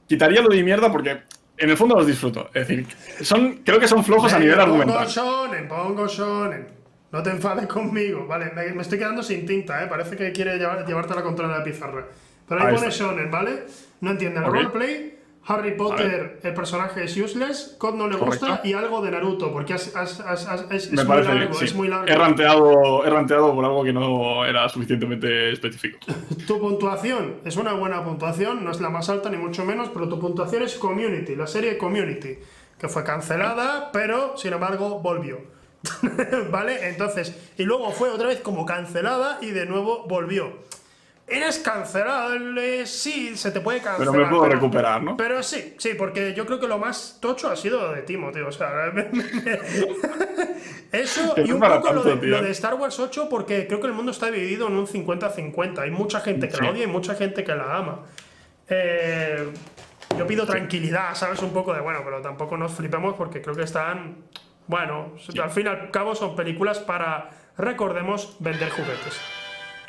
quitaría 0.08 0.42
lo 0.42 0.50
de 0.50 0.64
mierda 0.64 0.92
porque 0.92 1.22
en 1.58 1.70
el 1.70 1.78
fondo 1.78 1.96
los 1.96 2.08
disfruto. 2.08 2.50
Es 2.54 2.68
decir, 2.68 2.88
son, 3.22 3.62
creo 3.64 3.80
que 3.80 3.88
son 3.88 4.04
flojos 4.04 4.32
a 4.34 4.40
nivel 4.40 4.60
argumental. 4.60 4.98
Pongo 4.98 5.10
shonen, 5.10 5.68
pongo 5.68 6.08
shonen. 6.08 6.68
No 7.12 7.24
te 7.24 7.30
enfades 7.32 7.68
conmigo. 7.68 8.28
Vale, 8.28 8.52
me, 8.54 8.82
estoy 8.82 9.00
quedando 9.00 9.24
sin 9.24 9.46
tinta, 9.46 9.84
¿eh? 9.84 9.88
Parece 9.88 10.16
que 10.16 10.32
quiere 10.32 10.58
llevarte 10.58 11.16
la 11.16 11.24
contra 11.24 11.48
de 11.48 11.58
la 11.58 11.64
pizarra. 11.64 12.06
Pero 12.48 12.64
ahí, 12.64 12.76
pone 12.76 12.90
shonen, 12.90 13.32
¿vale? 13.32 13.66
No 14.02 14.12
entiende 14.12 14.40
el 14.40 14.46
roleplay 14.46 15.17
Harry 15.50 15.78
Potter, 15.78 16.42
el 16.44 16.54
personaje 16.54 17.06
es 17.06 17.16
useless, 17.16 17.76
Cod 17.78 17.96
no 17.96 18.08
le 18.10 18.18
gusta 18.18 18.60
y 18.66 18.74
algo 18.74 19.02
de 19.02 19.12
Naruto, 19.12 19.54
porque 19.54 19.76
es, 19.76 19.94
muy 19.94 21.24
largo, 21.24 21.62
es, 21.62 21.74
muy 21.74 21.88
largo, 21.88 22.06
He 22.06 22.16
ranteado, 22.16 23.06
he 23.06 23.10
ranteado 23.10 23.56
por 23.56 23.64
algo 23.64 23.82
que 23.86 23.94
no 23.94 24.46
era 24.46 24.68
suficientemente 24.68 25.54
específico. 25.54 26.00
tu 26.48 26.60
puntuación 26.60 27.38
es 27.46 27.56
una 27.56 27.72
buena 27.74 28.04
puntuación, 28.04 28.66
no 28.66 28.72
es 28.72 28.82
la 28.82 28.90
más 28.90 29.08
alta 29.08 29.30
ni 29.30 29.38
mucho 29.38 29.64
menos, 29.64 29.90
pero 29.94 30.10
tu 30.10 30.20
puntuación 30.20 30.64
es 30.64 30.76
Community, 30.76 31.36
la 31.36 31.48
serie 31.48 31.78
Community, 31.78 32.40
que 32.78 32.90
fue 32.90 33.06
cancelada, 33.06 33.92
pero 33.94 34.36
sin 34.36 34.52
embargo 34.52 35.00
volvió. 35.00 35.40
¿Vale? 36.52 36.90
Entonces, 36.90 37.34
y 37.58 37.64
luego 37.64 37.92
fue 37.92 38.10
otra 38.10 38.28
vez 38.28 38.42
como 38.42 38.66
cancelada 38.66 39.40
y 39.42 39.52
de 39.52 39.66
nuevo 39.66 40.06
volvió. 40.10 40.68
Eres 41.30 41.60
cancelable, 41.60 42.86
sí, 42.86 43.36
se 43.36 43.52
te 43.52 43.60
puede 43.60 43.82
cancelar. 43.82 44.14
Pero 44.14 44.26
me 44.26 44.30
puedo 44.30 44.46
recuperar, 44.46 45.04
¿no? 45.04 45.18
Pero 45.18 45.44
sí, 45.44 45.76
sí, 45.78 45.94
porque 45.98 46.34
yo 46.34 46.46
creo 46.46 46.58
que 46.58 46.70
lo 46.70 46.78
más 46.78 47.18
tocho 47.20 47.50
ha 47.50 47.58
sido 47.58 47.92
de 47.92 48.02
Timo, 48.04 48.32
tío. 48.32 48.48
O 48.48 48.52
sea, 48.52 48.94
eso 50.94 51.36
y 51.46 51.52
un 51.52 51.60
poco 51.60 51.92
lo, 51.92 52.04
de, 52.16 52.50
Star 52.52 52.76
Wars 52.76 52.98
8, 52.98 53.28
porque 53.30 53.68
creo 53.68 53.82
que 53.82 53.88
el 53.88 53.94
mundo 53.94 54.14
está 54.14 54.32
dividido 54.32 54.68
en 54.68 54.76
un 54.76 54.88
50-50. 54.88 55.80
Hay 55.80 55.92
mucha 55.92 56.22
gente 56.22 56.48
que 56.48 56.62
la 56.62 56.70
odia 56.70 56.86
y 56.86 56.88
mucha 56.88 57.14
gente 57.14 57.44
que 57.44 57.54
la 57.54 57.76
ama. 57.76 58.06
Eh, 58.70 59.52
yo 60.18 60.26
pido 60.26 60.46
tranquilidad, 60.46 61.14
¿sabes? 61.14 61.42
Un 61.42 61.52
poco 61.52 61.74
de, 61.74 61.82
bueno, 61.82 62.00
pero 62.06 62.22
tampoco 62.22 62.56
nos 62.56 62.72
flipemos 62.72 63.16
porque 63.16 63.42
creo 63.42 63.54
que 63.54 63.64
están. 63.64 64.24
Bueno, 64.68 65.14
al 65.44 65.50
fin 65.50 65.66
y 65.66 65.70
al 65.70 65.92
cabo 65.92 66.16
son 66.16 66.38
películas 66.38 66.80
para, 66.80 67.32
recordemos, 67.58 68.38
vender 68.40 68.70
juguetes. 68.70 69.20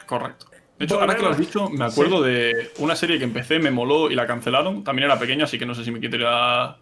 Correcto. 0.05 0.58
De 0.79 0.85
hecho, 0.85 1.01
ahora 1.01 1.16
que 1.16 1.22
lo 1.22 1.31
has 1.31 1.39
dicho, 1.39 1.68
me 1.70 1.85
acuerdo 1.85 2.22
de 2.22 2.70
una 2.79 2.95
serie 2.95 3.18
que 3.18 3.24
empecé, 3.24 3.59
me 3.59 3.70
moló 3.70 4.11
y 4.11 4.14
la 4.14 4.26
cancelaron. 4.26 4.85
También 4.85 5.07
era 5.07 5.18
pequeña, 5.18 5.45
así 5.45 5.59
que 5.59 5.66
no 5.66 5.74
sé 5.74 5.85
si 5.85 5.91
me 5.91 6.01
quitaría. 6.01 6.76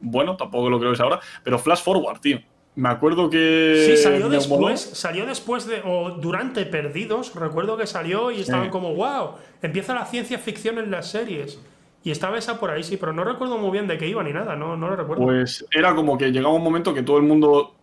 Bueno, 0.00 0.36
tampoco 0.36 0.68
lo 0.68 0.78
creo 0.78 0.90
que 0.90 0.96
es 0.96 1.00
ahora. 1.00 1.20
Pero 1.44 1.58
Flash 1.58 1.82
Forward, 1.82 2.20
tío. 2.20 2.40
Me 2.74 2.88
acuerdo 2.88 3.30
que. 3.30 3.84
Sí, 3.86 3.96
salió 4.02 4.28
después. 4.28 4.80
Salió 4.80 5.24
después 5.24 5.66
de. 5.66 5.82
O 5.84 6.10
durante 6.12 6.66
Perdidos. 6.66 7.34
Recuerdo 7.34 7.76
que 7.76 7.86
salió 7.86 8.32
y 8.32 8.40
estaban 8.40 8.70
como, 8.70 8.94
wow, 8.94 9.34
empieza 9.60 9.94
la 9.94 10.04
ciencia 10.06 10.38
ficción 10.38 10.78
en 10.78 10.90
las 10.90 11.10
series. 11.10 11.60
Y 12.04 12.10
estaba 12.10 12.36
esa 12.36 12.58
por 12.58 12.70
ahí, 12.70 12.82
sí, 12.82 12.96
pero 12.96 13.12
no 13.12 13.22
recuerdo 13.22 13.58
muy 13.58 13.70
bien 13.70 13.86
de 13.86 13.96
qué 13.96 14.08
iba 14.08 14.24
ni 14.24 14.32
nada, 14.32 14.56
no, 14.56 14.76
no 14.76 14.88
lo 14.88 14.96
recuerdo. 14.96 15.22
Pues 15.22 15.64
era 15.70 15.94
como 15.94 16.18
que 16.18 16.32
llegaba 16.32 16.52
un 16.52 16.64
momento 16.64 16.92
que 16.92 17.04
todo 17.04 17.18
el 17.18 17.22
mundo 17.22 17.76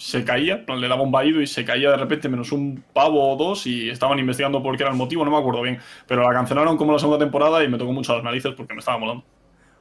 se 0.00 0.24
caía, 0.24 0.64
le 0.66 0.88
daba 0.88 1.02
un 1.02 1.12
vaído 1.12 1.42
y 1.42 1.46
se 1.46 1.62
caía 1.62 1.90
de 1.90 1.96
repente 1.98 2.26
menos 2.30 2.52
un 2.52 2.82
pavo 2.94 3.34
o 3.34 3.36
dos 3.36 3.66
y 3.66 3.90
estaban 3.90 4.18
investigando 4.18 4.62
por 4.62 4.74
qué 4.74 4.84
era 4.84 4.92
el 4.92 4.96
motivo, 4.96 5.26
no 5.26 5.30
me 5.30 5.36
acuerdo 5.36 5.60
bien. 5.60 5.78
Pero 6.06 6.22
la 6.22 6.32
cancelaron 6.32 6.78
como 6.78 6.94
la 6.94 6.98
segunda 6.98 7.18
temporada 7.18 7.62
y 7.62 7.68
me 7.68 7.76
tocó 7.76 7.92
mucho 7.92 8.14
las 8.14 8.24
narices 8.24 8.54
porque 8.56 8.72
me 8.72 8.78
estaba 8.78 8.96
molando. 8.96 9.22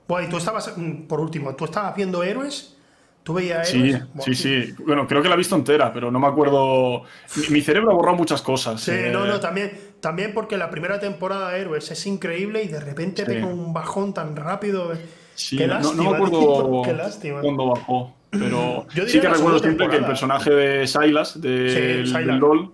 Bueno, 0.10 0.28
y 0.28 0.30
tú 0.30 0.36
estabas, 0.36 0.78
mm, 0.78 1.04
por 1.08 1.22
último, 1.22 1.56
¿tú 1.56 1.64
estabas 1.64 1.96
viendo 1.96 2.22
héroes? 2.22 2.76
¿Tú 3.24 3.34
veías 3.36 3.70
sí, 3.70 3.94
Sí, 4.20 4.36
sí, 4.36 4.74
Bueno, 4.86 5.08
creo 5.08 5.22
que 5.22 5.30
la 5.30 5.36
he 5.36 5.38
visto 5.38 5.56
entera, 5.56 5.94
pero 5.94 6.12
no 6.12 6.20
me 6.20 6.28
acuerdo. 6.28 7.04
Mi, 7.50 7.62
cerebro 7.62 7.92
ha 7.92 7.94
borrado 7.94 8.18
muchas 8.18 8.42
cosas. 8.42 8.82
Sí, 8.82 8.92
no, 9.14 9.26
no, 9.26 9.40
también, 9.40 9.72
también 10.02 10.34
porque 10.34 10.58
la 10.58 10.70
primera 10.70 11.00
temporada 11.00 11.52
de 11.52 11.62
Héroes 11.62 11.90
es 11.92 12.06
increíble 12.06 12.62
y 12.64 12.68
de 12.68 12.82
repente 12.82 13.26
sí. 13.26 13.38
un 13.38 13.72
bajón 13.72 14.14
tan 14.14 14.36
rápido. 14.36 14.92
Sí, 15.36 15.56
qué 15.56 15.68
lástima, 15.68 16.04
no, 16.04 16.10
me 16.12 16.18
acuerdo 16.18 16.82
qué 16.84 16.94
lástima. 16.94 17.40
cuándo 17.40 17.68
bajó, 17.68 18.14
pero 18.30 18.88
sí 19.08 19.20
que 19.20 19.30
recuerdo 19.30 19.60
siempre 19.60 19.90
que 19.90 19.98
el 19.98 20.06
personaje 20.06 20.52
de 20.52 20.88
Silas, 20.88 21.40
de, 21.42 22.04
sí, 22.06 22.14
del 22.14 22.38
LOL. 22.38 22.74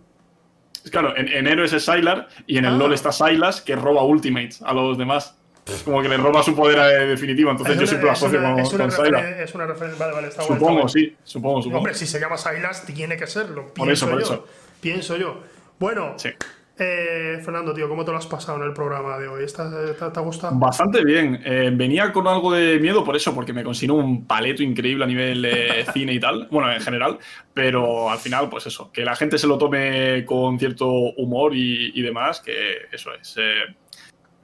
Claro, 0.91 1.18
en, 1.18 1.28
en, 1.30 1.47
Héroes 1.47 1.74
es 1.74 1.84
Sylar 1.84 2.28
y 2.45 2.58
en 2.58 2.66
el 2.66 2.74
ah. 2.74 2.78
LOL 2.78 2.93
está 2.93 3.12
Silas 3.12 3.62
que 3.62 3.76
roba 3.76 4.03
Ultimates 4.03 4.62
a 4.62 4.74
los 4.74 4.97
demás. 4.97 5.36
Es 5.66 5.82
como 5.82 5.99
que 6.01 6.10
le 6.10 6.18
roba 6.18 6.43
su 6.43 6.56
poder 6.56 6.78
eh, 6.78 7.08
definitivo, 7.08 7.49
entonces 7.49 7.80
yo 7.80 7.88
siempre 7.88 8.06
lo 8.06 8.12
asocio 8.12 8.39
con, 8.39 8.60
es 8.60 8.70
con 8.70 8.82
Es 8.82 9.56
una 9.56 9.66
referencia, 9.66 9.97
vale, 9.97 10.14
vale, 10.14 10.28
está 10.28 10.43
Supongo, 10.43 10.74
bueno, 10.74 10.89
sí, 10.89 11.16
supongo, 11.24 11.64
supongo. 11.64 11.78
Hombre, 11.80 11.95
si 11.95 12.06
se 12.06 12.20
llama 12.20 12.38
Silas, 12.38 12.86
tiene 12.86 13.18
que 13.18 13.26
serlo. 13.26 13.74
Por 13.74 13.91
eso, 13.91 14.08
por 14.08 14.20
yo, 14.20 14.26
eso. 14.26 14.47
Pienso 14.80 15.18
yo. 15.18 15.41
Bueno, 15.80 16.14
sí. 16.18 16.30
Eh, 16.78 17.39
Fernando, 17.43 17.73
tío, 17.73 17.88
¿cómo 17.88 18.03
te 18.03 18.11
lo 18.11 18.17
has 18.17 18.28
pasado 18.28 18.57
en 18.57 18.65
el 18.65 18.73
programa 18.73 19.17
de 19.17 19.28
hoy? 19.28 19.45
¿Te, 19.45 19.61
ha 19.61 20.21
gustado? 20.21 20.57
Bastante 20.59 21.05
bien. 21.05 21.41
Eh, 21.45 21.71
venía 21.73 22.11
con 22.11 22.28
algo 22.28 22.51
de 22.51 22.80
miedo 22.80 23.03
por 23.03 23.15
eso, 23.15 23.34
porque 23.34 23.53
me 23.53 23.63
considero 23.63 23.95
un 23.95 24.26
paleto 24.26 24.61
increíble 24.61 25.05
a 25.05 25.07
nivel 25.07 25.41
de 25.41 25.86
cine 25.93 26.13
y 26.13 26.19
tal, 26.19 26.47
bueno, 26.51 26.71
en 26.71 26.82
general, 26.82 27.17
pero 27.53 28.09
al 28.09 28.19
final, 28.19 28.49
pues 28.49 28.67
eso, 28.67 28.91
que 28.91 29.05
la 29.05 29.15
gente 29.15 29.38
se 29.38 29.47
lo 29.47 29.57
tome 29.57 30.26
con 30.26 30.59
cierto 30.59 30.89
humor 30.89 31.55
y, 31.55 31.91
y 31.97 32.01
demás, 32.01 32.41
que 32.41 32.88
eso 32.91 33.13
es. 33.13 33.36
Eh, 33.38 33.76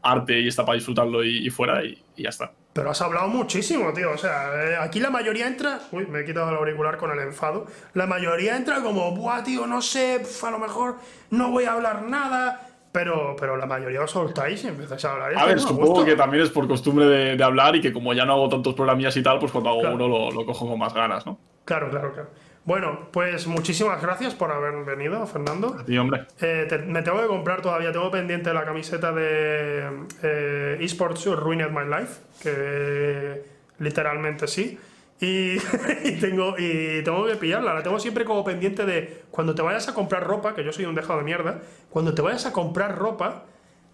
arte 0.03 0.39
y 0.39 0.47
está 0.47 0.65
para 0.65 0.77
disfrutarlo 0.77 1.23
y, 1.23 1.45
y 1.45 1.49
fuera 1.49 1.84
y, 1.84 2.01
y, 2.15 2.23
ya 2.23 2.29
está. 2.29 2.53
Pero 2.74 2.89
has 2.89 3.01
hablado 3.01 3.28
muchísimo, 3.28 3.91
tío. 3.93 4.11
O 4.11 4.17
sea, 4.17 4.53
eh, 4.63 4.78
aquí 4.80 4.99
la 4.99 5.09
mayoría 5.09 5.47
entra. 5.47 5.80
Uy, 5.91 6.05
me 6.05 6.22
he 6.22 6.26
quitado 6.26 6.49
el 6.49 6.55
auricular 6.55 6.97
con 6.97 7.11
el 7.11 7.19
enfado. 7.19 7.65
La 7.93 8.07
mayoría 8.07 8.55
entra 8.55 8.82
como, 8.82 9.11
buah, 9.11 9.43
tío, 9.43 9.67
no 9.67 9.82
sé, 9.82 10.22
a 10.41 10.51
lo 10.51 10.59
mejor 10.59 10.95
no 11.32 11.51
voy 11.51 11.65
a 11.65 11.74
hablar 11.74 12.03
nada. 12.03 12.67
Pero, 12.93 13.38
pero 13.39 13.55
la 13.55 13.65
mayoría 13.65 14.01
os 14.01 14.11
soltáis 14.11 14.65
y 14.65 14.67
empezáis 14.67 15.05
a 15.05 15.13
hablar. 15.13 15.38
A 15.38 15.45
ver, 15.45 15.59
supongo 15.61 16.03
que 16.03 16.15
también 16.15 16.43
es 16.43 16.49
por 16.49 16.67
costumbre 16.67 17.05
de, 17.05 17.38
de, 17.38 17.43
hablar 17.43 17.74
y 17.78 17.82
que 17.82 17.93
como 17.93 18.13
ya 18.13 18.26
no 18.26 18.34
hago 18.34 18.49
tantos 18.49 18.74
programillas 18.74 19.15
y 19.15 19.24
tal, 19.24 19.39
pues 19.39 19.49
cuando 19.53 19.69
hago 19.69 19.80
claro. 19.80 19.95
uno 19.95 20.07
lo, 20.09 20.32
lo 20.32 20.45
cojo 20.45 20.67
con 20.67 20.78
más 20.78 20.93
ganas, 20.93 21.26
¿no? 21.26 21.38
Claro, 21.63 21.89
claro, 21.89 22.11
claro. 22.11 22.30
Bueno, 22.64 23.07
pues 23.12 23.47
muchísimas 23.47 24.01
gracias 24.01 24.36
por 24.36 24.51
haber 24.51 24.86
venido, 24.86 25.26
Fernando. 25.26 25.76
A 25.80 25.84
ti, 25.84 25.97
hombre. 25.97 26.28
Eh, 26.39 26.68
te, 26.70 26.78
me 26.78 27.01
tengo 27.01 27.20
que 27.20 27.28
comprar 27.28 27.62
todavía, 27.62 27.91
tengo 27.91 28.12
pendiente 28.12 28.53
la 28.53 28.64
camiseta 28.64 29.12
de 29.12 29.89
eh, 30.22 30.78
eSports 30.80 31.26
Ruined 31.26 31.72
My 31.72 31.86
Life, 31.89 32.22
que 32.41 33.43
literalmente 33.80 34.47
sí. 34.47 34.78
Y, 35.20 35.57
y, 36.03 36.18
tengo, 36.20 36.55
y 36.57 37.03
tengo 37.03 37.26
que 37.26 37.36
pillarla, 37.36 37.74
la 37.74 37.84
tengo 37.84 37.99
siempre 37.99 38.26
como 38.26 38.43
pendiente 38.43 38.86
de 38.86 39.24
cuando 39.32 39.55
te 39.55 39.64
vayas 39.64 39.88
a 39.88 39.93
comprar 39.95 40.24
ropa, 40.24 40.53
que 40.53 40.64
yo 40.64 40.72
soy 40.72 40.86
un 40.86 40.95
dejado 40.95 41.20
de 41.20 41.26
mierda, 41.26 41.62
cuando 41.89 42.14
te 42.14 42.22
vayas 42.22 42.45
a 42.45 42.53
comprar 42.53 42.95
ropa, 42.95 43.45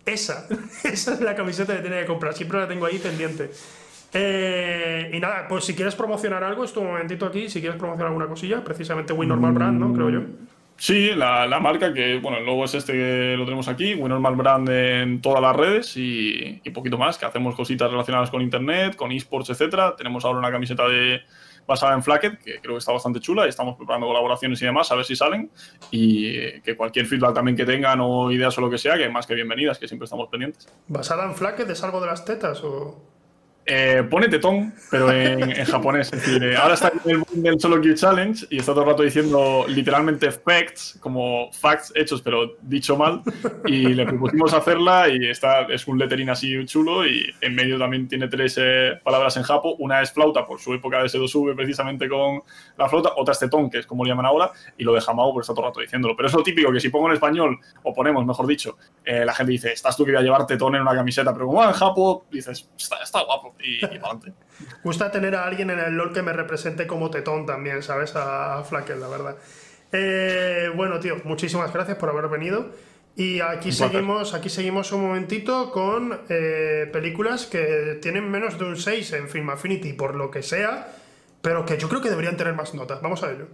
esa, 0.05 0.45
esa 0.83 1.13
es 1.13 1.21
la 1.21 1.35
camiseta 1.35 1.73
que 1.73 1.81
tienes 1.81 2.01
que 2.01 2.07
comprar, 2.07 2.33
siempre 2.33 2.59
la 2.59 2.67
tengo 2.67 2.85
ahí 2.85 2.99
pendiente. 2.99 3.49
Eh, 4.13 5.11
y 5.13 5.19
nada, 5.19 5.47
pues 5.47 5.65
si 5.65 5.75
quieres 5.75 5.95
promocionar 5.95 6.43
algo, 6.43 6.63
es 6.63 6.73
tu 6.73 6.81
momentito 6.81 7.25
aquí. 7.25 7.49
Si 7.49 7.59
quieres 7.59 7.77
promocionar 7.77 8.07
alguna 8.07 8.27
cosilla, 8.27 8.63
precisamente 8.63 9.13
WinNormal 9.13 9.53
Brand, 9.53 9.79
¿no? 9.79 9.93
Creo 9.93 10.09
yo. 10.09 10.21
Sí, 10.77 11.11
la, 11.15 11.47
la, 11.47 11.59
marca 11.59 11.91
que, 11.91 12.19
bueno, 12.19 12.37
el 12.37 12.45
logo 12.45 12.63
es 12.65 12.75
este 12.75 12.93
que 12.93 13.35
lo 13.35 13.45
tenemos 13.45 13.67
aquí, 13.67 13.95
WinNormal 13.95 14.35
Brand 14.35 14.69
en 14.69 15.21
todas 15.21 15.41
las 15.41 15.55
redes 15.55 15.97
y, 15.97 16.61
y, 16.63 16.69
poquito 16.69 16.99
más, 16.99 17.17
que 17.17 17.25
hacemos 17.25 17.55
cositas 17.55 17.89
relacionadas 17.89 18.29
con 18.29 18.43
internet, 18.43 18.95
con 18.95 19.11
esports, 19.11 19.49
etcétera. 19.49 19.95
Tenemos 19.95 20.23
ahora 20.23 20.37
una 20.37 20.51
camiseta 20.51 20.87
de 20.87 21.21
basada 21.67 21.93
en 21.93 22.01
Flacket, 22.01 22.39
que 22.39 22.59
creo 22.61 22.75
que 22.75 22.79
está 22.79 22.93
bastante 22.93 23.19
chula 23.19 23.45
y 23.45 23.49
estamos 23.49 23.75
preparando 23.75 24.07
colaboraciones 24.07 24.61
y 24.61 24.65
demás, 24.65 24.91
a 24.91 24.95
ver 24.95 25.05
si 25.05 25.15
salen. 25.15 25.51
Y 25.91 26.61
que 26.61 26.77
cualquier 26.77 27.05
feedback 27.05 27.33
también 27.33 27.57
que 27.57 27.65
tengan 27.65 27.99
o 28.01 28.31
ideas 28.31 28.57
o 28.57 28.61
lo 28.61 28.69
que 28.69 28.77
sea, 28.77 28.97
que 28.97 29.09
más 29.09 29.27
que 29.27 29.35
bienvenidas, 29.35 29.77
que 29.77 29.87
siempre 29.87 30.05
estamos 30.05 30.29
pendientes. 30.29 30.71
¿Basada 30.87 31.25
en 31.25 31.35
Flacket 31.35 31.69
es 31.69 31.83
algo 31.83 31.99
de 31.99 32.07
las 32.07 32.23
tetas 32.23 32.63
o...? 32.63 33.16
Eh, 33.69 34.01
pone 34.09 34.29
tetón, 34.29 34.73
pero 34.89 35.11
en, 35.11 35.51
japonés. 35.65 36.13
Es 36.13 36.25
decir, 36.25 36.55
ahora 36.55 36.75
está 36.75 36.89
en 37.03 37.25
el 37.33 37.43
del 37.43 37.59
Solo 37.59 37.81
Queue 37.81 37.95
Challenge 37.95 38.47
y 38.49 38.59
está 38.59 38.71
todo 38.71 38.85
el 38.85 38.89
rato 38.91 39.03
diciendo 39.03 39.65
literalmente 39.67 40.31
facts, 40.31 40.97
como 41.01 41.51
facts 41.51 41.91
hechos, 41.93 42.21
pero 42.21 42.55
dicho 42.61 42.95
mal. 42.95 43.21
Y 43.65 43.89
le 43.89 44.05
propusimos 44.05 44.53
hacerla 44.53 45.09
y 45.09 45.27
está, 45.27 45.63
es 45.63 45.85
un 45.85 45.99
lettering 45.99 46.29
así 46.29 46.65
chulo 46.65 47.05
y 47.05 47.29
en 47.41 47.55
medio 47.55 47.77
también 47.77 48.07
tiene 48.07 48.29
tres 48.29 48.57
eh, 48.57 49.01
palabras 49.03 49.35
en 49.35 49.43
japo. 49.43 49.75
Una 49.79 50.01
es 50.01 50.13
flauta 50.13 50.45
por 50.45 50.61
su 50.61 50.73
época 50.73 50.99
de 50.99 51.09
S2V 51.09 51.53
precisamente 51.53 52.07
con 52.07 52.43
la 52.77 52.87
flauta, 52.87 53.11
otra 53.17 53.33
es 53.33 53.39
tetón, 53.39 53.69
que 53.69 53.79
es 53.79 53.85
como 53.85 54.05
le 54.05 54.11
llaman 54.11 54.27
ahora, 54.27 54.49
y 54.77 54.85
lo 54.85 54.93
de 54.93 55.01
jamao, 55.01 55.33
pues 55.33 55.43
está 55.43 55.53
todo 55.53 55.65
el 55.65 55.71
rato 55.71 55.81
diciéndolo. 55.81 56.15
Pero 56.15 56.27
es 56.29 56.33
lo 56.33 56.41
típico 56.41 56.71
que 56.71 56.79
si 56.79 56.87
pongo 56.87 57.07
en 57.07 57.15
español, 57.15 57.59
o 57.83 57.93
ponemos, 57.93 58.25
mejor 58.25 58.47
dicho, 58.47 58.77
eh, 59.03 59.25
la 59.25 59.33
gente 59.33 59.51
dice, 59.51 59.73
estás 59.73 59.97
tú 59.97 60.05
que 60.05 60.11
voy 60.11 60.21
a 60.21 60.23
llevar 60.23 60.47
tetón 60.47 60.73
en 60.75 60.83
una 60.83 60.95
camiseta, 60.95 61.33
pero 61.33 61.47
como 61.47 61.59
va 61.59 61.67
en 61.67 61.73
japo, 61.73 62.25
dices, 62.31 62.69
está 62.77 63.23
guapo 63.23 63.56
y, 63.63 63.81
y 63.81 63.85
adelante. 63.85 64.33
Gusta 64.83 65.11
tener 65.11 65.35
a 65.35 65.45
alguien 65.45 65.69
en 65.69 65.79
el 65.79 65.93
LOL 65.93 66.13
que 66.13 66.21
me 66.21 66.33
represente 66.33 66.87
como 66.87 67.09
tetón 67.09 67.45
también, 67.45 67.83
¿sabes? 67.83 68.13
A, 68.15 68.63
Flakel, 68.63 68.99
la 68.99 69.07
verdad. 69.07 69.35
Eh, 69.91 70.69
bueno, 70.75 70.99
tío, 70.99 71.17
muchísimas 71.23 71.71
gracias 71.73 71.97
por 71.97 72.09
haber 72.09 72.27
venido. 72.27 72.71
Y 73.15 73.39
aquí 73.39 73.71
seguimos, 73.71 74.35
aquí 74.35 74.47
seguimos 74.49 74.91
un 74.91 75.01
momentito 75.01 75.71
con 75.71 76.21
eh, 76.29 76.87
películas 76.93 77.47
que 77.47 77.97
tienen 77.99 78.29
menos 78.29 78.59
de 78.59 78.65
un 78.65 78.77
6 78.77 79.13
en 79.13 79.27
Film 79.27 79.49
Affinity, 79.49 79.93
por 79.93 80.13
lo 80.13 80.29
que 80.29 80.43
sea, 80.43 80.93
pero 81.41 81.65
que 81.65 81.77
yo 81.77 81.89
creo 81.89 81.99
que 81.99 82.11
deberían 82.11 82.37
tener 82.37 82.53
más 82.53 82.75
notas. 82.75 83.01
Vamos 83.01 83.23
a 83.23 83.31
ello. 83.31 83.47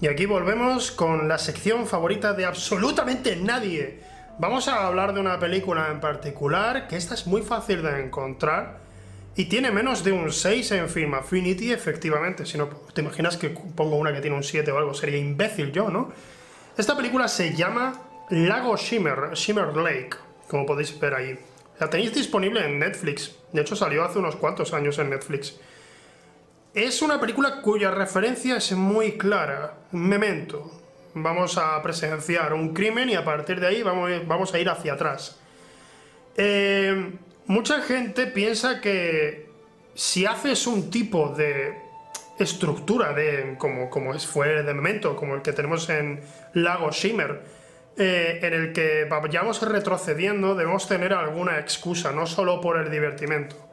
Y 0.00 0.08
aquí 0.08 0.26
volvemos 0.26 0.90
con 0.90 1.26
la 1.26 1.38
sección 1.38 1.86
favorita 1.86 2.34
de 2.34 2.44
absolutamente 2.44 3.34
nadie. 3.36 4.00
Vamos 4.38 4.68
a 4.68 4.86
hablar 4.86 5.14
de 5.14 5.20
una 5.20 5.38
película 5.38 5.88
en 5.90 6.00
particular, 6.00 6.86
que 6.86 6.96
esta 6.96 7.14
es 7.14 7.26
muy 7.26 7.40
fácil 7.40 7.82
de 7.82 8.02
encontrar 8.04 8.80
y 9.34 9.46
tiene 9.46 9.70
menos 9.70 10.04
de 10.04 10.12
un 10.12 10.30
6 10.30 10.72
en 10.72 10.88
Film 10.90 11.14
Affinity, 11.14 11.72
efectivamente. 11.72 12.44
Si 12.44 12.58
no, 12.58 12.68
te 12.68 13.00
imaginas 13.00 13.38
que 13.38 13.48
pongo 13.48 13.96
una 13.96 14.12
que 14.12 14.20
tiene 14.20 14.36
un 14.36 14.42
7 14.42 14.70
o 14.70 14.78
algo, 14.78 14.92
sería 14.92 15.16
imbécil 15.18 15.72
yo, 15.72 15.88
¿no? 15.88 16.12
Esta 16.76 16.94
película 16.94 17.26
se 17.28 17.54
llama 17.54 18.02
Lago 18.28 18.76
Shimmer, 18.76 19.32
Shimmer 19.32 19.74
Lake, 19.76 20.16
como 20.48 20.66
podéis 20.66 20.98
ver 21.00 21.14
ahí. 21.14 21.38
La 21.78 21.88
tenéis 21.88 22.14
disponible 22.14 22.64
en 22.64 22.78
Netflix. 22.78 23.36
De 23.52 23.62
hecho, 23.62 23.76
salió 23.76 24.04
hace 24.04 24.18
unos 24.18 24.36
cuantos 24.36 24.74
años 24.74 24.98
en 24.98 25.08
Netflix. 25.08 25.58
Es 26.76 27.00
una 27.00 27.18
película 27.18 27.62
cuya 27.62 27.90
referencia 27.90 28.58
es 28.58 28.72
muy 28.72 29.12
clara. 29.12 29.78
Memento. 29.92 30.70
Vamos 31.14 31.56
a 31.56 31.82
presenciar 31.82 32.52
un 32.52 32.74
crimen 32.74 33.08
y 33.08 33.14
a 33.14 33.24
partir 33.24 33.60
de 33.60 33.66
ahí 33.66 33.82
vamos, 33.82 34.10
vamos 34.26 34.52
a 34.52 34.58
ir 34.58 34.68
hacia 34.68 34.92
atrás. 34.92 35.38
Eh, 36.36 37.14
mucha 37.46 37.80
gente 37.80 38.26
piensa 38.26 38.82
que 38.82 39.48
si 39.94 40.26
haces 40.26 40.66
un 40.66 40.90
tipo 40.90 41.30
de 41.30 41.78
estructura 42.38 43.14
de 43.14 43.54
como, 43.56 43.88
como 43.88 44.12
es, 44.12 44.26
fue 44.26 44.62
de 44.62 44.74
Memento, 44.74 45.16
como 45.16 45.34
el 45.34 45.40
que 45.40 45.54
tenemos 45.54 45.88
en 45.88 46.20
Lago 46.52 46.90
Shimmer, 46.90 47.40
eh, 47.96 48.40
en 48.42 48.52
el 48.52 48.74
que 48.74 49.06
vayamos 49.06 49.62
retrocediendo, 49.62 50.54
debemos 50.54 50.86
tener 50.86 51.14
alguna 51.14 51.58
excusa, 51.58 52.12
no 52.12 52.26
solo 52.26 52.60
por 52.60 52.76
el 52.76 52.90
divertimento. 52.90 53.65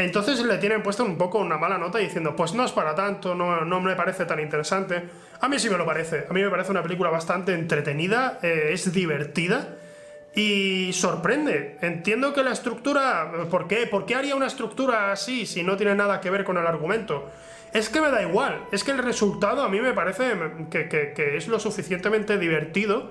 Entonces 0.00 0.42
le 0.42 0.56
tienen 0.56 0.82
puesto 0.82 1.04
un 1.04 1.18
poco 1.18 1.38
una 1.38 1.58
mala 1.58 1.76
nota 1.76 1.98
diciendo, 1.98 2.34
pues 2.34 2.54
no 2.54 2.64
es 2.64 2.72
para 2.72 2.94
tanto, 2.94 3.34
no, 3.34 3.64
no 3.66 3.80
me 3.80 3.94
parece 3.94 4.24
tan 4.24 4.40
interesante. 4.40 5.02
A 5.40 5.48
mí 5.48 5.58
sí 5.58 5.68
me 5.68 5.76
lo 5.76 5.84
parece. 5.84 6.26
A 6.28 6.32
mí 6.32 6.42
me 6.42 6.48
parece 6.48 6.70
una 6.70 6.82
película 6.82 7.10
bastante 7.10 7.52
entretenida, 7.52 8.38
eh, 8.42 8.70
es 8.72 8.92
divertida 8.92 9.76
y 10.34 10.90
sorprende. 10.94 11.76
Entiendo 11.82 12.32
que 12.32 12.42
la 12.42 12.52
estructura... 12.52 13.30
¿Por 13.50 13.68
qué? 13.68 13.86
¿Por 13.86 14.06
qué 14.06 14.14
haría 14.14 14.34
una 14.34 14.46
estructura 14.46 15.12
así 15.12 15.44
si 15.44 15.62
no 15.62 15.76
tiene 15.76 15.94
nada 15.94 16.20
que 16.20 16.30
ver 16.30 16.44
con 16.44 16.56
el 16.56 16.66
argumento? 16.66 17.30
Es 17.74 17.88
que 17.88 18.00
me 18.00 18.10
da 18.10 18.22
igual. 18.22 18.64
Es 18.72 18.84
que 18.84 18.92
el 18.92 18.98
resultado 18.98 19.62
a 19.62 19.68
mí 19.68 19.80
me 19.80 19.92
parece 19.92 20.32
que, 20.70 21.36
es 21.36 21.46
lo 21.46 21.60
suficientemente 21.60 22.38
divertido 22.38 23.10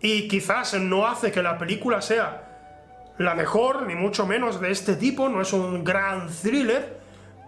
y 0.00 0.28
quizás 0.28 0.74
no 0.74 1.06
hace 1.06 1.32
que 1.32 1.42
la 1.42 1.56
película 1.56 2.02
sea 2.02 2.45
la 3.18 3.34
mejor, 3.34 3.86
ni 3.86 3.94
mucho 3.94 4.26
menos 4.26 4.60
de 4.60 4.70
este 4.70 4.96
tipo, 4.96 5.28
no 5.28 5.40
es 5.40 5.52
un 5.52 5.84
gran 5.84 6.28
thriller, 6.28 6.98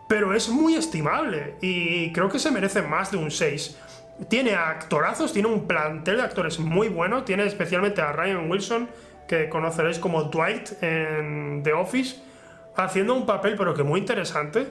pero 0.09 0.35
es 0.35 0.49
muy 0.49 0.75
estimable 0.75 1.57
y 1.61 2.13
creo 2.13 2.29
que 2.29 2.39
se 2.39 2.51
merece 2.51 2.83
más 2.83 3.11
de 3.11 3.19
un 3.19 3.31
6. 3.31 3.79
Tiene 4.29 4.55
actorazos, 4.55 5.33
tiene 5.33 5.49
un 5.49 5.67
plantel 5.69 6.17
de 6.17 6.23
actores 6.23 6.59
muy 6.59 6.89
bueno, 6.89 7.25
tiene 7.25 7.45
especialmente 7.45 8.01
a 8.01 8.13
Ryan 8.13 8.51
Wilson, 8.51 8.89
que 9.29 9.49
conoceréis 9.49 9.99
como 9.99 10.25
Dwight 10.25 10.83
en 10.83 11.63
The 11.63 11.75
Office, 11.75 12.17
haciendo 12.75 13.15
un 13.15 13.27
papel 13.27 13.55
pero 13.57 13.75
que 13.75 13.83
muy 13.83 14.01
interesante. 14.01 14.67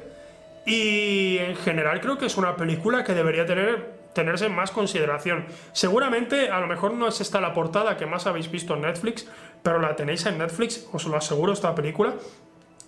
Y 0.65 1.37
en 1.37 1.55
general 1.55 2.01
creo 2.01 2.17
que 2.17 2.25
es 2.25 2.35
una 2.35 2.57
película 2.57 3.03
que 3.03 3.13
debería 3.13 3.45
tener, 3.45 3.96
tenerse 4.18 4.48
en 4.48 4.56
más 4.56 4.72
consideración. 4.72 5.45
Seguramente, 5.73 6.49
a 6.49 6.60
lo 6.60 6.65
mejor 6.65 6.94
no 6.94 7.07
es 7.07 7.22
esta 7.22 7.39
la 7.39 7.53
portada 7.53 7.98
que 7.98 8.07
más 8.07 8.26
habéis 8.26 8.49
visto 8.49 8.73
en 8.73 8.81
Netflix, 8.81 9.27
pero 9.61 9.80
la 9.80 9.95
tenéis 9.95 10.26
en 10.26 10.39
Netflix, 10.39 10.88
os 10.91 11.06
lo 11.06 11.15
aseguro, 11.15 11.53
esta 11.53 11.76
película, 11.76 12.15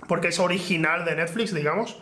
porque 0.07 0.29
es 0.29 0.39
original 0.39 1.05
de 1.05 1.15
Netflix, 1.15 1.53
digamos. 1.53 1.99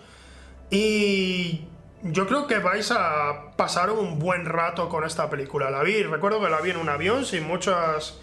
Y 0.70 1.66
yo 2.04 2.26
creo 2.26 2.48
que 2.48 2.60
vais 2.60 2.90
a 2.92 3.52
pasar 3.58 3.90
un 3.90 4.18
buen 4.18 4.46
rato 4.46 4.88
con 4.88 5.04
esta 5.04 5.30
película. 5.30 5.70
La 5.70 5.84
vi, 5.84 6.04
recuerdo 6.04 6.42
que 6.42 6.50
la 6.50 6.62
vi 6.62 6.70
en 6.70 6.78
un 6.78 6.88
avión 6.88 7.26
sin 7.26 7.46
muchas 7.46 8.22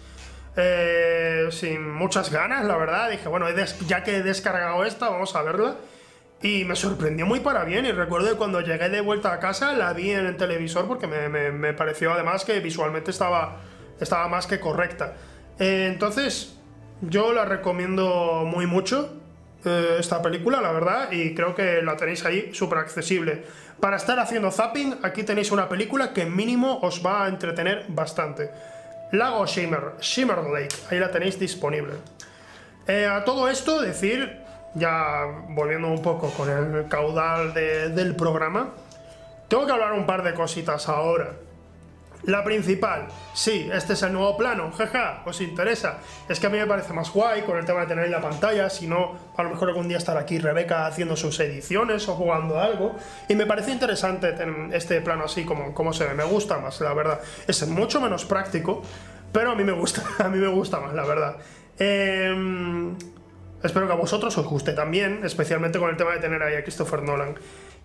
eh, 0.57 1.49
sin 1.51 1.93
muchas 1.93 2.31
ganas, 2.31 2.65
la 2.65 2.77
verdad. 2.77 3.11
Dije, 3.11 3.29
bueno, 3.29 3.45
ya 3.85 4.03
que 4.03 4.17
he 4.17 4.23
descargado 4.23 4.83
esta, 4.85 5.09
vamos 5.09 5.35
a 5.35 5.43
verla. 5.43 5.75
Y 6.41 6.65
me 6.65 6.75
sorprendió 6.75 7.25
muy 7.25 7.39
para 7.39 7.63
bien. 7.63 7.85
Y 7.85 7.91
recuerdo 7.91 8.29
que 8.29 8.35
cuando 8.35 8.61
llegué 8.61 8.89
de 8.89 9.01
vuelta 9.01 9.33
a 9.33 9.39
casa 9.39 9.73
la 9.73 9.93
vi 9.93 10.11
en 10.11 10.25
el 10.25 10.37
televisor 10.37 10.87
porque 10.87 11.07
me, 11.07 11.73
pareció 11.73 12.13
además 12.13 12.45
que 12.45 12.59
visualmente 12.59 13.11
estaba, 13.11 13.61
estaba 13.99 14.27
más 14.27 14.47
que 14.47 14.59
correcta. 14.59 15.13
Eh, 15.59 15.89
entonces, 15.91 16.55
yo 17.01 17.33
la 17.33 17.45
recomiendo 17.45 18.43
muy 18.45 18.67
mucho. 18.67 19.21
Eh, 19.63 19.97
esta 19.99 20.21
película, 20.21 20.61
la 20.61 20.71
verdad, 20.71 21.11
y 21.11 21.33
creo 21.33 21.55
que 21.55 21.81
la 21.81 21.97
tenéis 21.97 22.23
ahí 22.25 22.53
súper 22.53 22.77
accesible. 22.79 23.43
Para 23.79 23.97
estar 23.97 24.19
haciendo 24.19 24.51
zapping, 24.51 24.99
aquí 25.01 25.23
tenéis 25.23 25.51
una 25.51 25.67
película 25.67 26.13
que 26.13 26.25
mínimo 26.25 26.79
os 26.81 27.03
va 27.03 27.25
a 27.25 27.27
entretener 27.27 27.85
bastante. 27.89 28.51
Lago 29.11 29.45
Shimmer, 29.45 29.93
Shimmer 29.99 30.37
Lake, 30.37 30.75
ahí 30.91 30.99
la 30.99 31.09
tenéis 31.09 31.39
disponible. 31.39 31.93
Eh, 32.87 33.07
a 33.07 33.23
todo 33.23 33.49
esto, 33.49 33.81
decir, 33.81 34.44
ya 34.75 35.25
volviendo 35.49 35.87
un 35.87 36.01
poco 36.01 36.29
con 36.31 36.49
el 36.49 36.87
caudal 36.87 37.53
del 37.53 38.15
programa, 38.15 38.69
tengo 39.47 39.65
que 39.65 39.71
hablar 39.71 39.93
un 39.93 40.05
par 40.05 40.23
de 40.23 40.33
cositas 40.33 40.87
ahora. 40.89 41.31
La 42.23 42.43
principal, 42.43 43.07
sí, 43.35 43.69
este 43.71 43.93
es 43.93 44.01
el 44.01 44.11
nuevo 44.11 44.35
plano, 44.35 44.71
jaja, 44.71 45.21
os 45.25 45.41
interesa. 45.41 45.99
Es 46.27 46.39
que 46.39 46.47
a 46.47 46.49
mí 46.49 46.57
me 46.57 46.65
parece 46.65 46.91
más 46.91 47.11
guay 47.11 47.43
con 47.43 47.55
el 47.55 47.65
tema 47.65 47.81
de 47.81 47.87
tener 47.87 48.05
ahí 48.05 48.09
la 48.09 48.21
pantalla, 48.21 48.67
si 48.71 48.87
no, 48.87 49.15
a 49.37 49.43
lo 49.43 49.51
mejor 49.51 49.69
algún 49.69 49.87
día 49.87 49.97
estar 49.97 50.17
aquí 50.17 50.39
Rebeca 50.39 50.87
haciendo 50.87 51.15
sus 51.15 51.39
ediciones 51.39 52.09
o 52.09 52.15
jugando 52.15 52.59
algo. 52.59 52.95
Y 53.29 53.35
me 53.35 53.45
parece 53.45 53.71
interesante 53.71 54.33
este 54.71 55.01
plano 55.01 55.25
así 55.25 55.45
como, 55.45 55.71
como 55.75 55.93
se 55.93 56.05
ve, 56.05 56.15
me 56.15 56.23
gusta 56.23 56.57
más, 56.57 56.81
la 56.81 56.95
verdad. 56.95 57.19
Es 57.47 57.67
mucho 57.67 58.01
menos 58.01 58.25
práctico, 58.25 58.81
pero 59.31 59.51
a 59.51 59.55
mí 59.55 59.63
me 59.63 59.73
gusta, 59.73 60.01
a 60.25 60.27
mí 60.27 60.39
me 60.39 60.47
gusta 60.47 60.79
más, 60.79 60.95
la 60.95 61.05
verdad. 61.05 61.37
Em, 61.77 62.97
espero 63.65 63.87
que 63.87 63.93
a 63.93 63.97
vosotros 63.97 64.37
os 64.37 64.45
guste 64.45 64.73
también, 64.73 65.21
especialmente 65.23 65.79
con 65.79 65.89
el 65.89 65.97
tema 65.97 66.13
de 66.13 66.19
tener 66.19 66.41
ahí 66.41 66.55
a 66.55 66.63
Christopher 66.63 67.01
Nolan. 67.01 67.35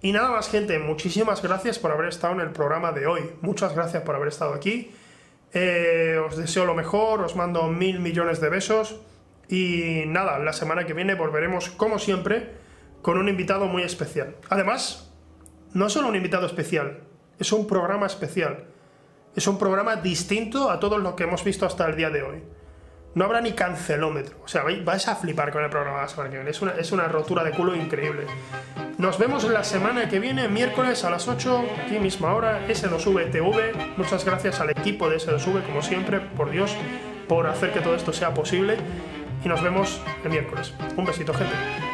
Y 0.02 0.12
nada 0.12 0.31
más, 0.31 0.48
gente, 0.48 0.78
muchísimas 0.78 1.43
gracias 1.43 1.78
por 1.78 1.90
haber 1.90 2.09
estado 2.09 2.35
en 2.35 2.40
el 2.40 2.51
programa 2.51 2.93
de 2.93 3.07
hoy. 3.07 3.31
Muchas 3.40 3.74
gracias 3.74 4.02
por 4.02 4.15
haber 4.15 4.28
estado 4.28 4.55
aquí. 4.55 4.90
Eh, 5.52 6.19
os 6.24 6.36
deseo 6.36 6.65
lo 6.65 6.74
mejor, 6.74 7.20
os 7.20 7.36
mando 7.36 7.66
mil 7.69 8.01
millones 8.01 8.40
de 8.40 8.48
besos. 8.48 9.01
Y 9.48 10.05
nada, 10.07 10.39
la 10.39 10.52
semana 10.52 10.86
que 10.86 10.94
viene 10.94 11.15
volveremos, 11.15 11.70
como 11.70 11.98
siempre, 11.98 12.52
con 13.02 13.19
un 13.19 13.28
invitado 13.28 13.66
muy 13.66 13.82
especial. 13.82 14.36
Además, 14.48 15.12
no 15.74 15.86
es 15.86 15.93
solo 15.93 16.09
un 16.09 16.16
invitado 16.16 16.47
especial, 16.47 17.01
es 17.39 17.52
un 17.52 17.66
programa 17.66 18.07
especial. 18.07 18.66
Es 19.36 19.47
un 19.47 19.59
programa 19.59 19.97
distinto 19.97 20.70
a 20.70 20.81
todo 20.81 20.98
lo 20.98 21.15
que 21.15 21.23
hemos 21.24 21.44
visto 21.44 21.65
hasta 21.65 21.86
el 21.86 21.97
día 21.97 22.11
de 22.11 22.23
hoy. 22.23 22.43
No 23.15 23.24
habrá 23.24 23.41
ni 23.41 23.53
cancelómetro. 23.53 24.37
O 24.45 24.49
sea, 24.49 24.62
vais 24.62 25.09
a 25.09 25.16
flipar 25.16 25.51
con 25.51 25.65
el 25.65 25.70
programa 25.70 26.07
de 26.07 26.51
Es 26.51 26.62
una, 26.62 26.73
es 26.73 26.93
una 26.93 27.09
rotura 27.09 27.43
de 27.43 27.51
culo 27.51 27.74
increíble. 27.74 28.27
Nos 28.99 29.19
vemos 29.19 29.45
la 29.45 29.65
semana 29.65 30.09
que 30.09 30.20
viene, 30.20 30.47
miércoles 30.47 31.05
a 31.05 31.11
las 31.11 31.27
8, 31.27 31.65
aquí 31.85 31.99
misma 31.99 32.35
hora, 32.35 32.66
S2V 32.69 33.32
TV. 33.32 33.73
Muchas 33.97 34.24
gracias 34.24 34.61
al 34.61 34.70
equipo 34.70 35.09
de 35.11 35.16
S2V, 35.16 35.65
como 35.66 35.82
siempre, 35.82 36.20
por 36.20 36.51
Dios, 36.51 36.77
por 37.27 37.47
hacer 37.49 37.73
que 37.73 37.81
todo 37.81 37.97
esto 37.97 38.12
sea 38.12 38.32
posible. 38.32 38.77
Y 39.45 39.49
nos 39.49 39.62
vemos 39.62 40.01
el 40.23 40.31
miércoles. 40.31 40.73
Un 40.97 41.05
besito, 41.05 41.35
gente. 41.35 41.90